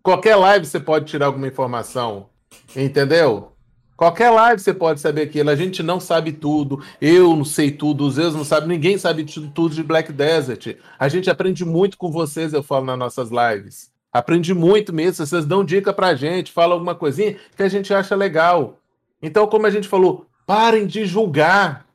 Qualquer 0.02 0.36
live 0.36 0.64
você 0.64 0.80
pode 0.80 1.04
tirar 1.04 1.26
alguma 1.26 1.48
informação, 1.48 2.30
entendeu? 2.74 3.52
Qualquer 3.94 4.30
live 4.30 4.62
você 4.62 4.72
pode 4.72 5.00
saber 5.00 5.22
aquilo. 5.22 5.50
A 5.50 5.56
gente 5.56 5.82
não 5.82 5.98
sabe 5.98 6.32
tudo. 6.32 6.80
Eu 7.00 7.34
não 7.34 7.44
sei 7.44 7.72
tudo. 7.72 8.06
Os 8.06 8.16
eus 8.16 8.32
não 8.32 8.44
sabem. 8.44 8.68
Ninguém 8.68 8.96
sabe 8.96 9.24
tudo 9.24 9.74
de 9.74 9.82
Black 9.82 10.12
Desert. 10.12 10.76
A 10.96 11.08
gente 11.08 11.28
aprende 11.28 11.64
muito 11.64 11.98
com 11.98 12.08
vocês, 12.10 12.52
eu 12.52 12.62
falo 12.62 12.86
nas 12.86 12.96
nossas 12.98 13.28
lives. 13.28 13.90
Aprende 14.12 14.54
muito 14.54 14.92
mesmo. 14.92 15.24
Vocês 15.24 15.44
dão 15.44 15.64
dica 15.64 15.92
pra 15.92 16.14
gente, 16.14 16.52
falam 16.52 16.74
alguma 16.74 16.94
coisinha 16.94 17.36
que 17.56 17.62
a 17.62 17.68
gente 17.68 17.92
acha 17.92 18.14
legal. 18.16 18.78
Então, 19.22 19.46
como 19.46 19.66
a 19.66 19.70
gente 19.70 19.88
falou, 19.88 20.26
parem 20.46 20.86
de 20.86 21.04
julgar. 21.04 21.86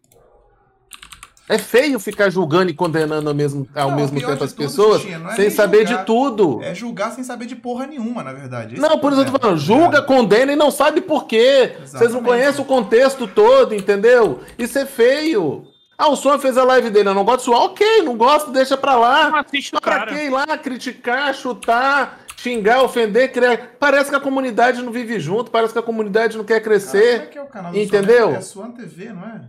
É 1.49 1.57
feio 1.57 1.99
ficar 1.99 2.29
julgando 2.29 2.71
e 2.71 2.73
condenando 2.73 3.27
ao 3.27 3.35
mesmo, 3.35 3.67
ao 3.75 3.89
não, 3.89 3.97
mesmo 3.97 4.17
tempo 4.17 4.43
as 4.43 4.53
pessoas 4.53 5.05
é 5.05 5.35
sem 5.35 5.49
saber 5.49 5.85
julgar, 5.85 5.99
de 5.99 6.05
tudo. 6.05 6.63
É 6.63 6.73
julgar 6.73 7.11
sem 7.11 7.23
saber 7.23 7.45
de 7.45 7.55
porra 7.55 7.85
nenhuma, 7.85 8.23
na 8.23 8.31
verdade. 8.31 8.75
Esse 8.75 8.81
não, 8.81 8.97
por 8.97 9.11
isso 9.11 9.21
eu 9.21 9.25
tô 9.25 9.37
falando, 9.37 9.59
julga, 9.59 10.01
condena 10.01 10.53
e 10.53 10.55
não 10.55 10.71
sabe 10.71 11.01
por 11.01 11.25
quê. 11.25 11.73
Exatamente. 11.73 11.89
Vocês 11.89 12.13
não 12.13 12.23
conhecem 12.23 12.61
o 12.61 12.65
contexto 12.65 13.27
todo, 13.27 13.75
entendeu? 13.75 14.39
Isso 14.57 14.79
é 14.79 14.85
feio. 14.85 15.67
Ah, 15.97 16.09
o 16.09 16.15
Swan 16.15 16.39
fez 16.39 16.57
a 16.57 16.63
live 16.63 16.89
dele, 16.89 17.09
eu 17.09 17.13
não 17.13 17.23
gosto 17.23 17.39
do 17.39 17.43
Swan. 17.45 17.65
Ok, 17.65 18.01
não 18.01 18.17
gosto, 18.17 18.51
deixa 18.51 18.75
pra 18.75 18.95
lá. 18.95 19.29
Não 19.29 19.37
assiste 19.37 19.71
pra 19.79 20.05
que 20.05 20.15
ir 20.15 20.29
lá 20.29 20.57
criticar, 20.57 21.33
chutar, 21.33 22.19
xingar, 22.35 22.81
ofender, 22.83 23.31
criar. 23.31 23.75
Parece 23.79 24.09
que 24.09 24.15
a 24.15 24.19
comunidade 24.19 24.81
não 24.81 24.91
vive 24.91 25.19
junto, 25.19 25.51
parece 25.51 25.73
que 25.73 25.79
a 25.79 25.83
comunidade 25.83 26.37
não 26.37 26.43
quer 26.43 26.61
crescer. 26.61 27.19
Cara, 27.19 27.23
é 27.23 27.27
que 27.27 27.37
é 27.37 27.41
o 27.41 27.45
canal 27.45 27.71
do 27.71 27.77
entendeu? 27.77 28.27
Swan? 28.29 28.37
É 28.37 28.41
Swan 28.41 28.71
TV, 28.71 29.13
não 29.13 29.23
é? 29.23 29.41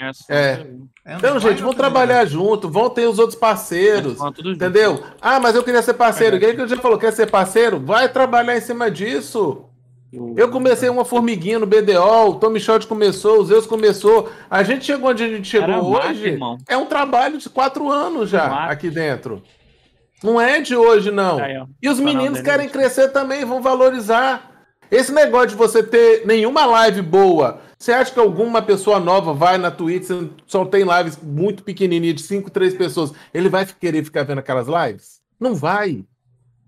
É. 0.00 0.12
é. 0.28 0.66
Então, 1.16 1.40
gente, 1.40 1.60
vão 1.60 1.74
trabalhar 1.74 2.24
junto, 2.24 2.70
vão 2.70 2.88
ter 2.88 3.08
os 3.08 3.18
outros 3.18 3.38
parceiros. 3.38 4.18
entendeu? 4.44 5.02
Ah, 5.20 5.40
mas 5.40 5.56
eu 5.56 5.64
queria 5.64 5.82
ser 5.82 5.94
parceiro. 5.94 6.36
É. 6.36 6.38
Quem 6.38 6.54
que 6.54 6.62
o 6.62 6.66
dia 6.66 6.76
falou? 6.76 6.98
Quer 6.98 7.12
ser 7.12 7.28
parceiro? 7.28 7.80
Vai 7.80 8.08
trabalhar 8.08 8.56
em 8.56 8.60
cima 8.60 8.90
disso. 8.90 9.64
Eu 10.36 10.50
comecei 10.50 10.88
uma 10.88 11.04
formiguinha 11.04 11.58
no 11.58 11.66
BDO, 11.66 12.30
o 12.30 12.34
Tommy 12.36 12.58
Shot 12.58 12.86
começou, 12.86 13.40
os 13.40 13.48
Zeus 13.48 13.66
começou. 13.66 14.30
A 14.48 14.62
gente 14.62 14.84
chegou 14.84 15.10
onde 15.10 15.22
a 15.22 15.28
gente 15.28 15.46
chegou 15.46 15.68
Era 15.68 15.82
hoje. 15.82 16.36
Mate, 16.36 16.64
é 16.68 16.76
um 16.76 16.86
trabalho 16.86 17.36
de 17.38 17.48
quatro 17.50 17.90
anos 17.90 18.30
já 18.30 18.48
mate. 18.48 18.72
aqui 18.72 18.90
dentro. 18.90 19.42
Não 20.22 20.40
é 20.40 20.60
de 20.60 20.74
hoje, 20.74 21.10
não. 21.10 21.38
Aí, 21.38 21.62
e 21.82 21.88
os 21.88 22.00
meninos 22.00 22.40
querem 22.40 22.68
crescer 22.68 23.08
também, 23.08 23.44
vão 23.44 23.60
valorizar. 23.60 24.50
Esse 24.90 25.12
negócio 25.12 25.48
de 25.48 25.54
você 25.54 25.82
ter 25.82 26.26
nenhuma 26.26 26.64
live 26.64 27.02
boa 27.02 27.60
você 27.78 27.92
acha 27.92 28.12
que 28.12 28.18
alguma 28.18 28.60
pessoa 28.60 28.98
nova 28.98 29.32
vai 29.32 29.56
na 29.56 29.70
Twitch, 29.70 30.08
só 30.46 30.64
tem 30.64 30.82
lives 30.82 31.16
muito 31.22 31.62
pequenininhas, 31.62 32.16
de 32.16 32.22
5, 32.22 32.50
3 32.50 32.74
pessoas, 32.74 33.12
ele 33.32 33.48
vai 33.48 33.64
querer 33.64 34.02
ficar 34.02 34.24
vendo 34.24 34.38
aquelas 34.38 34.66
lives? 34.66 35.20
Não 35.38 35.54
vai. 35.54 36.04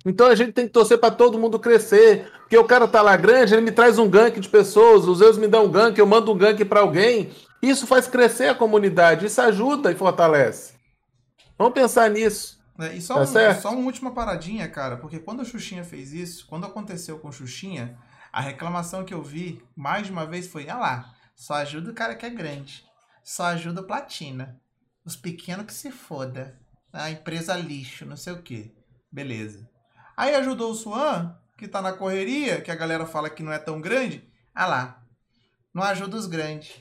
Então 0.07 0.29
a 0.29 0.37
gente 0.37 0.53
tem 0.53 0.67
que 0.67 0.73
torcer 0.73 0.99
para 0.99 1.11
todo 1.11 1.39
mundo 1.39 1.59
crescer. 1.59 2.31
Porque 2.51 2.59
o 2.59 2.65
cara 2.65 2.89
tá 2.89 3.01
lá 3.01 3.17
grande, 3.17 3.55
ele 3.55 3.61
me 3.63 3.71
traz 3.71 3.97
um 3.97 4.11
gank 4.11 4.41
de 4.41 4.49
pessoas, 4.49 5.07
os 5.07 5.21
meus 5.21 5.39
me 5.39 5.47
dão 5.47 5.67
um 5.67 5.71
gank, 5.71 5.97
eu 5.97 6.05
mando 6.05 6.33
um 6.33 6.37
gank 6.37 6.65
para 6.65 6.81
alguém. 6.81 7.31
Isso 7.63 7.87
faz 7.87 8.09
crescer 8.09 8.49
a 8.49 8.57
comunidade, 8.57 9.25
isso 9.25 9.41
ajuda 9.41 9.93
e 9.93 9.95
fortalece. 9.95 10.75
Vamos 11.57 11.75
pensar 11.75 12.11
nisso. 12.11 12.61
É, 12.81 12.97
e 12.97 13.01
só, 13.01 13.15
Tá 13.15 13.21
um, 13.21 13.27
certo. 13.27 13.63
só 13.63 13.71
uma 13.71 13.87
última 13.87 14.11
paradinha, 14.13 14.69
cara, 14.69 14.97
porque 14.97 15.21
quando 15.21 15.43
o 15.43 15.45
Xuxinha 15.45 15.85
fez 15.85 16.13
isso, 16.13 16.45
quando 16.49 16.67
aconteceu 16.67 17.21
com 17.21 17.29
o 17.29 17.33
Xuxinha, 17.33 17.97
a 18.33 18.41
reclamação 18.41 19.05
que 19.05 19.15
eu 19.15 19.23
vi 19.23 19.63
mais 19.77 20.07
de 20.07 20.13
uma 20.13 20.27
vez 20.27 20.49
foi: 20.49 20.69
ah 20.69 20.77
lá, 20.77 21.15
só 21.37 21.55
ajuda 21.55 21.93
o 21.93 21.95
cara 21.95 22.17
que 22.17 22.27
é 22.27 22.31
grande, 22.31 22.85
só 23.23 23.45
ajuda 23.45 23.83
o 23.83 23.87
Platina. 23.87 24.61
Os 25.07 25.15
pequenos 25.15 25.67
que 25.67 25.73
se 25.73 25.93
foda. 25.93 26.59
A 26.93 27.13
empresa 27.13 27.55
lixo, 27.55 28.05
não 28.05 28.17
sei 28.17 28.33
o 28.33 28.43
que. 28.43 28.75
Beleza. 29.13 29.71
Aí 30.17 30.35
ajudou 30.35 30.73
o 30.73 30.75
Swan, 30.75 31.37
que 31.61 31.69
tá 31.69 31.83
na 31.83 31.93
correria, 31.93 32.61
que 32.63 32.71
a 32.71 32.75
galera 32.75 33.05
fala 33.05 33.29
que 33.29 33.43
não 33.43 33.53
é 33.53 33.59
tão 33.59 33.81
grande. 33.81 34.27
Ah 34.55 34.67
lá, 34.67 35.03
não 35.75 35.83
ajuda 35.83 36.17
os 36.17 36.27
grandes. 36.27 36.75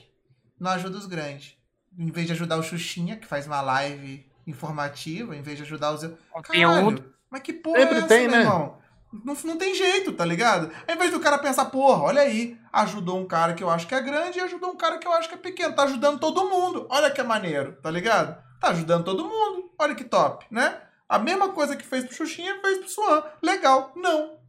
Não 0.57 0.71
ajuda 0.71 0.97
os 0.97 1.05
grandes. 1.05 1.57
Em 1.97 2.09
vez 2.09 2.27
de 2.27 2.33
ajudar 2.33 2.57
o 2.57 2.63
Xuxinha, 2.63 3.17
que 3.17 3.27
faz 3.27 3.45
uma 3.45 3.61
live 3.61 4.25
informativa, 4.47 5.35
em 5.35 5.41
vez 5.41 5.57
de 5.57 5.63
ajudar 5.63 5.91
os. 5.91 6.09
Conteúdo. 6.31 7.13
mas 7.29 7.41
que 7.41 7.51
porra 7.51 7.79
Sempre 7.79 7.95
é 7.95 7.97
essa, 7.99 8.07
tem, 8.07 8.21
meu 8.21 8.31
né? 8.31 8.41
irmão? 8.41 8.79
Não, 9.11 9.33
não 9.43 9.57
tem 9.57 9.75
jeito, 9.75 10.13
tá 10.13 10.23
ligado? 10.23 10.71
Ao 10.87 10.95
invés 10.95 11.11
do 11.11 11.19
cara 11.19 11.37
pensar, 11.37 11.65
porra, 11.65 12.03
olha 12.03 12.21
aí, 12.21 12.57
ajudou 12.71 13.19
um 13.19 13.27
cara 13.27 13.53
que 13.53 13.63
eu 13.63 13.69
acho 13.69 13.85
que 13.87 13.95
é 13.95 14.01
grande 14.01 14.37
e 14.37 14.41
ajudou 14.41 14.69
um 14.71 14.77
cara 14.77 14.97
que 14.97 15.07
eu 15.07 15.11
acho 15.11 15.27
que 15.27 15.35
é 15.35 15.37
pequeno. 15.37 15.75
Tá 15.75 15.83
ajudando 15.83 16.19
todo 16.19 16.47
mundo. 16.47 16.87
Olha 16.89 17.11
que 17.11 17.21
maneiro, 17.21 17.75
tá 17.81 17.91
ligado? 17.91 18.41
Tá 18.61 18.69
ajudando 18.69 19.03
todo 19.03 19.25
mundo. 19.25 19.71
Olha 19.77 19.95
que 19.95 20.03
top, 20.05 20.45
né? 20.49 20.79
A 21.07 21.19
mesma 21.19 21.49
coisa 21.49 21.75
que 21.75 21.85
fez 21.85 22.05
pro 22.05 22.15
Xuxinha, 22.15 22.61
fez 22.61 22.77
pro 22.77 22.89
Swan. 22.89 23.23
Legal. 23.41 23.91
Não. 23.95 24.39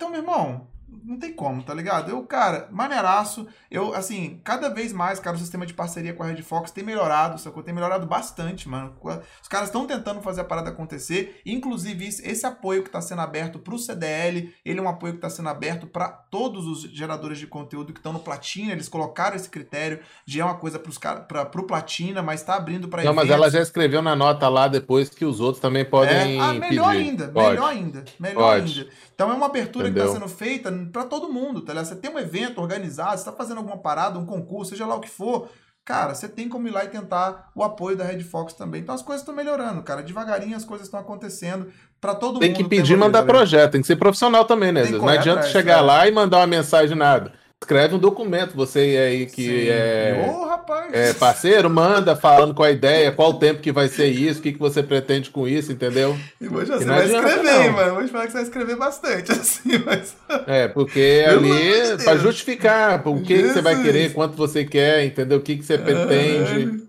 Então, 0.00 0.08
meu 0.08 0.20
irmão, 0.22 0.69
não 1.04 1.18
tem 1.18 1.32
como, 1.32 1.62
tá 1.62 1.72
ligado? 1.72 2.10
Eu, 2.10 2.22
cara, 2.24 2.68
maneiraço. 2.70 3.46
Eu, 3.70 3.94
assim, 3.94 4.40
cada 4.44 4.68
vez 4.68 4.92
mais, 4.92 5.18
cara, 5.18 5.36
o 5.36 5.38
sistema 5.38 5.64
de 5.64 5.74
parceria 5.74 6.12
com 6.12 6.22
a 6.22 6.26
Red 6.26 6.42
Fox 6.42 6.70
tem 6.70 6.84
melhorado, 6.84 7.40
sacou? 7.40 7.62
Tem 7.62 7.74
melhorado 7.74 8.06
bastante, 8.06 8.68
mano. 8.68 8.94
Os 9.40 9.48
caras 9.48 9.68
estão 9.68 9.86
tentando 9.86 10.20
fazer 10.20 10.40
a 10.42 10.44
parada 10.44 10.70
acontecer. 10.70 11.40
Inclusive, 11.46 12.06
esse, 12.06 12.46
apoio 12.46 12.82
que 12.82 12.90
tá 12.90 13.00
sendo 13.00 13.20
aberto 13.20 13.58
pro 13.58 13.78
CDL, 13.78 14.52
ele 14.64 14.80
é 14.80 14.82
um 14.82 14.88
apoio 14.88 15.14
que 15.14 15.20
tá 15.20 15.30
sendo 15.30 15.48
aberto 15.48 15.86
para 15.86 16.08
todos 16.08 16.66
os 16.66 16.82
geradores 16.82 17.38
de 17.38 17.46
conteúdo 17.46 17.92
que 17.92 17.98
estão 17.98 18.12
no 18.12 18.20
Platina. 18.20 18.72
Eles 18.72 18.88
colocaram 18.88 19.36
esse 19.36 19.48
critério 19.48 20.00
de 20.26 20.40
é 20.40 20.44
uma 20.44 20.56
coisa 20.56 20.78
pros 20.78 20.98
cara, 20.98 21.20
pra, 21.20 21.44
pro 21.44 21.66
Platina, 21.66 22.22
mas 22.22 22.42
tá 22.42 22.56
abrindo 22.56 22.88
pra 22.88 23.04
Não, 23.04 23.14
mas 23.14 23.30
ela 23.30 23.50
já 23.50 23.60
escreveu 23.60 24.02
na 24.02 24.16
nota 24.16 24.48
lá 24.48 24.68
depois 24.68 25.08
que 25.08 25.24
os 25.24 25.40
outros 25.40 25.60
também 25.60 25.84
podem 25.84 26.38
É, 26.38 26.40
ah, 26.40 26.52
melhor 26.54 26.92
pedir. 26.92 27.08
ainda, 27.08 27.28
Pode. 27.28 27.50
melhor 27.50 27.68
ainda, 27.68 28.04
melhor 28.18 28.40
Pode. 28.40 28.80
ainda. 28.80 28.90
Então 29.14 29.30
é 29.30 29.34
uma 29.34 29.46
abertura 29.46 29.84
que 29.84 29.90
Entendeu? 29.90 30.14
está 30.14 30.18
sendo 30.18 30.34
feita 30.34 30.70
para 30.86 31.04
todo 31.04 31.32
mundo, 31.32 31.60
tá 31.60 31.72
ligado? 31.72 31.86
Você 31.86 31.96
tem 31.96 32.10
um 32.10 32.18
evento 32.18 32.60
organizado, 32.60 33.12
você 33.12 33.16
está 33.28 33.32
fazendo 33.32 33.58
alguma 33.58 33.78
parada, 33.78 34.18
um 34.18 34.26
concurso, 34.26 34.70
seja 34.70 34.86
lá 34.86 34.94
o 34.94 35.00
que 35.00 35.08
for, 35.08 35.48
cara, 35.84 36.14
você 36.14 36.28
tem 36.28 36.48
como 36.48 36.68
ir 36.68 36.70
lá 36.70 36.84
e 36.84 36.88
tentar 36.88 37.50
o 37.54 37.62
apoio 37.62 37.96
da 37.96 38.04
Red 38.04 38.20
Fox 38.20 38.52
também. 38.52 38.80
Então 38.80 38.94
as 38.94 39.02
coisas 39.02 39.22
estão 39.22 39.34
melhorando, 39.34 39.82
cara. 39.82 40.02
Devagarinho 40.02 40.56
as 40.56 40.64
coisas 40.64 40.86
estão 40.86 41.00
acontecendo 41.00 41.72
para 42.00 42.14
todo 42.14 42.38
Tem 42.38 42.50
mundo. 42.50 42.56
que 42.56 42.62
ter 42.64 42.68
pedir 42.68 42.94
e 42.94 42.96
mandar 42.96 43.20
tá 43.20 43.26
projeto, 43.26 43.72
tem 43.72 43.80
que 43.80 43.86
ser 43.86 43.96
profissional 43.96 44.44
também, 44.44 44.72
né? 44.72 44.82
Tem 44.82 44.92
que 44.92 44.98
Não 44.98 45.08
adianta 45.08 45.40
atrás, 45.40 45.52
chegar 45.52 45.78
é. 45.78 45.80
lá 45.80 46.08
e 46.08 46.12
mandar 46.12 46.38
uma 46.38 46.46
mensagem 46.46 46.96
nada. 46.96 47.32
Escreve 47.62 47.94
um 47.94 47.98
documento, 47.98 48.56
você 48.56 48.80
aí 48.80 49.26
que 49.26 49.44
Sim. 49.44 49.68
é, 49.68 50.26
Ô, 50.26 50.46
rapaz. 50.46 50.92
é 50.94 51.12
parceiro, 51.12 51.68
manda 51.68 52.16
falando 52.16 52.54
qual 52.54 52.66
a 52.66 52.72
ideia, 52.72 53.12
qual 53.12 53.30
o 53.30 53.38
tempo 53.38 53.60
que 53.60 53.70
vai 53.70 53.86
ser 53.86 54.06
isso, 54.06 54.40
o 54.40 54.42
que, 54.42 54.54
que 54.54 54.58
você 54.58 54.82
pretende 54.82 55.30
com 55.30 55.46
isso, 55.46 55.70
entendeu? 55.70 56.18
E 56.40 56.48
hoje 56.48 56.70
você 56.70 56.86
vai 56.86 57.04
escrever, 57.04 57.42
não. 57.42 57.72
mano. 57.72 57.94
Vou 57.96 58.04
te 58.04 58.10
falar 58.10 58.24
que 58.24 58.32
você 58.32 58.38
vai 58.38 58.42
escrever 58.44 58.76
bastante, 58.76 59.30
assim, 59.32 59.78
mas. 59.84 60.16
É, 60.46 60.68
porque 60.68 61.22
Pelo 61.26 61.52
ali 61.52 62.02
para 62.02 62.16
justificar 62.16 63.06
o 63.06 63.20
que, 63.22 63.42
que 63.42 63.48
você 63.50 63.60
vai 63.60 63.80
querer, 63.82 64.14
quanto 64.14 64.36
você 64.36 64.64
quer, 64.64 65.04
entendeu? 65.04 65.38
O 65.38 65.42
que, 65.42 65.56
que 65.56 65.62
você 65.62 65.76
pretende. 65.76 66.82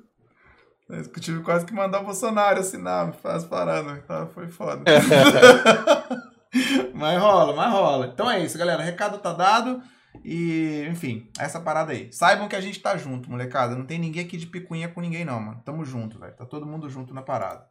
É, 0.90 1.00
Eu 1.00 1.04
tive 1.20 1.42
quase 1.42 1.66
que 1.66 1.74
mandar 1.74 2.00
o 2.00 2.06
Bolsonaro 2.06 2.62
assinar, 2.62 3.14
faz 3.22 3.44
parada, 3.44 4.02
tá? 4.08 4.26
Foi 4.34 4.48
foda. 4.48 4.84
mas 6.94 7.20
rola, 7.20 7.54
mas 7.54 7.72
rola. 7.72 8.12
Então 8.14 8.32
é 8.32 8.44
isso, 8.44 8.58
galera. 8.58 8.82
Recado 8.82 9.18
tá 9.18 9.34
dado. 9.34 9.82
E, 10.24 10.86
enfim, 10.90 11.30
essa 11.40 11.60
parada 11.60 11.94
aí. 11.94 12.12
Saibam 12.12 12.48
que 12.48 12.56
a 12.56 12.62
gente 12.62 12.80
tá 12.80 12.98
junto, 12.98 13.30
molecada. 13.30 13.76
Não 13.76 13.86
tem 13.86 13.98
ninguém 13.98 14.26
aqui 14.26 14.38
de 14.38 14.46
picuinha 14.46 14.90
com 14.90 15.02
ninguém, 15.02 15.26
não, 15.26 15.40
mano. 15.40 15.62
Tamo 15.66 15.86
junto, 15.86 16.20
velho. 16.20 16.36
Tá 16.36 16.46
todo 16.46 16.66
mundo 16.66 16.90
junto 16.90 17.14
na 17.14 17.22
parada. 17.22 17.66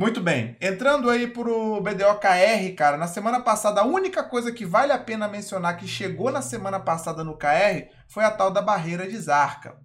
Muito 0.00 0.20
bem. 0.20 0.56
Entrando 0.60 1.10
aí 1.10 1.26
pro 1.26 1.80
BDO-KR, 1.82 2.74
cara. 2.74 2.96
Na 2.96 3.06
semana 3.06 3.40
passada, 3.40 3.82
a 3.82 3.86
única 3.86 4.24
coisa 4.24 4.50
que 4.50 4.64
vale 4.64 4.92
a 4.92 4.98
pena 4.98 5.28
mencionar 5.28 5.76
que 5.76 5.86
chegou 5.86 6.32
na 6.32 6.40
semana 6.40 6.80
passada 6.80 7.22
no 7.22 7.36
KR 7.36 7.86
foi 8.08 8.24
a 8.24 8.30
tal 8.30 8.50
da 8.50 8.62
barreira 8.62 9.06
de 9.06 9.18
Zarca. 9.18 9.76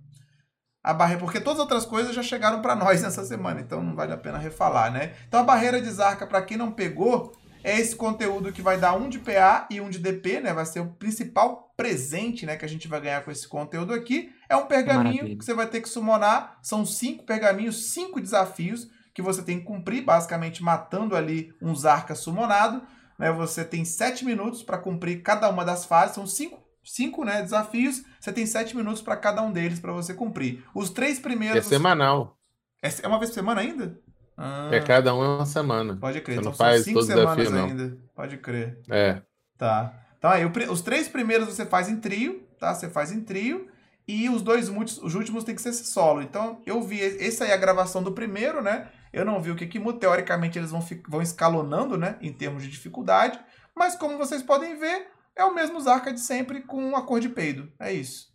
A 0.82 0.94
barreira, 0.94 1.20
porque 1.20 1.42
todas 1.42 1.60
as 1.60 1.64
outras 1.64 1.86
coisas 1.86 2.16
já 2.16 2.24
chegaram 2.24 2.62
para 2.62 2.76
nós 2.76 3.02
nessa 3.04 3.26
semana, 3.26 3.60
então 3.60 3.84
não 3.84 3.94
vale 3.94 4.14
a 4.14 4.18
pena 4.18 4.38
refalar, 4.38 4.90
né? 4.90 5.14
Então 5.28 5.42
a 5.42 5.44
barreira 5.44 5.82
de 5.82 5.90
Zarca, 5.90 6.26
para 6.26 6.44
quem 6.44 6.56
não 6.56 6.72
pegou, 6.72 7.36
é 7.66 7.80
esse 7.80 7.96
conteúdo 7.96 8.52
que 8.54 8.62
vai 8.62 8.78
dar 8.78 8.94
um 8.94 9.10
de 9.10 9.18
PA 9.18 9.68
e 9.72 9.82
um 9.82 9.90
de 9.90 9.98
DP, 9.98 10.40
né? 10.40 10.54
Vai 10.54 10.68
ser 10.68 10.82
o 10.82 10.92
principal 10.92 11.74
presente, 11.76 12.46
né, 12.46 12.56
que 12.56 12.64
a 12.64 12.68
gente 12.70 12.88
vai 12.88 13.02
ganhar 13.02 13.26
com 13.26 13.32
esse 13.32 13.48
conteúdo 13.48 13.92
aqui. 13.92 14.32
É 14.48 14.56
um 14.56 14.68
pergaminho 14.68 15.16
Maravilha. 15.16 15.36
que 15.38 15.44
você 15.44 15.54
vai 15.54 15.66
ter 15.66 15.82
que 15.82 15.90
summonar. 15.90 16.60
São 16.62 16.86
cinco 16.86 17.26
pergaminhos, 17.26 17.92
cinco 17.92 18.22
desafios 18.22 18.88
que 19.16 19.22
você 19.22 19.42
tem 19.42 19.60
que 19.60 19.66
cumprir, 19.66 20.04
basicamente 20.04 20.62
matando 20.62 21.16
ali 21.16 21.52
um 21.60 21.74
Zarca 21.76 22.14
summonado. 22.14 22.84
Né? 23.18 23.32
Você 23.32 23.66
tem 23.66 23.84
sete 23.84 24.24
minutos 24.24 24.62
para 24.62 24.78
cumprir 24.78 25.24
cada 25.24 25.50
uma 25.50 25.66
das 25.66 25.86
fases. 25.86 26.14
São 26.14 26.28
cinco, 26.28 26.64
cinco 26.84 27.26
né, 27.26 27.42
desafios. 27.42 28.04
Você 28.20 28.32
tem 28.32 28.46
sete 28.46 28.78
minutos 28.78 29.02
para 29.02 29.18
cada 29.18 29.42
um 29.42 29.52
deles 29.52 29.80
para 29.80 29.92
você 29.92 30.14
cumprir. 30.14 30.64
Os 30.74 30.92
três 30.92 31.18
É 31.18 31.22
primeiros. 31.22 31.66
semanal. 31.66 32.38
É 32.80 32.90
é 33.02 33.08
uma 33.08 33.18
vez 33.18 33.32
por 33.32 33.36
semana 33.36 33.62
ainda? 33.62 34.00
Ah, 34.38 34.70
É 34.72 34.80
cada 34.82 35.14
um 35.16 35.24
é 35.24 35.28
uma 35.28 35.46
semana. 35.46 35.96
Pode 35.96 36.20
crer. 36.22 36.36
Você 36.36 36.40
Então 36.42 36.52
não 36.52 36.58
faz 36.58 36.84
cinco 36.84 37.00
todo 37.00 37.08
semanas 37.08 37.38
desafio, 37.38 37.52
não. 37.58 37.66
ainda. 37.68 37.98
Pode 38.14 38.38
crer. 38.38 38.80
É. 38.90 39.22
Tá. 39.58 39.94
Então 40.18 40.30
aí, 40.30 40.46
os 40.70 40.82
três 40.82 41.08
primeiros 41.08 41.48
você 41.48 41.66
faz 41.66 41.88
em 41.88 41.98
trio, 41.98 42.44
tá? 42.60 42.74
Você 42.74 42.90
faz 42.90 43.12
em 43.12 43.22
trio. 43.22 43.68
E 44.08 44.30
os 44.30 44.42
dois 44.44 44.70
últimos, 44.70 44.98
os 45.02 45.16
últimos 45.16 45.44
tem 45.44 45.56
que 45.56 45.62
ser 45.62 45.74
solo. 45.74 46.22
Então, 46.22 46.62
eu 46.66 46.82
vi. 46.82 47.00
Esse 47.00 47.44
aí 47.44 47.50
é 47.50 47.54
a 47.54 47.58
gravação 47.58 48.04
do 48.04 48.12
primeiro, 48.12 48.62
né? 48.62 48.88
Eu 49.12 49.26
não 49.26 49.42
vi 49.42 49.50
o 49.52 49.56
que 49.56 49.66
que 49.66 49.80
muda. 49.80 50.00
Teoricamente, 50.00 50.60
eles 50.60 50.70
vão, 50.70 50.86
vão 51.08 51.22
escalonando, 51.22 51.98
né? 51.98 52.18
Em 52.22 52.32
termos 52.32 52.62
de 52.64 52.70
dificuldade. 52.70 53.40
Mas 53.76 53.96
como 53.96 54.18
vocês 54.18 54.44
podem 54.44 54.78
ver, 54.78 55.08
é 55.36 55.44
o 55.44 55.56
mesmo 55.56 55.80
Zarca 55.80 56.14
de 56.14 56.20
sempre 56.20 56.62
com 56.62 56.96
a 56.96 57.02
cor 57.02 57.20
de 57.20 57.30
peido. 57.30 57.72
É 57.80 57.92
isso. 57.92 58.28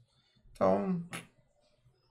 Então, 0.53 1.01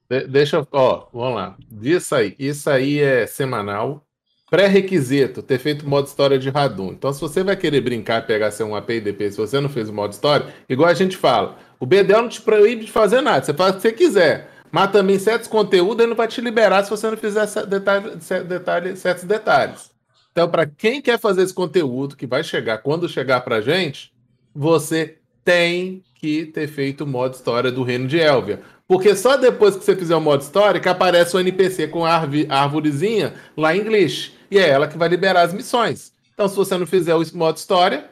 De- 0.09 0.27
deixa 0.27 0.57
eu. 0.57 0.67
Ó, 0.71 1.07
vamos 1.13 1.35
lá. 1.35 1.57
Isso 1.81 2.15
aí. 2.15 2.35
Isso 2.39 2.69
aí 2.69 2.99
é 2.99 3.27
semanal. 3.27 4.03
Pré-requisito, 4.49 5.43
ter 5.43 5.59
feito 5.59 5.87
modo 5.87 6.07
história 6.07 6.39
de 6.39 6.49
Radun. 6.49 6.87
Então, 6.93 7.13
se 7.13 7.21
você 7.21 7.43
vai 7.43 7.55
querer 7.55 7.81
brincar, 7.81 8.25
pegar 8.25 8.49
seu 8.49 8.65
um 8.65 8.73
se 8.75 9.37
você 9.37 9.59
não 9.59 9.69
fez 9.69 9.89
o 9.89 9.93
modo 9.93 10.11
história, 10.11 10.47
igual 10.67 10.89
a 10.89 10.93
gente 10.95 11.15
fala, 11.15 11.59
o 11.79 11.85
BDL 11.85 12.23
não 12.23 12.29
te 12.29 12.41
proíbe 12.41 12.85
de 12.85 12.91
fazer 12.91 13.21
nada. 13.21 13.45
Você 13.45 13.53
faz 13.53 13.73
o 13.73 13.75
que 13.75 13.81
você 13.83 13.91
quiser. 13.91 14.49
Mas 14.71 14.91
também 14.91 15.19
certos 15.19 15.47
conteúdos 15.47 15.99
ele 15.99 16.09
não 16.09 16.15
vai 16.15 16.27
te 16.27 16.41
liberar 16.41 16.83
se 16.83 16.89
você 16.89 17.09
não 17.09 17.17
fizer 17.17 17.45
detalhe, 17.67 18.15
detalhe- 18.47 18.95
certos 18.95 19.23
detalhes. 19.23 19.91
Então, 20.31 20.49
para 20.49 20.65
quem 20.65 20.99
quer 21.01 21.19
fazer 21.19 21.43
esse 21.43 21.53
conteúdo, 21.53 22.15
que 22.15 22.25
vai 22.25 22.43
chegar 22.43 22.79
quando 22.79 23.07
chegar 23.07 23.41
pra 23.41 23.61
gente, 23.61 24.11
você 24.53 25.17
tem 25.43 26.03
que 26.15 26.45
ter 26.47 26.67
feito 26.67 27.03
o 27.03 27.07
modo 27.07 27.33
história 27.35 27.71
do 27.71 27.83
Reino 27.83 28.07
de 28.07 28.19
Elvia. 28.19 28.61
Porque 28.89 29.15
só 29.15 29.37
depois 29.37 29.75
que 29.77 29.85
você 29.85 29.95
fizer 29.95 30.15
o 30.15 30.19
modo 30.19 30.41
história 30.41 30.79
que 30.81 30.89
aparece 30.89 31.35
o 31.37 31.39
NPC 31.39 31.87
com 31.89 32.03
a 32.03 32.11
árvore- 32.11 32.47
árvorezinha 32.49 33.35
lá 33.55 33.75
em 33.75 33.79
inglês. 33.81 34.31
E 34.49 34.57
é 34.57 34.67
ela 34.67 34.87
que 34.87 34.97
vai 34.97 35.07
liberar 35.07 35.43
as 35.43 35.53
missões. 35.53 36.11
Então, 36.33 36.47
se 36.49 36.55
você 36.55 36.75
não 36.75 36.87
fizer 36.87 37.13
o 37.15 37.21
modo 37.35 37.57
história, 37.57 38.09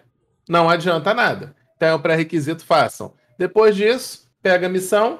não 0.47 0.69
adianta 0.69 1.15
nada. 1.15 1.55
Então, 1.75 1.89
é 1.89 1.95
um 1.95 1.99
pré-requisito, 1.99 2.63
façam. 2.63 3.11
Depois 3.39 3.75
disso, 3.75 4.27
pega 4.41 4.67
a 4.67 4.69
missão, 4.69 5.19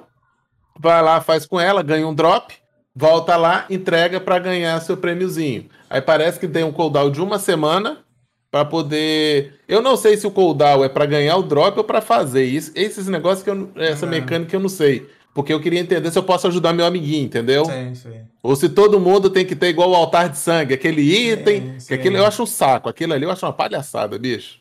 vai 0.79 1.01
lá, 1.01 1.19
faz 1.21 1.45
com 1.47 1.59
ela, 1.59 1.81
ganha 1.81 2.07
um 2.07 2.13
drop, 2.13 2.53
volta 2.95 3.35
lá, 3.35 3.65
entrega 3.67 4.19
para 4.21 4.37
ganhar 4.37 4.79
seu 4.81 4.95
prêmiozinho. 4.95 5.67
Aí 5.89 6.01
parece 6.01 6.39
que 6.39 6.47
tem 6.47 6.63
um 6.63 6.71
cooldown 6.71 7.09
de 7.09 7.19
uma 7.21 7.39
semana 7.39 7.99
para 8.51 8.63
poder. 8.63 9.59
Eu 9.67 9.81
não 9.81 9.97
sei 9.97 10.17
se 10.17 10.27
o 10.27 10.31
cooldown 10.31 10.83
é 10.83 10.89
para 10.89 11.05
ganhar 11.07 11.35
o 11.37 11.43
drop 11.43 11.77
ou 11.79 11.83
para 11.83 11.99
fazer 12.01 12.43
isso. 12.43 12.71
Esses 12.75 13.07
negócios 13.07 13.43
que 13.43 13.49
eu, 13.49 13.71
essa 13.75 14.05
É. 14.05 14.09
mecânica 14.09 14.55
eu 14.55 14.59
não 14.59 14.69
sei, 14.69 15.09
porque 15.37 15.53
eu 15.53 15.59
queria 15.59 15.79
entender 15.79 16.09
se 16.09 16.17
eu 16.17 16.23
posso 16.23 16.47
ajudar 16.47 16.73
meu 16.73 16.83
amiguinho, 16.83 17.25
entendeu? 17.25 17.63
sim, 17.65 17.93
sim. 17.93 18.21
Ou 18.41 18.55
se 18.55 18.67
todo 18.67 18.99
mundo 18.99 19.29
tem 19.29 19.45
que 19.45 19.55
ter 19.55 19.67
igual 19.67 19.91
o 19.91 19.95
altar 19.95 20.29
de 20.29 20.37
sangue, 20.39 20.73
aquele 20.73 21.03
item, 21.03 21.79
sim. 21.79 21.89
que 21.89 21.93
aquele 21.93 22.17
eu 22.17 22.25
acho 22.25 22.41
um 22.41 22.47
saco, 22.47 22.89
aquilo 22.89 23.13
ali 23.13 23.23
eu 23.23 23.29
acho 23.29 23.45
uma 23.45 23.53
palhaçada, 23.53 24.17
bicho. 24.17 24.59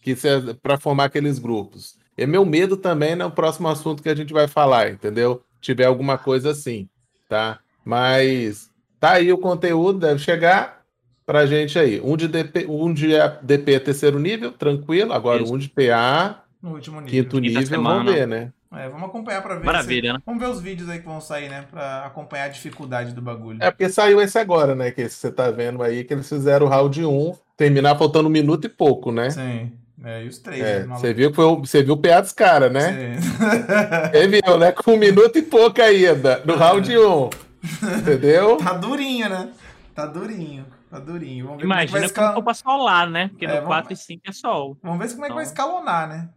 Que 0.00 0.12
é 0.12 0.54
para 0.62 0.78
formar 0.78 1.04
aqueles 1.04 1.38
grupos. 1.38 1.98
É 2.16 2.26
meu 2.26 2.42
medo 2.46 2.78
também 2.78 3.14
no 3.14 3.30
próximo 3.30 3.68
assunto 3.68 4.02
que 4.02 4.08
a 4.08 4.14
gente 4.14 4.32
vai 4.32 4.48
falar, 4.48 4.90
entendeu? 4.90 5.42
Tiver 5.60 5.84
alguma 5.84 6.16
coisa 6.16 6.52
assim, 6.52 6.88
tá? 7.28 7.58
Mas 7.84 8.70
tá 8.98 9.12
aí 9.12 9.30
o 9.30 9.36
conteúdo, 9.36 9.98
deve 9.98 10.20
chegar 10.20 10.86
pra 11.26 11.44
gente 11.44 11.78
aí. 11.78 12.00
Um 12.02 12.16
de 12.16 12.28
DP, 12.28 12.64
um 12.66 12.94
de 12.94 13.08
DP 13.42 13.74
é 13.74 13.78
terceiro 13.78 14.18
nível, 14.18 14.52
tranquilo. 14.52 15.12
Agora 15.12 15.42
Isso. 15.42 15.52
um 15.52 15.58
de 15.58 15.68
PA, 15.68 16.44
No 16.62 16.72
último 16.72 17.02
nível. 17.02 17.24
quinto 17.24 17.38
nível, 17.38 17.82
vamos 17.82 18.10
ver, 18.10 18.26
né? 18.26 18.52
É, 18.76 18.88
vamos 18.88 19.08
acompanhar 19.08 19.42
pra 19.42 19.54
ver. 19.56 19.64
Maravilha, 19.64 20.10
se... 20.10 20.16
né? 20.16 20.22
Vamos 20.26 20.40
ver 20.42 20.48
os 20.48 20.60
vídeos 20.60 20.88
aí 20.88 20.98
que 21.00 21.06
vão 21.06 21.20
sair, 21.20 21.48
né? 21.48 21.64
Pra 21.70 22.04
acompanhar 22.06 22.44
a 22.44 22.48
dificuldade 22.48 23.12
do 23.12 23.22
bagulho. 23.22 23.58
É 23.62 23.70
porque 23.70 23.88
saiu 23.88 24.20
esse 24.20 24.38
agora, 24.38 24.74
né? 24.74 24.90
Que 24.90 25.02
esse 25.02 25.16
você 25.16 25.30
tá 25.30 25.50
vendo 25.50 25.82
aí, 25.82 26.04
que 26.04 26.12
eles 26.14 26.28
fizeram 26.28 26.66
o 26.66 26.68
round 26.68 27.04
1, 27.04 27.32
terminar 27.56 27.96
faltando 27.96 28.28
um 28.28 28.32
minuto 28.32 28.64
e 28.66 28.68
pouco, 28.68 29.10
né? 29.12 29.30
Sim. 29.30 29.72
É, 30.04 30.22
e 30.24 30.28
os 30.28 30.38
três. 30.38 30.62
É, 30.62 30.84
né, 30.86 30.94
você 30.96 31.14
viu 31.14 31.30
que 31.30 31.36
foi 31.36 31.44
o, 31.46 31.56
você 31.60 31.82
viu 31.82 31.94
o 31.94 31.96
PA 31.96 32.20
dos 32.20 32.32
caras, 32.32 32.70
né? 32.70 33.16
Sim. 33.18 33.28
Você 34.12 34.28
viu, 34.28 34.58
né? 34.58 34.72
Com 34.72 34.92
um 34.92 34.98
minuto 34.98 35.38
e 35.38 35.42
pouco 35.42 35.80
ainda, 35.80 36.42
no 36.44 36.56
round 36.56 36.94
1. 36.96 37.30
Entendeu? 37.98 38.56
tá 38.62 38.72
durinho, 38.74 39.28
né? 39.28 39.48
Tá 39.94 40.04
durinho. 40.06 40.66
Tá 40.90 40.98
durinho. 40.98 41.46
Vamos 41.46 41.62
ver 41.62 41.68
como 41.68 41.74
é 41.74 41.86
que 41.86 41.92
vai 41.92 42.00
Imagina 42.00 42.06
escal... 42.06 42.34
como 42.34 42.44
pra 42.44 42.54
solar, 42.54 43.08
né? 43.08 43.28
Porque 43.28 43.44
É, 43.46 43.48
no 43.48 43.54
vamos- 43.54 43.68
4 43.68 43.92
e 43.92 43.96
5 43.96 44.22
é 44.28 44.32
sol. 44.32 44.76
Vamos 44.82 44.98
ver 44.98 45.12
como 45.14 45.24
é 45.24 45.28
que 45.28 45.34
vai 45.34 45.44
Então- 45.44 45.52
escalonar, 45.52 46.08
né? 46.08 46.28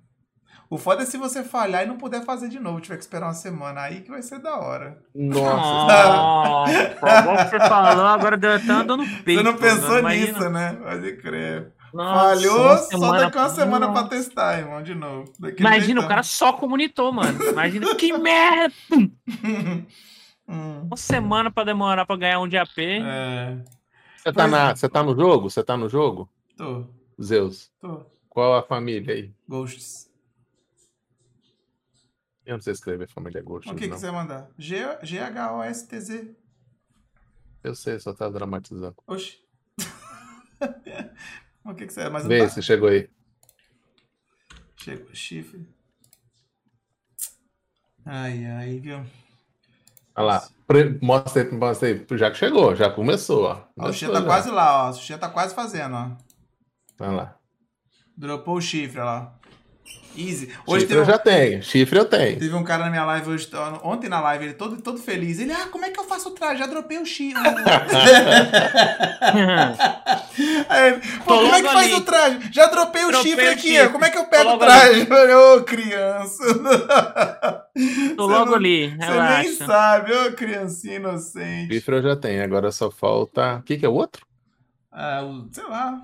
O 0.70 0.78
foda 0.78 1.04
é 1.04 1.06
se 1.06 1.18
você 1.18 1.44
falhar 1.44 1.84
e 1.84 1.88
não 1.88 1.98
puder 1.98 2.24
fazer 2.26 2.50
de 2.50 2.60
novo, 2.60 2.82
tiver 2.82 2.98
que 2.98 3.04
esperar 3.04 3.28
uma 3.28 3.34
semana. 3.34 3.82
Aí 3.82 4.02
que 4.02 4.10
vai 4.12 4.22
ser 4.22 4.40
da 4.40 4.58
hora. 4.58 4.98
Nossa. 5.16 5.48
Nossa, 5.48 6.98
agora 7.02 7.46
que 7.46 7.52
você 7.52 7.60
falou, 7.60 8.06
agora 8.06 8.38
deu 8.38 8.52
até 8.54 8.84
dor 8.84 8.98
no 8.98 9.08
peito. 9.24 9.40
você 9.40 9.44
não 9.44 9.58
pensou 9.58 9.90
mano, 9.90 10.00
imagina. 10.00 10.28
nisso, 10.38 10.50
né? 10.50 10.74
Pode 10.84 11.18
crer. 11.18 11.72
Nossa, 11.94 12.20
Falhou 12.20 12.78
só 12.78 13.12
daqui 13.18 13.38
uma 13.38 13.50
semana 13.50 13.86
pra 13.92 14.02
Nossa. 14.02 14.10
testar, 14.10 14.60
irmão, 14.60 14.84
de 14.84 14.94
novo. 14.94 15.32
Daquele 15.40 15.62
Imagina, 15.62 15.86
jeitão. 15.86 16.04
o 16.06 16.08
cara 16.08 16.22
só 16.24 16.52
comunitou, 16.54 17.14
mano. 17.14 17.42
Imagina 17.46 17.96
que 17.96 18.12
merda! 18.18 18.74
Hum, 20.50 20.84
Uma 20.88 20.96
semana 20.96 21.52
pra 21.52 21.66
demorar 21.66 22.06
pra 22.06 22.16
ganhar 22.16 22.40
um 22.40 22.48
de 22.48 22.58
AP. 22.58 22.78
é. 22.80 23.58
Você 24.18 24.32
tá, 24.32 24.48
na, 24.48 24.74
você 24.76 24.88
tá 24.90 25.04
no 25.04 25.14
jogo? 25.14 25.50
Você 25.50 25.62
tá 25.64 25.76
no 25.76 25.90
jogo? 25.90 26.30
Tô, 26.58 26.86
Zeus. 27.22 27.70
tô. 27.82 28.06
Qual 28.30 28.56
a 28.56 28.64
família 28.64 29.14
aí? 29.14 29.32
Ghosts. 29.48 30.07
Eu 32.48 32.54
não 32.54 32.62
sei 32.62 32.72
escrever 32.72 33.10
família 33.10 33.42
Ghost. 33.44 33.70
O 33.70 33.76
que, 33.76 33.82
que 33.82 33.88
não. 33.90 33.98
você 33.98 34.06
vai 34.10 34.16
mandar? 34.22 34.50
G-H-O-S-T-Z. 34.58 36.34
Eu 37.62 37.76
sei, 37.76 38.00
só 38.00 38.14
tá 38.14 38.30
dramatizando. 38.30 38.96
Oxi. 39.06 39.38
o 41.66 41.76
que, 41.76 41.86
que 41.88 41.94
você 41.94 42.02
é? 42.04 42.10
Mas 42.10 42.24
não 42.24 42.30
Vê 42.30 42.44
tá? 42.44 42.50
se 42.50 42.62
chegou 42.64 42.88
aí. 42.88 43.10
Chegou, 44.78 45.14
chifre. 45.14 45.68
Ai, 48.06 48.46
ai, 48.46 48.80
viu? 48.80 49.06
Olha 50.16 50.26
lá. 50.26 50.48
Pre- 50.66 50.98
Mostra 51.02 51.44
aí, 51.44 51.52
mostra 51.52 51.90
aí. 51.90 52.06
Já 52.18 52.32
que 52.32 52.38
chegou, 52.38 52.74
já 52.78 52.90
começou, 52.90 53.44
ó. 53.44 53.52
Ó, 53.52 53.60
o 53.60 53.66
Começou 53.76 53.94
Xia 53.94 54.08
tá 54.12 54.20
já. 54.22 54.26
quase 54.26 54.50
lá, 54.50 54.86
ó. 54.86 54.90
O 54.92 54.94
Xia 54.94 55.18
tá 55.18 55.30
quase 55.30 55.54
fazendo, 55.54 55.96
ó. 55.96 56.18
Olha 57.02 57.12
lá. 57.12 57.40
Dropou 58.16 58.56
o 58.56 58.62
chifre, 58.62 59.02
ó 59.02 59.04
lá. 59.06 59.40
Easy. 60.20 60.52
Hoje 60.66 60.82
Chifre 60.82 60.88
teve, 60.88 61.00
eu 61.00 61.04
um- 61.04 61.06
já 61.06 61.20
tenho. 61.20 61.62
Chifre 61.64 62.00
eu 62.00 62.06
tenho. 62.06 62.40
teve 62.40 62.56
um 62.56 62.64
cara 62.64 62.86
na 62.86 62.90
minha 62.90 63.06
live 63.06 63.30
hoje, 63.30 63.48
ontem 63.84 64.10
na 64.10 64.20
live, 64.20 64.46
ele 64.46 64.54
todo, 64.56 64.82
todo 64.82 64.98
feliz. 64.98 65.38
Ele, 65.38 65.52
ah, 65.52 65.68
como 65.72 65.86
é 65.86 65.92
que 65.92 66.00
eu 66.00 66.06
faço 66.06 66.30
o 66.30 66.32
traje? 66.32 66.58
Já 66.60 66.66
dropei 66.66 66.98
o 66.98 67.06
chifre. 67.06 67.40
Aí 70.70 71.00
Pô, 71.26 71.36
como 71.40 71.54
é 71.56 71.62
que 71.62 71.68
faz 71.70 71.86
ali. 71.86 71.94
o 71.94 72.02
traje? 72.02 72.50
Já 72.52 72.66
dropei 72.68 73.06
o 73.06 73.12
Dropei 73.12 73.32
chifre 73.32 73.48
o 73.48 73.52
aqui, 73.52 73.62
chifre. 73.76 73.90
Como 73.90 74.06
é 74.06 74.10
que 74.10 74.18
eu 74.18 74.26
pego 74.26 74.50
o 74.52 74.58
traje? 74.58 75.08
Ô, 75.34 75.64
criança. 75.64 76.44
Tô 78.18 78.28
Você 78.28 78.34
logo 78.34 78.46
não- 78.48 78.56
ali, 78.56 78.90
Você 78.90 78.96
nem 78.98 79.08
relaxa. 79.10 79.66
sabe, 79.68 80.12
ô 80.14 80.32
criancinha 80.34 80.96
inocente. 80.96 81.74
Chifre 81.74 81.96
eu 81.98 82.02
já 82.02 82.16
tenho. 82.16 82.44
Agora 82.44 82.72
só 82.72 82.90
falta. 82.90 83.58
O 83.58 83.62
que, 83.64 83.78
que 83.78 83.86
é 83.86 83.90
o 83.90 83.94
outro? 83.94 84.26
Ah, 84.92 85.22
sei 85.52 85.64
lá, 85.66 86.02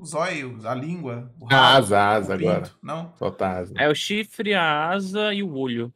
o 0.00 0.04
zóio, 0.06 0.56
a 0.64 0.74
língua, 0.74 1.30
o 1.40 1.46
A 1.46 1.56
rabo, 1.56 1.76
asa, 1.78 1.98
a 1.98 2.08
asa 2.16 2.34
o 2.34 2.38
pinto. 2.38 2.50
agora. 2.50 2.70
Não? 2.82 3.12
Falta 3.18 3.46
a 3.46 3.58
asa. 3.58 3.74
É 3.76 3.88
o 3.88 3.94
chifre, 3.94 4.54
a 4.54 4.88
asa 4.90 5.32
e 5.34 5.42
o 5.42 5.54
olho. 5.56 5.92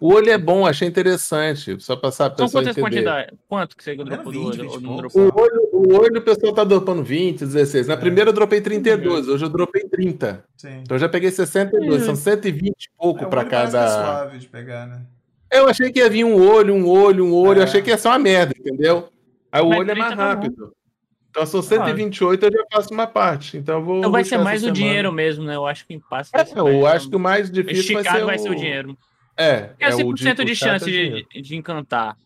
O 0.00 0.14
olho 0.14 0.30
é 0.30 0.38
bom, 0.38 0.64
achei 0.64 0.86
interessante. 0.86 1.76
Só 1.80 1.96
passar 1.96 2.30
pra 2.30 2.38
São 2.38 2.46
pessoa 2.46 2.62
quantas 2.62 2.78
entender. 2.78 2.94
quantidades? 3.02 3.38
Quanto 3.48 3.76
que 3.76 3.82
você 3.82 3.96
dropou 3.96 4.32
do 4.32 4.50
20, 4.52 4.60
olho? 4.60 4.62
20 4.62 4.70
Ou 4.74 4.78
e 4.78 4.82
não 4.82 4.90
poucos. 4.96 5.12
dropou? 5.12 5.32
O 5.34 5.42
olho, 5.42 5.68
o 5.72 6.00
olho 6.00 6.18
o 6.18 6.22
pessoal 6.22 6.52
tá 6.54 6.62
dropando 6.62 7.02
20, 7.02 7.40
16. 7.40 7.88
Na 7.88 7.94
É. 7.94 7.96
primeira 7.96 8.30
eu 8.30 8.34
dropei 8.34 8.60
32, 8.60 9.26
hoje 9.26 9.44
eu 9.44 9.48
dropei 9.48 9.82
30. 9.88 10.44
Sim. 10.56 10.80
Então 10.82 10.94
eu 10.94 11.00
já 11.00 11.08
peguei 11.08 11.32
62, 11.32 12.02
Hum. 12.02 12.06
são 12.06 12.14
120 12.14 12.84
e 12.84 12.90
pouco 12.96 13.24
É, 13.24 13.26
pra 13.26 13.40
olho 13.40 13.48
que 13.48 13.54
é 13.56 13.58
cada. 13.58 13.88
suave 13.88 14.38
de 14.38 14.46
pegar, 14.48 14.86
né? 14.86 15.02
Eu 15.50 15.66
achei 15.68 15.90
que 15.90 15.98
ia 15.98 16.08
vir 16.08 16.22
um 16.24 16.46
olho, 16.48 16.74
um 16.74 16.86
olho, 16.88 17.24
um 17.24 17.34
olho. 17.34 17.60
É. 17.60 17.64
Achei 17.64 17.82
que 17.82 17.90
ia 17.90 17.98
ser 17.98 18.06
uma 18.08 18.18
merda, 18.20 18.54
entendeu? 18.56 19.08
Aí 19.50 19.62
o 19.62 19.68
Mas 19.70 19.78
olho 19.80 19.90
é 19.90 19.94
mais 19.96 20.06
30 20.14 20.16
tá 20.22 20.28
rápido. 20.28 20.72
Então 21.38 21.46
são 21.46 21.62
128, 21.62 22.44
eu 22.46 22.52
já 22.52 22.64
faço 22.72 22.92
uma 22.92 23.06
parte. 23.06 23.56
Então 23.56 23.78
eu 23.78 23.84
vou. 23.84 23.98
Então 23.98 24.10
vai 24.10 24.24
ser 24.24 24.38
mais 24.38 24.58
o 24.62 24.66
semana. 24.66 24.74
dinheiro 24.76 25.12
mesmo, 25.12 25.44
né? 25.44 25.54
Eu 25.54 25.66
acho 25.66 25.86
que 25.86 25.94
o 25.94 25.96
impasse 25.96 26.30
vai 26.32 26.42
É, 26.42 26.46
eu 26.58 26.64
mais- 26.82 26.96
acho 26.96 27.08
que 27.10 27.16
o 27.16 27.20
mais 27.20 27.50
difícil 27.50 27.94
vai 27.94 28.02
ser, 28.12 28.24
vai 28.24 28.38
ser 28.38 28.48
o 28.48 28.52
o 28.52 28.56
dinheiro. 28.56 28.98
É, 29.36 29.70
É 29.78 29.90
100% 29.92 30.44
de 30.44 30.52
o 30.52 30.56
chato 30.56 30.68
é 30.68 30.78
chance 30.78 30.84
dinheiro. 30.90 31.26
de, 31.32 31.42
de 31.42 31.56
encantar. 31.56 32.16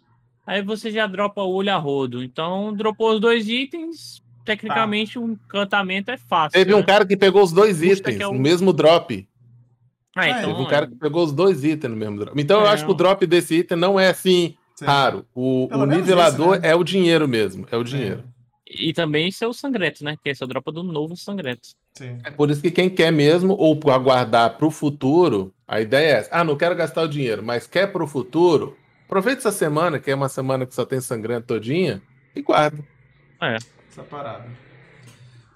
Aí 0.47 0.63
você 0.63 0.91
já 0.91 1.07
dropa 1.07 1.43
o 1.43 1.53
olho 1.53 1.71
a 1.73 1.77
rodo. 1.77 2.23
Então, 2.25 2.73
dropou 2.75 3.13
os 3.13 3.21
dois 3.21 3.49
itens. 3.49 4.23
Tecnicamente, 4.45 5.19
o 5.21 5.25
encantamento 5.33 6.11
é 6.11 6.17
fácil. 6.17 6.59
Teve 6.59 6.75
um 6.75 6.79
né? 6.79 6.83
cara 6.85 7.07
que 7.07 7.17
pegou 7.17 7.43
os 7.45 7.53
dois 7.53 7.79
Custa 7.81 8.11
itens 8.11 8.21
é 8.21 8.27
o- 8.27 8.33
no 8.33 8.41
mesmo 8.41 8.73
drop. 8.73 9.29
Ah, 10.17 10.27
É, 10.27 10.31
então, 10.31 10.51
Teve 10.51 10.63
um 10.63 10.67
cara 10.67 10.87
que 10.89 10.97
pegou 10.97 11.23
os 11.25 11.31
dois 11.33 11.63
itens 11.63 11.91
no 11.91 11.97
mesmo 11.97 12.19
drop. 12.19 12.41
Então 12.41 12.61
eu 12.61 12.67
É, 12.67 12.71
acho 12.71 12.85
que 12.85 12.91
o 12.91 12.95
um- 12.95 12.97
drop 12.97 13.25
desse 13.27 13.57
item 13.59 13.79
não 13.79 14.01
é 14.01 14.09
assim 14.09 14.57
Sim. 14.75 14.85
raro. 14.87 15.25
O, 15.33 15.69
o 15.73 15.87
nivelador 15.87 16.55
esse, 16.55 16.63
né? 16.63 16.71
é 16.71 16.75
o 16.75 16.83
dinheiro 16.83 17.29
mesmo. 17.29 17.67
É 17.71 17.77
o 17.77 17.85
dinheiro. 17.85 18.25
E 18.75 18.93
também 18.93 19.31
seu 19.31 19.53
sangrento, 19.53 20.03
né? 20.05 20.17
Que 20.23 20.31
é 20.31 20.35
o 20.41 20.47
dropa 20.47 20.73
do 20.73 20.83
novo 20.83 21.17
sangrento. 21.17 21.69
Sim. 21.95 22.19
É 22.25 22.31
por 22.31 22.51
isso 22.51 22.63
que 22.63 22.71
quem 22.71 22.89
quer 22.89 23.13
mesmo, 23.13 23.55
ou 23.55 23.79
aguardar 23.91 24.57
para 24.57 24.67
o 24.67 24.71
futuro, 24.71 25.53
a 25.69 25.81
ideia 25.81 26.07
é 26.07 26.19
essa. 26.19 26.31
Ah, 26.33 26.45
não 26.45 26.57
quero 26.57 26.75
gastar 26.75 27.03
o 27.03 27.09
dinheiro, 27.09 27.43
mas 27.43 27.67
quer 27.67 27.93
para 27.93 28.03
o 28.03 28.07
futuro, 28.07 28.77
aproveita 29.05 29.41
essa 29.41 29.53
semana, 29.53 29.99
que 29.99 30.11
é 30.11 30.15
uma 30.15 30.29
semana 30.29 30.65
que 30.65 30.75
só 30.75 30.87
tem 30.87 31.01
sangrento 31.01 31.49
todinha, 31.49 32.03
e 32.35 32.41
guarda. 32.41 32.83
Essa 33.91 34.03
parada. 34.03 34.47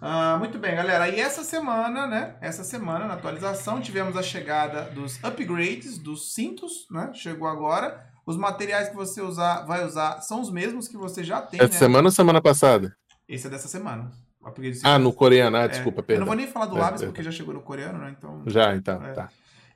Ah, 0.01 0.37
muito 0.39 0.59
bem, 0.59 0.75
galera. 0.77 1.09
E 1.09 1.19
essa 1.19 1.43
semana, 1.43 2.07
né? 2.07 2.37
Essa 2.41 2.63
semana, 2.63 3.07
na 3.07 3.15
atualização, 3.15 3.81
tivemos 3.81 4.17
a 4.17 4.23
chegada 4.23 4.83
dos 4.83 5.19
upgrades 5.25 5.97
dos 5.97 6.35
cintos, 6.35 6.87
né? 6.91 7.11
Chegou 7.15 7.49
agora. 7.49 8.05
Os 8.27 8.37
materiais 8.37 8.89
que 8.89 8.97
você 8.97 9.23
usar, 9.23 9.63
vai 9.63 9.87
usar 9.87 10.21
são 10.21 10.41
os 10.41 10.51
mesmos 10.51 10.89
que 10.89 10.97
você 10.97 11.23
já 11.23 11.41
tem, 11.41 11.61
Essa 11.61 11.73
né? 11.73 11.79
semana 11.79 12.09
ou 12.09 12.13
semana 12.13 12.43
passada? 12.43 12.95
Esse 13.29 13.47
é 13.47 13.51
dessa 13.51 13.69
semana. 13.69 14.11
Ah, 14.85 14.99
no 14.99 15.13
coreano. 15.13 15.57
Ah, 15.57 15.63
É, 15.63 15.69
desculpa, 15.69 15.99
Eu 15.99 16.03
não 16.03 16.07
perdão. 16.07 16.27
vou 16.27 16.37
nem 16.37 16.47
falar 16.47 16.67
do 16.67 16.77
É, 16.77 16.81
lápis 16.81 17.03
é. 17.03 17.07
porque 17.07 17.23
já 17.23 17.33
chegou 17.33 17.53
no 17.53 17.61
coreano, 17.63 17.99
né? 17.99 18.15
Então, 18.17 18.43
Já, 18.47 18.75
então. 18.77 19.05
É. 19.05 19.13
Tá. 19.13 19.29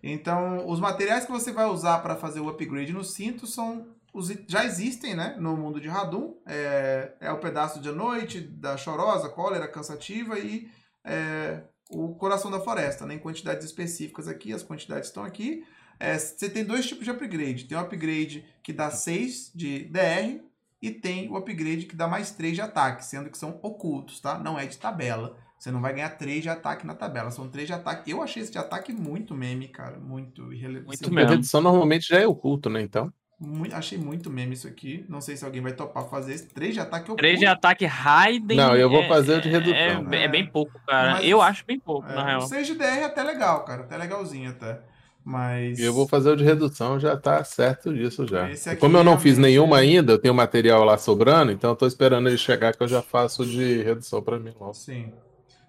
então 0.02 0.66
os 0.68 0.78
materiais 0.78 1.24
que 1.24 1.32
você 1.32 1.52
vai 1.52 1.66
usar 1.66 1.98
para 1.98 2.14
fazer 2.16 2.40
o 2.40 2.48
upgrade 2.48 2.92
no 2.92 3.02
cinto 3.04 3.46
são 3.46 3.88
os 4.12 4.28
já 4.48 4.64
existem, 4.64 5.14
né? 5.14 5.36
No 5.38 5.56
mundo 5.56 5.80
de 5.80 5.88
Radum. 5.88 6.34
É, 6.46 7.12
é 7.20 7.32
o 7.32 7.38
pedaço 7.38 7.80
de 7.80 7.90
noite, 7.90 8.40
da 8.40 8.76
chorosa, 8.76 9.28
cólera, 9.28 9.66
cansativa 9.68 10.38
e 10.38 10.68
é, 11.04 11.62
o 11.90 12.14
coração 12.14 12.50
da 12.50 12.60
floresta, 12.60 13.04
né? 13.06 13.14
Em 13.14 13.18
quantidades 13.18 13.64
específicas 13.66 14.28
aqui, 14.28 14.52
as 14.52 14.62
quantidades 14.62 15.08
estão 15.08 15.24
aqui. 15.24 15.64
É, 15.98 16.16
você 16.16 16.48
tem 16.48 16.64
dois 16.64 16.86
tipos 16.86 17.04
de 17.04 17.10
upgrade. 17.10 17.64
Tem 17.64 17.76
o 17.76 17.80
upgrade 17.80 18.44
que 18.62 18.72
dá 18.72 18.90
6 18.90 19.50
de 19.54 19.84
DR 19.86 20.40
e 20.82 20.90
tem 20.90 21.28
o 21.30 21.36
upgrade 21.36 21.86
que 21.86 21.96
dá 21.96 22.08
mais 22.08 22.30
3 22.30 22.54
de 22.54 22.60
ataque, 22.60 23.04
sendo 23.04 23.28
que 23.30 23.36
são 23.38 23.58
ocultos, 23.62 24.20
tá? 24.20 24.38
Não 24.38 24.58
é 24.58 24.66
de 24.66 24.78
tabela. 24.78 25.36
Você 25.58 25.70
não 25.70 25.80
vai 25.82 25.92
ganhar 25.92 26.08
3 26.10 26.42
de 26.42 26.48
ataque 26.48 26.86
na 26.86 26.94
tabela, 26.94 27.30
são 27.30 27.46
3 27.48 27.66
de 27.66 27.72
ataque. 27.74 28.10
Eu 28.10 28.22
achei 28.22 28.42
esse 28.42 28.50
de 28.50 28.56
ataque 28.58 28.92
muito 28.94 29.34
meme, 29.34 29.68
cara. 29.68 29.98
Muito 29.98 30.52
irrelevante. 30.54 30.86
Muito 31.02 31.08
A 31.08 31.10
mesmo. 31.12 31.34
edição 31.34 31.60
normalmente 31.60 32.08
já 32.08 32.18
é 32.18 32.26
oculto, 32.26 32.70
né? 32.70 32.80
Então. 32.80 33.12
Mui- 33.38 33.72
achei 33.72 33.96
muito 33.98 34.30
meme 34.30 34.54
isso 34.54 34.66
aqui. 34.68 35.04
Não 35.08 35.20
sei 35.20 35.36
se 35.36 35.44
alguém 35.44 35.60
vai 35.62 35.72
topar 35.72 36.04
fazer 36.08 36.32
esse. 36.34 36.46
3 36.48 36.72
de 36.74 36.80
ataque 36.80 37.04
oculto. 37.04 37.20
3 37.22 37.38
de 37.38 37.46
ataque 37.46 37.84
Raiden. 37.86 38.56
Não, 38.56 38.74
eu 38.74 38.88
vou 38.88 39.02
é- 39.02 39.08
fazer 39.08 39.38
o 39.38 39.40
de 39.42 39.48
é- 39.48 39.52
redução. 39.52 40.12
É, 40.12 40.24
é 40.24 40.28
bem 40.28 40.46
pouco, 40.46 40.72
cara. 40.86 41.12
Mas- 41.12 41.24
eu 41.26 41.42
acho 41.42 41.64
bem 41.66 41.78
pouco, 41.78 42.08
É, 42.08 42.14
na 42.14 42.24
real. 42.24 42.38
o 42.40 42.46
6 42.46 42.66
de 42.66 42.74
DR 42.74 43.00
é 43.00 43.04
até 43.04 43.22
legal, 43.22 43.64
cara. 43.64 43.82
Até 43.82 43.96
legalzinho 43.98 44.50
até. 44.50 44.80
Mas. 45.24 45.78
Eu 45.78 45.92
vou 45.92 46.08
fazer 46.08 46.30
o 46.30 46.36
de 46.36 46.44
redução, 46.44 46.98
já 46.98 47.16
tá 47.16 47.42
certo 47.44 47.92
disso 47.92 48.26
já. 48.26 48.48
Como 48.78 48.96
eu 48.96 49.04
não 49.04 49.18
fiz 49.18 49.36
nenhuma 49.36 49.78
é- 49.78 49.82
ainda, 49.82 50.12
eu 50.12 50.18
tenho 50.18 50.34
material 50.34 50.82
lá 50.84 50.96
sobrando, 50.96 51.52
então 51.52 51.70
eu 51.70 51.76
tô 51.76 51.86
esperando 51.86 52.28
ele 52.28 52.38
chegar 52.38 52.74
que 52.74 52.82
eu 52.82 52.88
já 52.88 53.02
faço 53.02 53.44
de 53.44 53.82
redução 53.82 54.22
pra 54.22 54.38
mim 54.38 54.52
logo. 54.58 54.74
Sim. 54.74 55.12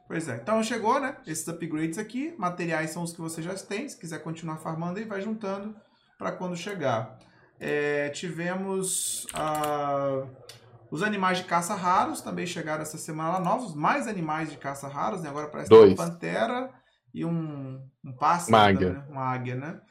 Pois 0.07 0.27
é. 0.27 0.35
Então 0.35 0.61
chegou, 0.63 0.99
né? 0.99 1.15
Esses 1.25 1.47
upgrades 1.47 1.97
aqui. 1.97 2.33
Materiais 2.37 2.89
são 2.89 3.03
os 3.03 3.13
que 3.13 3.21
você 3.21 3.41
já 3.41 3.53
tem. 3.53 3.87
Se 3.87 3.97
quiser 3.97 4.19
continuar 4.19 4.57
farmando 4.57 4.99
aí, 4.99 5.05
vai 5.05 5.21
juntando 5.21 5.73
para 6.17 6.31
quando 6.33 6.55
chegar. 6.55 7.17
É, 7.59 8.09
tivemos 8.09 9.25
ah, 9.33 10.23
os 10.89 11.01
animais 11.01 11.37
de 11.37 11.45
caça 11.45 11.75
raros 11.75 12.19
também 12.19 12.45
chegaram 12.45 12.81
essa 12.81 12.97
semana 12.97 13.33
lá 13.33 13.39
novos. 13.39 13.73
Mais 13.73 14.05
animais 14.07 14.49
de 14.51 14.57
caça 14.57 14.87
raros, 14.87 15.21
né? 15.21 15.29
Agora 15.29 15.47
parece 15.47 15.69
que 15.69 15.75
tem 15.75 15.85
Dois. 15.85 15.97
uma 15.97 16.05
pantera 16.05 16.69
e 17.13 17.25
um, 17.25 17.81
um 18.03 18.11
pássaro. 18.13 18.51
Uma 18.57 18.67
águia. 18.67 18.93
né? 18.93 19.03
Uma 19.09 19.23
águia, 19.23 19.55
né? 19.55 19.81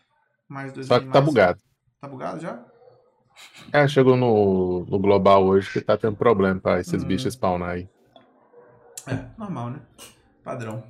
Mais 0.49 0.73
dois 0.73 0.87
Só 0.87 0.95
que 0.99 1.07
tá 1.07 1.19
animais. 1.19 1.25
bugado. 1.27 1.61
Tá 2.01 2.09
bugado 2.09 2.41
já? 2.41 2.63
É, 3.73 3.87
chegou 3.89 4.17
no, 4.17 4.85
no 4.89 4.99
global 4.99 5.45
hoje 5.47 5.71
que 5.73 5.81
tá 5.81 5.97
tendo 5.97 6.17
problema 6.17 6.61
pra 6.61 6.81
esses 6.81 7.03
Hum. 7.03 7.07
bichos 7.07 7.33
spawnar 7.35 7.71
aí. 7.71 7.89
É, 9.07 9.25
normal, 9.39 9.71
né? 9.71 9.81
Padrão. 10.43 10.83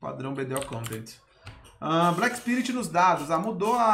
Padrão 0.00 0.34
BDO 0.34 0.66
Content. 0.66 1.14
Ah, 1.80 2.12
Black 2.12 2.36
Spirit 2.36 2.72
nos 2.72 2.88
dados. 2.88 3.30
Ah, 3.30 3.38
mudou 3.38 3.74
a. 3.74 3.84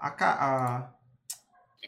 a, 0.00 0.08
a, 0.08 0.90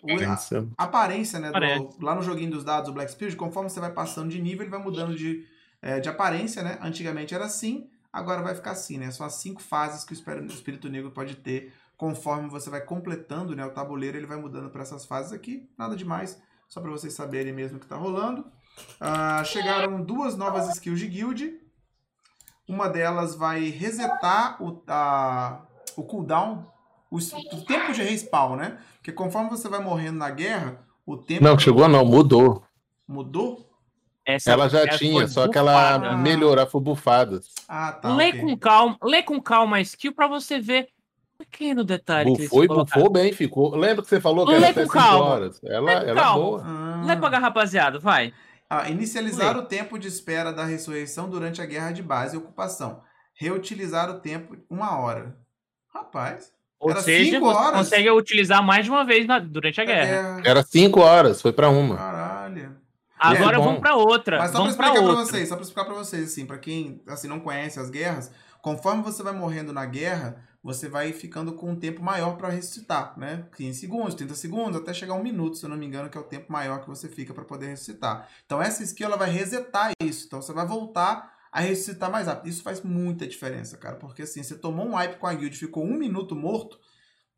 o- 0.02 0.20
a- 0.20 0.38
a 0.78 0.84
aparência, 0.84 1.38
né? 1.38 1.50
do- 1.50 2.04
lá 2.04 2.14
no 2.14 2.22
joguinho 2.22 2.50
dos 2.50 2.64
dados, 2.64 2.88
o 2.90 2.92
Black 2.92 3.10
Spirit, 3.12 3.36
conforme 3.36 3.70
você 3.70 3.80
vai 3.80 3.92
passando 3.92 4.28
de 4.30 4.40
nível, 4.40 4.62
ele 4.62 4.70
vai 4.70 4.80
mudando 4.82 5.14
de, 5.16 5.46
é, 5.80 6.00
de 6.00 6.08
aparência, 6.08 6.62
né? 6.62 6.78
Antigamente 6.82 7.34
era 7.34 7.44
assim, 7.44 7.88
agora 8.16 8.42
vai 8.42 8.54
ficar 8.54 8.70
assim, 8.70 8.96
né? 8.96 9.10
São 9.10 9.26
as 9.26 9.34
cinco 9.34 9.62
fases 9.62 10.04
que 10.04 10.12
o 10.12 10.16
espírito, 10.46 10.88
negro 10.88 11.10
pode 11.10 11.36
ter 11.36 11.74
conforme 11.96 12.48
você 12.48 12.68
vai 12.70 12.80
completando 12.80 13.54
né, 13.54 13.64
o 13.64 13.70
tabuleiro, 13.70 14.16
ele 14.16 14.26
vai 14.26 14.36
mudando 14.36 14.70
para 14.70 14.82
essas 14.82 15.04
fases 15.04 15.32
aqui. 15.32 15.68
Nada 15.78 15.96
demais, 15.96 16.40
só 16.68 16.80
para 16.80 16.90
vocês 16.90 17.12
saberem 17.14 17.52
mesmo 17.52 17.76
o 17.76 17.80
que 17.80 17.86
tá 17.86 17.96
rolando. 17.96 18.44
Ah, 19.00 19.42
chegaram 19.44 20.02
duas 20.02 20.36
novas 20.36 20.68
skills 20.74 20.98
de 20.98 21.06
guild. 21.08 21.60
Uma 22.68 22.88
delas 22.88 23.34
vai 23.34 23.68
resetar 23.68 24.62
o, 24.62 24.82
a, 24.88 25.62
o 25.96 26.02
cooldown, 26.02 26.66
o, 27.10 27.16
o 27.16 27.64
tempo 27.64 27.92
de 27.92 28.02
respawn, 28.02 28.56
né? 28.56 28.78
Porque 28.96 29.12
conforme 29.12 29.48
você 29.48 29.68
vai 29.68 29.80
morrendo 29.80 30.18
na 30.18 30.30
guerra, 30.30 30.84
o 31.06 31.16
tempo 31.16 31.44
Não, 31.44 31.58
chegou 31.58 31.86
não, 31.86 32.04
mudou. 32.04 32.64
mudou. 33.06 33.66
Essa- 34.26 34.50
Ela 34.50 34.68
já 34.68 34.88
tinha, 34.88 35.20
foi 35.20 35.28
só 35.28 35.46
que 35.48 35.56
ela 35.56 35.98
bufada. 35.98 36.16
melhorar 36.16 36.66
foi 36.66 36.80
bufada. 36.80 37.40
Ah, 37.68 37.92
tá. 37.92 38.12
Lê 38.14 38.30
ok. 38.30 38.40
com 38.40 38.56
calma, 38.58 38.98
lê 39.04 39.22
com 39.22 39.40
calma 39.40 39.76
a 39.76 39.80
skill 39.80 40.12
pra 40.12 40.26
você 40.26 40.58
ver 40.58 40.88
um 41.34 41.44
pequeno 41.44 41.84
detalhe 41.84 42.30
eles 42.30 42.50
Bufou 42.50 43.08
bem, 43.08 43.32
ficou. 43.32 43.76
Lembra 43.76 44.02
que 44.02 44.08
você 44.08 44.20
falou 44.20 44.44
que 44.44 44.52
Lê 44.52 44.56
era 44.58 44.66
com 44.66 44.70
até 44.72 44.82
5 44.82 44.92
calma. 44.92 45.24
horas? 45.24 45.60
Ela, 45.64 45.80
Lê 45.86 45.94
com 46.00 46.08
ela 46.08 46.10
é 46.10 46.22
calma. 46.24 46.42
boa. 46.44 46.62
Ah. 46.66 47.02
Lê 47.06 47.16
pra 47.16 47.30
cá, 47.30 47.38
rapaziada, 47.38 47.98
vai. 48.00 48.32
Ah, 48.68 48.90
inicializar 48.90 49.56
o 49.56 49.62
tempo 49.62 49.96
de 49.96 50.08
espera 50.08 50.52
da 50.52 50.64
ressurreição 50.64 51.30
durante 51.30 51.62
a 51.62 51.66
guerra 51.66 51.92
de 51.92 52.02
base 52.02 52.34
e 52.34 52.38
ocupação. 52.38 53.00
Reutilizar 53.38 54.10
o 54.10 54.14
tempo 54.18 54.56
uma 54.68 54.98
hora. 54.98 55.36
Rapaz. 55.94 56.50
Ou 56.80 56.90
Era 56.90 57.00
seja, 57.00 57.30
cinco 57.30 57.46
você 57.46 57.56
horas? 57.58 57.78
consegue 57.78 58.10
utilizar 58.10 58.62
mais 58.62 58.84
de 58.84 58.90
uma 58.90 59.04
vez 59.04 59.24
na- 59.26 59.38
durante 59.38 59.80
a 59.80 59.84
a 59.84 59.86
guerra. 59.86 60.04
guerra. 60.06 60.42
Era 60.44 60.62
5 60.64 61.00
horas, 61.00 61.40
foi 61.40 61.52
pra 61.52 61.68
uma. 61.70 61.96
Caralho. 61.96 62.76
Agora 63.18 63.56
É 63.56 63.60
vamos 63.60 63.80
pra 63.80 63.96
outra. 63.96 64.38
Mas 64.38 64.50
só 64.50 64.60
pra 64.60 64.70
explicar 64.70 64.92
pra, 64.92 65.00
outra. 65.02 65.24
vocês, 65.24 65.48
só 65.48 65.54
pra 65.56 65.62
explicar 65.64 65.84
pra 65.84 65.94
vocês, 65.94 66.24
assim, 66.32 66.46
pra 66.46 66.58
quem 66.58 67.02
assim, 67.06 67.28
não 67.28 67.40
conhece 67.40 67.78
as 67.80 67.90
guerras, 67.90 68.30
conforme 68.62 69.02
você 69.02 69.22
vai 69.22 69.32
morrendo 69.32 69.72
na 69.72 69.86
guerra, 69.86 70.42
você 70.62 70.88
vai 70.88 71.12
ficando 71.12 71.52
com 71.52 71.70
um 71.70 71.76
tempo 71.76 72.02
maior 72.02 72.36
pra 72.36 72.48
ressuscitar, 72.48 73.16
né? 73.16 73.44
15 73.56 73.78
segundos, 73.78 74.14
30 74.16 74.34
segundos, 74.34 74.76
até 74.80 74.92
chegar 74.92 75.14
um 75.14 75.22
minuto, 75.22 75.56
se 75.56 75.64
eu 75.64 75.70
não 75.70 75.76
me 75.76 75.86
engano, 75.86 76.10
que 76.10 76.18
é 76.18 76.20
o 76.20 76.24
tempo 76.24 76.50
maior 76.52 76.80
que 76.80 76.88
você 76.88 77.08
fica 77.08 77.32
pra 77.32 77.44
poder 77.44 77.66
ressuscitar. 77.68 78.28
Então 78.44 78.60
essa 78.60 78.82
skill 78.82 79.06
ela 79.06 79.16
vai 79.16 79.30
resetar 79.30 79.92
isso. 80.02 80.26
Então 80.26 80.42
você 80.42 80.52
vai 80.52 80.66
voltar 80.66 81.32
a 81.52 81.60
ressuscitar 81.60 82.10
mais 82.10 82.26
rápido. 82.26 82.48
Isso 82.48 82.62
faz 82.62 82.82
muita 82.82 83.26
diferença, 83.26 83.76
cara, 83.76 83.96
porque 83.96 84.22
assim, 84.22 84.42
você 84.42 84.56
tomou 84.56 84.86
um 84.86 84.96
wipe 84.96 85.16
com 85.16 85.26
a 85.26 85.32
guild, 85.34 85.56
ficou 85.56 85.84
um 85.84 85.96
minuto 85.96 86.34
morto, 86.34 86.78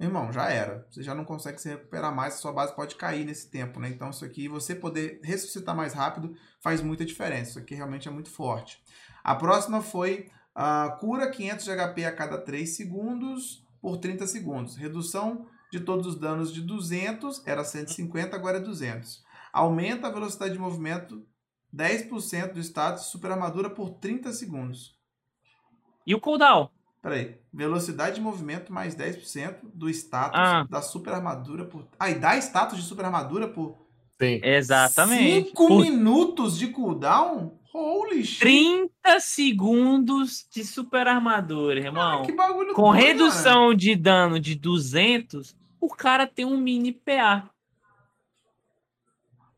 irmão, 0.07 0.33
já 0.33 0.49
era. 0.49 0.87
Você 0.91 1.03
já 1.03 1.15
não 1.15 1.25
consegue 1.25 1.61
se 1.61 1.69
recuperar 1.69 2.15
mais, 2.15 2.35
a 2.35 2.37
sua 2.37 2.53
base 2.53 2.75
pode 2.75 2.95
cair 2.95 3.25
nesse 3.25 3.51
tempo, 3.51 3.81
né? 3.81 3.89
Então 3.89 4.11
isso 4.11 4.25
aqui, 4.25 4.49
você 4.49 4.75
poder 4.75 5.21
ressuscitar 5.25 5.75
mais 5.75 5.93
rápido, 5.93 6.35
faz 6.61 6.81
muita 6.81 7.05
diferença. 7.05 7.51
Isso 7.51 7.59
aqui 7.59 7.75
realmente 7.75 8.07
é 8.07 8.11
muito 8.11 8.31
forte. 8.31 8.83
A 9.25 9.35
próxima 9.35 9.83
foi 9.83 10.31
a 10.55 10.97
cura 11.01 11.31
500 11.31 11.65
de 11.65 11.71
HP 11.71 12.05
a 12.05 12.15
cada 12.15 12.39
3 12.39 12.77
segundos 12.77 13.67
por 13.81 13.97
30 13.99 14.27
segundos. 14.27 14.77
Redução 14.77 15.47
de 15.71 15.81
todos 15.81 16.07
os 16.07 16.19
danos 16.19 16.53
de 16.53 16.63
200, 16.63 17.47
era 17.47 17.65
150, 17.65 18.35
agora 18.35 18.59
é 18.59 18.61
200. 18.61 19.23
Aumenta 19.53 20.07
a 20.07 20.11
velocidade 20.11 20.53
de 20.53 20.59
movimento 20.59 21.27
10% 21.75 22.53
do 22.53 22.61
status 22.61 23.07
super 23.07 23.31
armadura 23.31 23.69
por 23.69 23.91
30 23.91 24.33
segundos. 24.33 24.99
E 26.07 26.15
o 26.15 26.21
cooldown? 26.21 26.71
Peraí. 27.01 27.37
Velocidade 27.53 28.17
de 28.17 28.21
movimento 28.21 28.73
mais 28.73 28.95
10% 28.95 29.57
do 29.73 29.89
status 29.89 30.39
Ah. 30.41 30.67
da 30.69 30.83
super 30.83 31.13
armadura 31.15 31.65
por. 31.65 31.87
Ah, 31.99 32.11
e 32.11 32.15
dá 32.17 32.37
status 32.39 32.79
de 32.79 32.85
super 32.85 33.05
armadura 33.05 33.49
por 33.49 33.77
Sim. 34.21 34.41
Exatamente. 34.43 35.51
5 35.51 35.69
Por 35.69 35.81
minutos 35.83 36.59
de 36.59 36.67
cooldown? 36.69 37.57
Holy 37.73 38.25
shit. 38.25 38.41
30 38.41 39.21
segundos 39.21 40.45
de 40.51 40.65
super 40.65 41.07
armadura, 41.07 41.79
irmão. 41.79 42.23
Ah, 42.23 42.27
que 42.27 42.33
bagulho 42.33 42.75
Com 42.75 42.91
doido, 42.91 42.97
redução 43.07 43.73
de 43.75 43.95
dano 43.95 44.41
de 44.41 44.57
200, 44.57 45.55
o 45.81 45.89
cara 45.89 46.27
tem 46.27 46.45
um 46.45 46.57
mini 46.57 46.93
PA. 46.93 47.49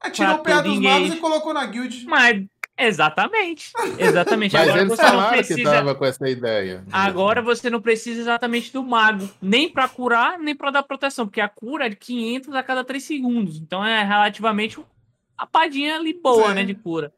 É, 0.02 0.10
tirou 0.10 0.34
o 0.36 0.38
PA 0.42 0.60
dos 0.60 0.78
magos 0.78 1.14
e 1.14 1.16
colocou 1.16 1.54
na 1.54 1.64
guild. 1.66 2.04
Mas, 2.06 2.44
exatamente. 2.86 3.73
Exatamente. 3.98 4.52
Mas 4.52 4.62
Agora 4.69 4.81
eles 4.82 4.90
você 4.97 5.02
não 5.02 5.11
falaram 5.11 5.31
que 5.31 5.44
precisa. 5.47 5.70
tava 5.70 5.94
com 5.94 6.05
essa 6.05 6.28
ideia. 6.28 6.85
Agora 6.93 7.43
você 7.43 7.70
não 7.70 7.81
precisa 7.81 8.20
exatamente 8.20 8.73
do 8.73 8.82
mago, 8.82 9.28
nem 9.40 9.69
pra 9.69 9.89
curar, 9.89 10.39
nem 10.39 10.55
pra 10.55 10.70
dar 10.70 10.82
proteção, 10.82 11.27
porque 11.27 11.40
a 11.40 11.48
cura 11.48 11.86
é 11.86 11.89
de 11.90 11.97
500 11.97 12.55
a 12.55 12.62
cada 12.62 12.85
3 12.85 13.02
segundos. 13.02 13.57
Então 13.59 13.85
é 13.85 14.02
relativamente 14.05 14.78
uma 14.78 15.47
padinha 15.47 15.97
ali 15.97 16.12
boa, 16.12 16.48
Sim. 16.48 16.55
né, 16.55 16.65
de 16.65 16.74
cura. 16.74 17.12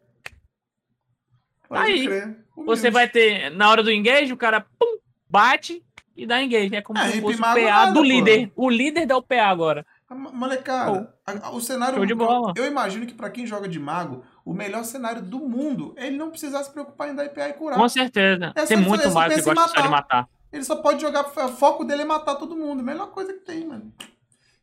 Pode 1.69 1.91
aí, 1.91 2.07
crer. 2.07 2.37
Você 2.67 2.91
vai 2.91 3.09
ter, 3.09 3.51
na 3.51 3.71
hora 3.71 3.83
do 3.83 3.91
engage, 3.91 4.33
o 4.33 4.37
cara 4.37 4.61
pum, 4.79 4.99
bate 5.29 5.83
e 6.17 6.27
dá 6.27 6.43
engage. 6.43 6.75
É 6.77 6.83
como 6.83 6.99
É, 6.99 7.11
se 7.11 7.21
fosse 7.21 7.39
o 7.39 7.43
PA 7.43 7.55
nada, 7.55 7.93
do 7.93 8.01
pô. 8.01 8.03
líder. 8.03 8.53
O 8.55 8.69
líder 8.69 9.07
dá 9.07 9.17
o 9.17 9.23
PA 9.23 9.47
agora. 9.47 9.87
Ma- 10.15 10.33
Molecada, 10.33 11.13
a- 11.27 11.49
a- 11.49 11.51
o 11.53 11.61
cenário. 11.61 11.97
Show 11.97 12.07
de 12.07 12.15
bola. 12.15 12.53
Eu, 12.57 12.65
eu 12.65 12.71
imagino 12.71 13.07
que 13.07 13.15
pra 13.15 13.31
quem 13.31 13.47
joga 13.47 13.69
de 13.69 13.79
mago, 13.79 14.23
o 14.45 14.53
melhor 14.53 14.85
cenário 14.85 15.23
do 15.23 15.39
mundo 15.39 15.95
é 15.97 16.07
ele 16.07 16.17
não 16.17 16.31
precisar 16.31 16.63
se 16.65 16.71
preocupar 16.73 17.09
em 17.11 17.15
dar 17.15 17.25
IPA 17.25 17.49
e 17.49 17.53
curar. 17.55 17.79
Com 17.79 17.89
certeza. 17.89 18.53
É 18.55 18.65
tem 18.67 18.77
ele- 18.79 18.87
muito 18.89 19.05
ele 19.05 19.15
mago 19.15 19.35
que 19.35 19.43
gosta 19.43 19.69
só 19.69 19.81
de 19.83 19.89
matar. 19.89 20.29
Ele 20.53 20.65
só 20.65 20.77
pode 20.77 21.01
jogar. 21.01 21.23
O 21.27 21.49
foco 21.49 21.85
dele 21.85 22.03
é 22.03 22.05
matar 22.05 22.35
todo 22.35 22.55
mundo. 22.55 22.83
Melhor 22.83 23.09
coisa 23.11 23.33
que 23.33 23.41
tem, 23.41 23.67
mano. 23.67 23.93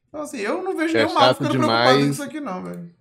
Então, 0.07 0.21
assim, 0.21 0.37
eu 0.39 0.61
não 0.63 0.75
vejo 0.75 0.95
É 0.97 1.03
nenhum 1.03 1.13
mago 1.13 1.33
ficando 1.35 1.49
preocupado 1.51 1.87
demais. 1.89 2.05
com 2.05 2.11
isso 2.11 2.23
aqui, 2.23 2.39
não, 2.39 2.63
velho. 2.63 2.91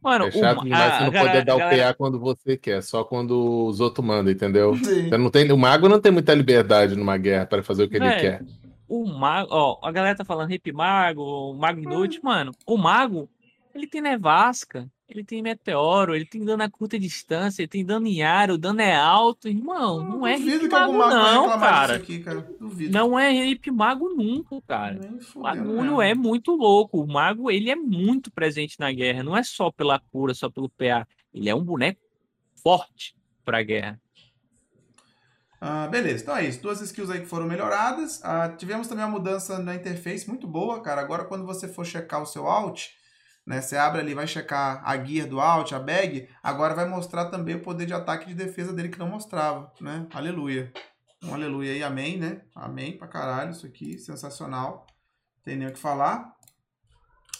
Mano, 0.00 0.26
É 0.26 0.30
chato 0.30 0.60
o, 0.60 0.64
demais 0.64 0.82
a- 0.82 0.96
você 0.96 1.02
a 1.02 1.04
não 1.06 1.10
galera- 1.12 1.30
poder 1.32 1.44
dar 1.44 1.54
o 1.56 1.58
galera- 1.58 1.82
PA 1.88 1.94
quando 1.94 2.20
você 2.20 2.56
quer, 2.56 2.82
só 2.82 3.02
quando 3.02 3.66
os 3.66 3.80
outros 3.80 4.06
mandam, 4.06 4.30
entendeu? 4.32 4.74
Sim. 4.76 5.08
Você 5.08 5.18
não 5.18 5.28
tem, 5.28 5.50
o 5.50 5.58
mago 5.58 5.88
não 5.88 5.98
tem 6.00 6.12
muita 6.12 6.32
liberdade 6.34 6.94
numa 6.94 7.16
guerra 7.16 7.46
para 7.46 7.62
fazer 7.64 7.82
o 7.84 7.88
que 7.88 7.96
ele 7.96 8.06
Velho, 8.08 8.20
quer. 8.20 8.42
O 8.88 9.06
mago, 9.06 9.48
ó, 9.50 9.78
a 9.82 9.92
galera 9.92 10.16
tá 10.16 10.24
falando 10.24 10.52
hip 10.52 10.72
mago, 10.72 11.54
mago 11.54 11.80
inútil, 11.80 12.20
mano. 12.24 12.52
O 12.66 12.76
mago, 12.76 13.28
ele 13.74 13.86
tem 13.86 14.00
nevasca, 14.00 14.90
ele 15.08 15.24
tem 15.24 15.42
meteoro, 15.42 16.14
ele 16.14 16.26
tem 16.26 16.44
dano 16.44 16.62
a 16.62 16.70
curta 16.70 16.98
distância, 16.98 17.62
ele 17.62 17.68
tem 17.68 17.84
dano 17.84 18.06
em 18.06 18.22
ar, 18.22 18.50
o 18.50 18.58
dano 18.58 18.80
é 18.80 18.94
alto, 18.94 19.48
irmão. 19.48 20.02
Não 20.04 20.26
é 20.26 20.36
Duvido 20.36 20.64
hip 20.64 20.72
mago, 20.72 20.92
mago 20.92 21.14
não, 21.14 21.58
cara. 21.58 21.96
aqui, 21.96 22.18
cara. 22.20 22.50
Não 22.90 23.18
é 23.18 23.46
hip 23.46 23.70
mago 23.70 24.08
nunca, 24.08 24.60
cara. 24.62 25.00
O 25.34 25.40
bagulho 25.40 25.82
mesmo. 25.82 26.02
é 26.02 26.14
muito 26.14 26.54
louco. 26.54 27.00
O 27.02 27.06
mago, 27.06 27.50
ele 27.50 27.70
é 27.70 27.76
muito 27.76 28.30
presente 28.30 28.78
na 28.78 28.92
guerra. 28.92 29.22
Não 29.22 29.36
é 29.36 29.42
só 29.42 29.70
pela 29.70 29.98
cura, 29.98 30.34
só 30.34 30.50
pelo 30.50 30.68
PA. 30.68 31.06
Ele 31.32 31.48
é 31.48 31.54
um 31.54 31.64
boneco 31.64 32.00
forte 32.62 33.14
pra 33.44 33.62
guerra. 33.62 34.00
Ah, 35.60 35.88
beleza, 35.88 36.22
então 36.22 36.36
é 36.36 36.44
isso. 36.44 36.62
Duas 36.62 36.80
skills 36.80 37.10
aí 37.10 37.20
que 37.20 37.26
foram 37.26 37.46
melhoradas. 37.46 38.20
Ah, 38.22 38.48
tivemos 38.48 38.86
também 38.86 39.04
uma 39.04 39.10
mudança 39.10 39.58
na 39.58 39.74
interface 39.74 40.28
muito 40.28 40.46
boa, 40.46 40.80
cara. 40.80 41.00
Agora, 41.00 41.24
quando 41.24 41.44
você 41.44 41.66
for 41.66 41.84
checar 41.84 42.22
o 42.22 42.26
seu 42.26 42.46
alt, 42.46 42.90
né? 43.48 43.60
Você 43.60 43.76
abre 43.76 44.00
ali, 44.00 44.14
vai 44.14 44.26
checar 44.26 44.82
a 44.84 45.02
gear 45.02 45.26
do 45.26 45.40
alt, 45.40 45.72
a 45.72 45.78
bag. 45.78 46.28
Agora 46.42 46.74
vai 46.74 46.86
mostrar 46.86 47.26
também 47.26 47.56
o 47.56 47.62
poder 47.62 47.86
de 47.86 47.94
ataque 47.94 48.24
e 48.24 48.34
de 48.34 48.44
defesa 48.44 48.72
dele 48.72 48.90
que 48.90 48.98
não 48.98 49.08
mostrava, 49.08 49.72
né? 49.80 50.06
Aleluia. 50.12 50.72
Um 51.24 51.34
aleluia 51.34 51.72
aí, 51.72 51.82
amém, 51.82 52.18
né? 52.18 52.42
Amém 52.54 52.96
pra 52.96 53.08
caralho, 53.08 53.50
isso 53.50 53.66
aqui, 53.66 53.98
sensacional. 53.98 54.86
Tem 55.42 55.56
nem 55.56 55.66
o 55.66 55.72
que 55.72 55.78
falar. 55.78 56.36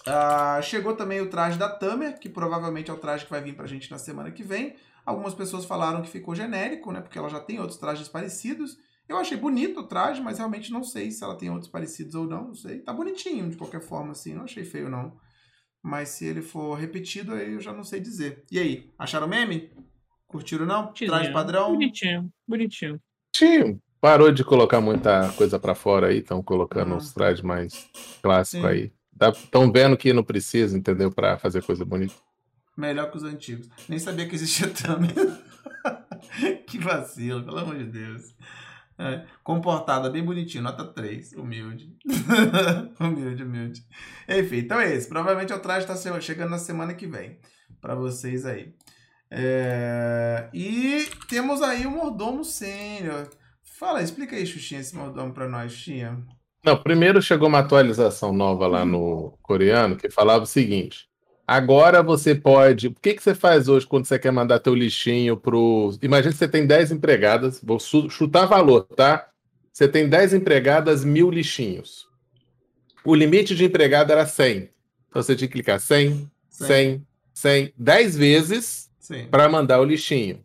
Ah, 0.06 0.60
chegou 0.62 0.96
também 0.96 1.20
o 1.20 1.28
traje 1.28 1.58
da 1.58 1.68
Tamer, 1.68 2.18
que 2.18 2.28
provavelmente 2.28 2.90
é 2.90 2.94
o 2.94 2.98
traje 2.98 3.24
que 3.24 3.30
vai 3.30 3.42
vir 3.42 3.54
pra 3.54 3.66
gente 3.66 3.90
na 3.90 3.98
semana 3.98 4.30
que 4.30 4.42
vem. 4.42 4.76
Algumas 5.08 5.32
pessoas 5.32 5.64
falaram 5.64 6.02
que 6.02 6.08
ficou 6.10 6.34
genérico, 6.34 6.92
né? 6.92 7.00
Porque 7.00 7.18
ela 7.18 7.30
já 7.30 7.40
tem 7.40 7.58
outros 7.58 7.78
trajes 7.78 8.08
parecidos. 8.08 8.76
Eu 9.08 9.16
achei 9.16 9.38
bonito 9.38 9.80
o 9.80 9.86
traje, 9.86 10.20
mas 10.20 10.36
realmente 10.36 10.70
não 10.70 10.84
sei 10.84 11.10
se 11.10 11.24
ela 11.24 11.34
tem 11.34 11.48
outros 11.48 11.70
parecidos 11.70 12.14
ou 12.14 12.26
não. 12.26 12.48
Não 12.48 12.54
sei. 12.54 12.80
Tá 12.80 12.92
bonitinho 12.92 13.48
de 13.48 13.56
qualquer 13.56 13.80
forma, 13.80 14.12
assim. 14.12 14.34
Não 14.34 14.44
achei 14.44 14.64
feio, 14.64 14.90
não. 14.90 15.16
Mas 15.82 16.10
se 16.10 16.26
ele 16.26 16.42
for 16.42 16.74
repetido, 16.74 17.32
aí 17.32 17.54
eu 17.54 17.60
já 17.60 17.72
não 17.72 17.84
sei 17.84 18.00
dizer. 18.00 18.44
E 18.52 18.58
aí, 18.58 18.90
acharam 18.98 19.26
meme? 19.26 19.70
Curtiram 20.26 20.66
não? 20.66 20.88
Traje 20.92 21.06
Bonitinho, 21.08 21.32
padrão? 21.32 21.72
Bonitinho, 21.72 22.32
bonitinho. 22.46 23.00
Sim, 23.34 23.80
parou 24.02 24.30
de 24.30 24.44
colocar 24.44 24.78
muita 24.78 25.32
coisa 25.38 25.58
pra 25.58 25.74
fora 25.74 26.08
aí, 26.08 26.18
estão 26.18 26.42
colocando 26.42 26.92
Ah. 26.92 26.96
uns 26.96 27.14
trajes 27.14 27.40
mais 27.40 27.88
clássicos 28.20 28.66
aí. 28.66 28.92
Estão 29.42 29.72
vendo 29.72 29.96
que 29.96 30.12
não 30.12 30.22
precisa, 30.22 30.76
entendeu? 30.76 31.10
Pra 31.10 31.38
fazer 31.38 31.62
coisa 31.62 31.82
bonita. 31.82 32.14
Melhor 32.78 33.10
que 33.10 33.16
os 33.16 33.24
antigos. 33.24 33.68
Nem 33.88 33.98
sabia 33.98 34.28
que 34.28 34.36
existia 34.36 34.68
também. 34.70 35.10
que 36.64 36.78
vacilo, 36.78 37.42
pelo 37.44 37.58
amor 37.58 37.76
de 37.76 37.84
Deus. 37.86 38.32
É, 38.96 39.24
comportada, 39.42 40.08
bem 40.08 40.24
bonitinho, 40.24 40.62
nota 40.62 40.84
3, 40.84 41.32
humilde. 41.32 41.92
humilde, 43.00 43.42
humilde. 43.42 43.82
Enfim, 44.28 44.58
então 44.58 44.80
é 44.80 44.94
esse. 44.94 45.08
Provavelmente 45.08 45.52
o 45.52 45.58
traje 45.58 45.86
está 45.90 46.20
chegando 46.20 46.50
na 46.50 46.58
semana 46.58 46.94
que 46.94 47.06
vem. 47.06 47.40
Pra 47.80 47.96
vocês 47.96 48.46
aí. 48.46 48.72
É, 49.30 50.48
E 50.54 51.08
temos 51.28 51.60
aí 51.62 51.84
o 51.84 51.90
Mordomo 51.90 52.44
Sênior. 52.44 53.28
Fala, 53.78 54.02
explica 54.02 54.36
aí, 54.36 54.46
Xuxinha, 54.46 54.80
esse 54.80 54.96
mordomo 54.96 55.32
pra 55.32 55.48
nós, 55.48 55.72
Xuxinha. 55.72 56.24
Não, 56.64 56.76
primeiro 56.80 57.20
chegou 57.22 57.48
uma 57.48 57.60
atualização 57.60 58.32
nova 58.32 58.66
lá 58.66 58.84
no 58.84 59.36
coreano 59.42 59.96
que 59.96 60.10
falava 60.10 60.42
o 60.42 60.46
seguinte: 60.46 61.07
agora 61.48 62.02
você 62.02 62.34
pode. 62.34 62.88
O 62.88 62.94
que, 63.00 63.14
que 63.14 63.22
você 63.22 63.34
faz 63.34 63.68
hoje 63.68 63.86
quando 63.86 64.04
você 64.04 64.18
quer 64.18 64.30
mandar 64.30 64.58
teu 64.58 64.74
lixinho 64.74 65.36
pro. 65.36 65.90
Imagina 66.02 66.30
que 66.32 66.38
você 66.38 66.46
tem 66.46 66.66
10 66.66 66.92
empregadas, 66.92 67.60
vou 67.62 67.78
chutar 67.80 68.44
valor, 68.46 68.82
tá? 68.84 69.26
Você 69.72 69.88
tem 69.88 70.08
10 70.08 70.34
empregadas, 70.34 71.04
mil 71.04 71.30
lixinhos. 71.30 72.06
O 73.04 73.14
limite 73.14 73.54
de 73.54 73.64
empregada 73.64 74.12
era 74.12 74.26
100. 74.26 74.68
Então 75.08 75.22
você 75.22 75.34
tinha 75.34 75.48
que 75.48 75.52
clicar 75.54 75.80
100, 75.80 76.30
100, 76.50 77.06
100, 77.32 77.72
10 77.78 78.16
vezes 78.16 78.90
para 79.30 79.48
mandar 79.48 79.80
o 79.80 79.84
lixinho. 79.84 80.40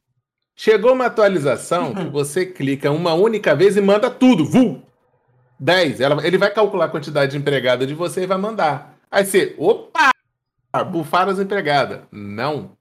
Chegou 0.55 0.93
uma 0.93 1.07
atualização 1.07 1.93
que 1.95 2.07
você 2.09 2.45
clica 2.45 2.89
uma 2.91 3.13
única 3.13 3.55
vez 3.55 3.75
e 3.75 3.81
manda 3.81 4.09
tudo. 4.09 4.45
Vum! 4.45 4.81
10. 5.59 5.99
Ela- 5.99 6.25
ele 6.25 6.37
vai 6.37 6.53
calcular 6.53 6.85
a 6.85 6.89
quantidade 6.89 7.31
de 7.31 7.37
empregada 7.37 7.85
de 7.87 7.93
você 7.93 8.23
e 8.23 8.27
vai 8.27 8.37
mandar. 8.37 8.97
Aí 9.11 9.25
você, 9.25 9.55
opa! 9.57 10.12
Bufaram 10.81 11.31
as 11.31 11.39
empregadas. 11.39 11.99
Não. 12.11 12.71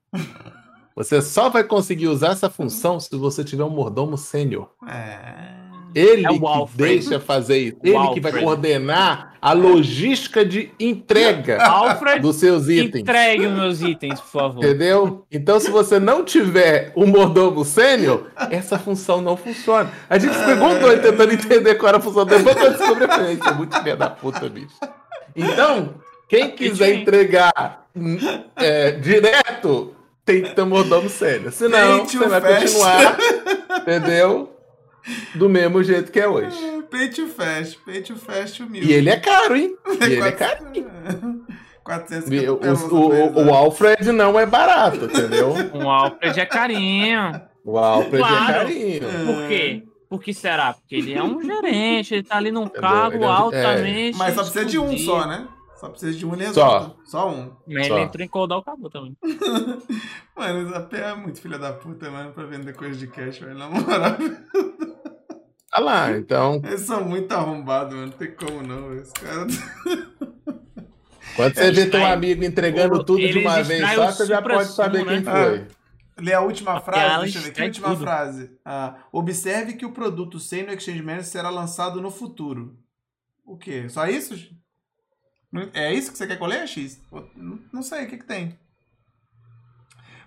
Você 0.95 1.21
só 1.21 1.49
vai 1.49 1.63
conseguir 1.63 2.07
usar 2.07 2.31
essa 2.31 2.49
função 2.49 2.99
se 2.99 3.15
você 3.15 3.43
tiver 3.43 3.63
um 3.63 3.69
mordomo 3.69 4.17
sênior. 4.17 4.69
É. 4.87 5.63
Ele 5.95 6.25
É 6.25 6.31
o 6.31 6.65
que 6.65 6.75
deixa 6.77 7.19
fazer 7.19 7.57
isso. 7.57 7.77
O 7.83 7.87
Ele 7.87 8.13
que 8.13 8.19
vai 8.19 8.31
coordenar 8.31 9.33
a 9.39 9.53
logística 9.53 10.43
de 10.43 10.71
entrega 10.79 11.63
Alfred, 11.63 12.19
dos 12.19 12.37
seus 12.37 12.67
itens. 12.67 13.01
entregue 13.01 13.45
os 13.45 13.53
meus 13.53 13.81
itens, 13.81 14.19
por 14.19 14.29
favor. 14.29 14.63
Entendeu? 14.63 15.25
Então, 15.31 15.59
se 15.59 15.69
você 15.69 15.99
não 15.99 16.23
tiver 16.23 16.91
o 16.95 17.05
mordomo 17.05 17.63
sênior, 17.63 18.27
essa 18.49 18.79
função 18.79 19.21
não 19.21 19.37
funciona. 19.37 19.91
A 20.09 20.17
gente 20.17 20.33
se 20.33 20.43
perguntou 20.43 20.89
aí 20.89 20.99
tentando 20.99 21.33
entender 21.33 21.75
qual 21.75 21.89
era 21.89 21.97
a 21.97 22.01
função. 22.01 22.25
Depois 22.25 22.55
eu 22.57 22.71
descobri, 22.71 23.03
eu 23.03 23.09
falei, 23.09 23.33
isso 23.33 23.47
é 23.47 23.53
muito 23.53 23.77
filha 23.77 23.95
da 23.95 24.09
puta, 24.09 24.49
bicho. 24.49 24.75
Então, 25.35 25.93
quem 26.27 26.51
quiser 26.51 26.89
Entendi. 26.89 27.01
entregar 27.01 27.87
é, 28.55 28.91
direto, 28.91 29.95
tem 30.25 30.41
que 30.43 30.55
ter 30.55 30.61
um 30.61 30.67
mordomo 30.67 31.09
sênior. 31.09 31.51
Senão, 31.51 32.05
to 32.05 32.17
você 32.17 32.27
vai 32.27 32.41
fast. 32.41 32.61
continuar, 32.65 33.17
entendeu? 33.81 34.49
Do 35.35 35.49
mesmo 35.49 35.83
jeito 35.83 36.11
que 36.11 36.19
é 36.19 36.27
hoje. 36.27 36.57
Pay 36.89 37.09
to 37.09 37.27
fast, 37.27 37.77
pay 37.85 38.01
to 38.01 38.15
fast 38.15 38.61
humilde. 38.63 38.89
E 38.89 38.93
ele 38.93 39.09
é 39.09 39.17
caro, 39.17 39.55
hein? 39.55 39.75
E 39.99 40.03
ele 40.13 40.21
é 40.21 40.31
caro. 40.31 40.65
400 41.83 42.29
O, 42.89 42.95
o- 42.95 43.45
o? 43.47 43.53
Alfred 43.53 44.11
não 44.11 44.39
é 44.39 44.45
barato, 44.45 45.05
entendeu? 45.05 45.53
Um 45.73 45.89
Alfred 45.89 46.39
é 46.39 46.45
carinho. 46.45 47.41
O 47.65 47.77
Alfred 47.77 48.17
Claro. 48.17 48.43
é 48.43 48.53
carinho. 48.53 49.01
Por 49.25 49.47
quê? 49.47 49.83
Por 50.09 50.21
que 50.23 50.33
será? 50.33 50.73
Porque 50.73 50.95
ele 50.95 51.13
é 51.13 51.23
um 51.23 51.41
gerente, 51.41 52.13
ele 52.13 52.23
tá 52.23 52.37
ali 52.37 52.51
num 52.51 52.67
cargo 52.67 53.23
é 53.23 53.27
um- 53.27 53.31
altamente. 53.31 54.17
Mas 54.17 54.35
só 54.35 54.41
precisa 54.43 54.63
de 54.65 54.77
um 54.79 54.95
só, 54.97 55.25
né? 55.27 55.47
Só 55.83 55.89
precisa 55.89 56.17
de 56.17 56.25
um 56.25 56.33
ele 56.33 56.45
Só. 56.53 56.77
resolve. 56.79 56.95
Só 57.03 57.29
um. 57.29 57.51
Mas 57.67 57.87
Só. 57.87 57.95
ele 57.97 58.05
entrou 58.05 58.23
em 58.23 58.27
Coldal 58.29 58.59
acabou 58.61 58.89
também. 58.89 59.17
Mano, 60.33 60.73
a 60.75 60.79
P 60.79 60.95
é 60.97 61.13
muito 61.13 61.41
filha 61.41 61.59
da 61.59 61.73
puta, 61.73 62.09
mano, 62.09 62.31
pra 62.31 62.45
vender 62.45 62.73
coisa 62.73 62.97
de 62.97 63.05
cash, 63.07 63.39
velho. 63.39 63.53
Na 63.57 63.69
moral, 63.69 64.15
Ah 65.71 65.79
lá, 65.81 66.11
então, 66.17 66.61
eles 66.63 66.81
são 66.81 67.03
muito 67.03 67.29
arrombados, 67.33 67.93
mano. 67.93 68.05
Não 68.07 68.13
tem 68.17 68.31
como 68.33 68.63
não, 68.63 68.89
velho. 68.89 69.01
Os 69.01 69.11
caras. 69.11 69.53
quando 71.35 71.53
você 71.55 71.71
vê 71.71 71.85
teu 71.89 72.05
amigo 72.05 72.43
entregando 72.45 72.95
o- 72.95 73.03
tudo 73.03 73.19
de 73.27 73.39
uma 73.39 73.61
vez 73.61 73.91
só, 73.93 74.07
o 74.07 74.11
você 74.13 74.25
já 74.25 74.41
pode 74.41 74.71
saber 74.71 75.05
quem 75.05 75.19
né? 75.19 75.31
foi. 75.31 75.67
Lê 76.23 76.33
a 76.33 76.39
última 76.41 76.79
frase, 76.79 77.23
deixa 77.23 77.39
eu 77.39 77.41
ver. 77.43 77.47
Que 77.51 77.61
extrai 77.61 77.67
última 77.67 77.87
tudo. 77.89 78.01
frase? 78.03 78.51
Ah, 78.63 78.95
observe 79.11 79.73
que 79.73 79.85
o 79.85 79.91
produto 79.91 80.39
sem 80.39 80.63
no 80.63 80.71
Exchange 80.71 81.01
Manager 81.01 81.25
será 81.25 81.49
lançado 81.49 81.99
no 81.99 82.09
futuro. 82.09 82.77
O 83.45 83.57
quê? 83.57 83.89
Só 83.89 84.05
isso? 84.07 84.33
É 85.73 85.93
isso 85.93 86.11
que 86.11 86.17
você 86.17 86.25
quer 86.25 86.37
leia, 86.41 86.65
X? 86.65 86.99
Não 87.71 87.83
sei, 87.83 88.05
o 88.05 88.09
que 88.09 88.17
que 88.17 88.25
tem? 88.25 88.57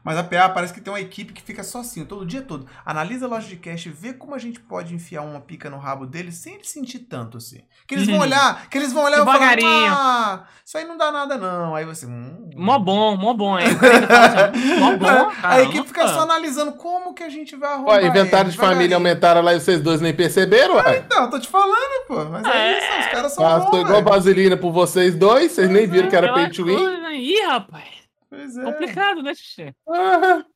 Mas 0.07 0.17
a 0.19 0.23
PA 0.23 0.49
parece 0.49 0.73
que 0.73 0.81
tem 0.81 0.93
uma 0.93 1.01
equipe 1.01 1.33
que 1.33 1.43
fica 1.43 1.65
só 1.65 1.81
assim, 1.81 2.05
todo 2.05 2.25
dia 2.25 2.41
todo. 2.43 2.65
Analisa 2.85 3.27
a 3.27 3.29
loja 3.29 3.49
de 3.49 3.57
cash, 3.57 3.87
vê 3.87 4.13
como 4.13 4.37
a 4.37 4.39
gente 4.39 4.61
pode 4.61 4.95
enfiar 4.95 5.23
uma 5.23 5.41
pica 5.41 5.69
no 5.69 5.79
rabo 5.79 6.07
deles 6.07 6.37
sem 6.37 6.55
ele 6.55 6.65
sentir 6.65 7.01
tanto 7.01 7.39
assim. 7.39 7.61
Que 7.89 7.97
eles 7.97 8.07
vão 8.07 8.15
Uhum. 8.17 8.23
olhar, 8.23 8.69
que 8.71 8.79
eles 8.79 8.93
vão 8.93 9.03
olhar 9.03 9.17
e 9.21 9.25
vão 9.25 9.33
falar, 9.35 9.57
ah, 9.91 10.45
isso 10.65 10.79
aí 10.79 10.85
não 10.85 10.97
dá 10.97 11.11
nada 11.11 11.37
não. 11.37 11.75
Aí 11.75 11.85
você, 11.85 12.07
hum. 12.07 12.49
Mó 12.55 12.79
bom, 12.79 13.17
mó 13.17 13.35
bom. 13.35 13.57
Aí 13.57 13.75
cara 13.75 14.07
fala 14.07 14.47
assim, 14.51 14.75
mó 14.79 14.97
bom. 14.97 15.07
a 15.29 15.33
caramba. 15.35 15.63
equipe 15.63 15.89
fica 15.89 16.07
só 16.09 16.21
analisando 16.21 16.73
como 16.75 17.13
que 17.13 17.25
a 17.25 17.29
gente 17.29 17.57
vai 17.57 17.73
arrumar. 17.73 17.95
Ó, 17.95 18.01
inventário 18.01 18.51
de 18.51 18.57
família 18.57 18.97
aumentaram 18.97 19.43
lá 19.43 19.55
e 19.55 19.61
vocês 19.61 19.81
dois 19.81 20.01
nem 20.01 20.15
perceberam, 20.15 20.77
ué. 20.77 21.05
Não, 21.11 21.25
eu 21.25 21.31
tô 21.31 21.41
te 21.41 21.49
falando, 21.49 22.07
pô. 22.07 22.25
Mas 22.27 22.47
é, 22.47 22.51
É. 22.57 22.79
isso, 22.79 23.01
os 23.01 23.07
caras 23.13 23.33
são 23.33 23.45
Gastou 23.45 23.71
bons, 23.73 23.81
igual 23.81 24.03
velho. 24.05 24.05
vaselina 24.17 24.57
por 24.57 24.71
vocês 24.73 25.17
dois, 25.17 25.51
vocês 25.53 25.69
nem 25.69 25.87
viram 25.89 26.09
que 26.09 26.15
era 26.17 26.33
pay 26.33 26.49
to 26.51 26.65
win. 26.65 27.05
aí, 27.07 27.43
rapaz. 27.49 27.96
Pois 28.37 28.57
é. 28.57 28.63
Complicado, 28.65 29.23
né, 29.23 29.35
Xixi? 29.35 29.75
Ah, 29.89 30.45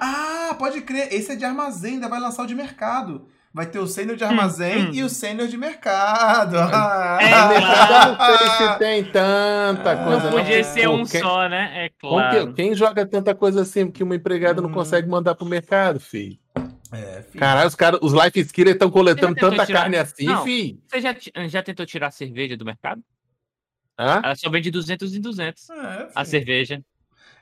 Ah, 0.00 0.56
pode 0.58 0.80
crer. 0.80 1.12
Esse 1.12 1.32
é 1.32 1.36
de 1.36 1.44
armazém, 1.44 1.94
ainda 1.94 2.08
vai 2.08 2.18
lançar 2.18 2.42
o 2.42 2.46
de 2.46 2.54
mercado. 2.54 3.28
Vai 3.54 3.64
ter 3.66 3.78
o 3.78 3.86
sênior 3.86 4.16
de 4.16 4.24
armazém 4.24 4.86
hum. 4.88 4.90
e 4.92 5.02
o 5.02 5.08
sênior 5.08 5.48
de 5.48 5.56
mercado. 5.56 6.56
Ah, 6.58 7.18
É, 7.20 7.32
eu 7.32 8.16
não 8.32 8.38
sei 8.38 8.48
se 8.48 8.78
tem 8.78 9.04
tanta 9.04 9.96
coisa. 10.04 10.30
Não 10.30 10.38
podia 10.38 10.56
não. 10.58 10.64
ser 10.64 10.84
Pô, 10.86 10.94
um 10.94 11.04
quem- 11.06 11.20
só, 11.20 11.48
né? 11.48 11.86
É 11.86 11.90
claro. 11.98 12.52
quem 12.54 12.74
joga 12.74 13.06
tanta 13.06 13.34
coisa 13.34 13.62
assim 13.62 13.90
que 13.90 14.02
uma 14.02 14.14
empregada 14.16 14.60
não 14.60 14.68
Hum. 14.68 14.74
consegue 14.74 15.08
mandar 15.08 15.34
pro 15.34 15.46
mercado, 15.46 15.98
filho? 16.00 16.38
É, 16.92 17.22
filho. 17.22 17.38
Caralho, 17.40 17.68
os, 17.68 17.74
cara, 17.74 17.98
os 18.02 18.12
life 18.12 18.40
skillers 18.40 18.74
estão 18.74 18.90
coletando 18.90 19.34
tanta 19.34 19.64
tirar- 19.64 19.80
carne 19.82 19.96
assim, 19.96 20.24
Não. 20.24 20.44
filho. 20.44 20.80
Você 20.88 21.00
já, 21.00 21.14
já 21.48 21.62
tentou 21.62 21.86
tirar 21.86 22.08
a 22.08 22.10
cerveja 22.10 22.56
do 22.56 22.64
mercado? 22.64 23.02
Hã? 23.98 24.20
Ela 24.24 24.34
só 24.36 24.48
vende 24.50 24.70
200 24.70 25.14
em 25.14 25.20
200. 25.20 25.70
É. 25.70 26.08
A 26.14 26.24
cerveja. 26.24 26.80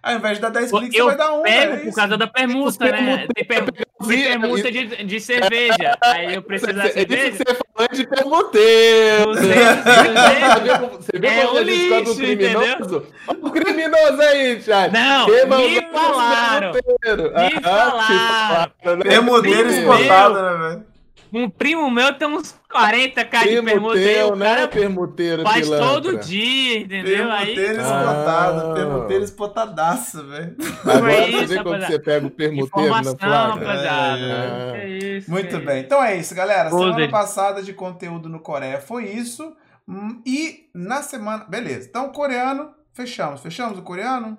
Ao 0.07 0.15
invés 0.15 0.37
de 0.37 0.43
dar 0.43 0.51
10 0.51 0.71
Eu 0.73 0.79
cliques, 0.79 0.97
você 0.97 1.03
vai 1.05 1.17
dar 1.17 1.33
um. 1.35 1.43
Pego 1.43 1.73
é 1.73 1.77
por 1.79 1.95
causa 1.95 2.17
da 2.17 2.27
permuta, 2.29 2.85
né? 2.93 3.27
Tem, 3.35 3.45
per- 3.45 3.65
permuta 4.07 4.71
de, 4.71 5.05
de 5.05 5.21
cerveja. 5.21 5.99
Aí 6.01 6.35
eu 6.35 6.43
preciso 6.43 6.73
da 6.75 6.85
É 6.85 6.87
isso 6.87 6.95
que 6.95 7.07
cerveja. 7.09 7.37
você 7.45 7.59
falou 7.75 7.89
de 7.93 8.07
permuteiro. 8.07 9.25
200, 9.27 9.57
200. 9.85 10.97
Você 11.07 11.19
viu 11.19 11.31
É 11.31 11.41
como 11.43 11.55
o 11.55 11.59
a 11.59 11.65
gente 11.65 11.89
do 11.89 12.01
lixo, 12.01 12.17
criminoso? 12.17 13.07
Olha 13.27 13.39
o 13.43 13.51
criminoso 13.51 14.23
aí, 14.23 14.57
Thiago. 14.61 14.93
Não, 14.97 15.27
Queima 15.27 15.57
me 15.59 15.81
falaram. 15.93 16.73
permuteiros. 16.73 17.33
Me 17.33 17.61
Ah, 17.65 18.71
falaram. 18.81 18.97
né? 18.99 19.05
Permuteiro 19.05 19.69
Meu. 19.69 19.79
exportado, 19.79 20.35
né, 20.43 20.69
velho? 20.69 20.85
Um 21.33 21.51
primo 21.51 21.91
meu 21.91 22.15
tem 22.15 22.29
uns 22.29 22.55
40k 22.73 23.15
de 23.15 23.63
permuta 23.63 23.99
aí. 23.99 24.05
Permuteiro, 24.05 24.33
O 24.33 24.37
né? 24.37 24.47
cara 24.55 24.69
Permuteiro, 24.69 25.43
faz 25.43 25.67
pilantra. 25.67 25.87
todo 25.89 26.19
dia, 26.19 26.79
entendeu? 26.81 27.31
Aí 27.33 27.55
Permuteiro 27.55 27.81
Ah. 27.81 27.83
exportado. 27.83 28.75
Permuteiro 28.75 29.25
expotadaço, 29.25 30.27
velho. 30.27 30.57
Agora 30.85 31.13
É 31.13 31.21
você 31.23 31.37
isso, 31.39 31.49
vê 31.49 31.63
quando 31.63 31.87
você 31.87 31.99
pega 31.99 32.27
o 32.27 32.31
permuteiro 32.31 32.91
na 32.91 33.01
informação, 33.01 33.19
flagra. 33.19 33.67
rapaziada. 33.67 34.73
Ah. 34.73 34.73
Que 34.81 34.87
isso, 34.87 35.31
Muito 35.31 35.59
bem. 35.61 35.81
Então 35.81 36.03
é 36.03 36.17
isso, 36.17 36.35
galera. 36.35 36.69
Ô, 36.75 36.79
Semana 36.79 36.97
Dede. 36.97 37.13
passada 37.13 37.63
de 37.63 37.73
conteúdo 37.73 38.29
no 38.29 38.41
Coreia 38.41 38.81
foi 38.81 39.05
isso. 39.09 39.55
Hum, 39.89 40.21
E 40.27 40.69
na 40.75 41.03
semana. 41.03 41.45
Beleza. 41.45 41.87
Então, 41.89 42.09
coreano, 42.11 42.73
fechamos. 42.93 43.41
Fechamos 43.41 43.79
o 43.79 43.83
coreano? 43.83 44.37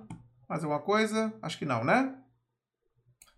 Mais 0.49 0.64
alguma 0.64 0.80
coisa? 0.81 1.34
Acho 1.41 1.57
que 1.57 1.65
não, 1.65 1.84
né? 1.84 2.14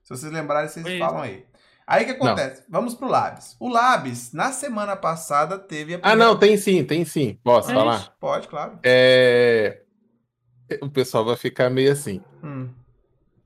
Se 0.04 0.10
vocês 0.16 0.32
lembrarem, 0.32 0.68
vocês 0.70 0.84
Foi 0.84 0.96
isso. 0.96 1.06
falam 1.06 1.22
aí. 1.22 1.46
Aí 1.92 2.04
o 2.04 2.06
que 2.06 2.12
acontece? 2.12 2.64
Vamos 2.70 2.94
pro 2.94 3.08
Labs. 3.08 3.56
O 3.60 3.68
Labs, 3.68 4.32
na 4.32 4.52
semana 4.52 4.96
passada, 4.96 5.58
teve 5.58 5.96
a 5.96 5.98
Ah, 5.98 6.00
primeira- 6.02 6.24
não, 6.24 6.38
tem 6.38 6.56
sim, 6.56 6.84
tem 6.84 7.04
sim. 7.04 7.40
Posso 7.44 7.72
É 7.72 7.74
falar? 7.74 7.96
isso. 7.98 8.12
Pode, 8.20 8.48
claro. 8.48 8.78
É... 8.84 9.82
O 10.84 10.90
pessoal 10.90 11.26
vai 11.26 11.36
ficar 11.36 11.68
meio 11.72 11.92
assim. 11.92 12.22
Hum. 12.44 12.70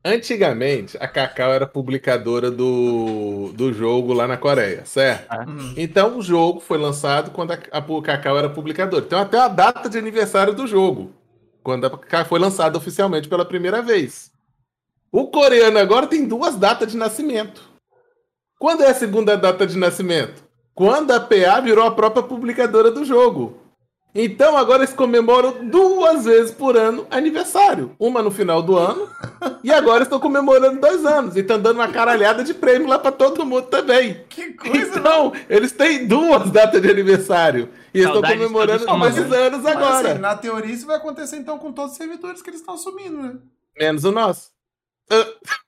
Antigamente, 0.06 0.98
a 1.00 1.08
Cacau 1.08 1.54
era 1.54 1.66
publicadora 1.66 2.52
do, 2.52 3.54
do 3.56 3.72
jogo 3.72 4.12
lá 4.12 4.28
na 4.28 4.36
Coreia, 4.36 4.84
certo? 4.86 5.34
Hum. 5.48 5.74
Então 5.78 6.18
o 6.18 6.22
jogo 6.22 6.60
foi 6.60 6.78
lançado 6.78 7.32
quando 7.32 7.52
a, 7.52 7.60
a 7.72 8.02
Cacau 8.02 8.38
era 8.38 8.50
publicadora. 8.50 9.06
Então 9.06 9.18
até 9.20 9.40
a 9.40 9.48
data 9.48 9.90
de 9.90 9.98
aniversário 9.98 10.54
do 10.54 10.68
jogo, 10.68 11.14
quando 11.64 11.86
a 11.86 11.90
Cacau 11.90 12.26
foi 12.26 12.40
lançada 12.40 12.78
oficialmente 12.78 13.30
pela 13.30 13.46
primeira 13.46 13.82
vez. 13.82 14.30
O 15.10 15.28
coreano 15.28 15.80
agora 15.80 16.08
tem 16.08 16.28
duas 16.28 16.58
datas 16.58 16.92
de 16.92 16.98
nascimento. 16.98 17.72
Quando 18.64 18.82
é 18.82 18.92
a 18.92 18.94
segunda 18.94 19.36
data 19.36 19.68
de 19.68 19.78
nascimento? 19.78 20.42
Quando 20.74 21.12
a 21.12 21.20
PA 21.20 21.60
virou 21.60 21.86
a 21.86 21.92
própria 21.92 22.24
publicadora 22.24 22.90
do 22.90 23.04
jogo. 23.04 23.58
Então 24.16 24.56
agora 24.56 24.84
eles 24.84 24.94
comemoram 24.94 25.70
duas 25.70 26.24
vezes 26.24 26.52
por 26.52 26.78
ano 26.78 27.06
aniversário. 27.12 27.94
Uma 28.00 28.22
no 28.22 28.32
final 28.32 28.62
do 28.62 28.78
ano 28.78 29.10
e 29.62 29.70
agora 29.70 30.04
estão 30.04 30.18
comemorando 30.18 30.80
dois 30.80 31.06
anos. 31.06 31.36
E 31.36 31.42
estão 31.42 31.60
dando 31.60 31.76
uma 31.76 31.90
caralhada 31.90 32.42
de 32.42 32.54
prêmio 32.54 32.88
lá 32.88 32.98
para 32.98 33.12
todo 33.12 33.46
mundo 33.46 33.68
também. 33.68 34.24
Que 34.30 34.54
coisa, 34.54 34.98
Então, 34.98 35.34
eles 35.50 35.74
têm 35.74 36.08
duas 36.08 36.50
datas 36.50 36.82
de 36.82 36.90
aniversário. 36.90 37.68
E 37.94 38.00
eles 38.00 38.16
estão 38.16 38.22
comemorando 38.22 38.86
nós, 38.86 39.18
anos 39.18 39.62
Mas, 39.62 39.76
agora. 39.76 40.12
assim, 40.12 40.22
na 40.22 40.38
teoria, 40.38 40.74
isso 40.74 40.88
vai 40.88 40.96
acontecer 40.96 41.36
então 41.36 41.60
com 41.60 41.74
todos 41.74 41.92
os 41.92 41.98
servidores 41.98 42.42
que 42.42 42.50
eles 42.50 42.62
estão 42.62 42.76
assumindo, 42.76 43.18
né? 43.18 43.36
Menos 43.78 44.06
o 44.06 44.12
nosso. 44.14 44.52
Ah, 45.12 45.28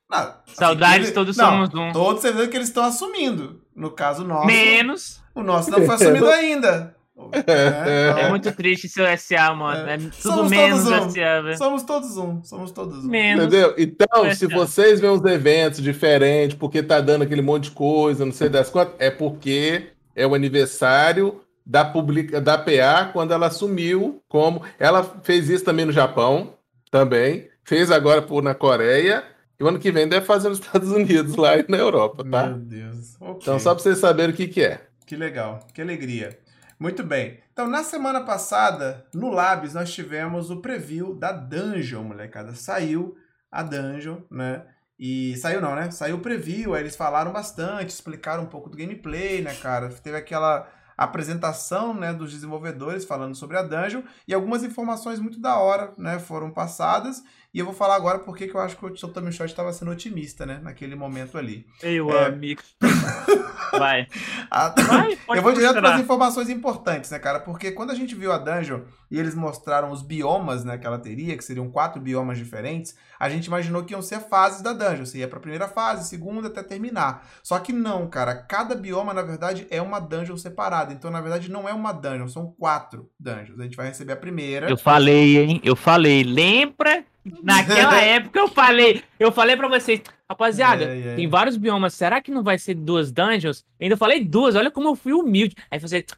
Não, 0.09 0.33
Saudades, 0.53 1.11
todos 1.11 1.35
não, 1.35 1.67
somos 1.67 1.73
um. 1.73 1.91
Todos 1.91 2.21
você 2.21 2.31
vê 2.31 2.47
que 2.47 2.55
eles 2.55 2.67
estão 2.67 2.83
assumindo. 2.83 3.61
No 3.75 3.91
caso 3.91 4.23
nosso, 4.23 4.45
Menos. 4.47 5.21
o 5.33 5.43
nosso 5.43 5.69
não 5.71 5.81
foi 5.81 5.95
assumido 5.95 6.27
ainda. 6.29 6.95
É 7.31 8.23
É, 8.25 8.29
muito 8.29 8.51
triste 8.51 8.89
seu 8.89 9.05
SA, 9.17 9.53
mano. 9.53 9.89
É, 9.89 9.97
tudo 9.97 10.13
Somos 10.15 10.51
menos 10.51 10.83
todos 10.83 11.05
um. 11.05 11.09
SA, 11.09 11.41
velho. 11.41 11.57
Somos 11.57 11.83
todos 11.83 12.17
um. 12.17 12.43
Somos 12.43 12.71
todos 12.71 13.05
um. 13.05 13.07
Menos. 13.07 13.45
Entendeu? 13.45 13.73
Então, 13.77 14.25
É, 14.25 14.35
se 14.35 14.47
vocês 14.47 14.99
veem 14.99 15.13
uns 15.13 15.23
eventos 15.23 15.81
diferentes, 15.81 16.57
porque 16.57 16.83
tá 16.83 16.99
dando 16.99 17.23
aquele 17.23 17.41
monte 17.41 17.65
de 17.65 17.71
coisa, 17.71 18.25
não 18.25 18.33
sei 18.33 18.49
das 18.49 18.69
quantas, 18.69 18.95
é 18.99 19.09
porque 19.09 19.91
é 20.15 20.27
o 20.27 20.35
aniversário 20.35 21.41
da, 21.65 21.85
publica, 21.85 22.39
da 22.41 22.57
PA 22.57 23.09
quando 23.11 23.33
ela 23.33 23.47
assumiu 23.47 24.21
como. 24.27 24.61
Ela 24.77 25.03
fez 25.23 25.49
isso 25.49 25.63
também 25.63 25.85
no 25.85 25.93
Japão, 25.93 26.53
também. 26.91 27.47
Fez 27.63 27.91
agora 27.91 28.21
por, 28.21 28.43
na 28.43 28.53
Coreia. 28.53 29.23
E 29.59 29.63
o 29.63 29.67
ano 29.67 29.79
que 29.79 29.91
vem 29.91 30.07
deve 30.07 30.25
fazer 30.25 30.49
nos 30.49 30.59
Estados 30.59 30.91
Unidos, 30.91 31.35
lá 31.35 31.57
e 31.57 31.65
na 31.69 31.77
Europa, 31.77 32.23
tá? 32.29 32.47
Meu 32.47 32.59
Deus. 32.59 33.15
Ok. 33.19 33.39
Então, 33.41 33.59
só 33.59 33.73
pra 33.73 33.81
vocês 33.81 33.97
saberem 33.97 34.33
o 34.33 34.37
que, 34.37 34.47
que 34.47 34.63
é. 34.63 34.81
Que 35.05 35.15
legal, 35.15 35.65
que 35.73 35.81
alegria. 35.81 36.37
Muito 36.79 37.03
bem. 37.03 37.39
Então, 37.53 37.67
na 37.67 37.83
semana 37.83 38.21
passada, 38.21 39.05
no 39.13 39.29
Labs, 39.29 39.73
nós 39.73 39.93
tivemos 39.93 40.49
o 40.49 40.57
preview 40.57 41.15
da 41.15 41.31
Dungeon, 41.31 42.03
molecada. 42.03 42.53
Saiu 42.53 43.15
a 43.49 43.63
Dungeon, 43.63 44.17
né? 44.29 44.65
E 44.99 45.35
saiu 45.37 45.61
não, 45.61 45.75
né? 45.75 45.89
Saiu 45.91 46.17
o 46.17 46.21
preview, 46.21 46.73
aí 46.73 46.81
eles 46.81 46.95
falaram 46.95 47.31
bastante, 47.31 47.89
explicaram 47.89 48.43
um 48.43 48.47
pouco 48.47 48.69
do 48.69 48.77
gameplay, 48.77 49.41
né, 49.41 49.53
cara? 49.55 49.89
Teve 49.89 50.17
aquela 50.17 50.67
apresentação, 50.97 51.93
né, 51.93 52.13
dos 52.13 52.31
desenvolvedores 52.31 53.03
falando 53.03 53.35
sobre 53.35 53.57
a 53.57 53.61
Dungeon 53.61 54.01
e 54.25 54.33
algumas 54.33 54.63
informações 54.63 55.19
muito 55.19 55.39
da 55.39 55.57
hora, 55.57 55.93
né, 55.97 56.19
foram 56.19 56.51
passadas. 56.51 57.21
E 57.55 57.59
eu 57.59 57.63
vou 57.65 57.73
falar 57.73 57.95
agora 57.95 58.19
porque 58.19 58.49
que 58.49 58.53
eu 58.53 58.59
acho 58.59 58.75
que 58.75 58.85
o 58.85 59.07
Tommy 59.07 59.31
Shot 59.31 59.45
estava 59.49 59.71
sendo 59.71 59.89
otimista, 59.89 60.45
né, 60.45 60.59
naquele 60.61 60.93
momento 60.93 61.37
ali. 61.37 61.65
Meu 61.81 62.09
É. 62.11 62.25
amigo. 62.25 62.61
Vai. 63.71 64.07
A- 64.51 64.69
Vai, 64.77 65.17
eu 65.37 65.41
vou 65.41 65.53
direto 65.53 65.79
para 65.79 65.95
as 65.95 66.01
informações 66.01 66.49
importantes, 66.49 67.11
né, 67.11 67.17
cara? 67.19 67.39
Porque 67.39 67.71
quando 67.71 67.91
a 67.91 67.95
gente 67.95 68.13
viu 68.13 68.33
a 68.33 68.37
dungeon 68.37 68.81
e 69.09 69.17
eles 69.17 69.35
mostraram 69.35 69.89
os 69.91 70.01
biomas, 70.01 70.65
né, 70.65 70.77
que 70.77 70.85
ela 70.85 70.99
teria, 70.99 71.37
que 71.37 71.43
seriam 71.45 71.69
quatro 71.71 72.01
biomas 72.01 72.37
diferentes, 72.37 72.93
a 73.19 73.29
gente 73.29 73.45
imaginou 73.45 73.83
que 73.83 73.93
iam 73.93 74.01
ser 74.01 74.19
fases 74.21 74.61
da 74.61 74.73
dungeon. 74.73 75.05
Você 75.05 75.19
ia 75.19 75.27
para 75.27 75.37
a 75.37 75.41
primeira 75.41 75.67
fase, 75.67 76.07
segunda, 76.09 76.47
até 76.47 76.61
terminar. 76.63 77.25
Só 77.43 77.59
que 77.59 77.71
não, 77.71 78.07
cara. 78.07 78.35
Cada 78.35 78.75
bioma, 78.75 79.13
na 79.13 79.21
verdade, 79.21 79.67
é 79.69 79.81
uma 79.81 79.99
dungeon 79.99 80.37
separada. 80.37 80.93
Então, 80.93 81.09
na 81.11 81.21
verdade, 81.21 81.49
não 81.51 81.67
é 81.67 81.73
uma 81.73 81.91
dungeon, 81.91 82.27
são 82.27 82.51
quatro 82.59 83.09
dungeons. 83.19 83.59
A 83.59 83.63
gente 83.63 83.77
vai 83.77 83.87
receber 83.87 84.13
a 84.13 84.17
primeira. 84.17 84.69
Eu 84.69 84.77
falei, 84.77 85.37
hein? 85.37 85.61
Eu 85.63 85.75
falei. 85.75 86.23
Lembra? 86.23 87.03
Naquela 87.43 87.99
época 88.01 88.39
eu 88.39 88.47
falei. 88.47 89.03
Eu 89.19 89.31
falei 89.31 89.57
pra 89.57 89.67
vocês, 89.67 90.01
rapaziada, 90.29 90.83
É, 90.85 91.13
é. 91.13 91.15
tem 91.15 91.27
vários 91.27 91.57
biomas. 91.57 91.93
Será 91.93 92.21
que 92.21 92.29
não 92.31 92.43
vai 92.43 92.57
ser 92.59 92.75
duas 92.75 93.11
dungeons? 93.11 93.65
Ainda 93.81 93.97
falei 93.97 94.23
duas. 94.23 94.55
Olha 94.55 94.69
como 94.69 94.89
eu 94.89 94.95
fui 94.95 95.13
humilde. 95.13 95.55
Aí 95.71 95.79
você, 95.79 96.03
tá 96.03 96.15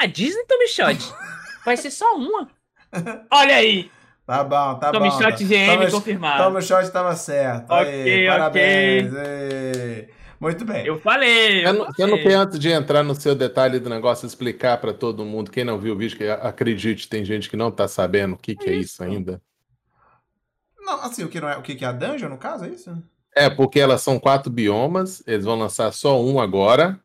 na 0.00 0.06
Disney, 0.06 0.44
Tommy 0.46 0.68
Shot? 0.68 0.98
Vai 1.64 1.78
ser 1.78 1.90
só 1.90 2.14
uma. 2.16 2.46
Olha 3.30 3.56
aí. 3.56 3.90
Tá 4.26 4.42
bom, 4.42 4.78
tá 4.78 4.90
Tommy 4.90 5.10
bom. 5.10 5.18
Shot 5.20 5.32
tá. 5.32 5.44
GM 5.44 5.76
Toma- 5.76 5.90
confirmado. 5.90 6.44
Toma 6.44 6.60
shot 6.62 6.82
estava 6.82 7.14
certo. 7.14 7.70
Aí, 7.72 7.86
Ok, 7.86 8.26
parabéns. 8.28 9.12
Ei. 9.14 10.08
Muito 10.40 10.64
bem. 10.64 10.84
Eu 10.86 10.98
falei. 10.98 11.60
Você 11.62 11.68
Eu 11.68 11.72
não, 11.74 11.84
você 11.86 12.02
não 12.02 12.08
falei. 12.10 12.22
quer, 12.24 12.34
antes 12.34 12.58
de 12.58 12.68
entrar 12.70 13.02
no 13.02 13.14
seu 13.14 13.34
detalhe 13.34 13.78
do 13.78 13.88
negócio, 13.90 14.26
explicar 14.26 14.78
para 14.78 14.92
todo 14.92 15.24
mundo, 15.24 15.50
quem 15.50 15.64
não 15.64 15.78
viu 15.78 15.94
o 15.94 15.96
vídeo, 15.98 16.16
que 16.16 16.24
acredite, 16.28 17.08
tem 17.08 17.24
gente 17.24 17.48
que 17.48 17.56
não 17.56 17.70
tá 17.70 17.86
sabendo 17.86 18.34
o 18.34 18.38
que, 18.38 18.54
que 18.56 18.68
é 18.68 18.74
isso 18.74 19.02
ainda. 19.02 19.40
Não, 20.80 21.00
assim, 21.02 21.24
o 21.24 21.28
que, 21.28 21.40
não 21.40 21.48
é, 21.48 21.56
o 21.56 21.62
que 21.62 21.82
é 21.82 21.88
a 21.88 21.92
dungeon, 21.92 22.28
no 22.28 22.36
caso, 22.38 22.64
é 22.64 22.68
isso? 22.68 22.94
É, 23.34 23.48
porque 23.48 23.80
elas 23.80 24.02
são 24.02 24.18
quatro 24.18 24.50
biomas, 24.50 25.22
eles 25.26 25.44
vão 25.44 25.58
lançar 25.58 25.92
só 25.92 26.20
um 26.22 26.38
agora, 26.40 26.98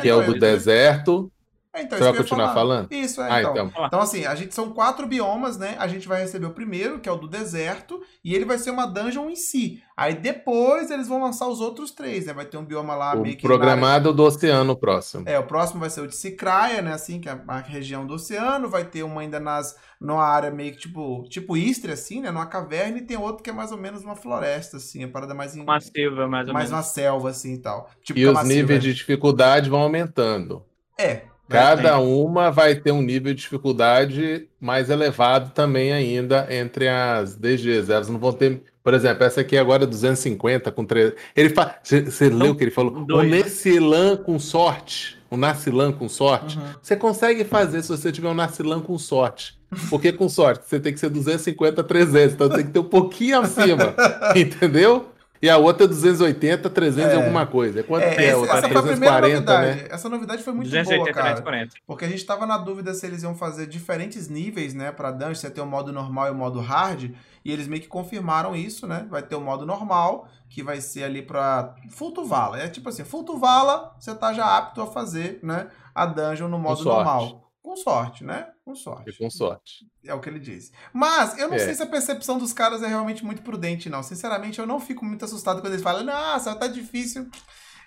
que 0.00 0.08
é 0.08 0.14
o 0.14 0.18
do 0.22 0.36
então, 0.36 0.38
deserto. 0.40 1.32
É, 1.74 1.82
então, 1.82 1.98
Você 1.98 2.04
isso 2.04 2.04
vai 2.04 2.12
que 2.12 2.18
continuar 2.30 2.54
falando? 2.54 2.92
Isso, 2.92 3.20
é, 3.20 3.28
Ah, 3.30 3.40
então. 3.40 3.66
então. 3.66 3.86
Então, 3.86 4.00
assim, 4.00 4.24
a 4.24 4.34
gente 4.36 4.54
são 4.54 4.70
quatro 4.72 5.06
biomas, 5.08 5.58
né? 5.58 5.74
A 5.80 5.88
gente 5.88 6.06
vai 6.06 6.20
receber 6.20 6.46
o 6.46 6.50
primeiro, 6.52 7.00
que 7.00 7.08
é 7.08 7.12
o 7.12 7.16
do 7.16 7.26
deserto, 7.26 8.00
e 8.24 8.32
ele 8.32 8.44
vai 8.44 8.58
ser 8.58 8.70
uma 8.70 8.86
dungeon 8.86 9.28
em 9.28 9.34
si. 9.34 9.82
Aí 9.96 10.14
depois 10.14 10.90
eles 10.90 11.08
vão 11.08 11.20
lançar 11.22 11.48
os 11.48 11.60
outros 11.60 11.90
três, 11.90 12.26
né? 12.26 12.32
Vai 12.32 12.44
ter 12.46 12.56
um 12.56 12.64
bioma 12.64 12.94
lá 12.94 13.14
meio 13.16 13.34
O 13.34 13.36
que. 13.36 13.46
na 13.46 13.54
área- 13.54 13.58
programado 13.64 14.12
do 14.12 14.22
oceano 14.24 14.76
próximo. 14.76 15.24
É, 15.28 15.36
o 15.38 15.44
próximo 15.44 15.80
vai 15.80 15.90
ser 15.90 16.00
o 16.00 16.06
de 16.06 16.14
Cicraia, 16.16 16.80
né? 16.80 16.92
Assim, 16.92 17.20
que 17.20 17.28
é 17.28 17.40
a 17.48 17.58
região 17.58 18.06
do 18.06 18.14
oceano. 18.14 18.68
Vai 18.68 18.84
ter 18.84 19.02
uma 19.02 19.20
ainda 19.20 19.40
nas, 19.40 19.76
numa 20.00 20.24
área 20.24 20.50
meio 20.52 20.72
que 20.72 20.78
tipo, 20.78 21.24
tipo 21.28 21.56
Istria, 21.56 21.94
assim, 21.94 22.20
né? 22.20 22.30
Numa 22.30 22.46
caverna. 22.46 22.98
E 22.98 23.02
tem 23.02 23.16
outro 23.16 23.42
que 23.42 23.50
é 23.50 23.52
mais 23.52 23.72
ou 23.72 23.78
menos 23.78 24.02
uma 24.04 24.14
floresta, 24.16 24.76
assim. 24.76 25.02
A 25.04 25.08
parada 25.08 25.34
mais 25.34 25.56
em. 25.56 25.60
Uma 25.62 25.80
silva, 25.80 26.26
mais 26.28 26.46
ou 26.48 26.54
mais 26.54 26.70
menos. 26.70 26.70
uma 26.70 26.82
selva, 26.82 27.30
assim 27.30 27.54
e 27.54 27.58
tal. 27.58 27.90
Tipo 28.02 28.18
E 28.20 28.26
os 28.26 28.44
níveis 28.44 28.80
de 28.82 28.94
dificuldade 28.94 29.68
vão 29.70 29.80
aumentando. 29.80 30.64
É. 30.98 31.22
Cada 31.48 31.98
uma 31.98 32.50
vai 32.50 32.74
ter 32.74 32.90
um 32.90 33.02
nível 33.02 33.34
de 33.34 33.42
dificuldade 33.42 34.48
mais 34.60 34.88
elevado 34.88 35.50
também 35.50 35.92
ainda 35.92 36.46
entre 36.50 36.88
as 36.88 37.36
DGs. 37.36 37.92
Elas 37.92 38.08
não 38.08 38.18
vão 38.18 38.32
ter, 38.32 38.62
por 38.82 38.94
exemplo, 38.94 39.24
essa 39.24 39.42
aqui 39.42 39.56
agora 39.56 39.84
é 39.84 39.86
250 39.86 40.72
com 40.72 40.84
3. 40.84 41.12
Ele 41.36 41.50
fala, 41.50 41.76
você 41.82 42.28
leu 42.28 42.52
o 42.52 42.54
que 42.54 42.64
ele 42.64 42.70
falou? 42.70 42.96
O 42.96 43.04
dois. 43.04 43.30
Nessilan 43.30 44.16
com 44.16 44.38
sorte, 44.38 45.18
o 45.30 45.36
Narcilan 45.36 45.92
com 45.92 46.08
sorte. 46.08 46.58
Uhum. 46.58 46.64
Você 46.82 46.96
consegue 46.96 47.44
fazer 47.44 47.82
se 47.82 47.88
você 47.88 48.10
tiver 48.10 48.28
um 48.28 48.34
Narcilan 48.34 48.80
com 48.80 48.98
sorte. 48.98 49.58
Porque 49.90 50.12
com 50.12 50.28
sorte 50.28 50.64
você 50.66 50.78
tem 50.78 50.92
que 50.92 51.00
ser 51.00 51.10
250 51.10 51.82
300, 51.82 52.34
então 52.34 52.48
tem 52.48 52.64
que 52.64 52.70
ter 52.70 52.78
um 52.78 52.84
pouquinho 52.84 53.40
acima, 53.40 53.94
entendeu? 54.34 55.10
E 55.44 55.50
a 55.50 55.58
outra 55.58 55.84
é 55.84 55.88
280, 55.88 56.70
300 56.70 57.12
e 57.12 57.16
É. 57.16 57.18
alguma 57.18 57.44
coisa. 57.46 57.82
Quanto 57.82 58.04
É, 58.04 58.14
que 58.14 58.22
é? 58.22 58.24
a 58.24 58.28
essa, 58.28 58.36
outra? 58.38 58.56
essa 58.56 58.68
foi 58.68 58.76
a 58.78 58.82
primeira 58.82 59.16
340, 59.20 59.52
novidade. 59.52 59.82
né? 59.82 59.88
Essa 59.90 60.08
novidade 60.08 60.42
foi 60.42 60.52
muito 60.54 60.68
280, 60.70 61.04
boa, 61.04 61.12
cara. 61.12 61.34
340. 61.34 61.76
Porque 61.86 62.04
a 62.06 62.08
gente 62.08 62.24
tava 62.24 62.46
na 62.46 62.56
dúvida 62.56 62.94
se 62.94 63.04
eles 63.04 63.22
iam 63.22 63.34
fazer 63.34 63.66
diferentes 63.66 64.26
níveis, 64.28 64.72
né, 64.72 64.90
pra 64.90 65.10
dungeon, 65.10 65.34
se 65.34 65.46
ia 65.46 65.50
ter 65.50 65.60
o 65.60 65.66
modo 65.66 65.92
normal 65.92 66.28
e 66.28 66.30
o 66.30 66.34
modo 66.34 66.60
hard, 66.60 67.10
e 67.44 67.52
eles 67.52 67.68
meio 67.68 67.82
que 67.82 67.88
confirmaram 67.88 68.56
isso, 68.56 68.86
né? 68.86 69.06
Vai 69.10 69.20
ter 69.22 69.34
o 69.36 69.40
modo 69.42 69.66
normal, 69.66 70.26
que 70.48 70.62
vai 70.62 70.80
ser 70.80 71.04
ali 71.04 71.20
pra 71.20 71.74
full 71.90 72.12
to 72.12 72.24
vala. 72.24 72.58
É 72.58 72.66
tipo 72.68 72.88
assim, 72.88 73.04
full 73.04 73.22
to 73.24 73.36
vala, 73.36 73.94
você 74.00 74.14
tá 74.14 74.32
já 74.32 74.46
apto 74.56 74.80
a 74.80 74.86
fazer, 74.86 75.40
né, 75.42 75.66
a 75.94 76.06
dungeon 76.06 76.48
no 76.48 76.58
modo 76.58 76.82
normal. 76.84 77.50
Com 77.62 77.76
sorte, 77.76 78.24
né? 78.24 78.46
Com 78.64 78.74
sorte. 78.74 79.10
E 79.10 79.12
com 79.12 79.28
sorte. 79.30 79.86
É 80.04 80.14
o 80.14 80.20
que 80.20 80.28
ele 80.28 80.40
disse. 80.40 80.72
Mas 80.92 81.36
eu 81.38 81.48
não 81.48 81.56
É. 81.56 81.58
sei 81.58 81.74
se 81.74 81.82
a 81.82 81.86
percepção 81.86 82.38
dos 82.38 82.52
caras 82.52 82.82
é 82.82 82.86
realmente 82.88 83.24
muito 83.24 83.42
prudente, 83.42 83.90
não. 83.90 84.02
Sinceramente, 84.02 84.58
eu 84.58 84.66
não 84.66 84.80
fico 84.80 85.04
muito 85.04 85.24
assustado 85.24 85.60
quando 85.60 85.72
eles 85.74 85.82
falam, 85.82 86.02
nossa, 86.04 86.54
tá 86.56 86.66
difícil. 86.66 87.28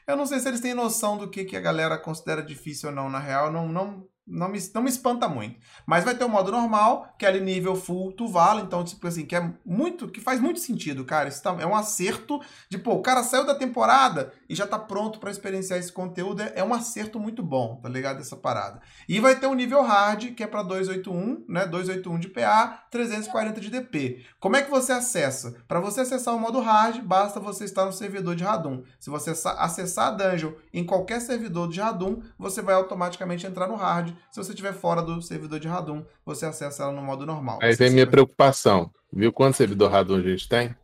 Eu 0.05 0.15
não 0.15 0.25
sei 0.27 0.39
se 0.39 0.47
eles 0.47 0.61
têm 0.61 0.73
noção 0.75 1.17
do 1.17 1.29
que, 1.29 1.43
que 1.45 1.55
a 1.57 1.59
galera 1.59 1.97
considera 1.97 2.43
difícil 2.43 2.89
ou 2.89 2.95
não, 2.95 3.09
na 3.09 3.19
real. 3.19 3.51
Não, 3.51 3.67
não, 3.67 4.07
não, 4.27 4.49
me, 4.49 4.59
não 4.73 4.81
me 4.81 4.89
espanta 4.89 5.27
muito. 5.27 5.55
Mas 5.85 6.03
vai 6.03 6.13
ter 6.15 6.25
o 6.25 6.29
modo 6.29 6.51
normal, 6.51 7.13
que 7.17 7.25
é 7.25 7.29
ali 7.29 7.39
nível 7.39 7.75
full 7.75 8.11
to 8.11 8.27
vala. 8.27 8.61
Então, 8.61 8.83
tipo 8.83 9.07
assim, 9.07 9.25
que 9.25 9.35
é 9.35 9.51
muito. 9.65 10.07
que 10.09 10.19
faz 10.19 10.39
muito 10.39 10.59
sentido, 10.59 11.05
cara. 11.05 11.29
Isso 11.29 11.41
tá- 11.41 11.55
é 11.59 11.65
um 11.65 11.75
acerto 11.75 12.39
de, 12.69 12.77
pô, 12.77 12.93
o 12.95 13.01
cara 13.01 13.23
saiu 13.23 13.45
da 13.45 13.55
temporada 13.55 14.31
e 14.49 14.55
já 14.55 14.67
tá 14.67 14.77
pronto 14.77 15.19
pra 15.19 15.31
experienciar 15.31 15.79
esse 15.79 15.91
conteúdo. 15.91 16.41
É, 16.41 16.53
é 16.57 16.63
um 16.63 16.73
acerto 16.73 17.19
muito 17.19 17.41
bom, 17.41 17.79
tá 17.81 17.87
ligado? 17.89 18.19
Essa 18.19 18.35
parada. 18.35 18.81
E 19.07 19.19
vai 19.19 19.35
ter 19.35 19.47
o 19.47 19.53
nível 19.53 19.81
hard, 19.81 20.33
que 20.35 20.43
é 20.43 20.47
para 20.47 20.63
281, 20.63 21.45
né? 21.47 21.65
281 21.65 22.19
de 22.19 22.27
PA, 22.27 22.83
340 22.91 23.61
de 23.61 23.69
DP. 23.69 24.25
Como 24.39 24.55
é 24.55 24.61
que 24.61 24.69
você 24.69 24.91
acessa? 24.91 25.55
Para 25.67 25.79
você 25.79 26.01
acessar 26.01 26.35
o 26.35 26.39
modo 26.39 26.59
hard, 26.59 27.01
basta 27.01 27.39
você 27.39 27.63
estar 27.65 27.85
no 27.85 27.93
servidor 27.93 28.35
de 28.35 28.43
Radum. 28.43 28.83
Se 28.99 29.09
você 29.09 29.33
sa- 29.33 29.53
acessar 29.59 30.07
a 30.07 30.11
dungeon 30.11 30.51
em 30.73 30.85
qualquer 30.85 31.21
servidor 31.21 31.69
de 31.69 31.79
Radum, 31.79 32.21
você 32.37 32.61
vai 32.61 32.75
automaticamente 32.75 33.45
entrar 33.45 33.67
no 33.67 33.75
hard. 33.75 34.13
Se 34.31 34.43
você 34.43 34.51
estiver 34.51 34.73
fora 34.73 35.01
do 35.01 35.21
servidor 35.21 35.59
de 35.59 35.67
Radum, 35.67 36.03
você 36.25 36.45
acessa 36.45 36.83
ela 36.83 36.91
no 36.91 37.01
modo 37.01 37.25
normal. 37.25 37.59
Aí 37.61 37.75
vem 37.75 37.89
minha 37.91 38.05
vai- 38.05 38.11
preocupação. 38.11 38.91
Viu 39.11 39.31
quanto 39.31 39.55
servidor 39.57 39.91
Radon 39.91 40.15
a 40.17 40.21
gente 40.21 40.47
tem? 40.49 40.75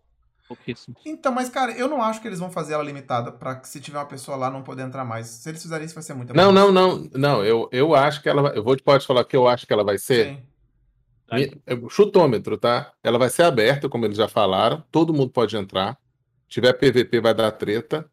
Pouquíssimo. 0.47 0.95
Então, 1.05 1.31
mas 1.31 1.49
cara, 1.49 1.71
eu 1.71 1.87
não 1.87 2.01
acho 2.01 2.21
que 2.21 2.27
eles 2.27 2.39
vão 2.39 2.51
fazer 2.51 2.73
ela 2.73 2.83
limitada 2.83 3.31
para 3.31 3.55
que 3.55 3.67
se 3.67 3.79
tiver 3.79 3.97
uma 3.97 4.05
pessoa 4.05 4.37
lá 4.37 4.49
não 4.51 4.61
poder 4.61 4.83
entrar 4.83 5.03
mais. 5.05 5.27
Se 5.27 5.49
eles 5.49 5.61
fizerem 5.61 5.85
isso, 5.85 5.95
vai 5.95 6.03
ser 6.03 6.13
muito 6.13 6.33
Não, 6.33 6.51
não, 6.51 6.71
não, 6.71 7.09
não. 7.13 7.43
Eu, 7.43 7.67
eu 7.71 7.95
acho 7.95 8.21
que 8.21 8.29
ela 8.29 8.41
vai. 8.41 8.57
Eu 8.57 8.63
vou 8.63 8.77
pode 8.83 9.05
falar 9.07 9.23
que 9.25 9.35
eu 9.35 9.47
acho 9.47 9.65
que 9.65 9.73
ela 9.73 9.83
vai 9.83 9.97
ser. 9.97 10.27
Sim. 10.35 10.43
Mi- 11.31 11.61
é, 11.65 11.75
Chutômetro, 11.89 12.57
tá? 12.57 12.91
Ela 13.03 13.17
vai 13.17 13.29
ser 13.29 13.43
aberta, 13.43 13.89
como 13.89 14.05
eles 14.05 14.17
já 14.17 14.27
falaram. 14.27 14.83
Todo 14.91 15.13
mundo 15.13 15.31
pode 15.31 15.55
entrar. 15.57 15.97
Se 16.47 16.55
tiver 16.61 16.73
PVP, 16.73 17.19
vai 17.21 17.33
dar 17.33 17.51
treta. 17.51 18.07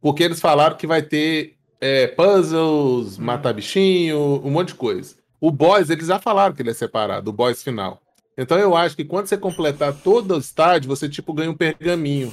Porque 0.00 0.22
eles 0.22 0.40
falaram 0.40 0.76
que 0.76 0.86
vai 0.86 1.00
ter 1.02 1.57
é, 1.80 2.06
puzzles, 2.08 3.18
Hum. 3.18 3.24
matar 3.24 3.52
bichinho, 3.52 4.40
um 4.44 4.50
monte 4.50 4.68
de 4.68 4.74
coisa. 4.74 5.16
O 5.40 5.50
boss, 5.50 5.88
eles 5.90 6.06
já 6.06 6.18
falaram 6.18 6.54
que 6.54 6.62
ele 6.62 6.70
é 6.70 6.74
separado, 6.74 7.30
o 7.30 7.32
boss 7.32 7.62
final. 7.62 8.00
Então 8.36 8.58
eu 8.58 8.76
acho 8.76 8.94
que 8.96 9.04
quando 9.04 9.26
você 9.26 9.36
completar 9.36 9.92
todo 9.92 10.34
o 10.34 10.38
estádio, 10.38 10.88
você 10.88 11.08
tipo 11.08 11.32
ganha 11.32 11.50
um 11.50 11.56
pergaminho. 11.56 12.32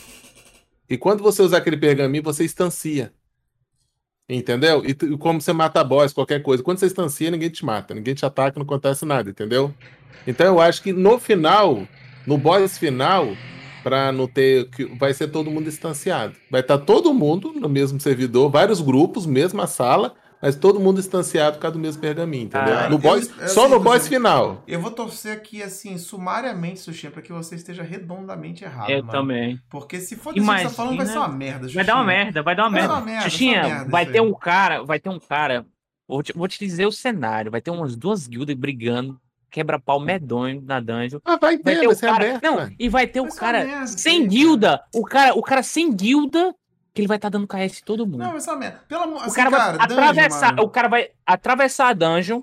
E 0.90 0.98
quando 0.98 1.24
você 1.24 1.42
usar 1.42 1.58
aquele 1.58 1.78
pergaminho, 1.78 2.24
você 2.24 2.44
instancia. 2.46 3.12
Entendeu? 4.28 4.84
E 4.86 4.94
como 5.18 5.40
você 5.40 5.54
mata 5.54 5.84
boss, 5.84 6.14
qualquer 6.14 6.42
coisa. 6.42 6.64
Quando 6.64 6.80
você 6.80 6.88
instancia, 6.88 7.30
ninguém 7.30 7.50
te 7.50 7.64
mata, 7.64 7.94
ninguém 7.94 8.16
te 8.16 8.26
ataca, 8.26 8.60
não 8.60 8.66
acontece 8.66 9.06
nada, 9.06 9.30
entendeu? 9.30 9.74
Então 10.26 10.46
eu 10.48 10.60
acho 10.60 10.82
que 10.82 10.92
no 10.92 11.20
final, 11.20 11.88
no 12.26 12.38
boss 12.38 12.78
final, 12.78 13.28
Pra 13.86 14.12
não 14.12 14.28
ter. 14.28 14.68
que 14.72 14.86
Vai 14.98 15.14
ser 15.14 15.28
todo 15.28 15.52
mundo 15.52 15.66
distanciado. 15.66 16.34
Vai 16.50 16.62
estar 16.62 16.80
todo 16.80 17.14
mundo 17.14 17.54
no 17.54 17.70
mesmo 17.70 18.00
servidor, 18.00 18.50
vários 18.50 18.82
grupos, 18.82 19.26
mesma 19.28 19.68
sala, 19.68 20.16
mas 20.42 20.56
todo 20.56 20.80
mundo 20.80 20.98
distanciado 20.98 21.58
por 21.58 21.62
causa 21.62 21.74
do 21.74 21.80
mesmo 21.80 22.02
pergaminho, 22.02 22.46
entendeu? 22.46 22.78
Ah, 22.78 22.90
no 22.90 22.96
eu- 22.96 23.00
boss, 23.00 23.30
eu- 23.40 23.48
só 23.48 23.66
assim, 23.66 23.74
no 23.76 23.80
boss 23.80 24.08
final. 24.08 24.64
Eu 24.68 24.82
vou 24.82 24.90
torcer 24.90 25.34
aqui, 25.34 25.62
assim, 25.62 25.98
sumariamente, 26.00 26.80
Xuxinha, 26.82 27.12
pra 27.12 27.22
que 27.22 27.32
você 27.32 27.54
esteja 27.56 27.84
redondamente 27.84 28.64
errado, 28.64 28.90
Eu 28.90 29.00
mano. 29.04 29.12
também. 29.12 29.60
Porque 29.70 30.00
se 30.00 30.16
for 30.16 30.34
desse 30.34 30.46
que 30.46 30.52
você 30.58 30.64
tá 30.64 30.70
falando, 30.72 30.98
vai 30.98 31.06
ser 31.06 31.12
Imagina- 31.14 31.28
uma 31.32 31.38
merda, 31.38 31.68
Vai 31.68 31.84
dar 31.86 31.94
uma 31.96 32.04
Xuxinha. 32.04 32.24
merda, 32.26 32.44
vai 32.44 32.56
dar 32.56 32.64
uma 32.64 32.70
Vai 32.72 32.82
dar 32.82 32.88
merda. 32.88 32.94
uma 33.02 33.06
merda, 33.06 33.30
Xuxinha, 33.30 33.62
merda, 33.64 33.92
vai 33.92 34.06
ter 34.08 34.20
aí. 34.20 34.26
um 34.26 34.34
cara, 34.34 34.84
vai 34.84 35.00
ter 35.00 35.10
um 35.10 35.20
cara. 35.20 35.66
Vou 36.08 36.22
te, 36.24 36.34
vou 36.34 36.48
te 36.48 36.60
dizer 36.60 36.86
o 36.86 36.92
cenário. 36.92 37.50
Vai 37.52 37.62
ter 37.62 37.72
umas 37.72 37.96
duas 37.96 38.28
guildas 38.28 38.56
brigando, 38.56 39.20
quebra-pau 39.56 40.02
medonho 40.02 40.62
na 40.62 40.82
dungeon. 40.82 41.20
Ah, 41.24 41.38
vai 41.38 41.58
Vai 41.58 41.76
ter, 41.76 41.80
ter 41.80 41.86
vai 41.86 41.88
o 41.88 41.96
ser 41.96 42.06
cara. 42.08 42.26
aberto. 42.26 42.44
Não, 42.44 42.56
mano. 42.56 42.76
e 42.78 42.90
vai 42.90 43.08
ter 43.08 43.22
o 43.22 43.24
Vai 43.24 43.32
uma 43.32 43.38
cara 43.40 43.88
sem 43.88 44.18
cara. 44.20 44.30
guilda. 44.30 44.84
O 44.94 45.04
cara, 45.06 45.34
o 45.34 45.42
cara 45.42 45.64
sem 45.64 45.94
guilda, 45.96 46.54
que 46.94 47.00
ele 47.02 47.08
vai 47.08 47.16
estar 47.18 47.30
dando 47.30 47.48
KS 47.48 47.80
em 47.80 47.86
todo 47.86 48.06
mundo. 48.06 48.18
Não, 48.18 48.32
vai 48.34 48.42
uma 48.42 48.56
merda. 48.58 48.82
Pelo 48.86 49.04
amor 49.04 49.16
o 49.16 49.22
assim, 49.22 49.36
cara 49.36 49.50
vai 49.50 49.60
cara, 49.62 49.78
dungeon, 49.78 49.94
atravessar, 50.02 50.48
mano. 50.56 50.64
o 50.64 50.70
cara 50.70 50.88
vai 50.90 51.10
atravessar 51.26 51.88
a 51.88 51.94
dungeon 51.94 52.42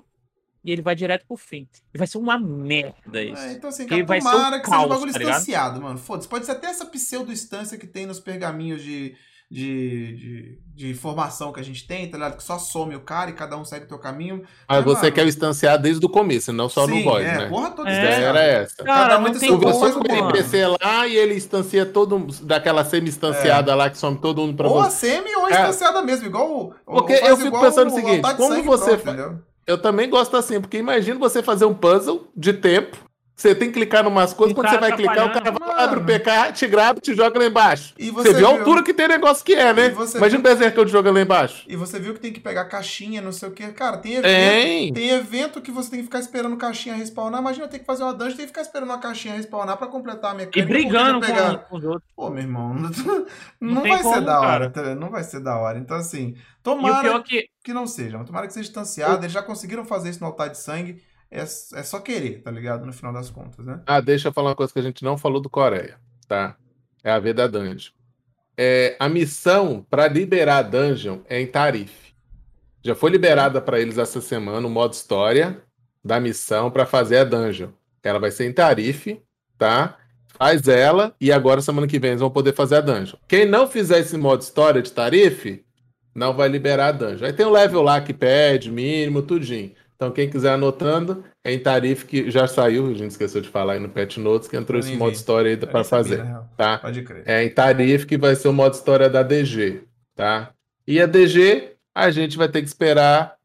e 0.65 0.71
ele 0.71 0.81
vai 0.81 0.95
direto 0.95 1.27
pro 1.27 1.37
fim. 1.37 1.67
E 1.93 1.97
vai 1.99 2.07
ser 2.07 2.17
uma 2.17 2.39
merda 2.39 3.21
isso. 3.21 3.41
É, 3.43 3.51
então 3.53 3.69
assim, 3.69 3.83
Que 3.83 3.89
cara, 3.89 4.05
vai 4.05 4.19
ser 4.21 4.27
um 4.27 4.31
tomara 4.31 4.59
que 4.59 4.65
seja 4.65 4.75
um 4.77 4.79
caos, 4.79 4.89
bagulho 4.89 5.13
tá 5.13 5.19
ligado? 5.19 5.31
instanciado, 5.39 5.81
mano. 5.83 5.97
Foda-se. 5.99 6.27
Pode 6.27 6.45
ser 6.47 6.53
até 6.53 6.67
essa 6.67 6.85
pseudo-instância 6.85 7.77
que 7.77 7.85
tem 7.85 8.07
nos 8.07 8.19
pergaminhos 8.19 8.81
de, 8.81 9.15
de, 9.53 10.15
de, 10.17 10.59
de 10.75 10.89
informação 10.89 11.53
que 11.53 11.59
a 11.59 11.63
gente 11.63 11.85
tem, 11.85 12.09
tá 12.09 12.17
ligado? 12.17 12.37
Que 12.37 12.43
só 12.43 12.57
some 12.57 12.95
o 12.95 12.99
cara 13.01 13.29
e 13.29 13.33
cada 13.33 13.55
um 13.55 13.63
segue 13.63 13.85
o 13.85 13.87
seu 13.87 13.99
caminho. 13.99 14.43
Mas 14.67 14.79
É, 14.79 14.81
você 14.81 15.01
mano. 15.03 15.11
quer 15.13 15.25
o 15.25 15.27
instanciar 15.29 15.77
desde 15.79 16.03
o 16.03 16.09
começo, 16.09 16.51
não 16.51 16.67
só 16.67 16.87
no 16.87 16.95
Sim, 16.95 17.03
boss, 17.03 17.21
é, 17.21 17.37
né? 17.37 17.49
porra 17.49 17.69
toda 17.71 17.89
É. 17.89 17.93
A 17.93 17.97
ideia 17.97 18.09
instanciada. 18.15 18.39
era 18.39 18.47
essa. 18.63 18.75
Cara, 18.83 18.99
Cada 19.09 19.17
um 19.19 19.21
não 19.21 19.31
tem 19.31 19.39
seu 19.39 19.57
gosto, 19.59 19.93
como, 19.93 20.05
com 20.07 20.13
o. 20.13 20.17
NPC 20.17 20.65
lá 20.67 21.07
e 21.07 21.15
ele 21.15 21.35
instancia 21.35 21.85
todo 21.85 22.17
daquela 22.41 22.83
semi-instanciada 22.83 23.75
lá 23.75 23.89
que 23.89 23.97
some 23.97 24.17
todo 24.17 24.41
mundo 24.41 24.55
pra 24.57 24.67
Ou 24.67 24.79
a 24.81 24.89
você. 24.89 25.07
semi 25.11 25.35
ou 25.35 25.45
a 25.45 25.49
É. 25.49 25.51
instanciada 25.51 26.01
mesmo, 26.01 26.25
igual 26.25 26.51
o. 26.51 26.73
Porque 26.85 27.13
ou 27.13 27.27
eu 27.27 27.37
fico 27.37 27.59
pensando 27.59 27.89
o 27.89 27.93
o 27.93 27.95
seguinte, 27.95 28.35
como 28.35 28.63
você 28.63 28.97
pronto? 28.97 29.39
Eu 29.65 29.77
também 29.77 30.09
gosto 30.09 30.35
assim, 30.35 30.59
porque 30.59 30.77
imagina 30.77 31.17
você 31.19 31.41
fazer 31.43 31.65
um 31.65 31.73
puzzle 31.73 32.27
de 32.35 32.51
tempo. 32.53 32.97
Você 33.35 33.55
tem 33.55 33.69
que 33.69 33.73
clicar 33.73 34.05
em 34.05 34.07
umas 34.07 34.31
coisas, 34.31 34.51
Um 34.51 34.55
quando 34.55 34.67
você 34.69 34.75
cara 34.77 34.87
vai 34.89 34.95
clicar, 34.95 35.25
o 35.27 35.33
cara 35.33 35.51
vai 35.51 35.67
lá, 35.67 35.83
abre 35.83 35.99
o 35.99 36.05
PK, 36.05 36.51
te 36.53 36.67
grava, 36.67 36.99
te 37.01 37.15
joga 37.15 37.39
lá 37.39 37.45
embaixo. 37.47 37.95
E 37.97 38.11
Você, 38.11 38.29
você 38.29 38.37
viu 38.37 38.45
a 38.47 38.49
viu- 38.51 38.59
altura 38.59 38.83
que 38.83 38.93
tem 38.93 39.07
negócio 39.07 39.43
que 39.43 39.53
é, 39.55 39.73
né? 39.73 39.87
E 39.87 39.89
você 39.89 40.17
Imagina 40.19 40.39
o 40.39 40.43
Berserker 40.43 40.85
te 40.85 40.91
jogando 40.91 41.15
lá 41.15 41.21
embaixo. 41.21 41.65
E 41.67 41.75
você 41.75 41.99
viu 41.99 42.13
que 42.13 42.19
tem 42.19 42.31
que 42.31 42.39
pegar 42.39 42.65
caixinha, 42.65 43.23
não 43.23 43.31
sei 43.31 43.49
o 43.49 43.51
que. 43.51 43.67
Cara, 43.71 43.97
tem 43.97 44.13
evento. 44.13 44.23
Tem. 44.23 44.93
Tem 44.93 45.09
evento 45.09 45.61
que 45.61 45.71
você 45.71 45.89
tem 45.89 45.99
que 45.99 46.05
ficar 46.05 46.19
esperando 46.19 46.55
caixinha 46.57 46.93
respawnar. 46.93 47.41
Imagina 47.41 47.67
ter 47.67 47.79
que 47.79 47.85
fazer 47.85 48.03
uma 48.03 48.13
dungeon, 48.13 48.37
tem 48.37 48.45
que 48.45 48.51
ficar 48.51 48.61
esperando 48.61 48.89
uma 48.89 48.99
caixinha 48.99 49.33
respawnar 49.33 49.77
pra 49.77 49.87
completar 49.87 50.31
a 50.31 50.35
mecânica. 50.35 50.59
E 50.59 50.65
brigando 50.65 51.19
com, 51.19 51.25
pegar- 51.25 51.57
com 51.57 51.77
os 51.77 51.83
outros. 51.83 52.03
Pô, 52.15 52.29
meu 52.29 52.43
irmão, 52.43 52.73
não, 52.77 53.25
não 53.59 53.81
tem 53.81 53.91
vai 53.93 54.03
ser 54.03 54.09
como, 54.09 54.21
da 54.21 54.39
hora. 54.41 54.69
cara. 54.69 54.89
tá? 54.89 54.95
Não 54.95 55.09
vai 55.09 55.23
ser 55.23 55.39
da 55.39 55.57
hora. 55.57 55.79
Então, 55.79 55.97
assim, 55.97 56.35
o 56.59 56.63
tomara 56.63 57.07
é 57.09 57.19
que 57.23 57.47
que 57.63 57.73
não 57.73 57.87
seja. 57.87 58.17
mas 58.19 58.27
Tomara 58.27 58.45
que 58.45 58.53
seja 58.53 58.65
distanciado. 58.65 59.23
Eles 59.23 59.31
já 59.31 59.41
conseguiram 59.41 59.83
fazer 59.85 60.11
isso 60.11 60.19
no 60.19 60.27
altar 60.27 60.49
de 60.49 60.57
sangue. 60.59 61.01
É, 61.33 61.41
é 61.41 61.83
só 61.83 61.99
querer, 61.99 62.43
tá 62.43 62.51
ligado? 62.51 62.85
No 62.85 62.93
final 62.93 63.11
das 63.11 63.31
contas, 63.31 63.65
né? 63.65 63.81
Ah, 63.87 63.99
deixa 63.99 64.27
eu 64.27 64.33
falar 64.33 64.51
uma 64.51 64.55
coisa 64.55 64.71
que 64.71 64.77
a 64.77 64.83
gente 64.83 65.03
não 65.03 65.17
falou 65.17 65.41
do 65.41 65.49
Coreia, 65.49 65.97
tá? 66.27 66.55
É 67.03 67.11
a 67.11 67.17
V 67.17 67.33
da 67.33 67.47
Dungeon. 67.47 67.91
É, 68.55 68.95
a 68.99 69.09
missão 69.09 69.83
para 69.89 70.07
liberar 70.07 70.57
a 70.57 70.61
dungeon 70.61 71.21
é 71.27 71.41
em 71.41 71.47
Tarife. 71.47 72.13
Já 72.83 72.93
foi 72.93 73.09
liberada 73.09 73.59
para 73.59 73.79
eles 73.79 73.97
essa 73.97 74.21
semana 74.21 74.67
o 74.67 74.69
modo 74.69 74.93
história 74.93 75.59
da 76.05 76.19
missão 76.19 76.69
para 76.69 76.85
fazer 76.85 77.17
a 77.17 77.23
dungeon. 77.23 77.69
Ela 78.03 78.19
vai 78.19 78.29
ser 78.29 78.45
em 78.45 78.53
Tarife, 78.53 79.19
tá? 79.57 79.97
Faz 80.37 80.67
ela 80.67 81.15
e 81.19 81.31
agora 81.31 81.61
semana 81.61 81.87
que 81.87 81.97
vem 81.97 82.11
eles 82.11 82.21
vão 82.21 82.29
poder 82.29 82.53
fazer 82.53 82.75
a 82.75 82.81
dungeon. 82.81 83.17
Quem 83.27 83.45
não 83.45 83.67
fizer 83.67 83.99
esse 83.99 84.17
modo 84.17 84.41
história 84.41 84.83
de 84.83 84.91
Tarife, 84.91 85.65
não 86.13 86.35
vai 86.35 86.47
liberar 86.47 86.89
a 86.89 86.91
dungeon. 86.91 87.25
Aí 87.25 87.33
tem 87.33 87.45
um 87.45 87.51
level 87.51 87.81
lá 87.81 88.01
que 88.01 88.13
pede, 88.13 88.71
mínimo, 88.71 89.23
tudinho. 89.23 89.71
Então 89.95 90.11
quem 90.11 90.29
quiser 90.29 90.53
anotando, 90.53 91.23
é 91.43 91.53
em 91.53 91.59
Tarife 91.59 92.05
que 92.05 92.29
já 92.31 92.47
saiu, 92.47 92.87
a 92.87 92.93
gente 92.93 93.11
esqueceu 93.11 93.41
de 93.41 93.49
falar 93.49 93.73
aí 93.73 93.79
no 93.79 93.89
Patch 93.89 94.17
Notes 94.17 94.47
que 94.47 94.57
entrou 94.57 94.79
esse 94.79 94.95
modo 94.95 95.13
história 95.13 95.51
aí 95.51 95.57
para 95.57 95.83
sabia, 95.83 96.15
fazer, 96.15 96.23
real. 96.23 96.49
tá? 96.57 96.77
Pode 96.79 97.01
crer. 97.03 97.23
É 97.25 97.43
em 97.43 97.49
Tarife 97.49 98.05
que 98.05 98.17
vai 98.17 98.35
ser 98.35 98.47
o 98.47 98.53
modo 98.53 98.73
história 98.73 99.09
da 99.09 99.23
DG, 99.23 99.83
tá? 100.15 100.51
E 100.87 100.99
a 100.99 101.05
DG, 101.05 101.71
a 101.95 102.11
gente 102.11 102.37
vai 102.37 102.49
ter 102.49 102.61
que 102.61 102.67
esperar 102.67 103.35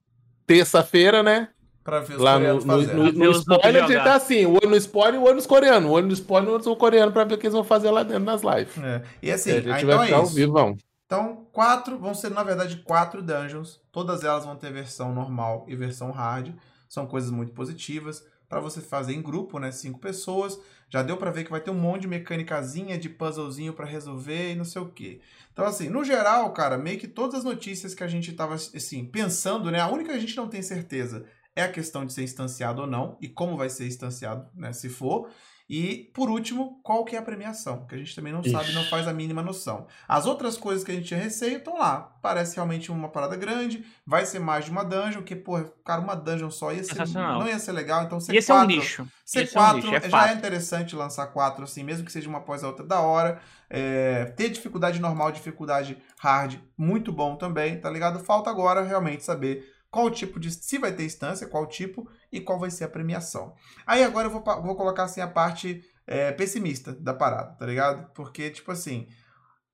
terça-feira, 0.47 1.23
né? 1.23 1.49
Pra 1.85 2.01
ver 2.01 2.17
os 2.17 2.21
Lá 2.23 2.39
no, 2.39 2.61
coreanos 2.61 2.65
no, 2.65 2.83
no, 2.83 3.13
no 3.13 3.31
spoiler, 3.31 3.85
a 3.85 3.87
gente 3.87 4.05
tá 4.05 4.15
assim: 4.15 4.45
o 4.45 4.53
olho 4.55 4.69
no 4.69 4.77
spoiler 4.77 5.15
e 5.15 5.19
o 5.19 5.23
olho 5.25 5.37
nos 5.37 5.47
coreanos. 5.47 5.89
O 5.89 5.93
olho 5.95 6.07
no 6.07 6.13
spoiler 6.13 6.49
e 6.49 6.53
o 6.53 6.55
olho 6.57 6.65
no 6.67 6.77
coreano 6.77 7.13
pra 7.13 7.25
ver 7.25 7.35
o 7.35 7.39
que 7.39 7.47
eles 7.47 7.55
vão 7.55 7.65
fazer 7.65 7.91
lá 7.91 8.03
dentro 8.03 8.25
nas 8.25 8.43
lives. 8.43 8.77
É. 8.77 9.03
E 9.23 9.31
assim, 9.33 9.51
E 9.51 9.53
a 9.53 9.61
gente 9.61 9.71
ah, 9.71 9.73
vai 9.73 9.83
então 9.85 10.05
ficar 10.05 10.11
é 10.11 10.19
ao 10.19 10.25
isso. 10.25 10.35
vivo, 10.35 10.53
vão. 10.53 10.77
Então, 11.09 11.47
quatro, 11.53 11.99
vão 11.99 12.13
ser, 12.13 12.31
na 12.31 12.43
verdade, 12.43 12.83
quatro 12.85 13.23
dungeons. 13.23 13.81
Todas 13.91 14.23
elas 14.23 14.45
vão 14.45 14.55
ter 14.57 14.71
versão 14.71 15.15
normal 15.15 15.65
e 15.67 15.75
versão 15.75 16.11
hard. 16.11 16.55
São 16.87 17.07
coisas 17.07 17.31
muito 17.31 17.55
positivas. 17.55 18.23
Pra 18.47 18.61
você 18.61 18.83
fazer 18.83 19.15
em 19.15 19.23
grupo, 19.23 19.59
né? 19.59 19.73
Cinco 19.73 19.99
pessoas. 19.99 20.61
Já 20.91 21.03
deu 21.03 21.17
pra 21.17 21.31
ver 21.31 21.45
que 21.45 21.51
vai 21.51 21.63
ter 21.63 21.71
um 21.71 21.81
monte 21.81 22.03
de 22.03 22.09
mecânicazinha, 22.09 22.99
de 22.99 23.09
puzzlezinho 23.09 23.73
pra 23.73 23.87
resolver 23.87 24.53
e 24.53 24.55
não 24.55 24.67
sei 24.67 24.83
o 24.83 24.91
quê. 24.91 25.23
Então, 25.51 25.65
assim, 25.65 25.89
no 25.89 26.05
geral, 26.05 26.53
cara, 26.53 26.77
meio 26.77 26.99
que 26.99 27.09
todas 27.09 27.37
as 27.37 27.45
notícias 27.45 27.95
que 27.95 28.05
a 28.05 28.09
gente 28.09 28.31
tava, 28.35 28.57
assim, 28.57 29.07
pensando, 29.07 29.71
né? 29.71 29.81
A 29.81 29.89
única 29.89 30.11
que 30.11 30.17
a 30.17 30.21
gente 30.21 30.37
não 30.37 30.47
tem 30.47 30.61
certeza 30.61 31.25
é 31.57 31.63
a 31.63 31.73
questão 31.73 32.05
de 32.05 32.13
ser 32.13 32.23
instanciado 32.23 32.83
ou 32.83 32.87
não. 32.87 33.17
E 33.19 33.29
como 33.29 33.57
vai 33.57 33.71
ser 33.71 33.87
instanciado, 33.87 34.47
né? 34.55 34.75
Se 34.75 34.91
for. 34.91 35.31
E, 35.69 36.11
por 36.15 36.31
último, 36.31 36.81
qual 36.83 37.05
que 37.05 37.15
é 37.15 37.19
a 37.19 37.23
premiação? 37.23 37.85
Que 37.85 37.95
a 37.95 37.99
gente 37.99 38.17
também 38.17 38.33
não 38.33 38.43
sabe, 38.43 38.73
não 38.73 38.81
Ixi. 38.81 38.91
faz 38.91 39.07
a 39.07 39.13
mínima 39.13 39.43
noção. 39.43 39.87
As 40.09 40.25
outras 40.25 40.57
coisas 40.57 40.83
que 40.83 40.91
a 40.91 40.95
gente 40.95 41.09
tinha 41.09 41.21
receio 41.21 41.59
estão 41.59 41.79
lá. 41.79 42.17
Parece 42.23 42.57
realmente 42.57 42.91
uma 42.91 43.11
parada 43.11 43.37
grande. 43.37 43.85
Vai 44.07 44.25
ser 44.25 44.39
mais 44.39 44.65
de 44.65 44.71
uma 44.71 44.83
dungeon, 44.83 45.23
que, 45.23 45.37
porra, 45.37 45.71
cara, 45.85 46.01
uma 46.01 46.15
dungeon 46.15 46.51
só 46.51 46.73
ia 46.73 46.83
ser, 46.83 47.07
não 47.15 47.47
ia 47.47 47.59
ser 47.59 47.73
legal. 47.73 48.05
Então, 48.05 48.19
ser 48.19 48.33
ia 48.33 48.41
ser 48.41 48.53
um 48.53 48.57
quatro, 48.57 48.75
lixo. 48.75 49.09
ser 49.27 49.41
Ia 49.41 49.47
ser 49.47 49.59
um 49.59 49.61
quatro 49.61 49.77
lixo, 49.81 49.95
é 49.95 50.01
já 50.01 50.09
fato. 50.09 50.31
é 50.31 50.35
interessante 50.35 50.97
lançar 50.97 51.27
quatro, 51.27 51.65
assim, 51.65 51.85
mesmo 51.85 52.07
que 52.07 52.13
seja 52.13 52.31
uma 52.31 52.39
após 52.39 52.65
a 52.65 52.69
outra 52.69 52.87
da 52.87 53.01
hora. 53.01 53.39
É, 53.69 54.25
ter 54.37 54.49
dificuldade 54.49 54.99
normal, 54.99 55.31
dificuldade 55.33 55.99
hard, 56.19 56.55
muito 56.79 57.13
bom 57.13 57.37
também, 57.37 57.79
tá 57.79 57.91
ligado? 57.91 58.21
Falta 58.21 58.49
agora 58.49 58.83
realmente 58.83 59.23
saber 59.23 59.71
qual 59.91 60.07
o 60.07 60.11
tipo 60.11 60.41
de. 60.41 60.51
Se 60.51 60.79
vai 60.79 60.93
ter 60.93 61.05
instância, 61.05 61.47
qual 61.47 61.67
tipo 61.67 62.09
e 62.33 62.41
qual 62.41 62.59
vai 62.59 62.71
ser 62.71 62.85
a 62.85 62.89
premiação. 62.89 63.55
Aí 63.87 64.03
agora 64.03 64.27
eu 64.27 64.31
vou, 64.31 64.43
vou 64.63 64.77
colocar 64.77 65.05
assim 65.05 65.21
a 65.21 65.29
parte 65.29 65.83
é, 66.07 66.33
pessimista 66.33 66.93
da 66.93 67.15
parada, 67.15 67.55
tá 67.57 67.67
ligado? 67.67 68.11
Porque, 68.15 68.51
tipo 68.51 68.73
assim. 68.73 69.09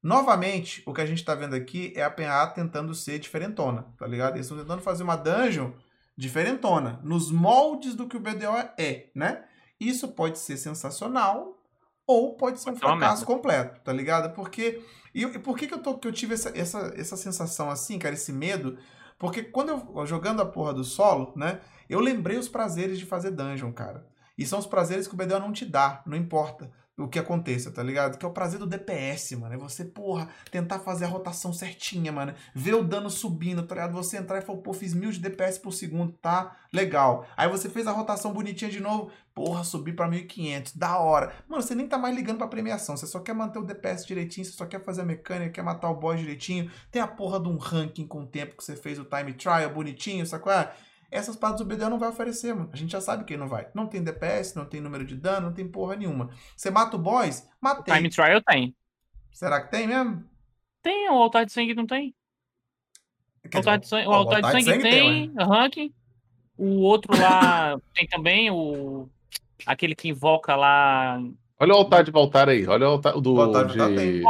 Novamente, 0.03 0.83
o 0.85 0.93
que 0.93 1.01
a 1.01 1.07
gente 1.07 1.25
tá 1.25 1.35
vendo 1.35 1.55
aqui 1.55 1.91
é 1.97 2.05
a 2.05 2.11
PA 2.11 2.47
tentando 2.49 2.95
ser 2.95 3.19
diferentona, 3.19 3.87
tá 3.99 4.07
ligado? 4.07 4.35
Eles 4.35 4.45
estão 4.45 4.59
tentando 4.59 4.83
fazer 4.83 5.03
uma 5.03 5.17
dungeon 5.17 5.73
diferentona, 6.15 7.01
nos 7.03 7.31
moldes 7.31 7.95
do 7.95 8.07
que 8.07 8.17
o 8.17 8.21
BDO 8.21 8.55
é, 8.79 9.11
né? 9.15 9.45
Isso 9.81 10.09
pode 10.09 10.39
ser 10.39 10.59
sensacional 10.59 11.59
ou 12.07 12.37
pode 12.37 12.61
ser 12.61 12.71
um 12.71 12.77
fracasso 12.77 13.25
completo, 13.25 13.81
tá 13.83 13.93
ligado? 13.93 14.35
Porque. 14.35 14.83
E, 15.15 15.23
e 15.23 15.39
por 15.39 15.57
que, 15.57 15.67
que, 15.67 15.75
eu, 15.75 15.83
tô, 15.83 15.97
que 15.97 16.07
eu 16.07 16.13
tive 16.13 16.35
essa, 16.35 16.57
essa, 16.57 16.93
essa 16.97 17.17
sensação 17.17 17.71
assim, 17.71 17.99
cara, 17.99 18.15
esse 18.15 18.33
medo? 18.33 18.79
Porque 19.19 19.43
quando 19.43 19.71
eu. 19.71 20.07
Jogando 20.07 20.43
a 20.43 20.47
porra 20.47 20.75
do 20.75 20.85
solo, 20.85 21.33
né? 21.37 21.61
Eu 21.89 22.01
lembrei 22.01 22.37
os 22.37 22.49
prazeres 22.49 22.99
de 22.99 23.07
fazer 23.07 23.31
dungeon, 23.31 23.73
cara. 23.73 24.07
E 24.37 24.45
são 24.45 24.59
os 24.59 24.67
prazeres 24.67 25.07
que 25.07 25.15
o 25.15 25.17
BDO 25.17 25.39
não 25.39 25.53
te 25.53 25.65
dá, 25.65 26.03
não 26.07 26.17
importa 26.17 26.71
o 26.97 27.09
que 27.09 27.19
aconteça, 27.19 27.73
tá 27.73 27.83
ligado? 27.83 28.17
Que 28.17 28.25
é 28.25 28.29
o 28.29 28.33
prazer 28.33 28.59
do 28.59 28.67
DPS, 28.67 29.33
mano. 29.33 29.55
É 29.55 29.59
você, 29.59 29.85
porra, 29.85 30.29
tentar 30.51 30.79
fazer 30.79 31.05
a 31.05 31.09
rotação 31.09 31.53
certinha, 31.53 32.13
mano. 32.13 32.35
Ver 32.55 32.75
o 32.75 32.85
dano 32.85 33.11
subindo, 33.11 33.65
tá 33.65 33.75
ligado? 33.75 33.93
Você 33.95 34.17
entrar 34.17 34.39
e 34.39 34.43
falar, 34.43 34.61
pô, 34.61 34.73
fiz 34.73 34.95
mil 34.95 35.11
de 35.11 35.19
DPS 35.19 35.59
por 35.59 35.73
segundo, 35.73 36.13
tá? 36.13 36.57
Legal. 36.73 37.27
Aí 37.37 37.49
você 37.49 37.69
fez 37.69 37.89
a 37.89 37.93
rotação 37.93 38.33
bonitinha 38.33 38.71
de 38.71 38.79
novo, 38.79 39.11
porra, 39.35 39.65
subi 39.65 39.93
pra 39.93 40.07
1500, 40.07 40.77
da 40.77 40.99
hora. 40.99 41.33
Mano, 41.49 41.63
você 41.63 41.75
nem 41.75 41.89
tá 41.89 41.99
mais 41.99 42.15
ligando 42.15 42.39
pra 42.39 42.47
premiação, 42.47 42.97
você 42.97 43.07
só 43.07 43.19
quer 43.19 43.35
manter 43.35 43.59
o 43.59 43.65
DPS 43.65 44.07
direitinho, 44.07 44.45
você 44.45 44.53
só 44.53 44.65
quer 44.65 44.81
fazer 44.81 45.03
a 45.03 45.05
mecânica, 45.05 45.51
quer 45.51 45.63
matar 45.63 45.91
o 45.91 45.97
boss 45.97 46.21
direitinho. 46.21 46.71
Tem 46.93 47.03
a 47.03 47.09
porra 47.09 47.41
de 47.41 47.49
um 47.49 47.57
ranking 47.57 48.07
com 48.07 48.23
o 48.23 48.27
tempo 48.27 48.57
que 48.57 48.63
você 48.63 48.77
fez 48.77 49.01
o 49.01 49.05
time 49.05 49.33
trial 49.33 49.71
bonitinho, 49.71 50.25
sacou? 50.25 50.53
Ah, 50.53 50.73
essas 51.11 51.37
partes 51.37 51.65
do 51.65 51.67
BDO 51.67 51.89
não 51.91 51.99
vai 51.99 52.09
oferecer, 52.09 52.55
mano. 52.55 52.71
A 52.73 52.77
gente 52.77 52.91
já 52.93 53.01
sabe 53.01 53.25
quem 53.25 53.37
não 53.37 53.49
vai. 53.49 53.69
Não 53.75 53.87
tem 53.87 54.03
DPS, 54.03 54.55
não 54.57 54.65
tem 54.65 54.81
número 54.81 55.05
de 55.05 55.17
dano, 55.17 55.47
não 55.49 55.55
tem 55.55 55.67
porra 55.69 55.97
nenhuma. 55.97 56.31
Você 56.57 56.71
mata 56.71 56.97
o 56.97 56.99
boss? 56.99 57.47
Matei. 57.61 57.95
Time 57.95 58.09
Trial 58.11 58.41
tem. 58.43 58.75
Será 59.33 59.61
que 59.63 59.71
tem 59.71 59.87
mesmo? 59.87 60.25
Tem, 60.83 61.09
o 61.11 61.15
altar 61.15 61.47
de 61.47 61.53
sangue 61.53 61.75
não 61.75 61.87
tem. 61.87 62.15
Quer 63.51 63.57
O 63.57 63.61
altar 63.61 63.79
de 63.79 63.89
sangue, 63.89 64.07
o 64.07 64.13
altar 64.13 64.43
de 64.43 64.51
sangue 64.65 64.83
tem, 64.83 65.33
ranking. 65.37 65.95
O 66.57 66.81
outro 66.83 67.13
lá 67.19 67.79
tem 67.95 68.07
também 68.07 68.51
o. 68.51 69.09
Aquele 69.67 69.95
que 69.95 70.09
invoca 70.09 70.55
lá. 70.55 71.19
Olha 71.59 71.73
o 71.75 71.77
altar 71.77 72.05
de 72.05 72.11
voltar 72.11 72.49
aí. 72.49 72.67
Olha 72.67 72.87
o 72.89 72.93
altar 72.93 73.21
do. 73.21 73.35
O 73.35 73.41
altar 73.41 73.67
de 73.67 73.73
de- 73.75 74.23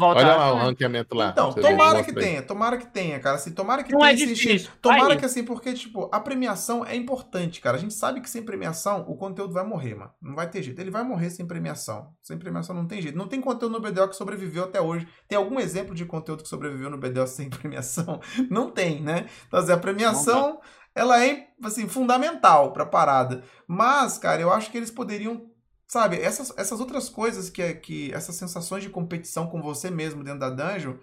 Olha 0.00 0.36
lá 0.36 0.52
o 0.52 0.56
ranqueamento 0.56 1.14
lá. 1.14 1.30
Então, 1.30 1.52
tomara 1.52 2.04
que 2.04 2.12
tenha, 2.12 2.42
tomara 2.42 2.76
que 2.76 2.86
tenha, 2.86 3.18
cara. 3.18 3.36
Assim, 3.36 3.50
tomara 3.50 3.82
que 3.82 3.92
Não 3.92 4.00
tenha 4.00 4.12
é 4.12 4.14
difícil. 4.14 4.70
Tomara 4.80 5.14
Aí. 5.14 5.18
que 5.18 5.24
assim, 5.24 5.44
porque, 5.44 5.72
tipo, 5.72 6.08
a 6.12 6.20
premiação 6.20 6.84
é 6.84 6.94
importante, 6.94 7.60
cara. 7.60 7.76
A 7.76 7.80
gente 7.80 7.94
sabe 7.94 8.20
que 8.20 8.30
sem 8.30 8.42
premiação 8.42 9.04
o 9.08 9.16
conteúdo 9.16 9.52
vai 9.52 9.64
morrer, 9.64 9.94
mano. 9.94 10.10
Não 10.22 10.34
vai 10.34 10.48
ter 10.48 10.62
jeito. 10.62 10.80
Ele 10.80 10.90
vai 10.90 11.02
morrer 11.02 11.30
sem 11.30 11.46
premiação. 11.46 12.12
Sem 12.22 12.38
premiação 12.38 12.74
não 12.74 12.86
tem 12.86 13.02
jeito. 13.02 13.18
Não 13.18 13.26
tem 13.26 13.40
conteúdo 13.40 13.72
no 13.72 13.80
BDO 13.80 14.08
que 14.08 14.16
sobreviveu 14.16 14.64
até 14.64 14.80
hoje. 14.80 15.08
Tem 15.26 15.36
algum 15.36 15.58
exemplo 15.58 15.94
de 15.94 16.04
conteúdo 16.04 16.42
que 16.42 16.48
sobreviveu 16.48 16.88
no 16.88 16.98
BDO 16.98 17.26
sem 17.28 17.50
premiação? 17.50 18.20
Não 18.50 18.70
tem, 18.70 19.02
né? 19.02 19.26
Então, 19.46 19.58
assim, 19.58 19.72
a 19.72 19.78
premiação, 19.78 20.60
ela 20.94 21.24
é, 21.24 21.48
assim, 21.64 21.88
fundamental 21.88 22.72
pra 22.72 22.86
parada. 22.86 23.42
Mas, 23.66 24.16
cara, 24.16 24.40
eu 24.40 24.52
acho 24.52 24.70
que 24.70 24.76
eles 24.76 24.90
poderiam 24.90 25.48
Sabe, 25.88 26.20
essas, 26.20 26.52
essas 26.58 26.80
outras 26.80 27.08
coisas 27.08 27.48
que, 27.48 27.62
é- 27.62 27.72
que. 27.72 28.12
Essas 28.12 28.34
sensações 28.36 28.82
de 28.82 28.90
competição 28.90 29.46
com 29.46 29.62
você 29.62 29.90
mesmo 29.90 30.22
dentro 30.22 30.40
da 30.40 30.50
dungeon, 30.50 30.94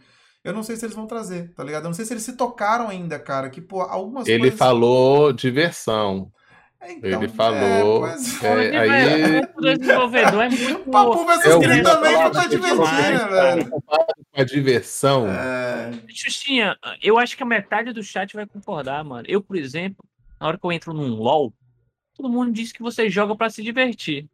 eu 0.44 0.54
não 0.54 0.62
sei 0.62 0.76
se 0.76 0.86
eles 0.86 0.96
vão 0.96 1.08
trazer, 1.08 1.52
tá 1.56 1.64
ligado? 1.64 1.84
Eu 1.86 1.90
não 1.90 1.94
sei 1.96 2.06
se 2.06 2.14
eles 2.14 2.24
se 2.24 2.34
tocaram 2.34 2.88
ainda, 2.88 3.18
cara. 3.18 3.50
Que, 3.50 3.60
pô, 3.60 3.82
algumas 3.82 4.28
Ele 4.28 4.42
coisas. 4.42 4.60
falou 4.60 5.34
diversão. 5.34 6.32
É, 6.80 6.92
então, 6.92 7.10
Ele 7.10 7.26
é, 7.26 7.30
falou. 7.30 8.06
é, 8.08 8.14
Onde 8.14 8.78
aí. 8.78 8.88
vai- 8.88 9.42
o 9.56 9.62
desenvolvedor 9.80 10.44
é 10.44 10.50
muito. 10.50 10.82
O 10.88 10.92
Papu 10.92 11.26
versus 11.26 11.46
É 11.46 11.58
Green 11.60 11.82
também 11.82 12.12
divertir, 12.30 12.60
demais, 12.60 13.10
né, 13.22 13.28
velho? 13.28 13.70
Com 13.72 14.42
a 14.42 14.44
diversão. 14.44 15.28
É, 15.28 15.92
Xuxinha, 16.10 16.78
eu 17.02 17.18
acho 17.18 17.36
que 17.36 17.42
a 17.42 17.46
metade 17.46 17.92
do 17.92 18.04
chat 18.04 18.36
vai 18.36 18.46
concordar, 18.46 19.04
mano. 19.04 19.26
Eu, 19.28 19.42
por 19.42 19.56
exemplo, 19.56 20.06
na 20.40 20.46
hora 20.48 20.60
que 20.60 20.66
eu 20.66 20.72
entro 20.72 20.94
num 20.94 21.16
LoL, 21.16 21.52
todo 22.16 22.30
mundo 22.30 22.52
diz 22.52 22.72
que 22.72 22.82
você 22.82 23.10
joga 23.10 23.36
pra 23.36 23.50
se 23.50 23.62
divertir. 23.62 24.28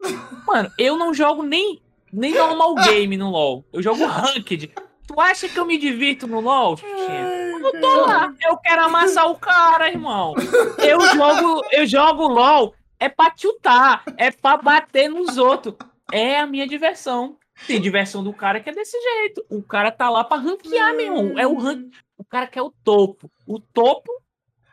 Mano, 0.45 0.71
eu 0.77 0.95
não 0.95 1.13
jogo 1.13 1.43
nem, 1.43 1.81
nem 2.11 2.33
normal 2.33 2.75
game 2.75 3.17
no 3.17 3.29
LoL. 3.29 3.65
Eu 3.73 3.81
jogo 3.81 4.05
ranked. 4.05 4.71
Tu 5.07 5.19
acha 5.19 5.49
que 5.49 5.59
eu 5.59 5.65
me 5.65 5.77
divirto 5.77 6.27
no 6.27 6.39
LoL? 6.39 6.77
Eu 6.79 7.81
tô 7.81 8.05
lá, 8.05 8.33
eu 8.43 8.57
quero 8.57 8.83
amassar 8.83 9.29
o 9.29 9.35
cara, 9.35 9.89
irmão. 9.89 10.33
Eu 10.77 11.01
jogo, 11.01 11.65
eu 11.71 11.85
jogo 11.85 12.27
LoL 12.27 12.73
é 12.99 13.09
pra 13.09 13.31
tiltar, 13.31 14.03
é 14.15 14.31
pra 14.31 14.57
bater 14.57 15.09
nos 15.09 15.37
outros. 15.37 15.75
É 16.11 16.39
a 16.39 16.45
minha 16.45 16.67
diversão. 16.67 17.37
Tem 17.67 17.79
diversão 17.79 18.23
do 18.23 18.33
cara 18.33 18.59
que 18.59 18.69
é 18.69 18.73
desse 18.73 18.97
jeito. 18.99 19.45
O 19.49 19.61
cara 19.61 19.91
tá 19.91 20.09
lá 20.09 20.23
pra 20.23 20.37
ranquear, 20.37 20.95
meu 20.95 21.05
irmão. 21.05 21.39
É 21.39 21.45
o 21.45 21.57
rank. 21.57 21.91
O 22.17 22.23
cara 22.23 22.47
quer 22.47 22.61
o 22.61 22.73
topo. 22.83 23.29
O 23.47 23.59
topo, 23.59 24.11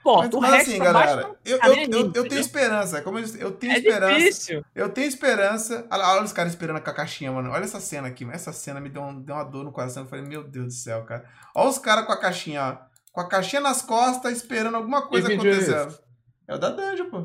pô, 0.09 0.19
Mas, 0.19 0.33
o 0.35 0.41
mas 0.41 0.51
resto 0.53 0.71
assim, 0.71 0.79
baixo 0.79 0.93
galera, 0.95 1.21
eu, 1.23 1.29
tá 1.29 1.37
eu, 1.45 1.75
eu, 1.75 1.81
aí, 1.81 2.11
eu 2.15 2.29
tenho 2.29 2.41
esperança. 2.41 3.03
Como 3.03 3.19
eu 3.19 3.23
disse, 3.25 3.39
eu 3.41 3.51
tenho 3.53 3.73
É 3.73 3.77
esperança. 3.79 4.15
difícil. 4.15 4.65
Eu 4.75 4.89
tenho 4.89 5.07
esperança. 5.07 5.87
Olha, 5.91 6.07
olha 6.09 6.23
os 6.25 6.33
caras 6.33 6.53
esperando 6.53 6.81
com 6.81 6.89
a 6.91 6.95
caixinha, 6.95 7.31
mano. 7.31 7.51
Olha 7.51 7.65
essa 7.65 7.79
cena 7.81 8.09
aqui. 8.09 8.27
Essa 8.33 8.53
cena 8.53 8.81
me 8.81 8.89
deu, 8.89 9.03
um- 9.03 9.21
deu 9.21 9.35
uma 9.35 9.45
dor 9.45 9.65
no 9.65 9.73
coração. 9.73 10.05
Eu 10.05 10.09
falei, 10.09 10.25
meu 10.25 10.43
Deus 10.43 10.67
do 10.67 10.73
céu, 10.73 11.05
cara. 11.05 11.25
Olha 11.55 11.69
os 11.69 11.79
caras 11.79 12.07
com 12.07 12.13
a 12.13 12.17
caixinha, 12.19 12.63
ó. 12.65 12.89
Com 13.13 13.21
a 13.21 13.29
caixinha 13.29 13.61
nas 13.61 13.83
costas, 13.83 14.33
esperando 14.33 14.77
alguma 14.77 15.07
coisa 15.09 15.31
é 15.31 15.35
acontecendo. 15.35 15.99
É 16.47 16.55
o 16.55 16.59
da 16.59 16.71
Dungeon, 16.71 17.11
pô. 17.11 17.23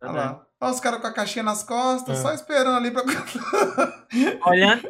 Tá 0.00 0.08
Olha 0.08 0.12
lá. 0.12 0.46
Olha 0.60 0.72
os 0.72 0.80
caras 0.80 1.00
com 1.00 1.06
a 1.06 1.12
caixinha 1.12 1.42
nas 1.44 1.62
costas, 1.62 2.18
É. 2.18 2.22
só 2.22 2.32
esperando 2.32 2.76
ali 2.76 2.90
pra. 2.90 3.02
Olhando. 4.46 4.88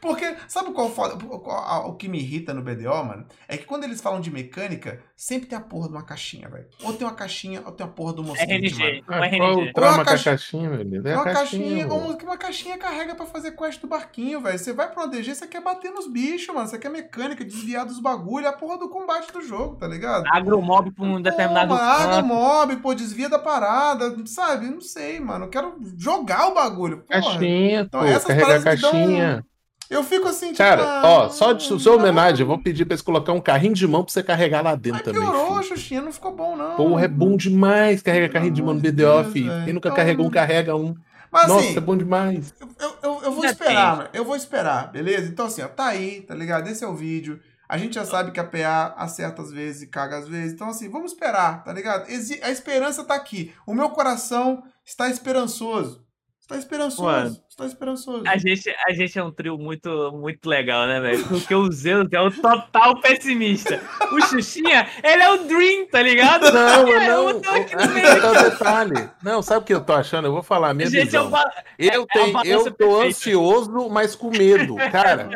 Porque, 0.00 0.34
sabe 0.48 0.70
qual, 0.72 0.90
foda- 0.90 1.16
qual- 1.16 1.88
o 1.90 1.94
que 1.94 2.08
me 2.08 2.18
irrita 2.18 2.52
no 2.54 2.62
BDO, 2.62 3.04
mano? 3.04 3.26
É 3.48 3.56
que 3.56 3.64
quando 3.64 3.84
eles 3.84 4.00
falam 4.00 4.20
de 4.20 4.30
mecânica, 4.30 5.00
sempre 5.16 5.46
tem 5.48 5.56
a 5.58 5.60
porra 5.60 5.88
de 5.88 5.94
uma 5.94 6.02
caixinha, 6.04 6.48
velho. 6.48 6.66
Ou 6.82 6.92
tem 6.92 7.06
uma 7.06 7.14
caixinha, 7.14 7.62
ou 7.64 7.72
tem 7.72 7.84
a 7.86 7.88
porra 7.88 8.12
do 8.12 8.22
mosquito, 8.22 8.48
mano. 8.48 8.60
RNG. 8.64 9.02
Qual 9.06 9.22
RNG. 9.24 9.70
o 9.70 9.72
trauma 9.72 9.94
Uma 9.96 9.96
com 9.96 10.00
a 10.02 10.12
caixa- 10.12 10.30
caixinha, 10.30 10.70
Deus? 10.84 11.04
É 11.04 11.10
É 11.10 11.14
uma 11.14 11.24
caixinha. 11.24 11.62
caixinha, 11.62 11.88
pô. 11.88 11.94
uma, 11.96 12.16
uma 12.16 12.36
caixinha 12.38 12.78
carrega 12.78 13.14
pra 13.14 13.26
fazer 13.26 13.52
quest 13.52 13.80
do 13.80 13.86
barquinho, 13.88 14.40
velho. 14.40 14.58
Você 14.58 14.72
vai 14.72 14.90
pro 14.90 15.02
ADG, 15.02 15.34
você 15.34 15.46
quer 15.46 15.62
bater 15.62 15.90
nos 15.90 16.06
bichos, 16.06 16.54
mano. 16.54 16.68
Você 16.68 16.78
quer 16.78 16.90
mecânica, 16.90 17.44
desviar 17.44 17.84
dos 17.86 17.98
bagulho, 18.00 18.46
é 18.46 18.48
a 18.48 18.52
porra 18.52 18.78
do 18.78 18.88
combate 18.88 19.32
do 19.32 19.42
jogo, 19.42 19.76
tá 19.76 19.86
ligado? 19.86 20.24
Agromob 20.28 20.90
pra 20.92 21.04
um 21.04 21.20
determinado 21.20 21.68
Pô, 21.68 21.74
mano, 21.74 21.86
água, 21.88 22.16
campo. 22.16 22.28
mob, 22.28 22.76
pô, 22.76 22.94
desvia 22.94 23.28
da 23.28 23.38
parada, 23.38 24.14
sabe? 24.26 24.66
Não 24.66 24.80
sei, 24.80 25.18
mano. 25.20 25.46
Eu 25.46 25.50
quero 25.50 25.76
jogar 25.96 26.48
o 26.48 26.54
bagulho. 26.54 26.98
Porra. 26.98 27.22
Caixinha, 27.22 27.80
Então, 27.82 28.00
pô, 28.00 28.06
essas 28.06 28.24
carregar 28.24 28.56
a 28.60 28.62
caixinha. 28.62 29.44
Eu 29.92 30.02
fico 30.02 30.28
assim, 30.28 30.46
tipo. 30.46 30.58
Cara, 30.58 30.82
ah, 30.82 31.02
ó, 31.06 31.28
só 31.28 31.52
de 31.52 31.62
sua 31.64 31.78
não. 31.92 31.98
homenagem, 32.00 32.40
eu 32.40 32.46
vou 32.46 32.58
pedir 32.58 32.84
pra 32.84 32.94
eles 32.94 33.02
colocar 33.02 33.32
um 33.32 33.40
carrinho 33.40 33.74
de 33.74 33.86
mão 33.86 34.02
pra 34.02 34.12
você 34.12 34.22
carregar 34.22 34.62
lá 34.62 34.74
dentro 34.74 34.98
Ai, 34.98 35.04
também. 35.04 35.20
piorou, 35.22 35.62
filho. 35.62 35.76
Xuxinha, 35.76 36.00
não 36.02 36.12
ficou 36.12 36.34
bom, 36.34 36.56
não. 36.56 36.76
Porra, 36.76 37.04
é 37.04 37.08
bom 37.08 37.36
demais 37.36 38.02
carregar 38.02 38.28
carrinho 38.30 38.52
de 38.54 38.62
mão 38.62 38.74
no 38.74 38.80
BDO, 38.80 39.24
filho. 39.32 39.52
Quem 39.64 39.72
nunca 39.72 39.88
Então- 39.88 39.96
carregou 39.96 40.26
um, 40.26 40.30
carrega 40.30 40.74
um. 40.76 40.94
Mas 41.30 41.48
Nossa, 41.48 41.64
assim, 41.66 41.76
é 41.76 41.80
bom 41.80 41.96
demais. 41.96 42.52
eu, 42.60 42.94
eu, 43.02 43.20
eu 43.24 43.32
vou 43.32 43.42
Já 43.42 43.50
esperar, 43.52 43.72
tem. 43.88 43.96
mano. 43.96 44.08
Eu 44.12 44.24
vou 44.24 44.36
esperar, 44.36 44.92
beleza? 44.92 45.28
Então, 45.30 45.46
assim, 45.46 45.62
ó, 45.62 45.68
tá 45.68 45.86
aí, 45.86 46.20
tá 46.20 46.34
ligado? 46.34 46.68
Esse 46.68 46.84
é 46.84 46.86
o 46.86 46.94
vídeo. 46.94 47.40
A 47.68 47.78
gente 47.78 47.94
já 47.94 48.04
sabe 48.04 48.32
que 48.32 48.38
a 48.40 48.44
PA 48.44 48.94
acerta 48.98 49.40
às 49.40 49.50
vezes 49.50 49.80
e 49.82 49.86
caga 49.86 50.18
às 50.18 50.28
vezes. 50.28 50.52
Então, 50.52 50.68
assim, 50.68 50.90
vamos 50.90 51.12
esperar, 51.12 51.64
tá 51.64 51.72
ligado? 51.72 52.06
A 52.42 52.50
esperança 52.50 53.02
tá 53.02 53.14
aqui. 53.14 53.50
O 53.66 53.72
meu 53.72 53.88
coração 53.88 54.62
está 54.84 55.08
esperançoso. 55.08 56.02
Está 56.42 56.56
esperançoso. 56.58 57.02
Mano. 57.02 57.36
Está 57.48 57.64
esperançoso. 57.66 58.24
A 58.26 58.36
gente, 58.36 58.74
a 58.86 58.92
gente 58.92 59.18
é 59.18 59.22
um 59.22 59.30
trio 59.30 59.56
muito, 59.56 60.10
muito 60.12 60.46
legal, 60.48 60.86
né, 60.86 61.00
velho? 61.00 61.24
Porque 61.28 61.54
o 61.54 61.70
Zeus 61.70 62.08
é 62.12 62.20
o 62.20 62.30
total 62.30 63.00
pessimista. 63.00 63.80
O 64.12 64.20
Xuxinha, 64.22 64.86
ele 65.04 65.22
é 65.22 65.30
o 65.30 65.44
Dream, 65.44 65.86
tá 65.86 66.02
ligado? 66.02 66.50
Não, 66.52 66.88
É, 66.88 67.08
não. 67.08 67.28
eu 67.30 67.40
tô 67.40 67.50
aqui 67.50 67.74
no 67.76 67.82
Aí 67.82 67.88
meio. 67.88 68.20
tá 68.20 68.30
o 68.30 68.50
detalhe. 68.50 69.10
Não, 69.22 69.40
sabe 69.40 69.60
o 69.60 69.62
que 69.64 69.72
eu 69.72 69.80
tô 69.82 69.92
achando? 69.92 70.26
Eu 70.26 70.32
vou 70.32 70.42
falar 70.42 70.70
a 70.70 70.74
minha 70.74 70.90
Gente, 70.90 71.14
eu 71.14 71.24
visão. 71.24 71.30
falo- 71.30 71.50
Eu, 71.78 72.02
é 72.02 72.06
tenho, 72.12 72.32
balança 72.32 72.50
eu 72.50 72.64
tô 72.64 72.72
perfeita. 72.74 73.06
ansioso, 73.06 73.88
mas 73.90 74.14
com 74.16 74.30
medo. 74.30 74.74
Cara, 74.90 75.28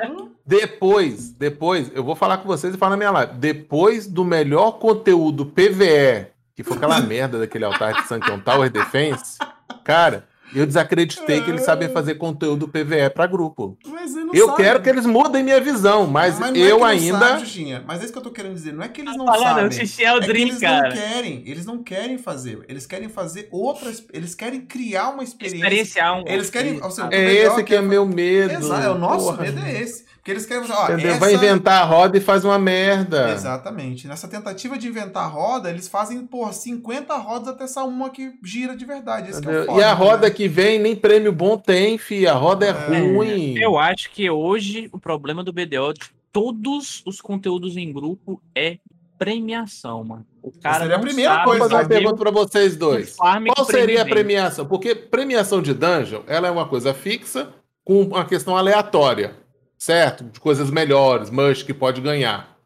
depois, 0.44 1.32
depois, 1.32 1.90
eu 1.94 2.02
vou 2.04 2.16
falar 2.16 2.38
com 2.38 2.48
vocês 2.48 2.74
e 2.74 2.78
falar 2.78 2.90
na 2.90 2.96
minha 2.96 3.10
live. 3.10 3.32
Depois 3.34 4.06
do 4.06 4.24
melhor 4.24 4.72
conteúdo 4.72 5.46
PVE, 5.46 6.26
que 6.54 6.62
foi 6.64 6.76
aquela 6.76 7.00
merda 7.00 7.38
daquele 7.38 7.64
altar 7.64 7.94
de 7.94 8.08
Sunken 8.08 8.40
Tower 8.40 8.70
Defense, 8.70 9.38
cara, 9.84 10.26
eu 10.60 10.66
desacreditei 10.66 11.40
que 11.42 11.50
eles 11.50 11.62
sabem 11.62 11.88
fazer 11.88 12.14
conteúdo 12.16 12.68
PVE 12.68 13.10
pra 13.14 13.26
grupo. 13.26 13.76
Mas 13.86 14.14
Eu 14.32 14.46
sabe. 14.46 14.56
quero 14.62 14.82
que 14.82 14.88
eles 14.88 15.06
mudem 15.06 15.42
minha 15.42 15.60
visão, 15.60 16.06
mas, 16.06 16.38
não 16.38 16.48
é 16.48 16.58
eu 16.58 16.78
não 16.78 16.84
ainda. 16.86 17.18
Sabe, 17.40 17.82
mas 17.86 18.00
é 18.00 18.04
isso 18.04 18.12
que 18.12 18.18
eu 18.18 18.22
tô 18.22 18.30
querendo 18.30 18.54
dizer. 18.54 18.72
Não 18.72 18.82
é 18.82 18.88
que 18.88 19.00
eles 19.00 19.12
Tá 19.12 19.18
não 19.18 19.26
falando, 19.26 19.42
sabem. 19.44 19.66
o 19.66 19.72
Xuxinha 19.72 20.08
é 20.08 20.14
o 20.16 20.20
que 20.20 20.26
Dream, 20.26 20.48
eles 20.48 20.58
cara. 20.60 20.88
não 20.88 20.96
querem. 20.96 21.42
Eles 21.46 21.66
não 21.66 21.82
querem 21.82 22.18
fazer. 22.18 22.64
Eles 22.68 22.86
querem 22.86 23.08
fazer 23.08 23.48
outras. 23.50 24.04
Eles 24.12 24.34
querem 24.34 24.60
criar 24.62 25.10
uma 25.10 25.22
experiência. 25.22 25.56
Experienciar 25.64 26.18
um. 26.20 26.24
Eles 26.26 26.50
querem. 26.50 26.82
ou 26.82 26.90
seja, 26.90 27.08
É 27.10 27.32
esse 27.32 27.62
que 27.64 27.74
é 27.74 27.80
meu 27.82 28.06
medo. 28.06 28.52
Exato, 28.54 28.82
é 28.86 28.90
o 28.90 28.98
nosso 28.98 29.26
Porra. 29.26 29.42
medo 29.42 29.60
é 29.60 29.80
esse. 29.82 30.04
Porque 30.26 30.32
eles 30.32 30.44
querem. 30.44 30.68
Ó, 30.68 30.84
Entendeu? 30.86 31.10
essa... 31.12 31.20
Vai 31.20 31.34
inventar 31.34 31.82
a 31.82 31.84
roda 31.84 32.18
e 32.18 32.20
faz 32.20 32.44
uma 32.44 32.58
merda. 32.58 33.30
Exatamente. 33.30 34.08
Nessa 34.08 34.26
tentativa 34.26 34.76
de 34.76 34.88
inventar 34.88 35.22
a 35.22 35.28
roda, 35.28 35.70
eles 35.70 35.86
fazem, 35.86 36.26
porra, 36.26 36.52
50 36.52 37.16
rodas 37.16 37.48
até 37.48 37.62
essa 37.62 37.84
uma 37.84 38.10
que 38.10 38.32
gira 38.42 38.76
de 38.76 38.84
verdade. 38.84 39.30
Esse 39.30 39.40
que 39.40 39.48
é 39.48 39.64
foda, 39.64 39.80
e 39.80 39.84
a 39.84 39.92
roda 39.92 40.28
né? 40.28 40.34
que 40.34 40.48
vem, 40.48 40.80
nem 40.80 40.96
prêmio 40.96 41.30
bom 41.30 41.56
tem, 41.56 41.96
fi. 41.96 42.26
A 42.26 42.32
roda 42.32 42.66
é, 42.66 42.70
É. 42.70 42.98
ruim. 43.14 43.56
Eu 43.56 43.78
acho 43.78 44.10
que 44.10 44.28
hoje 44.28 44.88
o 44.92 44.98
problema 44.98 45.44
do 45.44 45.52
BDO 45.52 45.92
de 45.92 46.10
todos 46.32 47.04
os 47.06 47.20
conteúdos 47.20 47.76
em 47.76 47.92
grupo 47.92 48.42
é 48.52 48.78
premiação, 49.16 50.02
mano. 50.02 50.26
O 50.42 50.50
cara 50.60 50.80
seria 50.80 50.96
a 50.96 51.00
primeira 51.00 51.34
sabe 51.34 51.44
coisa. 51.44 51.60
Vou 51.60 51.68
fazer 51.70 51.82
uma 51.82 51.88
pergunta 51.88 52.16
pra 52.16 52.30
vocês 52.32 52.76
dois. 52.76 53.14
Qual 53.14 53.64
seria 53.64 54.02
a 54.02 54.04
premia. 54.04 54.24
premiação? 54.24 54.66
Porque 54.66 54.92
premiação 54.92 55.62
de 55.62 55.72
dungeon, 55.72 56.22
ela 56.26 56.48
é 56.48 56.50
uma 56.50 56.66
coisa 56.66 56.92
fixa 56.92 57.48
com 57.84 58.02
uma 58.02 58.24
questão 58.24 58.56
aleatória, 58.56 59.36
certo? 59.78 60.24
De 60.24 60.40
coisas 60.40 60.70
melhores, 60.70 61.30
mush 61.30 61.62
que 61.62 61.74
pode 61.74 62.00
ganhar. 62.00 62.56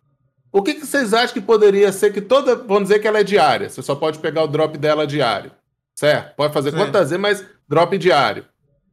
O 0.52 0.62
que, 0.62 0.74
que 0.74 0.86
vocês 0.86 1.14
acham 1.14 1.32
que 1.34 1.40
poderia 1.40 1.92
ser 1.92 2.12
que 2.12 2.20
toda, 2.20 2.56
vamos 2.56 2.84
dizer 2.84 2.98
que 2.98 3.06
ela 3.06 3.20
é 3.20 3.24
diária, 3.24 3.68
você 3.68 3.82
só 3.82 3.94
pode 3.94 4.18
pegar 4.18 4.42
o 4.42 4.48
drop 4.48 4.76
dela 4.76 5.06
diário, 5.06 5.52
certo? 5.94 6.34
Pode 6.34 6.52
fazer 6.52 6.72
quantas 6.72 7.10
vezes, 7.10 7.20
mas 7.22 7.44
drop 7.68 7.96
diário. 7.96 8.44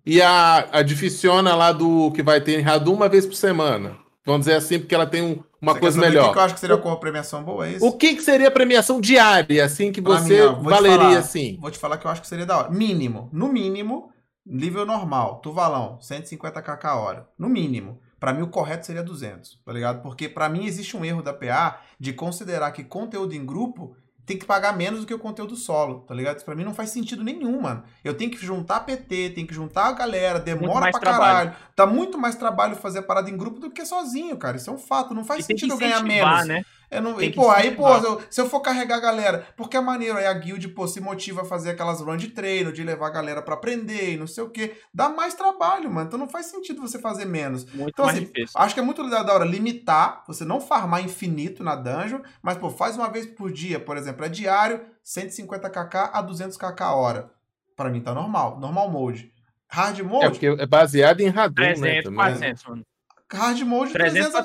E 0.06 0.22
a, 0.22 0.68
a 0.72 0.82
dificiona 0.84 1.56
lá 1.56 1.72
do 1.72 2.12
que 2.12 2.22
vai 2.24 2.40
ter 2.40 2.60
em 2.60 2.62
Radu 2.62 2.94
uma 2.94 3.10
vez 3.10 3.26
por 3.26 3.36
semana. 3.36 3.98
Vamos 4.26 4.42
dizer 4.46 4.56
assim, 4.58 4.78
porque 4.80 4.94
ela 4.94 5.06
tem 5.08 5.22
um- 5.22 5.44
uma 5.62 5.74
Você 5.74 5.80
coisa 5.80 6.00
melhor. 6.00 6.30
O 6.30 6.34
que 6.34 6.38
eu 6.40 6.44
acho 6.44 6.54
que 6.54 6.60
seria 6.60 6.76
uma 6.76 7.00
premiação 7.00 7.44
boa? 7.44 7.66
É 7.68 7.72
isso? 7.72 7.86
O 7.86 7.92
que, 7.94 8.16
que 8.16 8.22
seria 8.22 8.50
a 8.50 8.52
premiação 8.52 9.02
diária, 9.02 9.66
assim, 9.66 9.92
que 9.92 10.02
Pra 10.02 10.20
você 10.20 10.48
mim, 10.50 10.64
valeria 10.64 10.98
falar. 10.98 11.18
assim? 11.18 11.58
Vou 11.60 11.72
te 11.72 11.80
falar 11.80 11.98
que 11.98 12.06
eu 12.06 12.12
acho 12.12 12.22
que 12.22 12.28
seria 12.28 12.46
da 12.46 12.58
hora. 12.58 12.70
Mínimo. 12.70 13.30
No 13.34 13.48
mínimo, 13.52 14.12
nível 14.46 14.86
normal. 14.86 15.40
Tuvalão, 15.42 15.98
150 16.02 16.62
kk 16.62 16.86
a 16.88 16.96
hora. 16.96 17.28
No 17.40 17.50
mínimo. 17.50 18.00
Pra 18.20 18.34
mim, 18.34 18.42
o 18.42 18.48
correto 18.48 18.86
seria 18.86 19.04
200, 19.04 19.60
tá 19.64 19.72
ligado? 19.72 20.02
Porque 20.02 20.28
pra 20.28 20.50
mim 20.50 20.66
existe 20.66 20.98
um 20.98 21.06
erro 21.06 21.22
da 21.22 21.34
PA 21.34 21.80
de 22.00 22.14
considerar 22.14 22.72
que 22.72 22.84
conteúdo 22.84 23.34
em 23.36 23.46
grupo 23.46 23.96
tem 24.26 24.38
que 24.38 24.46
pagar 24.46 24.76
menos 24.76 25.00
do 25.02 25.06
que 25.06 25.14
o 25.14 25.20
conteúdo 25.20 25.56
solo, 25.56 26.02
tá 26.02 26.14
ligado? 26.14 26.36
Isso 26.36 26.44
pra 26.46 26.54
mim 26.54 26.66
não 26.66 26.74
faz 26.74 26.90
sentido 26.90 27.24
nenhum, 27.24 27.62
mano. 27.62 27.84
Eu 28.04 28.14
tenho 28.14 28.30
que 28.30 28.38
juntar 28.46 28.82
PT, 28.82 29.30
tenho 29.30 29.48
que 29.48 29.54
juntar 29.54 29.86
a 29.88 29.94
galera, 29.94 30.38
demora 30.38 30.92
pra 30.92 31.00
trabalho. 31.00 31.50
caralho. 31.52 31.56
Dá 31.78 31.86
muito 31.88 32.18
mais 32.18 32.36
trabalho 32.36 32.76
fazer 32.76 33.00
a 33.00 33.04
parada 33.04 33.30
em 33.30 33.38
grupo 33.38 33.58
do 33.60 33.70
que 33.72 33.86
sozinho, 33.86 34.36
cara. 34.36 34.58
Isso 34.58 34.70
é 34.70 34.74
um 34.74 34.78
fato. 34.78 35.14
Não 35.14 35.24
faz 35.24 35.42
E 35.42 35.44
sentido 35.44 35.74
eu 35.76 35.78
ganhar 35.78 36.04
menos. 36.04 36.46
né? 36.46 36.66
Eu 36.90 37.02
não, 37.02 37.16
Tem 37.16 37.28
e, 37.28 37.32
que 37.32 37.36
pô, 37.36 37.50
aí, 37.52 37.76
pô, 37.76 38.00
se 38.00 38.06
eu, 38.06 38.22
se 38.30 38.42
eu 38.42 38.50
for 38.50 38.62
carregar 38.62 38.96
a 38.98 39.02
galera, 39.02 39.46
porque 39.58 39.76
é 39.76 39.82
maneiro, 39.82 40.18
aí 40.18 40.26
a 40.26 40.34
guild, 40.34 40.70
pô, 40.70 40.88
se 40.88 41.02
motiva 41.02 41.42
a 41.42 41.46
fazer 41.46 41.72
aquelas 41.72 42.00
runs 42.00 42.22
de 42.22 42.30
treino, 42.30 42.72
de 42.72 42.82
levar 42.84 43.08
a 43.08 43.12
galera 43.12 43.42
pra 43.42 43.56
aprender 43.56 44.14
e 44.14 44.18
não 44.18 44.26
sei 44.26 44.44
o 44.44 44.50
quê. 44.50 44.78
Dá 44.94 45.10
mais 45.10 45.34
trabalho, 45.34 45.92
mano. 45.92 46.08
Então 46.08 46.18
não 46.18 46.30
faz 46.30 46.46
sentido 46.46 46.82
você 46.82 46.98
fazer 46.98 47.26
menos. 47.26 47.66
Muito 47.74 47.90
Então, 47.90 48.06
mais 48.06 48.18
assim, 48.18 48.26
difícil. 48.28 48.60
Acho 48.60 48.74
que 48.74 48.80
é 48.80 48.84
muito 48.84 49.08
da 49.10 49.34
hora 49.34 49.44
limitar, 49.44 50.24
você 50.26 50.46
não 50.46 50.62
farmar 50.62 51.04
infinito 51.04 51.62
na 51.64 51.76
dungeon, 51.76 52.20
mas, 52.42 52.58
pô, 52.58 52.70
faz 52.70 52.96
uma 52.96 53.10
vez 53.10 53.26
por 53.26 53.52
dia, 53.52 53.80
por 53.80 53.98
exemplo, 53.98 54.24
é 54.26 54.30
diário, 54.30 54.80
150kk 55.06 56.10
a 56.14 56.24
200kk 56.24 56.82
a 56.82 56.94
hora. 56.94 57.32
Pra 57.76 57.90
mim 57.90 58.02
tá 58.02 58.14
normal, 58.14 58.60
normal 58.60 58.90
mode. 58.90 59.32
Hard 59.70 60.00
É 60.00 60.04
mode, 60.04 60.30
porque 60.40 60.48
é 60.48 60.66
baseado 60.66 61.20
em 61.20 61.30
né? 61.32 61.50
300, 61.50 62.04
Também. 62.06 62.16
400, 62.16 62.64
mano. 62.66 62.86
hard 63.32 63.62
mode 63.64 63.92
300 63.94 64.32
300 64.32 64.36
a 64.36 64.44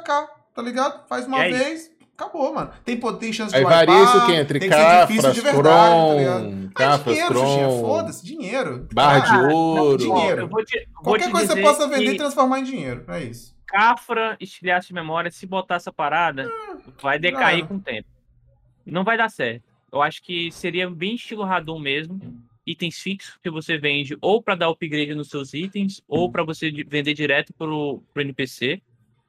400kk, 0.00 0.28
tá 0.54 0.62
ligado? 0.62 1.06
Faz 1.08 1.26
uma 1.26 1.38
E 1.38 1.40
é 1.42 1.50
isso. 1.50 1.58
vez, 1.64 1.90
acabou, 2.14 2.52
mano. 2.54 2.70
Tem, 2.84 2.98
tem 2.98 3.32
chance 3.32 3.50
de 3.52 3.58
Aí 3.58 3.64
varia 3.64 4.02
isso 4.02 4.26
que 4.26 4.32
entre 4.32 4.58
tem 4.58 4.68
que 4.68 4.74
ser 4.74 5.00
difícil 5.06 5.22
Cafras, 5.22 5.34
de 5.34 5.40
verdade, 5.40 5.94
tá 6.08 6.14
ligado? 6.14 6.42
Cron, 6.42 6.64
É 6.64 6.72
Cafras, 6.74 7.14
dinheiro, 7.16 7.80
foda-se, 7.80 8.24
dinheiro. 8.26 8.88
Barra 8.92 9.16
Ah, 9.16 9.20
de 9.48 9.54
ouro. 9.54 9.98
dinheiro. 9.98 10.40
Eu 10.42 10.48
vou 10.48 10.64
te, 10.64 10.88
vou 10.94 11.02
Qualquer 11.04 11.26
te 11.26 11.30
coisa 11.32 11.46
que 11.48 11.54
você 11.54 11.62
possa 11.62 11.88
vender 11.88 12.14
e 12.14 12.16
transformar 12.16 12.60
em 12.60 12.64
dinheiro, 12.64 13.04
é 13.08 13.22
isso. 13.24 13.54
Cafra, 13.66 14.36
estilhaço 14.40 14.88
de 14.88 14.94
memória, 14.94 15.30
se 15.30 15.46
botar 15.46 15.76
essa 15.76 15.92
parada, 15.92 16.50
vai 17.00 17.18
decair 17.18 17.58
era. 17.60 17.66
com 17.68 17.76
o 17.76 17.80
tempo. 17.80 18.08
Não 18.84 19.04
vai 19.04 19.16
dar 19.16 19.28
certo. 19.30 19.62
Eu 19.92 20.02
acho 20.02 20.22
que 20.22 20.50
seria 20.50 20.88
bem 20.90 21.14
estilo 21.14 21.44
Radon 21.44 21.78
mesmo. 21.78 22.18
Itens 22.66 22.98
fixos 22.98 23.38
que 23.42 23.50
você 23.50 23.78
vende 23.78 24.16
ou 24.20 24.42
para 24.42 24.54
dar 24.54 24.68
upgrade 24.68 25.14
nos 25.14 25.28
seus 25.28 25.54
itens, 25.54 26.00
ou 26.06 26.30
para 26.30 26.44
você 26.44 26.70
vender 26.86 27.14
direto 27.14 27.52
pro, 27.54 28.02
pro 28.12 28.22
NPC. 28.22 28.80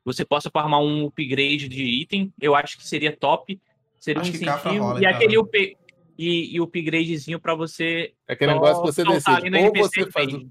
Você 0.04 0.26
possa 0.26 0.50
farmar 0.50 0.80
um 0.82 1.06
upgrade 1.08 1.68
de 1.68 1.84
item. 1.84 2.34
Eu 2.42 2.56
acho 2.56 2.78
que 2.78 2.88
seria 2.88 3.16
top. 3.16 3.60
Seria 4.00 4.22
Acho 4.22 4.32
um 4.32 4.36
incentivo. 4.36 4.84
rola, 4.84 5.00
e 5.02 5.06
aquele 5.06 5.38
up, 5.38 5.78
e, 6.18 6.56
e 6.56 6.60
upgradezinho 6.60 7.40
para 7.40 7.54
você. 7.54 8.14
É 8.28 8.34
aquele 8.34 8.54
negócio 8.54 8.82
que 8.82 8.92
você 8.92 9.04
decide. 9.04 9.50
no 9.50 9.58
Ou 9.58 9.64
NPC 9.66 10.04
você 10.06 10.12
faz, 10.12 10.34
o- 10.34 10.48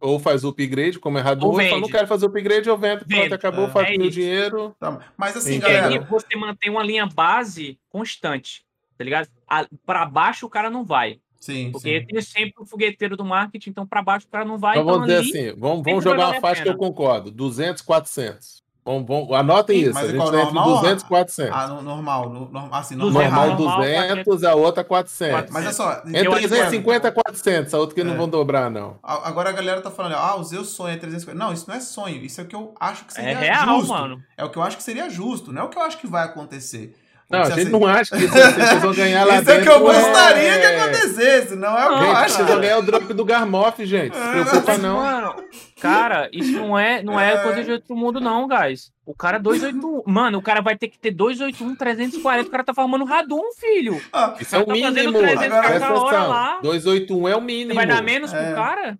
ou 0.00 0.18
faz 0.18 0.42
o 0.44 0.48
upgrade, 0.48 0.98
como 0.98 1.18
é 1.18 1.20
Hadum, 1.20 1.46
Ou 1.48 1.52
ou 1.52 1.60
fala, 1.62 1.80
não 1.80 1.88
quero 1.88 2.06
fazer 2.06 2.24
o 2.24 2.28
upgrade, 2.30 2.66
eu 2.68 2.78
vendo. 2.78 3.04
Pronto, 3.04 3.34
acabou, 3.34 3.66
É, 3.66 3.70
faço 3.70 3.92
é 3.92 3.96
meu 3.98 4.06
isso. 4.06 4.14
dinheiro. 4.18 4.74
Tá, 4.80 5.12
Mas 5.18 5.36
assim, 5.36 5.52
E 5.52 5.56
E 5.56 5.58
galera. 5.58 5.88
aí 5.88 5.98
você 5.98 6.34
mantém 6.34 6.70
uma 6.70 6.82
linha 6.82 7.04
base 7.06 7.78
constante, 7.90 8.64
tá 8.96 9.04
ligado? 9.04 9.28
A- 9.46 9.66
Pra 9.84 10.06
baixo 10.06 10.46
o 10.46 10.50
cara 10.50 10.70
não 10.70 10.82
vai. 10.82 11.20
Sim, 11.38 11.72
Porque 11.72 12.00
sim. 12.00 12.06
tem 12.06 12.22
sempre 12.22 12.54
o 12.62 12.64
fogueteiro 12.66 13.18
do 13.18 13.24
marketing, 13.24 13.68
então 13.68 13.86
pra 13.86 14.00
baixo 14.02 14.26
o 14.26 14.30
cara 14.30 14.46
não 14.46 14.56
vai. 14.56 14.78
Então 14.78 14.86
vamos 14.86 15.06
dizer 15.08 15.18
ali- 15.18 15.48
assim, 15.50 15.60
vamos, 15.60 15.82
vamos 15.84 16.02
jogar 16.02 16.28
uma 16.30 16.40
faixa 16.40 16.62
que 16.62 16.68
eu 16.70 16.76
concordo. 16.78 17.30
200, 17.30 17.82
400. 17.82 18.63
Vamos, 18.86 19.06
vamos, 19.08 19.32
anotem 19.32 19.76
Sim, 19.78 19.84
isso. 19.84 19.94
mas 19.94 20.02
A 20.02 20.06
é 20.06 20.10
gente 20.10 20.16
qual, 20.18 20.30
tá 20.30 20.38
entre 20.42 20.52
normal? 20.54 20.76
200 20.80 21.02
e 21.04 21.06
400. 21.06 21.56
Ah, 21.56 21.66
no, 21.68 21.82
normal, 21.82 22.28
no, 22.28 22.40
normal, 22.50 22.68
assim, 22.80 22.96
Duzentos. 22.98 23.14
normal. 23.30 23.46
normal 23.48 23.58
normal, 23.58 23.80
200, 23.80 24.44
a 24.44 24.54
outra 24.54 24.84
400. 24.84 25.50
Mas 25.50 25.64
é 25.66 25.72
só, 25.72 26.02
Entre 26.06 26.26
Eu 26.26 26.32
acho 26.32 26.42
que- 26.42 26.48
350 26.48 27.08
e 27.08 27.12
400, 27.12 27.72
a 27.72 27.78
outra 27.78 27.94
que 27.94 28.00
É. 28.02 28.04
não 28.04 28.14
vão 28.14 28.28
dobrar, 28.28 28.70
não. 28.70 28.96
agora 29.02 29.48
a 29.48 29.52
galera 29.52 29.80
tá 29.80 29.90
falando, 29.90 30.16
ah, 30.16 30.36
o 30.36 30.44
Zeus 30.44 30.68
sonha 30.68 30.98
350. 30.98 31.38
Não, 31.42 31.50
isso 31.54 31.64
não 31.66 31.74
é 31.74 31.80
sonho, 31.80 32.16
isso 32.22 32.40
é 32.42 32.44
o 32.44 32.46
que 32.46 32.54
eu 32.54 32.74
acho 32.78 33.06
que 33.06 33.12
É 33.12 33.14
seria 33.22 33.38
real, 33.38 33.78
justo. 33.78 33.88
mano. 33.94 34.22
É 34.36 34.44
o 34.44 34.50
que 34.50 34.58
eu 34.58 34.62
acho 34.62 34.76
que 34.76 34.82
seria 34.82 35.08
justo, 35.08 35.50
não 35.50 35.62
é 35.62 35.64
o 35.64 35.68
que 35.70 35.78
eu 35.78 35.82
acho 35.82 35.96
que 35.96 36.06
vai 36.06 36.24
acontecer. 36.24 36.94
Não, 37.30 37.38
a 37.40 37.42
Isso 37.42 37.52
é 37.52 37.54
gente 37.56 37.62
assim- 37.68 37.72
não 37.80 37.86
acha 37.86 38.16
que 38.16 38.24
isso- 38.26 38.34
vocês 38.34 38.82
vão 38.82 38.92
ganhar 38.94 39.24
lá 39.24 39.40
Isso 39.40 39.50
é 39.50 39.54
o 39.54 39.56
dentro. 39.56 39.62
que 39.62 39.76
eu 39.76 39.80
gostaria 39.80 40.58
que 40.58 40.66
é- 40.66 40.76
acontecesse, 40.80 41.56
não 41.56 41.78
é 41.78 41.84
o 41.86 41.88
que 41.88 41.94
eu 41.94 41.98
Gente, 42.06 42.16
acho. 42.16 42.34
vocês 42.34 42.48
vão 42.48 42.60
ganhar 42.60 42.78
o 42.78 42.82
drop 42.82 43.14
do 43.14 43.24
Garmoff, 43.24 43.86
gente. 43.86 44.14
Se 44.16 44.22
preocupa 44.30 44.78
não. 44.78 44.96
Mano, 44.96 45.34
cara, 45.80 46.28
isso 46.32 46.52
não 46.52 46.78
é, 46.78 47.02
não 47.02 47.18
é, 47.18 47.34
É. 47.34 47.36
coisa 47.38 47.64
de 47.64 47.72
outro 47.72 47.96
mundo, 47.96 48.20
não, 48.20 48.46
guys. 48.46 48.92
O 49.06 49.14
cara 49.14 49.38
281. 49.38 50.02
Mano, 50.06 50.38
o 50.38 50.42
cara 50.42 50.60
vai 50.62 50.76
ter 50.78 50.88
que 50.88 50.98
ter 50.98 51.10
281, 51.10 51.74
340. 51.76 52.48
O 52.48 52.50
cara 52.50 52.64
tá 52.64 52.72
formando 52.74 53.04
Radum, 53.04 53.52
filho. 53.58 54.00
Ah, 54.12 54.34
Isso 54.40 54.54
é 54.56 54.58
o 54.58 54.64
Tá 54.64 54.72
fazendo 54.74 54.94
mínimo. 54.94 55.18
300 55.18 55.58
Presta 55.58 55.80
cada 55.80 55.94
hora 55.94 56.22
lá. 56.22 56.58
281 56.62 57.28
é 57.28 57.36
o 57.36 57.40
mínimo. 57.40 57.74
Vai 57.74 57.86
dar 57.86 58.02
menos 58.02 58.32
É. 58.32 58.42
pro 58.46 58.54
cara? 58.54 58.98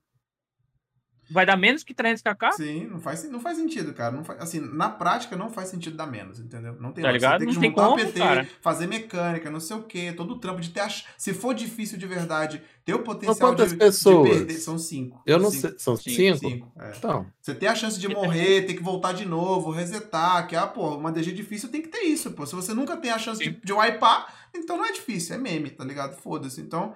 Vai 1.30 1.46
dar 1.46 1.56
menos 1.56 1.82
que 1.82 1.94
300kk? 1.94 2.52
Sim, 2.52 2.84
não 2.86 3.00
faz, 3.00 3.28
não 3.30 3.40
faz 3.40 3.56
sentido, 3.56 3.92
cara. 3.94 4.14
Não 4.14 4.22
faz, 4.24 4.40
assim, 4.40 4.60
na 4.60 4.88
prática 4.90 5.36
não 5.36 5.50
faz 5.50 5.68
sentido 5.68 5.96
dar 5.96 6.06
menos, 6.06 6.38
entendeu? 6.38 6.76
Não 6.80 6.92
tem 6.92 7.02
Tá 7.02 7.10
ligado? 7.12 7.40
Você 7.40 7.46
tem 7.46 7.48
que 7.48 7.54
Não 7.54 7.60
tem 7.60 7.70
montar 7.70 7.84
como, 7.88 7.96
PT, 7.96 8.18
cara. 8.18 8.48
fazer 8.60 8.86
mecânica, 8.86 9.50
não 9.50 9.60
sei 9.60 9.76
o 9.76 9.82
quê, 9.82 10.12
todo 10.16 10.34
o 10.34 10.38
trampo 10.38 10.60
de 10.60 10.70
ter 10.70 10.80
a, 10.80 10.88
ch- 10.88 11.06
Se 11.16 11.32
for 11.34 11.54
difícil 11.54 11.96
de 11.98 12.06
verdade, 12.06 12.62
ter 12.84 12.94
o 12.94 12.98
potencial 13.00 13.36
quantas 13.50 13.70
de, 13.72 13.76
pessoas? 13.78 14.28
de 14.30 14.36
perder. 14.36 14.54
São 14.54 14.78
cinco. 14.78 15.22
Eu 15.26 15.38
não 15.38 15.50
Cinco. 15.50 15.68
sei. 15.68 15.78
São 15.78 15.96
Cinco, 15.96 16.16
cinco? 16.16 16.38
Cinco, 16.38 16.72
é. 16.80 16.92
Então. 16.96 17.26
Você 17.40 17.54
tem 17.54 17.68
a 17.68 17.74
chance 17.74 17.98
de 17.98 18.08
morrer, 18.08 18.62
ter 18.66 18.74
que 18.74 18.82
voltar 18.82 19.12
de 19.12 19.24
novo, 19.24 19.70
resetar, 19.70 20.46
que, 20.46 20.54
ah, 20.56 20.66
pô, 20.66 20.96
uma 20.96 21.10
DG 21.10 21.32
difícil 21.32 21.68
tem 21.70 21.80
que 21.82 21.88
ter 21.88 22.02
isso, 22.02 22.30
pô. 22.32 22.44
Se 22.46 22.54
você 22.54 22.74
nunca 22.74 22.96
tem 22.96 23.10
a 23.10 23.18
chance 23.18 23.38
de, 23.42 23.50
Sim. 23.50 23.60
de 23.64 23.72
wipear, 23.72 24.26
então 24.54 24.76
não 24.76 24.84
é 24.84 24.92
difícil, 24.92 25.34
é 25.34 25.38
meme, 25.38 25.70
tá 25.70 25.84
ligado? 25.84 26.16
Foda-se. 26.20 26.60
Então, 26.60 26.94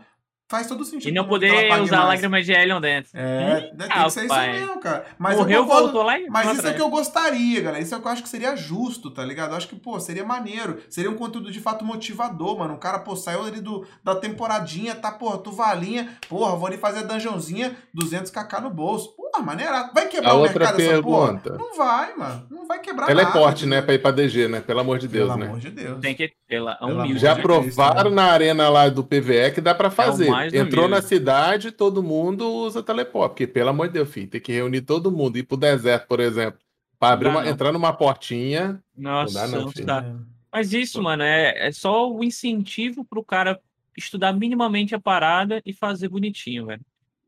faz 0.48 0.66
todo 0.66 0.84
sentido. 0.84 1.10
E 1.10 1.12
não 1.12 1.28
poder 1.28 1.52
usar 1.80 1.98
mais. 1.98 2.08
lágrimas 2.08 2.46
de 2.46 2.52
Helion 2.52 2.80
dentro. 2.80 3.10
É, 3.14 3.70
né, 3.74 3.86
tem 3.86 4.04
que 4.04 4.10
ser 4.10 4.24
isso 4.24 4.34
rapaz. 4.34 4.60
mesmo, 4.60 4.80
cara. 4.80 5.06
Mas 5.18 5.36
Morreu, 5.36 5.58
eu 5.58 5.62
concordo, 5.64 5.82
voltou 5.84 6.02
lá 6.02 6.18
e. 6.18 6.28
mas 6.28 6.46
isso 6.46 6.56
é 6.56 6.58
atrás. 6.58 6.74
o 6.74 6.76
que 6.76 6.82
eu 6.82 6.90
gostaria, 6.90 7.60
galera. 7.60 7.82
Isso 7.82 7.94
é 7.94 7.98
o 7.98 8.00
que 8.00 8.06
eu 8.06 8.12
acho 8.12 8.22
que 8.22 8.28
seria 8.28 8.56
justo, 8.56 9.10
tá 9.10 9.24
ligado? 9.24 9.50
Eu 9.50 9.56
acho 9.56 9.68
que, 9.68 9.76
pô, 9.76 10.00
seria 10.00 10.24
maneiro. 10.24 10.80
Seria 10.88 11.10
um 11.10 11.16
conteúdo 11.16 11.52
de 11.52 11.60
fato 11.60 11.84
motivador, 11.84 12.58
mano. 12.58 12.74
O 12.74 12.78
cara, 12.78 12.98
pô, 12.98 13.14
saiu 13.14 13.44
ali 13.44 13.60
do, 13.60 13.86
da 14.02 14.14
temporadinha, 14.14 14.94
tá, 14.94 15.12
porra, 15.12 15.38
tuvalinha. 15.38 16.16
Porra, 16.28 16.56
vou 16.56 16.66
ali 16.66 16.78
fazer 16.78 17.00
a 17.00 17.02
dungeonzinha, 17.02 17.76
200kk 17.94 18.62
no 18.62 18.70
bolso. 18.70 19.14
Porra, 19.32 19.44
maneirado. 19.44 19.90
Vai 19.94 20.06
quebrar 20.08 20.30
A 20.30 20.34
o 20.34 20.40
outra 20.40 20.58
mercado 20.58 20.80
essa 20.80 21.02
porra? 21.02 21.26
pergunta. 21.38 21.56
Não 21.58 21.76
vai, 21.76 22.14
mano. 22.16 22.46
Não 22.50 22.66
vai 22.66 22.80
quebrar 22.80 23.06
Teleporte, 23.06 23.66
nada. 23.66 23.80
né? 23.80 23.82
Pra 23.86 23.94
ir 23.94 23.98
pra 24.00 24.10
DG, 24.10 24.48
né? 24.48 24.60
Pelo 24.60 24.80
amor 24.80 24.98
de 24.98 25.08
Deus, 25.08 25.28
Pelo 25.28 25.38
né? 25.38 25.46
amor 25.46 25.58
de 25.60 25.70
Deus. 25.70 26.00
Tem 26.00 26.14
que. 26.14 26.32
Pelo 26.46 26.70
Um 26.82 26.86
mil. 26.88 27.00
amor 27.02 27.16
Já 27.18 27.34
de 27.34 27.42
provaram 27.42 27.94
Cristo, 28.02 28.14
na 28.14 28.24
arena 28.24 28.68
lá 28.68 28.88
do 28.88 29.04
PVE 29.04 29.50
que 29.54 29.60
dá 29.60 29.74
pra 29.74 29.90
fazer. 29.90 30.28
mais 30.30 30.52
do 30.52 30.58
Entrou 30.58 30.88
na 30.88 31.00
cidade, 31.02 31.70
todo 31.72 32.02
mundo 32.02 32.48
usa 32.50 32.82
teleporte. 32.82 33.30
Porque, 33.32 33.46
pelo 33.46 33.70
amor 33.70 33.88
de 33.88 33.94
Deus, 33.94 34.08
filho, 34.10 34.28
tem 34.28 34.40
que 34.40 34.52
reunir 34.52 34.80
todo 34.82 35.10
mundo. 35.12 35.36
Ir 35.38 35.42
pro 35.42 35.56
deserto, 35.56 36.06
por 36.06 36.20
exemplo. 36.20 36.58
Pra 36.98 37.10
abrir 37.10 37.28
uma, 37.28 37.46
entrar 37.48 37.70
numa 37.72 37.92
portinha. 37.92 38.82
Nossa, 38.96 39.46
Não 39.46 39.50
dá 39.52 39.58
não, 39.60 39.70
filho. 39.70 39.86
dá. 39.86 40.04
Mas 40.50 40.72
isso, 40.72 41.00
mano, 41.02 41.22
é, 41.22 41.68
é 41.68 41.70
só 41.72 42.10
o 42.10 42.24
incentivo 42.24 43.04
pro 43.04 43.22
cara 43.22 43.60
estudar 43.96 44.32
minimamente 44.32 44.94
a 44.94 45.00
parada 45.00 45.60
e 45.66 45.72
fazer 45.72 46.08
bonitinho, 46.08 46.66
velho. 46.66 46.80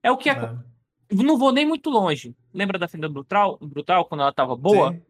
É 0.03 0.11
o 0.11 0.17
que. 0.17 0.31
É. 0.31 0.55
Não 1.11 1.37
vou 1.39 1.53
nem 1.53 1.67
muito 1.67 1.91
longe. 1.91 2.35
Lembra 2.55 2.79
da 2.79 2.87
Fenda 2.89 3.09
Brutal, 3.09 3.59
Brutal 3.61 4.05
quando 4.05 4.21
ela 4.21 4.33
tava 4.33 4.57
boa? 4.57 4.93
Sim. 4.93 5.03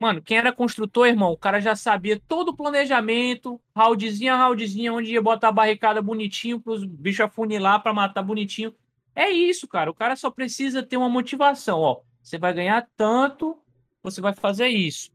Mano, 0.00 0.22
quem 0.22 0.38
era 0.38 0.52
construtor, 0.52 1.08
irmão, 1.08 1.32
o 1.32 1.36
cara 1.36 1.60
já 1.60 1.74
sabia 1.74 2.20
todo 2.28 2.50
o 2.50 2.56
planejamento, 2.56 3.60
roundzinho 3.74 4.32
a 4.32 4.46
roundzinho, 4.46 4.94
onde 4.94 5.12
ia 5.12 5.20
botar 5.20 5.48
a 5.48 5.52
barricada 5.52 6.00
bonitinho 6.00 6.60
pros 6.60 6.84
bichos 6.84 7.20
afunilar 7.22 7.82
pra 7.82 7.92
matar 7.92 8.22
bonitinho. 8.22 8.72
É 9.14 9.28
isso, 9.28 9.66
cara. 9.66 9.90
O 9.90 9.94
cara 9.94 10.14
só 10.14 10.30
precisa 10.30 10.82
ter 10.84 10.96
uma 10.96 11.08
motivação, 11.08 11.80
ó. 11.80 12.00
Você 12.22 12.38
vai 12.38 12.52
ganhar 12.54 12.86
tanto, 12.96 13.58
você 14.00 14.20
vai 14.20 14.32
fazer 14.34 14.68
isso. 14.68 15.10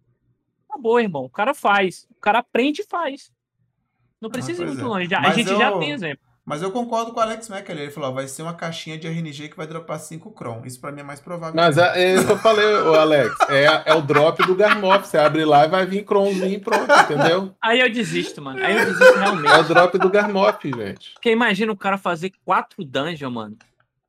Acabou, 0.69 0.99
irmão. 0.99 1.23
O 1.23 1.29
cara 1.29 1.53
faz. 1.53 2.05
O 2.11 2.19
cara 2.19 2.39
aprende 2.39 2.81
e 2.81 2.85
faz. 2.85 3.31
Não 4.19 4.29
precisa 4.29 4.63
ir 4.63 4.65
pois 4.65 4.77
muito 4.77 4.85
é. 4.85 4.89
longe. 4.89 5.09
Já- 5.09 5.19
a 5.21 5.29
gente 5.33 5.47
já 5.47 5.69
eu- 5.69 5.79
tem 5.79 5.91
exemplo. 5.91 6.25
Mas 6.45 6.61
eu 6.61 6.71
concordo 6.71 7.13
com 7.13 7.19
o 7.19 7.23
Alex 7.23 7.47
Mack 7.47 7.71
ali. 7.71 7.83
Ele 7.83 7.91
falou: 7.91 8.09
ó, 8.09 8.13
vai 8.13 8.27
ser 8.27 8.41
uma 8.41 8.53
caixinha 8.53 8.97
de 8.97 9.07
RNG 9.07 9.47
que 9.47 9.55
vai 9.55 9.65
dropar 9.65 9.97
5 9.97 10.29
Cron. 10.31 10.61
Isso 10.65 10.79
pra 10.79 10.91
mim 10.91 10.99
é 10.99 11.03
mais 11.03 11.21
provável. 11.21 11.55
Mas 11.55 11.77
é, 11.77 12.03
é 12.03 12.15
isso 12.15 12.25
que 12.25 12.31
eu 12.33 12.37
falei, 12.37 12.65
ô 12.65 12.95
Alex. 12.95 13.33
É, 13.49 13.83
é 13.85 13.93
o 13.93 14.01
drop 14.01 14.45
do 14.45 14.53
Garmoff. 14.53 15.07
Você 15.07 15.17
abre 15.17 15.45
lá 15.45 15.65
e 15.65 15.69
vai 15.69 15.85
vir 15.85 16.03
Cronzinho 16.03 16.53
e 16.53 16.59
pronto, 16.59 16.91
entendeu? 16.91 17.55
Aí 17.61 17.79
eu 17.79 17.89
desisto, 17.89 18.41
mano. 18.41 18.61
Aí 18.61 18.77
eu 18.77 18.85
desisto 18.85 19.17
realmente. 19.17 19.53
É 19.53 19.57
o 19.57 19.63
drop 19.63 19.97
do 19.97 20.09
Garmoff, 20.09 20.69
gente. 20.69 21.13
Porque 21.13 21.31
imagina 21.31 21.71
o 21.71 21.77
cara 21.77 21.97
fazer 21.97 22.33
quatro 22.43 22.83
dungeons, 22.83 23.31
mano. 23.31 23.57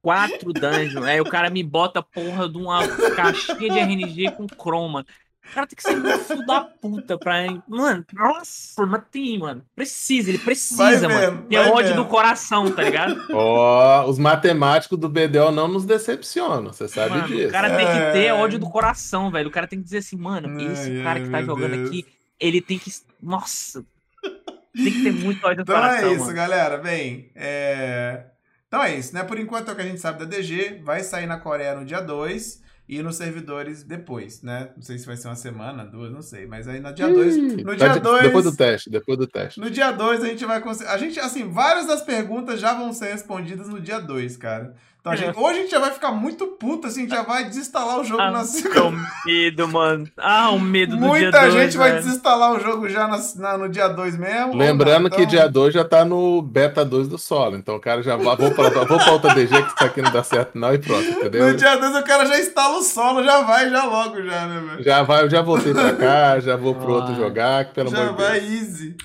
Quatro 0.03 0.53
dungeons. 0.53 1.05
Aí 1.07 1.21
o 1.21 1.25
cara 1.25 1.49
me 1.49 1.63
bota 1.63 2.01
a 2.01 2.03
porra 2.03 2.49
de 2.49 2.59
uma 2.59 2.87
caixinha 3.15 3.71
de 3.71 3.79
RNG 3.79 4.33
com 4.33 4.47
chroma. 4.49 5.07
O 5.51 5.55
cara 5.55 5.67
tem 5.67 5.77
que 5.77 5.83
ser 5.83 5.97
muito 5.97 6.19
filho 6.25 6.47
da 6.47 6.61
puta 6.63 7.19
pra. 7.19 7.35
Mano, 7.69 8.05
nossa, 8.13 8.87
mas 8.87 9.03
tem, 9.11 9.39
mano. 9.39 9.63
Precisa, 9.77 10.31
ele 10.31 10.39
Vai 10.39 10.47
precisa, 10.47 11.01
vendo, 11.09 11.11
mano. 11.11 11.43
Tem 11.49 11.59
vai 11.59 11.69
ódio 11.71 11.91
vendo. 11.95 12.03
do 12.03 12.09
coração, 12.09 12.71
tá 12.73 12.83
ligado? 12.83 13.25
Ó, 13.33 14.05
os 14.09 14.19
matemáticos 14.19 14.99
do 14.99 15.09
BDO 15.09 15.51
não 15.53 15.69
nos 15.69 15.85
decepcionam, 15.85 16.73
você 16.73 16.89
sabe 16.89 17.11
Mano, 17.11 17.29
disso. 17.29 17.49
o 17.49 17.53
cara 17.53 17.77
tem 17.77 17.87
que 17.87 17.93
É. 17.93 18.13
ter 18.13 18.33
ódio 18.33 18.59
do 18.59 18.69
coração, 18.69 19.31
velho. 19.31 19.49
O 19.49 19.53
cara 19.53 19.67
tem 19.69 19.79
que 19.79 19.85
dizer 19.85 19.99
assim, 19.99 20.17
mano, 20.17 20.49
Ai, 20.59 20.73
esse 20.73 21.03
cara 21.03 21.21
que 21.21 21.29
tá 21.31 21.43
jogando 21.43 21.73
Deus. 21.77 21.89
aqui, 21.89 22.07
ele 22.41 22.61
tem 22.61 22.79
que. 22.79 22.91
Nossa! 23.23 23.85
Tem 24.75 24.93
que 24.93 25.03
ter 25.05 25.13
muito 25.13 25.45
ódio 25.47 25.65
do 25.65 25.71
Então 25.71 25.77
coração, 25.81 26.09
é 26.09 26.13
isso, 26.13 26.21
mano. 26.23 26.35
galera. 26.35 26.79
Bem, 26.79 27.31
é... 27.37 28.25
então 28.67 28.83
é 28.83 28.97
isso, 28.97 29.15
né? 29.15 29.23
Por 29.23 29.39
enquanto 29.39 29.69
é 29.69 29.73
o 29.73 29.77
que 29.77 29.83
a 29.83 29.87
gente 29.87 30.01
sabe 30.01 30.19
da 30.19 30.25
DG. 30.25 30.81
Vai 30.83 31.03
sair 31.05 31.27
na 31.27 31.39
Coreia 31.39 31.77
no 31.77 31.85
dia 31.85 32.01
2 32.01 32.64
e 32.89 33.03
nos 33.03 33.17
servidores 33.17 33.83
depois, 33.83 34.43
né? 34.43 34.69
Não 34.77 34.83
sei 34.83 34.99
se 34.99 35.07
vai 35.07 35.17
ser 35.17 35.29
uma 35.29 35.35
semana, 35.37 35.85
duas, 35.85 36.13
não 36.13 36.21
sei. 36.21 36.47
Mas 36.47 36.69
aí 36.69 36.81
no 36.81 36.93
dia 36.93 37.09
2. 37.09 37.37
No 37.65 37.65
Tá 37.65 37.75
dia 37.75 37.89
de- 37.95 38.01
2. 38.01 38.23
Depois 38.25 38.45
do 38.45 38.57
teste, 38.57 38.91
depois 38.91 39.19
do 39.19 39.27
teste. 39.27 39.59
No 39.61 39.71
dia 39.71 39.91
2 39.91 40.23
a 40.23 40.27
gente 40.27 40.45
vai 40.45 40.61
conseguir. 40.61 40.91
A 40.91 40.99
gente, 40.99 41.19
assim, 41.19 41.51
várias 41.51 41.87
das 41.87 42.03
perguntas 42.03 42.61
já 42.61 42.75
vão 42.75 42.93
ser 42.93 43.13
respondidas 43.13 43.69
no 43.69 43.81
dia 43.81 43.99
2, 43.99 44.37
cara. 44.37 44.75
Então 45.05 45.13
a 45.13 45.17
gente, 45.17 45.37
ou 45.39 45.47
a 45.47 45.53
gente 45.53 45.71
já 45.71 45.79
vai 45.79 45.91
ficar 45.91 46.13
muito 46.13 46.47
puto, 46.47 46.87
assim, 46.87 47.07
já 47.07 47.21
vai 47.21 47.45
desinstalar 47.45 48.01
o 48.01 48.05
jogo 48.05 48.23
Ah, 48.23 48.31
na 48.31 48.41
o 48.41 48.45
segunda. 48.47 48.97
medo, 49.27 49.69
mano. 49.69 50.09
Ah, 50.17 50.49
o 50.49 50.59
medo 50.59 50.93
do 50.97 51.01
dia 51.01 51.07
Muita 51.09 51.41
2, 51.43 51.53
gente 51.53 51.77
vai 51.77 51.91
velho. 51.91 52.03
desinstalar 52.03 52.53
o 52.55 52.59
jogo 52.61 52.89
já 52.89 53.07
na- 53.07 53.21
na- 53.37 53.59
no 53.59 53.69
dia 53.69 53.87
2 53.89 54.17
mesmo. 54.17 54.57
Lembrando 54.57 55.03
não, 55.03 55.11
que 55.11 55.17
então- 55.17 55.27
dia 55.27 55.47
2 55.47 55.75
já 55.75 55.85
tá 55.85 56.07
no 56.07 56.41
beta 56.41 56.87
2 56.87 57.07
do 57.07 57.19
solo. 57.19 57.55
Então 57.55 57.77
o 57.77 57.81
cara 57.81 58.03
já 58.03 58.17
vai. 58.17 58.35
Vou 58.35 58.51
pra, 58.53 58.71
vou 58.71 58.99
pra 58.99 59.13
outra 59.13 59.35
DG 59.35 59.61
que 59.63 59.75
isso 59.75 59.85
aqui 59.85 60.01
não 60.01 60.11
dá 60.11 60.23
certo, 60.23 60.59
não, 60.59 60.73
e 60.73 60.79
pronto, 60.79 61.05
entendeu? 61.07 61.49
No 61.49 61.55
dia 61.55 61.77
2 61.77 61.95
o 61.97 62.03
cara 62.03 62.25
já 62.25 62.41
instala 62.41 62.79
o 62.79 62.83
solo, 62.83 63.23
já 63.23 63.43
vai, 63.43 63.69
já 63.69 63.85
logo, 63.85 64.23
já, 64.23 64.47
né, 64.47 64.63
velho? 64.71 64.83
Já 64.83 65.03
vai, 65.03 65.23
eu 65.25 65.29
já 65.29 65.43
voltei 65.43 65.75
pra 65.75 65.93
cá, 65.93 66.41
já 66.41 66.57
vou 66.57 66.75
pro 66.77 66.91
outro 66.95 67.13
Ah. 67.13 67.17
jogar, 67.17 67.67
que 67.67 67.75
pelo 67.75 67.91
Já 67.91 67.99
amor 68.05 68.17
de 68.17 68.23
vai 68.23 68.41
Deus. 68.41 68.53
easy. 68.53 68.97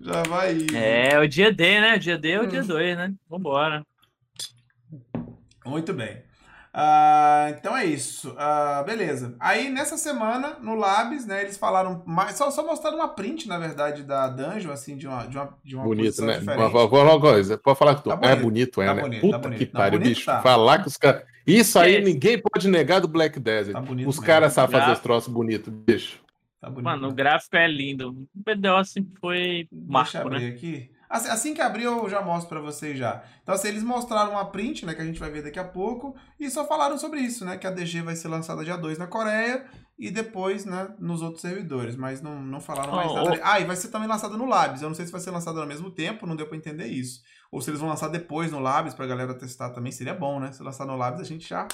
Já 0.00 0.22
vai 0.22 0.52
easy. 0.52 0.76
É, 0.76 1.18
o 1.18 1.26
dia 1.28 1.52
D, 1.52 1.80
né? 1.80 1.96
O 1.96 1.98
dia 1.98 2.16
D 2.16 2.30
é 2.30 2.38
o 2.40 2.44
Hum. 2.44 2.46
dia 2.46 2.62
2, 2.62 2.96
né? 2.96 3.10
Vambora. 3.28 3.82
Muito 5.64 5.92
bem. 5.92 6.22
Ah, 6.74 7.48
então 7.58 7.76
é 7.76 7.84
isso. 7.84 8.34
Ah, 8.38 8.82
beleza. 8.86 9.36
Aí 9.38 9.68
nessa 9.68 9.98
semana, 9.98 10.56
no 10.62 10.74
Labs, 10.74 11.26
né, 11.26 11.42
eles 11.42 11.58
falaram 11.58 12.02
mais. 12.06 12.34
Só, 12.36 12.50
só 12.50 12.64
mostraram 12.64 12.96
uma 12.96 13.08
print, 13.08 13.46
na 13.46 13.58
verdade, 13.58 14.02
da 14.02 14.26
Dungeon, 14.28 14.72
assim, 14.72 14.96
de 14.96 15.06
uma, 15.06 15.26
de 15.26 15.36
uma, 15.36 15.58
de 15.62 15.76
uma 15.76 15.84
Bonito, 15.84 16.24
né? 16.24 16.40
Vou 16.40 16.70
falar 16.88 17.12
uma 17.12 17.20
coisa. 17.20 17.58
Pode 17.58 17.78
falar 17.78 17.96
que 17.96 18.04
tu. 18.04 18.08
Tá 18.08 18.14
é 18.22 18.36
bonito, 18.36 18.76
bonito, 18.76 18.82
é, 18.82 18.86
tá 18.86 18.94
né? 18.94 19.02
bonito, 19.02 19.20
Puta 19.20 19.32
tá 19.32 19.38
bonito. 19.38 19.58
que 19.58 19.66
Tá 19.66 19.78
pariu, 19.78 20.00
bicho. 20.00 20.24
tá. 20.24 20.40
Falar 20.40 20.80
que 20.80 20.88
os 20.88 20.96
caras. 20.96 21.22
Isso 21.46 21.78
aí 21.78 21.96
É. 21.96 22.00
ninguém 22.00 22.40
pode 22.40 22.68
negar 22.68 23.00
do 23.00 23.08
Black 23.08 23.38
Desert. 23.38 23.74
Tá 23.74 23.80
bonito 23.80 24.08
os 24.08 24.18
caras 24.18 24.52
sabem 24.54 24.78
fazer 24.80 24.92
os 24.92 25.00
troços 25.00 25.30
bonitos, 25.32 25.70
bicho. 25.72 26.20
Tá 26.58 26.70
bonito. 26.70 26.84
Mano, 26.84 27.06
o 27.08 27.10
né? 27.10 27.14
gráfico 27.16 27.56
é 27.56 27.66
lindo. 27.68 28.10
O 28.10 28.26
BDO 28.34 28.84
sempre 28.84 29.12
foi 29.20 29.38
Deixa 29.38 29.68
eu 29.72 29.92
marco, 29.92 30.16
abrir 30.18 30.40
né? 30.40 30.48
aqui. 30.48 30.90
Assim, 31.12 31.28
assim 31.28 31.54
que 31.54 31.60
abrir, 31.60 31.84
eu 31.84 32.08
já 32.08 32.22
mostro 32.22 32.48
pra 32.48 32.58
vocês 32.58 32.96
já. 32.96 33.22
Então, 33.42 33.54
assim, 33.54 33.68
eles 33.68 33.82
mostraram 33.82 34.30
uma 34.30 34.46
print, 34.46 34.86
né, 34.86 34.94
que 34.94 35.02
a 35.02 35.04
gente 35.04 35.20
vai 35.20 35.30
ver 35.30 35.42
daqui 35.42 35.58
a 35.58 35.64
pouco, 35.64 36.16
e 36.40 36.48
só 36.48 36.66
falaram 36.66 36.96
sobre 36.96 37.20
isso, 37.20 37.44
né, 37.44 37.58
que 37.58 37.66
a 37.66 37.70
DG 37.70 38.00
vai 38.00 38.16
ser 38.16 38.28
lançada 38.28 38.64
dia 38.64 38.78
2 38.78 38.96
na 38.96 39.06
Coreia 39.06 39.62
e 40.06 40.10
depois, 40.10 40.64
né, 40.64 40.94
nos 40.98 41.22
outros 41.22 41.40
servidores, 41.42 41.96
mas 41.96 42.20
não, 42.20 42.42
não 42.42 42.60
falaram 42.60 42.92
mais 42.94 43.10
Oh, 43.10 43.14
nada. 43.14 43.30
oh. 43.34 43.40
Ah, 43.44 43.60
e 43.60 43.64
vai 43.64 43.76
ser 43.76 43.88
também 43.88 44.08
lançada 44.08 44.36
no 44.36 44.46
Labs. 44.48 44.82
Eu 44.82 44.88
não 44.88 44.94
sei 44.96 45.06
se 45.06 45.12
vai 45.12 45.20
ser 45.20 45.30
lançada 45.30 45.60
ao 45.60 45.66
mesmo 45.66 45.90
tempo, 45.90 46.26
não 46.26 46.36
deu 46.36 46.46
pra 46.46 46.56
entender 46.56 46.86
isso. 46.86 47.20
Ou 47.50 47.60
se 47.60 47.68
eles 47.70 47.80
vão 47.80 47.88
lançar 47.88 48.08
depois 48.08 48.50
no 48.50 48.58
Labs 48.58 48.94
pra 48.94 49.06
galera 49.06 49.34
testar 49.34 49.70
também, 49.70 49.92
seria 49.92 50.14
bom, 50.14 50.40
né? 50.40 50.50
Se 50.52 50.62
lançar 50.62 50.86
no 50.86 50.96
Labs, 50.96 51.20
a 51.20 51.24
gente 51.24 51.46
já 51.48 51.68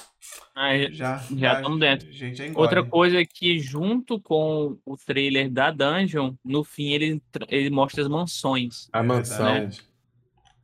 Aí, 0.53 0.91
já 0.93 1.23
Já 1.35 1.61
tamo 1.61 1.79
dentro. 1.79 2.09
A 2.09 2.11
gente 2.11 2.35
já 2.37 2.45
engole. 2.45 2.61
Outra 2.63 2.83
coisa 2.85 3.19
é 3.19 3.25
que, 3.25 3.57
junto 3.59 4.19
com 4.21 4.77
o 4.85 4.97
trailer 4.97 5.49
da 5.49 5.71
Dungeon, 5.71 6.35
no 6.43 6.63
fim 6.63 6.89
ele, 6.91 7.21
ele 7.47 7.69
mostra 7.69 8.01
as 8.01 8.09
mansões. 8.09 8.89
A 8.91 8.99
É 8.99 9.03
mansão. 9.03 9.45
verdade. 9.53 9.81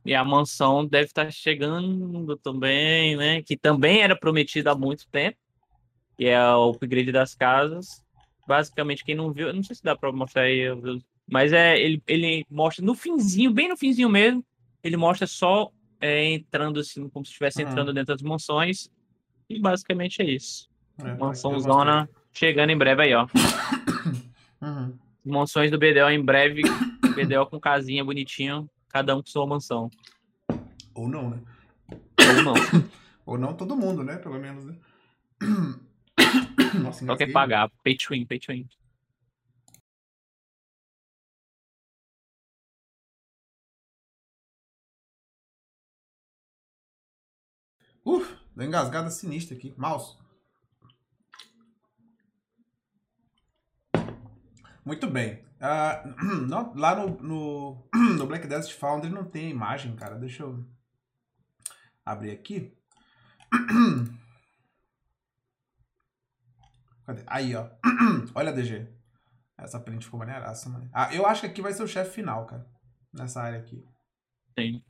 E 0.04 0.14
a 0.14 0.24
mansão 0.24 0.86
deve 0.86 1.06
estar 1.06 1.32
chegando 1.32 2.36
também, 2.36 3.16
né? 3.16 3.42
Que 3.42 3.56
também 3.56 4.02
era 4.02 4.14
prometida 4.16 4.70
há 4.72 4.74
muito 4.76 5.08
tempo. 5.08 5.36
Que 6.16 6.26
é 6.26 6.40
o 6.54 6.70
upgrade 6.70 7.12
das 7.12 7.34
casas. 7.34 8.02
Basicamente, 8.46 9.04
quem 9.04 9.14
não 9.14 9.32
viu, 9.32 9.48
eu 9.48 9.54
não 9.54 9.62
sei 9.62 9.76
se 9.76 9.82
dá 9.82 9.96
pra 9.96 10.12
mostrar 10.12 10.42
aí, 10.42 10.62
mas 11.28 11.52
é 11.52 11.78
ele, 11.78 12.02
ele 12.06 12.46
mostra 12.50 12.84
no 12.84 12.94
finzinho, 12.94 13.52
bem 13.52 13.68
no 13.68 13.76
finzinho 13.76 14.08
mesmo. 14.08 14.44
Ele 14.82 14.96
mostra 14.96 15.26
só 15.26 15.70
é, 16.00 16.32
entrando 16.32 16.78
assim, 16.80 17.08
como 17.08 17.24
se 17.24 17.30
estivesse 17.32 17.62
Uhum. 17.62 17.68
entrando 17.68 17.92
dentro 17.92 18.14
das 18.14 18.22
mansões. 18.22 18.88
E 19.48 19.58
basicamente 19.60 20.22
é 20.22 20.24
isso. 20.30 20.68
É, 20.98 21.14
Mansãozona 21.14 22.08
chegando 22.32 22.70
em 22.70 22.78
breve 22.78 23.02
aí, 23.02 23.14
ó. 23.14 23.26
Uhum. 24.58 24.96
Mansões 25.24 25.70
do 25.70 25.78
BDO 25.78 26.08
em 26.10 26.24
breve. 26.24 26.62
BDO 27.14 27.46
com 27.46 27.60
casinha 27.60 28.02
bonitinho, 28.04 28.68
cada 28.88 29.14
um 29.14 29.20
com 29.20 29.28
sua 29.28 29.46
mansão. 29.46 29.90
Ou 30.94 31.08
não, 31.08 31.28
né? 31.30 31.40
Ou 31.90 32.42
não, 32.42 32.54
Ou 33.26 33.38
não 33.38 33.52
todo 33.54 33.76
mundo, 33.76 34.02
né? 34.02 34.16
Pelo 34.16 34.38
menos, 34.38 34.64
né? 34.64 34.74
Nossa, 36.82 37.04
só 37.04 37.16
quer 37.16 37.32
pagar. 37.32 37.70
Pay 37.82 37.96
to 37.96 38.06
win, 38.10 38.26
pay 38.26 38.38
to 38.38 38.52
win. 38.52 38.68
Uf, 48.04 48.36
deu 48.54 48.66
engasgada 48.66 49.10
sinistra 49.10 49.56
aqui. 49.56 49.74
Mouse. 49.76 50.16
Muito 54.84 55.10
bem. 55.10 55.44
Ah, 55.60 56.04
não- 56.48 56.72
lá 56.76 56.94
no, 56.94 57.08
no, 57.20 57.88
no 58.16 58.26
Black 58.26 58.46
Desert 58.46 58.76
Foundry 58.78 59.10
não 59.10 59.24
tem 59.24 59.50
imagem, 59.50 59.96
cara. 59.96 60.14
Deixa 60.16 60.44
eu 60.44 60.64
abrir 62.04 62.30
aqui. 62.30 62.72
Cadê? 67.06 67.22
Aí, 67.26 67.54
ó. 67.54 67.68
Olha 68.34 68.50
a 68.50 68.52
DG. 68.52 68.86
Essa 69.58 69.80
print 69.80 70.04
ficou 70.04 70.18
maneiraça, 70.18 70.68
mano. 70.68 70.88
Ah, 70.92 71.14
eu 71.14 71.26
acho 71.26 71.42
que 71.42 71.46
aqui 71.46 71.62
vai 71.62 71.72
ser 71.72 71.82
o 71.82 71.88
chefe 71.88 72.10
final, 72.10 72.44
cara. 72.46 72.66
Nessa 73.12 73.40
área 73.40 73.58
aqui. 73.58 73.82
Sim. 74.58 74.82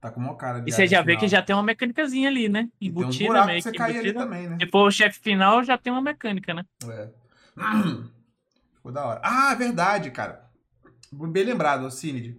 Tá 0.00 0.10
com 0.10 0.20
uma 0.20 0.36
cara 0.36 0.60
de 0.60 0.68
E 0.68 0.72
você 0.72 0.86
já 0.86 1.00
vê 1.00 1.12
final. 1.12 1.20
que 1.20 1.28
já 1.28 1.42
tem 1.42 1.56
uma 1.56 1.62
mecânicazinha 1.62 2.28
ali, 2.28 2.48
né? 2.48 2.68
Tem 2.78 2.88
Embutida 2.88 3.28
buracos 3.28 3.46
meio 3.46 3.62
pra 3.62 3.70
você 3.70 3.72
que 3.72 3.78
cair 3.78 3.98
ali 3.98 4.12
também, 4.12 4.48
né? 4.48 4.56
Depois 4.58 4.94
o 4.94 4.96
chefe 4.96 5.20
final 5.20 5.64
já 5.64 5.78
tem 5.78 5.92
uma 5.92 6.02
mecânica, 6.02 6.52
né? 6.52 6.64
É. 6.84 7.10
Ficou 8.74 8.92
da 8.92 9.06
hora. 9.06 9.20
Ah, 9.22 9.54
verdade, 9.54 10.10
cara. 10.10 10.44
Bem 11.10 11.44
lembrado, 11.44 11.90
Cinid. 11.90 12.38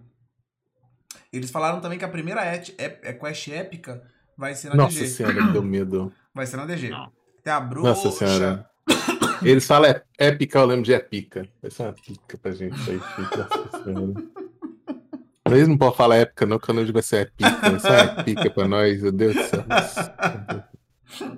Eles 1.32 1.50
falaram 1.50 1.80
também 1.80 1.98
que 1.98 2.04
a 2.04 2.08
primeira 2.08 2.42
et, 2.54 2.74
é, 2.78 3.00
é 3.02 3.12
quest 3.12 3.48
épica 3.48 4.02
vai 4.36 4.54
ser 4.54 4.68
na 4.68 4.76
Nossa 4.76 5.00
DG. 5.00 5.08
senhora, 5.08 5.44
me 5.44 5.52
deu 5.52 5.62
medo. 5.62 6.12
Vai 6.32 6.46
ser 6.46 6.56
na 6.56 6.64
DG. 6.64 6.90
Não. 6.90 7.12
Tem 7.42 7.52
a 7.52 7.60
bruxa. 7.60 7.88
Nossa 7.88 8.10
senhora. 8.12 8.70
Eles 9.42 9.66
falam 9.66 9.90
é, 9.90 10.02
épica, 10.18 10.58
eu 10.58 10.66
lembro 10.66 10.84
de 10.84 10.92
épica. 10.92 11.48
Vai 11.62 11.70
ser 11.70 11.82
uma 11.82 11.92
pica 11.92 12.38
pra 12.38 12.52
gente 12.52 12.74
aí. 12.90 13.00
Eles 15.46 15.68
não 15.68 15.78
podem 15.78 15.96
falar 15.96 16.16
épica, 16.16 16.44
não, 16.44 16.58
que 16.58 16.68
eu 16.68 16.74
lembro 16.74 16.86
de 16.86 16.92
vai 16.92 17.02
ser 17.02 17.22
épica. 17.22 17.70
Vai 17.70 17.80
ser 17.80 17.88
uma 17.88 18.24
pica 18.24 18.50
pra 18.50 18.68
nós, 18.68 19.02
meu 19.02 19.12
Deus 19.12 19.34
do 19.34 19.42
céu. 19.42 19.64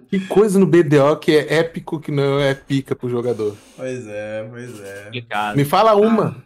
Que 0.08 0.26
coisa 0.26 0.58
no 0.58 0.66
BDO 0.66 1.16
que 1.20 1.30
é 1.30 1.58
épico 1.58 2.00
que 2.00 2.10
não 2.10 2.40
é 2.40 2.54
pica 2.54 2.96
pro 2.96 3.08
jogador. 3.08 3.56
Pois 3.76 4.06
é, 4.06 4.46
pois 4.50 4.80
é. 4.80 5.04
Complicado. 5.04 5.56
Me 5.56 5.64
fala 5.64 5.94
uma. 5.94 6.42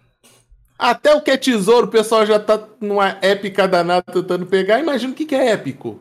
Até 0.78 1.14
o 1.14 1.22
que 1.22 1.30
é 1.30 1.36
tesouro, 1.36 1.86
o 1.86 1.90
pessoal 1.90 2.26
já 2.26 2.38
tá 2.38 2.62
numa 2.80 3.16
épica 3.22 3.66
danada 3.66 4.02
tentando 4.02 4.44
pegar. 4.44 4.80
Imagina 4.80 5.12
o 5.12 5.16
que, 5.16 5.24
que 5.24 5.34
é 5.34 5.52
épico. 5.52 6.00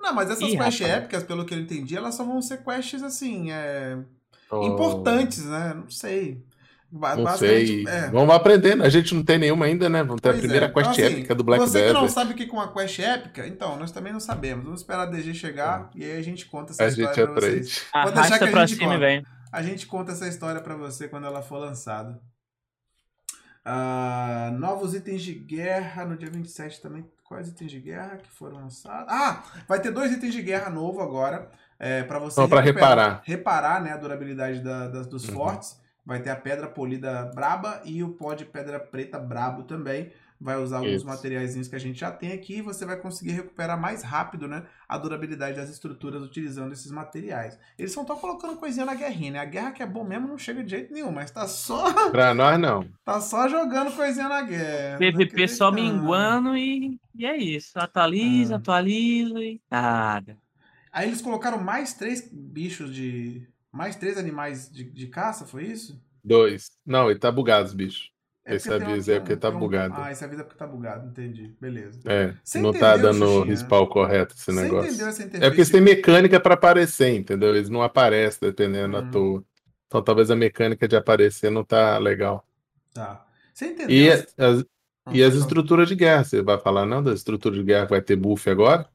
Não, 0.00 0.14
mas 0.14 0.30
essas 0.30 0.48
Ih, 0.48 0.56
quests 0.56 0.80
rapaz. 0.80 1.02
épicas, 1.02 1.24
pelo 1.24 1.44
que 1.44 1.54
eu 1.54 1.58
entendi, 1.58 1.96
elas 1.96 2.14
só 2.14 2.22
vão 2.22 2.40
ser 2.40 2.62
quests 2.62 3.02
assim, 3.02 3.50
é, 3.50 3.98
Oh, 4.50 4.62
importantes, 4.66 5.44
né? 5.44 5.74
Não 5.74 5.90
sei. 5.90 6.44
Ba- 6.90 7.16
Não 7.16 7.36
sei. 7.36 7.84
é. 7.86 8.08
Vamos 8.10 8.32
aprendendo. 8.34 8.84
A 8.84 8.88
gente 8.88 9.12
não 9.14 9.24
tem 9.24 9.38
nenhuma 9.38 9.66
ainda, 9.66 9.88
né? 9.88 10.04
Vamos 10.04 10.20
ter 10.20 10.28
Pois 10.28 10.36
a 10.38 10.40
primeira 10.42 10.66
é. 10.66 10.68
quest 10.68 10.90
Então, 10.92 11.04
assim, 11.06 11.14
épica 11.18 11.34
do 11.34 11.42
Black 11.44 11.60
Você 11.64 11.86
que 11.88 11.92
não 11.92 12.08
sabe 12.08 12.32
o 12.32 12.36
que 12.36 12.44
é 12.44 12.52
uma 12.52 12.72
quest 12.72 12.98
épica, 13.00 13.46
então, 13.46 13.76
nós 13.76 13.90
também 13.90 14.12
não 14.12 14.20
sabemos. 14.20 14.64
Vamos 14.64 14.80
esperar 14.80 15.02
a 15.02 15.06
DG 15.06 15.34
chegar 15.34 15.90
e 15.96 16.04
aí 16.04 16.16
a 16.16 16.22
gente 16.22 16.46
conta 16.46 16.72
essa 16.72 16.84
A 16.84 16.86
história 16.86 17.12
gente 17.14 17.24
pra 17.26 17.34
vocês. 17.40 17.84
aprende. 17.92 18.04
Vou 18.04 18.12
deixar 18.22 18.38
que 18.38 18.44
Arrasta 18.44 18.58
a 18.62 18.66
gente 18.66 18.78
cima 18.78 18.92
conta. 18.92 18.98
vem. 19.00 19.26
A 19.52 19.62
gente 19.62 19.86
conta 19.86 20.12
essa 20.12 20.28
história 20.28 20.60
pra 20.60 20.76
você 20.76 21.08
quando 21.08 21.26
ela 21.26 21.42
for 21.42 21.58
lançada. 21.58 22.20
Ah, 23.64 24.50
novos 24.58 24.94
itens 24.94 25.22
de 25.22 25.34
guerra 25.34 26.04
no 26.04 26.16
dia 26.16 26.30
27 26.30 26.80
também. 26.80 27.04
Quais 27.24 27.48
itens 27.48 27.70
de 27.72 27.80
guerra 27.80 28.18
que 28.18 28.30
foram 28.30 28.58
lançados? 28.58 29.06
Ah, 29.12 29.42
vai 29.66 29.80
ter 29.80 29.90
dois 29.90 30.12
itens 30.12 30.32
de 30.32 30.40
guerra 30.42 30.70
novo 30.70 31.00
agora. 31.02 31.50
É, 31.78 32.02
para 32.04 32.18
você 32.18 32.46
pra 32.48 32.60
recuperar- 32.60 32.90
reparar. 32.90 33.22
reparar 33.24 33.82
né, 33.82 33.92
a 33.92 33.96
durabilidade 33.96 34.60
da- 34.60 34.88
das, 34.88 35.06
dos 35.06 35.28
Uhum. 35.28 35.34
fortes. 35.34 35.80
Vai 36.04 36.20
ter 36.20 36.30
a 36.30 36.36
pedra 36.36 36.68
polida 36.68 37.30
braba 37.34 37.80
e 37.84 38.02
o 38.02 38.10
pó 38.10 38.32
de 38.32 38.44
pedra 38.44 38.78
preta 38.78 39.18
brabo 39.18 39.64
também. 39.64 40.10
Vai 40.38 40.56
usar 40.56 40.76
alguns 40.78 40.96
Isso. 40.96 41.06
materiaizinhos 41.06 41.66
que 41.66 41.74
a 41.74 41.80
gente 41.80 41.98
já 41.98 42.10
tem 42.12 42.30
aqui 42.32 42.58
e 42.58 42.62
você 42.62 42.84
vai 42.84 42.96
conseguir 42.98 43.32
recuperar 43.32 43.80
mais 43.80 44.02
rápido 44.02 44.46
né, 44.46 44.64
a 44.86 44.98
durabilidade 44.98 45.56
das 45.56 45.70
estruturas 45.70 46.22
utilizando 46.22 46.72
esses 46.74 46.90
materiais. 46.92 47.58
Eles 47.78 47.90
só 47.92 48.02
estão 48.02 48.16
colocando 48.18 48.54
coisinha 48.56 48.84
na 48.84 48.94
guerrinha, 48.94 49.32
né? 49.32 49.38
A 49.40 49.44
guerra 49.46 49.72
que 49.72 49.82
é 49.82 49.86
bom 49.86 50.04
mesmo 50.04 50.28
não 50.28 50.36
chega 50.38 50.62
de 50.62 50.68
jeito 50.70 50.92
nenhum, 50.92 51.10
mas 51.10 51.30
tá 51.30 51.48
só, 51.48 51.84
Pra 52.12 52.34
nós, 52.34 52.58
não. 52.60 52.86
tá 53.02 53.18
só 53.20 53.48
jogando 53.48 53.96
coisinha 53.96 54.28
na 54.28 54.42
guerra. 54.42 54.98
PVP 54.98 55.48
só 55.48 55.70
Não 55.70 55.74
minguando 55.82 56.54
e, 56.54 57.00
e 57.14 57.24
é 57.26 57.34
isso. 57.36 57.78
Atualiza, 57.78 58.54
Ah. 58.54 58.58
atualiza 58.58 59.40
e 59.40 59.58
nada. 59.70 60.36
Aí 60.96 61.08
eles 61.08 61.20
colocaram 61.20 61.58
mais 61.62 61.92
três 61.92 62.26
bichos 62.32 62.90
de. 62.94 63.46
Mais 63.70 63.96
três 63.96 64.16
animais 64.16 64.70
de, 64.72 64.82
de 64.84 65.06
caça, 65.08 65.44
foi 65.44 65.64
isso? 65.64 66.00
Dois. 66.24 66.70
Não, 66.86 67.10
ele 67.10 67.18
tá 67.18 67.30
bugado, 67.30 67.66
os 67.66 67.74
bichos. 67.74 68.10
É 68.42 68.54
Esse 68.54 68.72
aviso 68.72 69.10
uma- 69.10 69.16
é 69.16 69.20
porque 69.20 69.36
tá 69.36 69.50
um- 69.50 69.58
bugado. 69.58 69.94
Ah, 69.98 70.10
esse 70.10 70.24
aviso 70.24 70.40
é 70.40 70.44
porque 70.44 70.56
tá 70.58 70.66
bugado, 70.66 71.08
entendi. 71.08 71.54
Beleza. 71.60 71.98
É, 72.06 72.32
Você 72.42 72.58
não 72.60 72.72
tá 72.72 72.96
dando 72.96 73.24
o 73.26 73.42
respawn 73.42 73.86
correto 73.86 74.34
esse 74.34 74.44
Você 74.44 74.52
negócio. 74.52 74.88
entendeu 74.88 75.08
essa 75.08 75.22
É 75.22 75.26
interface? 75.26 75.50
porque 75.50 75.64
você 75.66 75.72
tem 75.72 75.80
mecânica 75.82 76.40
pra 76.40 76.54
aparecer, 76.54 77.14
entendeu? 77.14 77.54
Eles 77.54 77.68
não 77.68 77.82
aparecem 77.82 78.38
dependendo 78.48 78.96
Hum. 78.96 79.00
à 79.00 79.10
toa. 79.10 79.44
Então 79.88 80.00
talvez 80.02 80.30
a 80.30 80.36
mecânica 80.36 80.88
de 80.88 80.96
aparecer 80.96 81.50
não 81.50 81.62
tá 81.64 81.98
legal. 81.98 82.46
Tá. 82.94 83.26
Você 83.52 83.66
entendeu? 83.66 83.90
E, 83.94 84.10
as, 84.10 84.26
Ah, 85.04 85.12
e 85.12 85.22
as 85.22 85.34
estruturas 85.34 85.88
de 85.88 85.94
guerra? 85.96 86.24
Você 86.24 86.40
vai 86.40 86.58
falar 86.58 86.86
não 86.86 87.02
das 87.02 87.18
estruturas 87.18 87.58
de 87.58 87.64
guerra 87.64 87.84
que 87.86 87.90
vai 87.90 88.00
ter 88.00 88.16
buff 88.16 88.48
agora? 88.48 88.88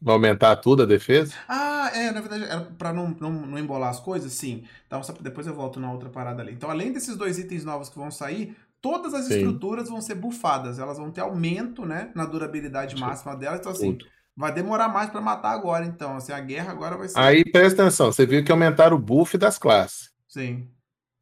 Vai 0.00 0.14
aumentar 0.14 0.56
tudo 0.56 0.82
a 0.82 0.86
defesa? 0.86 1.34
Ah, 1.46 1.90
é, 1.94 2.10
na 2.10 2.20
verdade, 2.20 2.44
era 2.44 2.60
pra 2.78 2.92
não, 2.92 3.08
não, 3.20 3.32
não 3.32 3.58
embolar 3.58 3.90
as 3.90 4.00
coisas, 4.00 4.32
sim. 4.32 4.64
Então, 4.86 5.00
depois 5.20 5.46
eu 5.46 5.54
volto 5.54 5.78
na 5.78 5.92
outra 5.92 6.08
parada 6.08 6.42
ali. 6.42 6.52
Então, 6.52 6.70
além 6.70 6.92
desses 6.92 7.16
dois 7.16 7.38
itens 7.38 7.64
novos 7.64 7.88
que 7.88 7.98
vão 7.98 8.10
sair, 8.10 8.56
todas 8.80 9.12
as 9.12 9.26
Sim. 9.26 9.34
estruturas 9.34 9.88
vão 9.88 10.00
ser 10.00 10.14
bufadas. 10.14 10.78
Elas 10.78 10.96
vão 10.96 11.10
ter 11.10 11.20
aumento, 11.20 11.84
né, 11.84 12.10
na 12.14 12.24
durabilidade 12.24 12.94
Sim. 12.94 13.00
máxima 13.00 13.36
delas. 13.36 13.60
Então, 13.60 13.72
assim, 13.72 13.92
Tudo. 13.92 14.06
vai 14.36 14.52
demorar 14.52 14.88
mais 14.88 15.10
pra 15.10 15.20
matar 15.20 15.50
agora, 15.50 15.84
então. 15.84 16.16
Assim, 16.16 16.32
a 16.32 16.40
guerra 16.40 16.72
agora 16.72 16.96
vai 16.96 17.08
ser. 17.08 17.20
Aí 17.20 17.44
presta 17.44 17.82
atenção, 17.82 18.10
você 18.12 18.24
viu 18.24 18.44
que 18.44 18.52
aumentaram 18.52 18.96
o 18.96 19.00
buff 19.00 19.36
das 19.36 19.58
classes 19.58 20.10
Sim. 20.28 20.70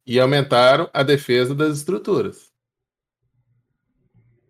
e 0.05 0.19
aumentaram 0.19 0.89
a 0.93 1.03
defesa 1.03 1.53
das 1.53 1.77
estruturas. 1.77 2.49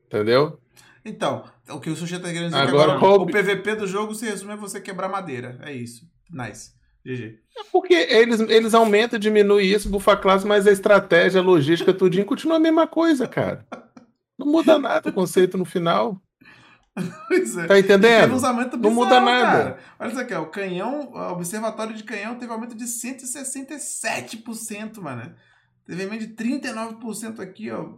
Entendeu? 0.05 0.59
Então, 1.05 1.43
o 1.71 1.79
que 1.79 1.89
o 1.89 1.95
Sushi 1.95 2.19
tá 2.19 2.27
querendo 2.27 2.51
dizer 2.51 2.63
é 2.63 2.65
que 2.65 2.71
Agora, 2.71 2.99
o 2.99 3.25
PVP 3.25 3.75
do 3.75 3.87
jogo 3.87 4.15
se 4.15 4.25
resume 4.25 4.53
a 4.53 4.55
você 4.55 4.79
quebrar 4.79 5.09
madeira. 5.09 5.59
É 5.61 5.71
isso. 5.71 6.05
Nice. 6.31 6.71
GG. 7.05 7.39
Porque 7.71 7.93
eles, 7.93 8.39
eles 8.41 8.73
aumentam 8.73 9.17
e 9.17 9.21
diminuem 9.21 9.67
isso, 9.67 9.89
bufa 9.89 10.13
a 10.13 10.17
classe, 10.17 10.45
mas 10.45 10.67
a 10.67 10.71
estratégia, 10.71 11.41
a 11.41 11.43
logística, 11.43 11.93
tudinho 11.93 12.25
continua 12.25 12.57
a 12.57 12.59
mesma 12.59 12.85
coisa, 12.87 13.27
cara. 13.27 13.65
Não 14.37 14.47
muda 14.47 14.77
nada 14.77 15.09
o 15.09 15.13
conceito 15.13 15.57
no 15.57 15.65
final. 15.65 16.21
Pois 17.27 17.57
é. 17.57 17.67
Tá 17.67 17.79
entendendo? 17.79 18.33
uns 18.33 18.43
aumentos 18.43 18.77
Não 18.79 18.91
muda 18.91 19.21
nada. 19.21 19.63
Cara. 19.63 19.79
Olha 19.99 20.09
isso 20.09 20.19
aqui, 20.19 20.33
ó. 20.33 20.41
O 20.41 20.47
canhão, 20.47 21.11
o 21.13 21.31
observatório 21.31 21.95
de 21.95 22.03
canhão 22.03 22.35
teve 22.35 22.51
aumento 22.51 22.75
de 22.75 22.83
167%, 22.85 24.99
mano. 24.99 25.33
Teve 25.85 26.03
aumento 26.03 26.27
de 26.27 26.35
39% 26.35 27.39
aqui, 27.39 27.71
ó. 27.71 27.93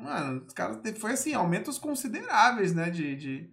Mano, 0.00 0.44
os 0.46 0.52
caras 0.52 0.78
foi 0.98 1.12
assim, 1.12 1.34
aumentos 1.34 1.78
consideráveis, 1.78 2.72
né? 2.74 2.88
De, 2.90 3.16
de, 3.16 3.50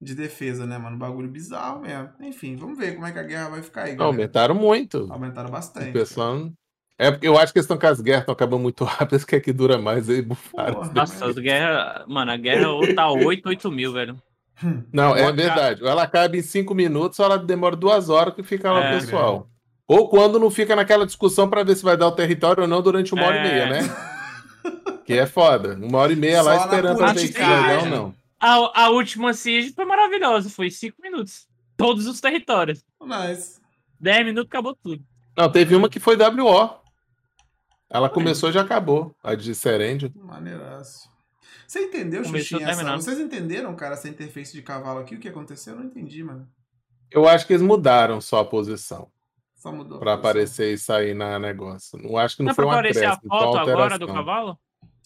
de 0.00 0.14
defesa, 0.14 0.66
né, 0.66 0.76
mano? 0.78 0.96
Bagulho 0.98 1.28
bizarro 1.28 1.80
mesmo. 1.82 2.10
Enfim, 2.20 2.56
vamos 2.56 2.76
ver 2.76 2.94
como 2.94 3.06
é 3.06 3.12
que 3.12 3.18
a 3.18 3.22
guerra 3.22 3.48
vai 3.50 3.62
ficar 3.62 3.82
aí, 3.82 3.90
galera. 3.94 4.04
Aumentaram 4.06 4.54
muito. 4.54 5.06
Aumentaram 5.10 5.48
O 5.48 5.52
bastante. 5.52 5.92
pessoal. 5.92 6.50
É 6.98 7.10
porque 7.10 7.28
eu 7.28 7.38
acho 7.38 7.52
que 7.52 7.58
eles 7.58 7.64
estão 7.66 7.78
com 7.78 7.86
as 7.86 8.00
guerras 8.00 8.22
estão 8.22 8.32
acabando 8.32 8.62
muito 8.62 8.82
rápido, 8.84 9.12
eles 9.14 9.24
querem 9.24 9.44
que 9.44 9.52
dura 9.52 9.78
mais 9.78 10.08
aí, 10.08 10.22
bufaram. 10.22 10.90
Nossa, 10.94 11.26
as 11.26 11.36
guerra, 11.36 12.04
mano, 12.08 12.32
a 12.32 12.36
guerra 12.36 12.68
ou 12.70 12.94
tá 12.94 13.08
8, 13.12 13.46
8 13.48 13.70
mil, 13.70 13.92
velho. 13.92 14.20
Não, 14.92 15.14
é 15.14 15.30
verdade. 15.30 15.82
Ou 15.84 15.88
ela 15.90 16.02
acaba 16.02 16.34
em 16.36 16.42
cinco 16.42 16.74
minutos, 16.74 17.18
ou 17.18 17.26
ela 17.26 17.38
demora 17.38 17.76
duas 17.76 18.08
horas 18.08 18.34
que 18.34 18.42
fica 18.42 18.72
lá 18.72 18.86
É, 18.86 18.96
o 18.96 19.00
pessoal. 19.00 19.50
Ou 19.86 20.08
quando 20.08 20.40
não 20.40 20.50
fica 20.50 20.74
naquela 20.74 21.04
discussão 21.06 21.48
para 21.48 21.62
ver 21.62 21.76
se 21.76 21.84
vai 21.84 21.96
dar 21.96 22.08
o 22.08 22.12
território 22.12 22.62
ou 22.62 22.68
não 22.68 22.80
durante 22.82 23.12
uma 23.14 23.24
hora 23.24 23.36
e 23.36 23.38
É. 23.38 23.42
meia, 23.42 23.66
né? 23.66 23.80
Que 25.04 25.14
é 25.14 25.26
foda. 25.26 25.74
Uma 25.74 25.98
hora 25.98 26.12
e 26.12 26.16
meia 26.16 26.42
lá 26.42 26.54
Só 26.54 26.58
na 26.58 26.64
esperando 26.66 26.98
pra 26.98 27.12
ver 27.12 27.28
se 27.28 27.88
não. 27.88 28.14
A, 28.40 28.84
a 28.84 28.90
última 28.90 29.32
siege 29.32 29.72
foi 29.72 29.84
maravilhosa, 29.84 30.50
foi 30.50 30.70
5 30.70 31.00
minutos. 31.00 31.48
Todos 31.76 32.06
os 32.06 32.20
territórios. 32.20 32.84
Nice. 33.00 33.60
10 34.00 34.26
minutos 34.26 34.48
acabou 34.48 34.74
tudo. 34.74 35.02
Não, 35.36 35.50
teve 35.50 35.74
uma 35.74 35.88
que 35.88 36.00
foi 36.00 36.16
WO. 36.16 36.80
Ela 37.88 38.10
começou 38.10 38.50
e 38.50 38.52
já 38.52 38.62
acabou. 38.62 39.14
A 39.22 39.34
de 39.34 39.54
Serendio. 39.54 40.12
Maneiraço. 40.16 41.08
Você 41.66 41.80
entendeu, 41.80 42.24
Xuxinha? 42.24 42.74
Vocês 42.96 43.18
entenderam, 43.18 43.74
cara, 43.74 43.94
essa 43.94 44.08
interface 44.08 44.52
de 44.52 44.62
cavalo 44.62 45.00
aqui? 45.00 45.14
O 45.14 45.20
que 45.20 45.28
aconteceu? 45.28 45.74
Eu 45.74 45.80
não 45.80 45.86
entendi, 45.86 46.22
mano. 46.22 46.48
Eu 47.10 47.28
acho 47.28 47.46
que 47.46 47.52
eles 47.52 47.62
mudaram 47.62 48.20
só 48.20 48.40
a 48.40 48.44
posição 48.44 49.08
Só 49.66 49.72
mudou. 49.72 49.96
a 49.96 50.00
para 50.00 50.12
posição. 50.12 50.30
aparecer 50.30 50.72
e 50.74 50.78
sair 50.78 51.14
na 51.14 51.38
negócio. 51.38 51.98
Não 51.98 52.16
acho 52.16 52.36
que 52.36 52.42
não 52.42 52.48
Dá 52.48 52.54
foi 52.54 52.64
pra 52.64 52.72
uma 52.72 52.78
aparecer 52.78 53.04
a 53.04 53.12
acréscimo, 53.14 53.28
foi 53.30 53.38
foto 53.40 53.58
agora 53.70 53.98
do 53.98 54.06
cavalo? 54.06 54.58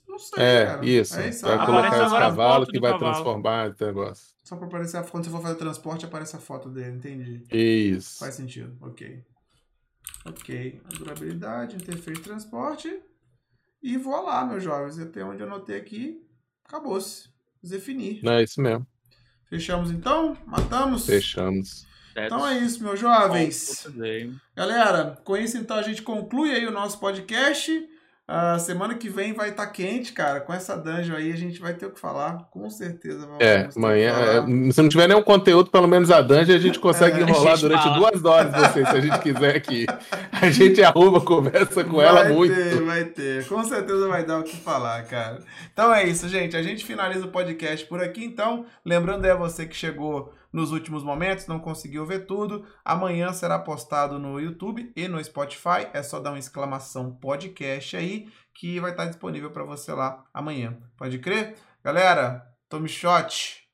Não 0.07 0.19
sei, 0.19 0.43
É, 0.45 0.67
cara. 0.67 0.85
isso. 0.87 1.19
É 1.19 1.29
isso. 1.29 1.47
Vai 1.47 1.55
Ah, 1.57 1.67
colocar 1.67 1.87
esse 2.07 2.15
a 2.15 2.19
cavalo 2.19 2.67
que 2.67 2.81
vai 2.81 2.93
cavalo. 2.93 3.13
transformar 3.13 3.71
esse 3.71 3.85
negócio. 3.87 4.27
Só 4.45 4.57
pra 4.57 4.67
aparecer 4.67 4.97
a 4.99 5.03
foto. 5.03 5.13
Quando 5.13 5.25
você 5.25 5.31
for 5.31 5.41
fazer 5.43 5.55
transporte, 5.55 6.05
aparece 6.05 6.37
a 6.37 6.39
foto 6.41 6.69
dele. 6.69 6.97
Entendi. 6.97 7.45
Isso. 7.51 8.19
Faz 8.19 8.35
sentido. 8.35 8.77
Ok. 8.83 9.23
Ok. 10.27 10.81
A 10.85 10.89
durabilidade, 10.99 11.77
interface 11.77 12.13
de 12.13 12.21
transporte. 12.21 13.01
E 13.83 13.97
vou 13.97 14.23
lá, 14.23 14.45
meus 14.45 14.63
jovens. 14.63 14.99
Até 14.99 15.25
onde 15.25 15.41
eu 15.43 15.47
anotei 15.47 15.77
aqui, 15.79 16.21
acabou-se. 16.65 17.29
Definir. 17.63 18.21
Não 18.23 18.33
é 18.33 18.43
isso 18.43 18.61
mesmo. 18.61 18.87
Fechamos 19.49 19.91
então? 19.91 20.37
Matamos? 20.47 21.07
Fechamos. 21.07 21.87
Então 22.17 22.47
é 22.47 22.59
isso, 22.59 22.83
meus 22.83 22.99
jovens. 22.99 23.87
Galera, 24.57 25.19
com 25.25 25.37
isso 25.37 25.57
então 25.57 25.77
a 25.77 25.83
gente 25.83 26.03
conclui 26.03 26.51
aí 26.53 26.67
o 26.67 26.71
nosso 26.73 26.99
podcast. 26.99 27.71
A 28.33 28.61
semana 28.61 28.95
que 28.95 29.09
vem 29.09 29.33
vai 29.33 29.49
estar 29.49 29.67
quente, 29.67 30.13
cara. 30.13 30.41
Com 30.41 30.53
essa 30.55 30.77
dungeon 30.77 31.17
aí 31.17 31.33
a 31.33 31.37
gente 31.37 31.61
vai 31.61 31.75
ter 31.75 31.87
o 31.87 31.91
que 31.91 31.99
falar. 31.99 32.45
Com 32.53 32.71
certeza 32.71 33.27
vamos 33.27 33.41
É, 33.45 33.69
amanhã. 33.75 34.13
falar. 34.15 34.49
é, 34.69 34.71
se 34.71 34.81
não 34.83 34.89
tiver 34.89 35.09
nenhum 35.09 35.23
conteúdo, 35.23 35.69
pelo 35.69 35.89
menos 35.89 36.13
a 36.13 36.21
dungeon, 36.23 36.55
a 36.55 36.59
gente 36.61 36.79
consegue 36.79 37.19
É, 37.19 37.23
enrolar 37.23 37.55
a 37.55 37.57
gente 37.57 37.63
durante 37.63 37.83
fala. 37.83 37.97
duas 37.99 38.25
horas 38.25 38.53
vocês, 38.55 38.89
se 38.89 38.97
a 38.97 39.01
gente 39.01 39.19
quiser 39.19 39.57
aqui. 39.57 39.85
A 40.31 40.49
gente 40.49 40.81
arruma, 40.81 41.21
conversa 41.21 41.83
com 41.83 42.01
ela 42.01 42.23
vai 42.23 42.33
muito. 42.33 42.55
ter, 42.55 42.81
vai 42.85 43.05
ter. 43.05 43.49
Com 43.49 43.65
certeza 43.65 44.07
vai 44.07 44.25
dar 44.25 44.39
o 44.39 44.45
que 44.45 44.57
falar, 44.59 45.03
cara. 45.07 45.41
Então 45.73 45.93
é 45.93 46.05
isso, 46.07 46.29
gente. 46.29 46.57
A 46.57 46.63
gente 46.63 46.85
finaliza 46.87 47.25
o 47.27 47.31
podcast 47.33 47.85
por 47.87 48.01
aqui, 48.01 48.25
então. 48.25 48.65
Lembrando 48.87 49.25
aí 49.25 49.33
a 49.33 49.35
você 49.35 49.67
que 49.67 49.75
chegou 49.75 50.33
nos 50.53 50.73
últimos 50.73 51.03
momentos, 51.03 51.47
não 51.47 51.61
conseguiu 51.61 52.05
ver 52.05 52.27
tudo. 52.27 52.67
Amanhã 52.85 53.33
será 53.33 53.59
postado 53.59 54.19
no 54.19 54.41
YouTube 54.41 54.93
e 54.97 55.07
no 55.07 55.23
Spotify. 55.23 55.89
É 55.93 56.03
só 56.03 56.19
dar 56.19 56.31
uma 56.31 56.39
exclamação 56.39 57.15
podcast 57.15 57.97
aí, 57.97 58.29
que 58.53 58.81
vai 58.81 58.91
estar 58.91 59.07
disponível 59.07 59.51
para 59.51 59.65
você 59.65 59.93
lá 59.93 60.25
amanhã. 60.35 60.77
Pode 60.97 61.19
crer? 61.19 61.57
Galera, 61.83 62.47
tome 62.69 62.89
shot. 62.89 63.67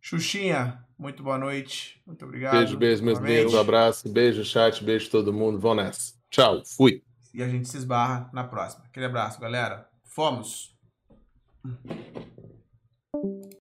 Xuxinha, 0.00 0.84
muito 0.98 1.22
boa 1.22 1.38
noite. 1.38 2.00
Muito 2.06 2.24
obrigado. 2.24 2.58
Beijo, 2.58 2.76
beijo, 2.76 3.04
meus 3.04 3.18
amigos. 3.18 3.54
Um 3.54 3.60
abraço. 3.60 4.08
Beijo, 4.08 4.44
chat. 4.44 4.82
Beijo 4.84 5.10
todo 5.10 5.32
mundo. 5.32 5.58
Vão 5.58 5.74
nessa. 5.74 6.14
Tchau. 6.30 6.62
Fui. 6.64 7.02
E 7.32 7.42
a 7.42 7.48
gente 7.48 7.68
se 7.68 7.76
esbarra 7.76 8.28
na 8.32 8.44
próxima. 8.44 8.84
Aquele 8.84 9.06
abraço, 9.06 9.40
galera. 9.40 9.88
Fomos! 10.04 10.76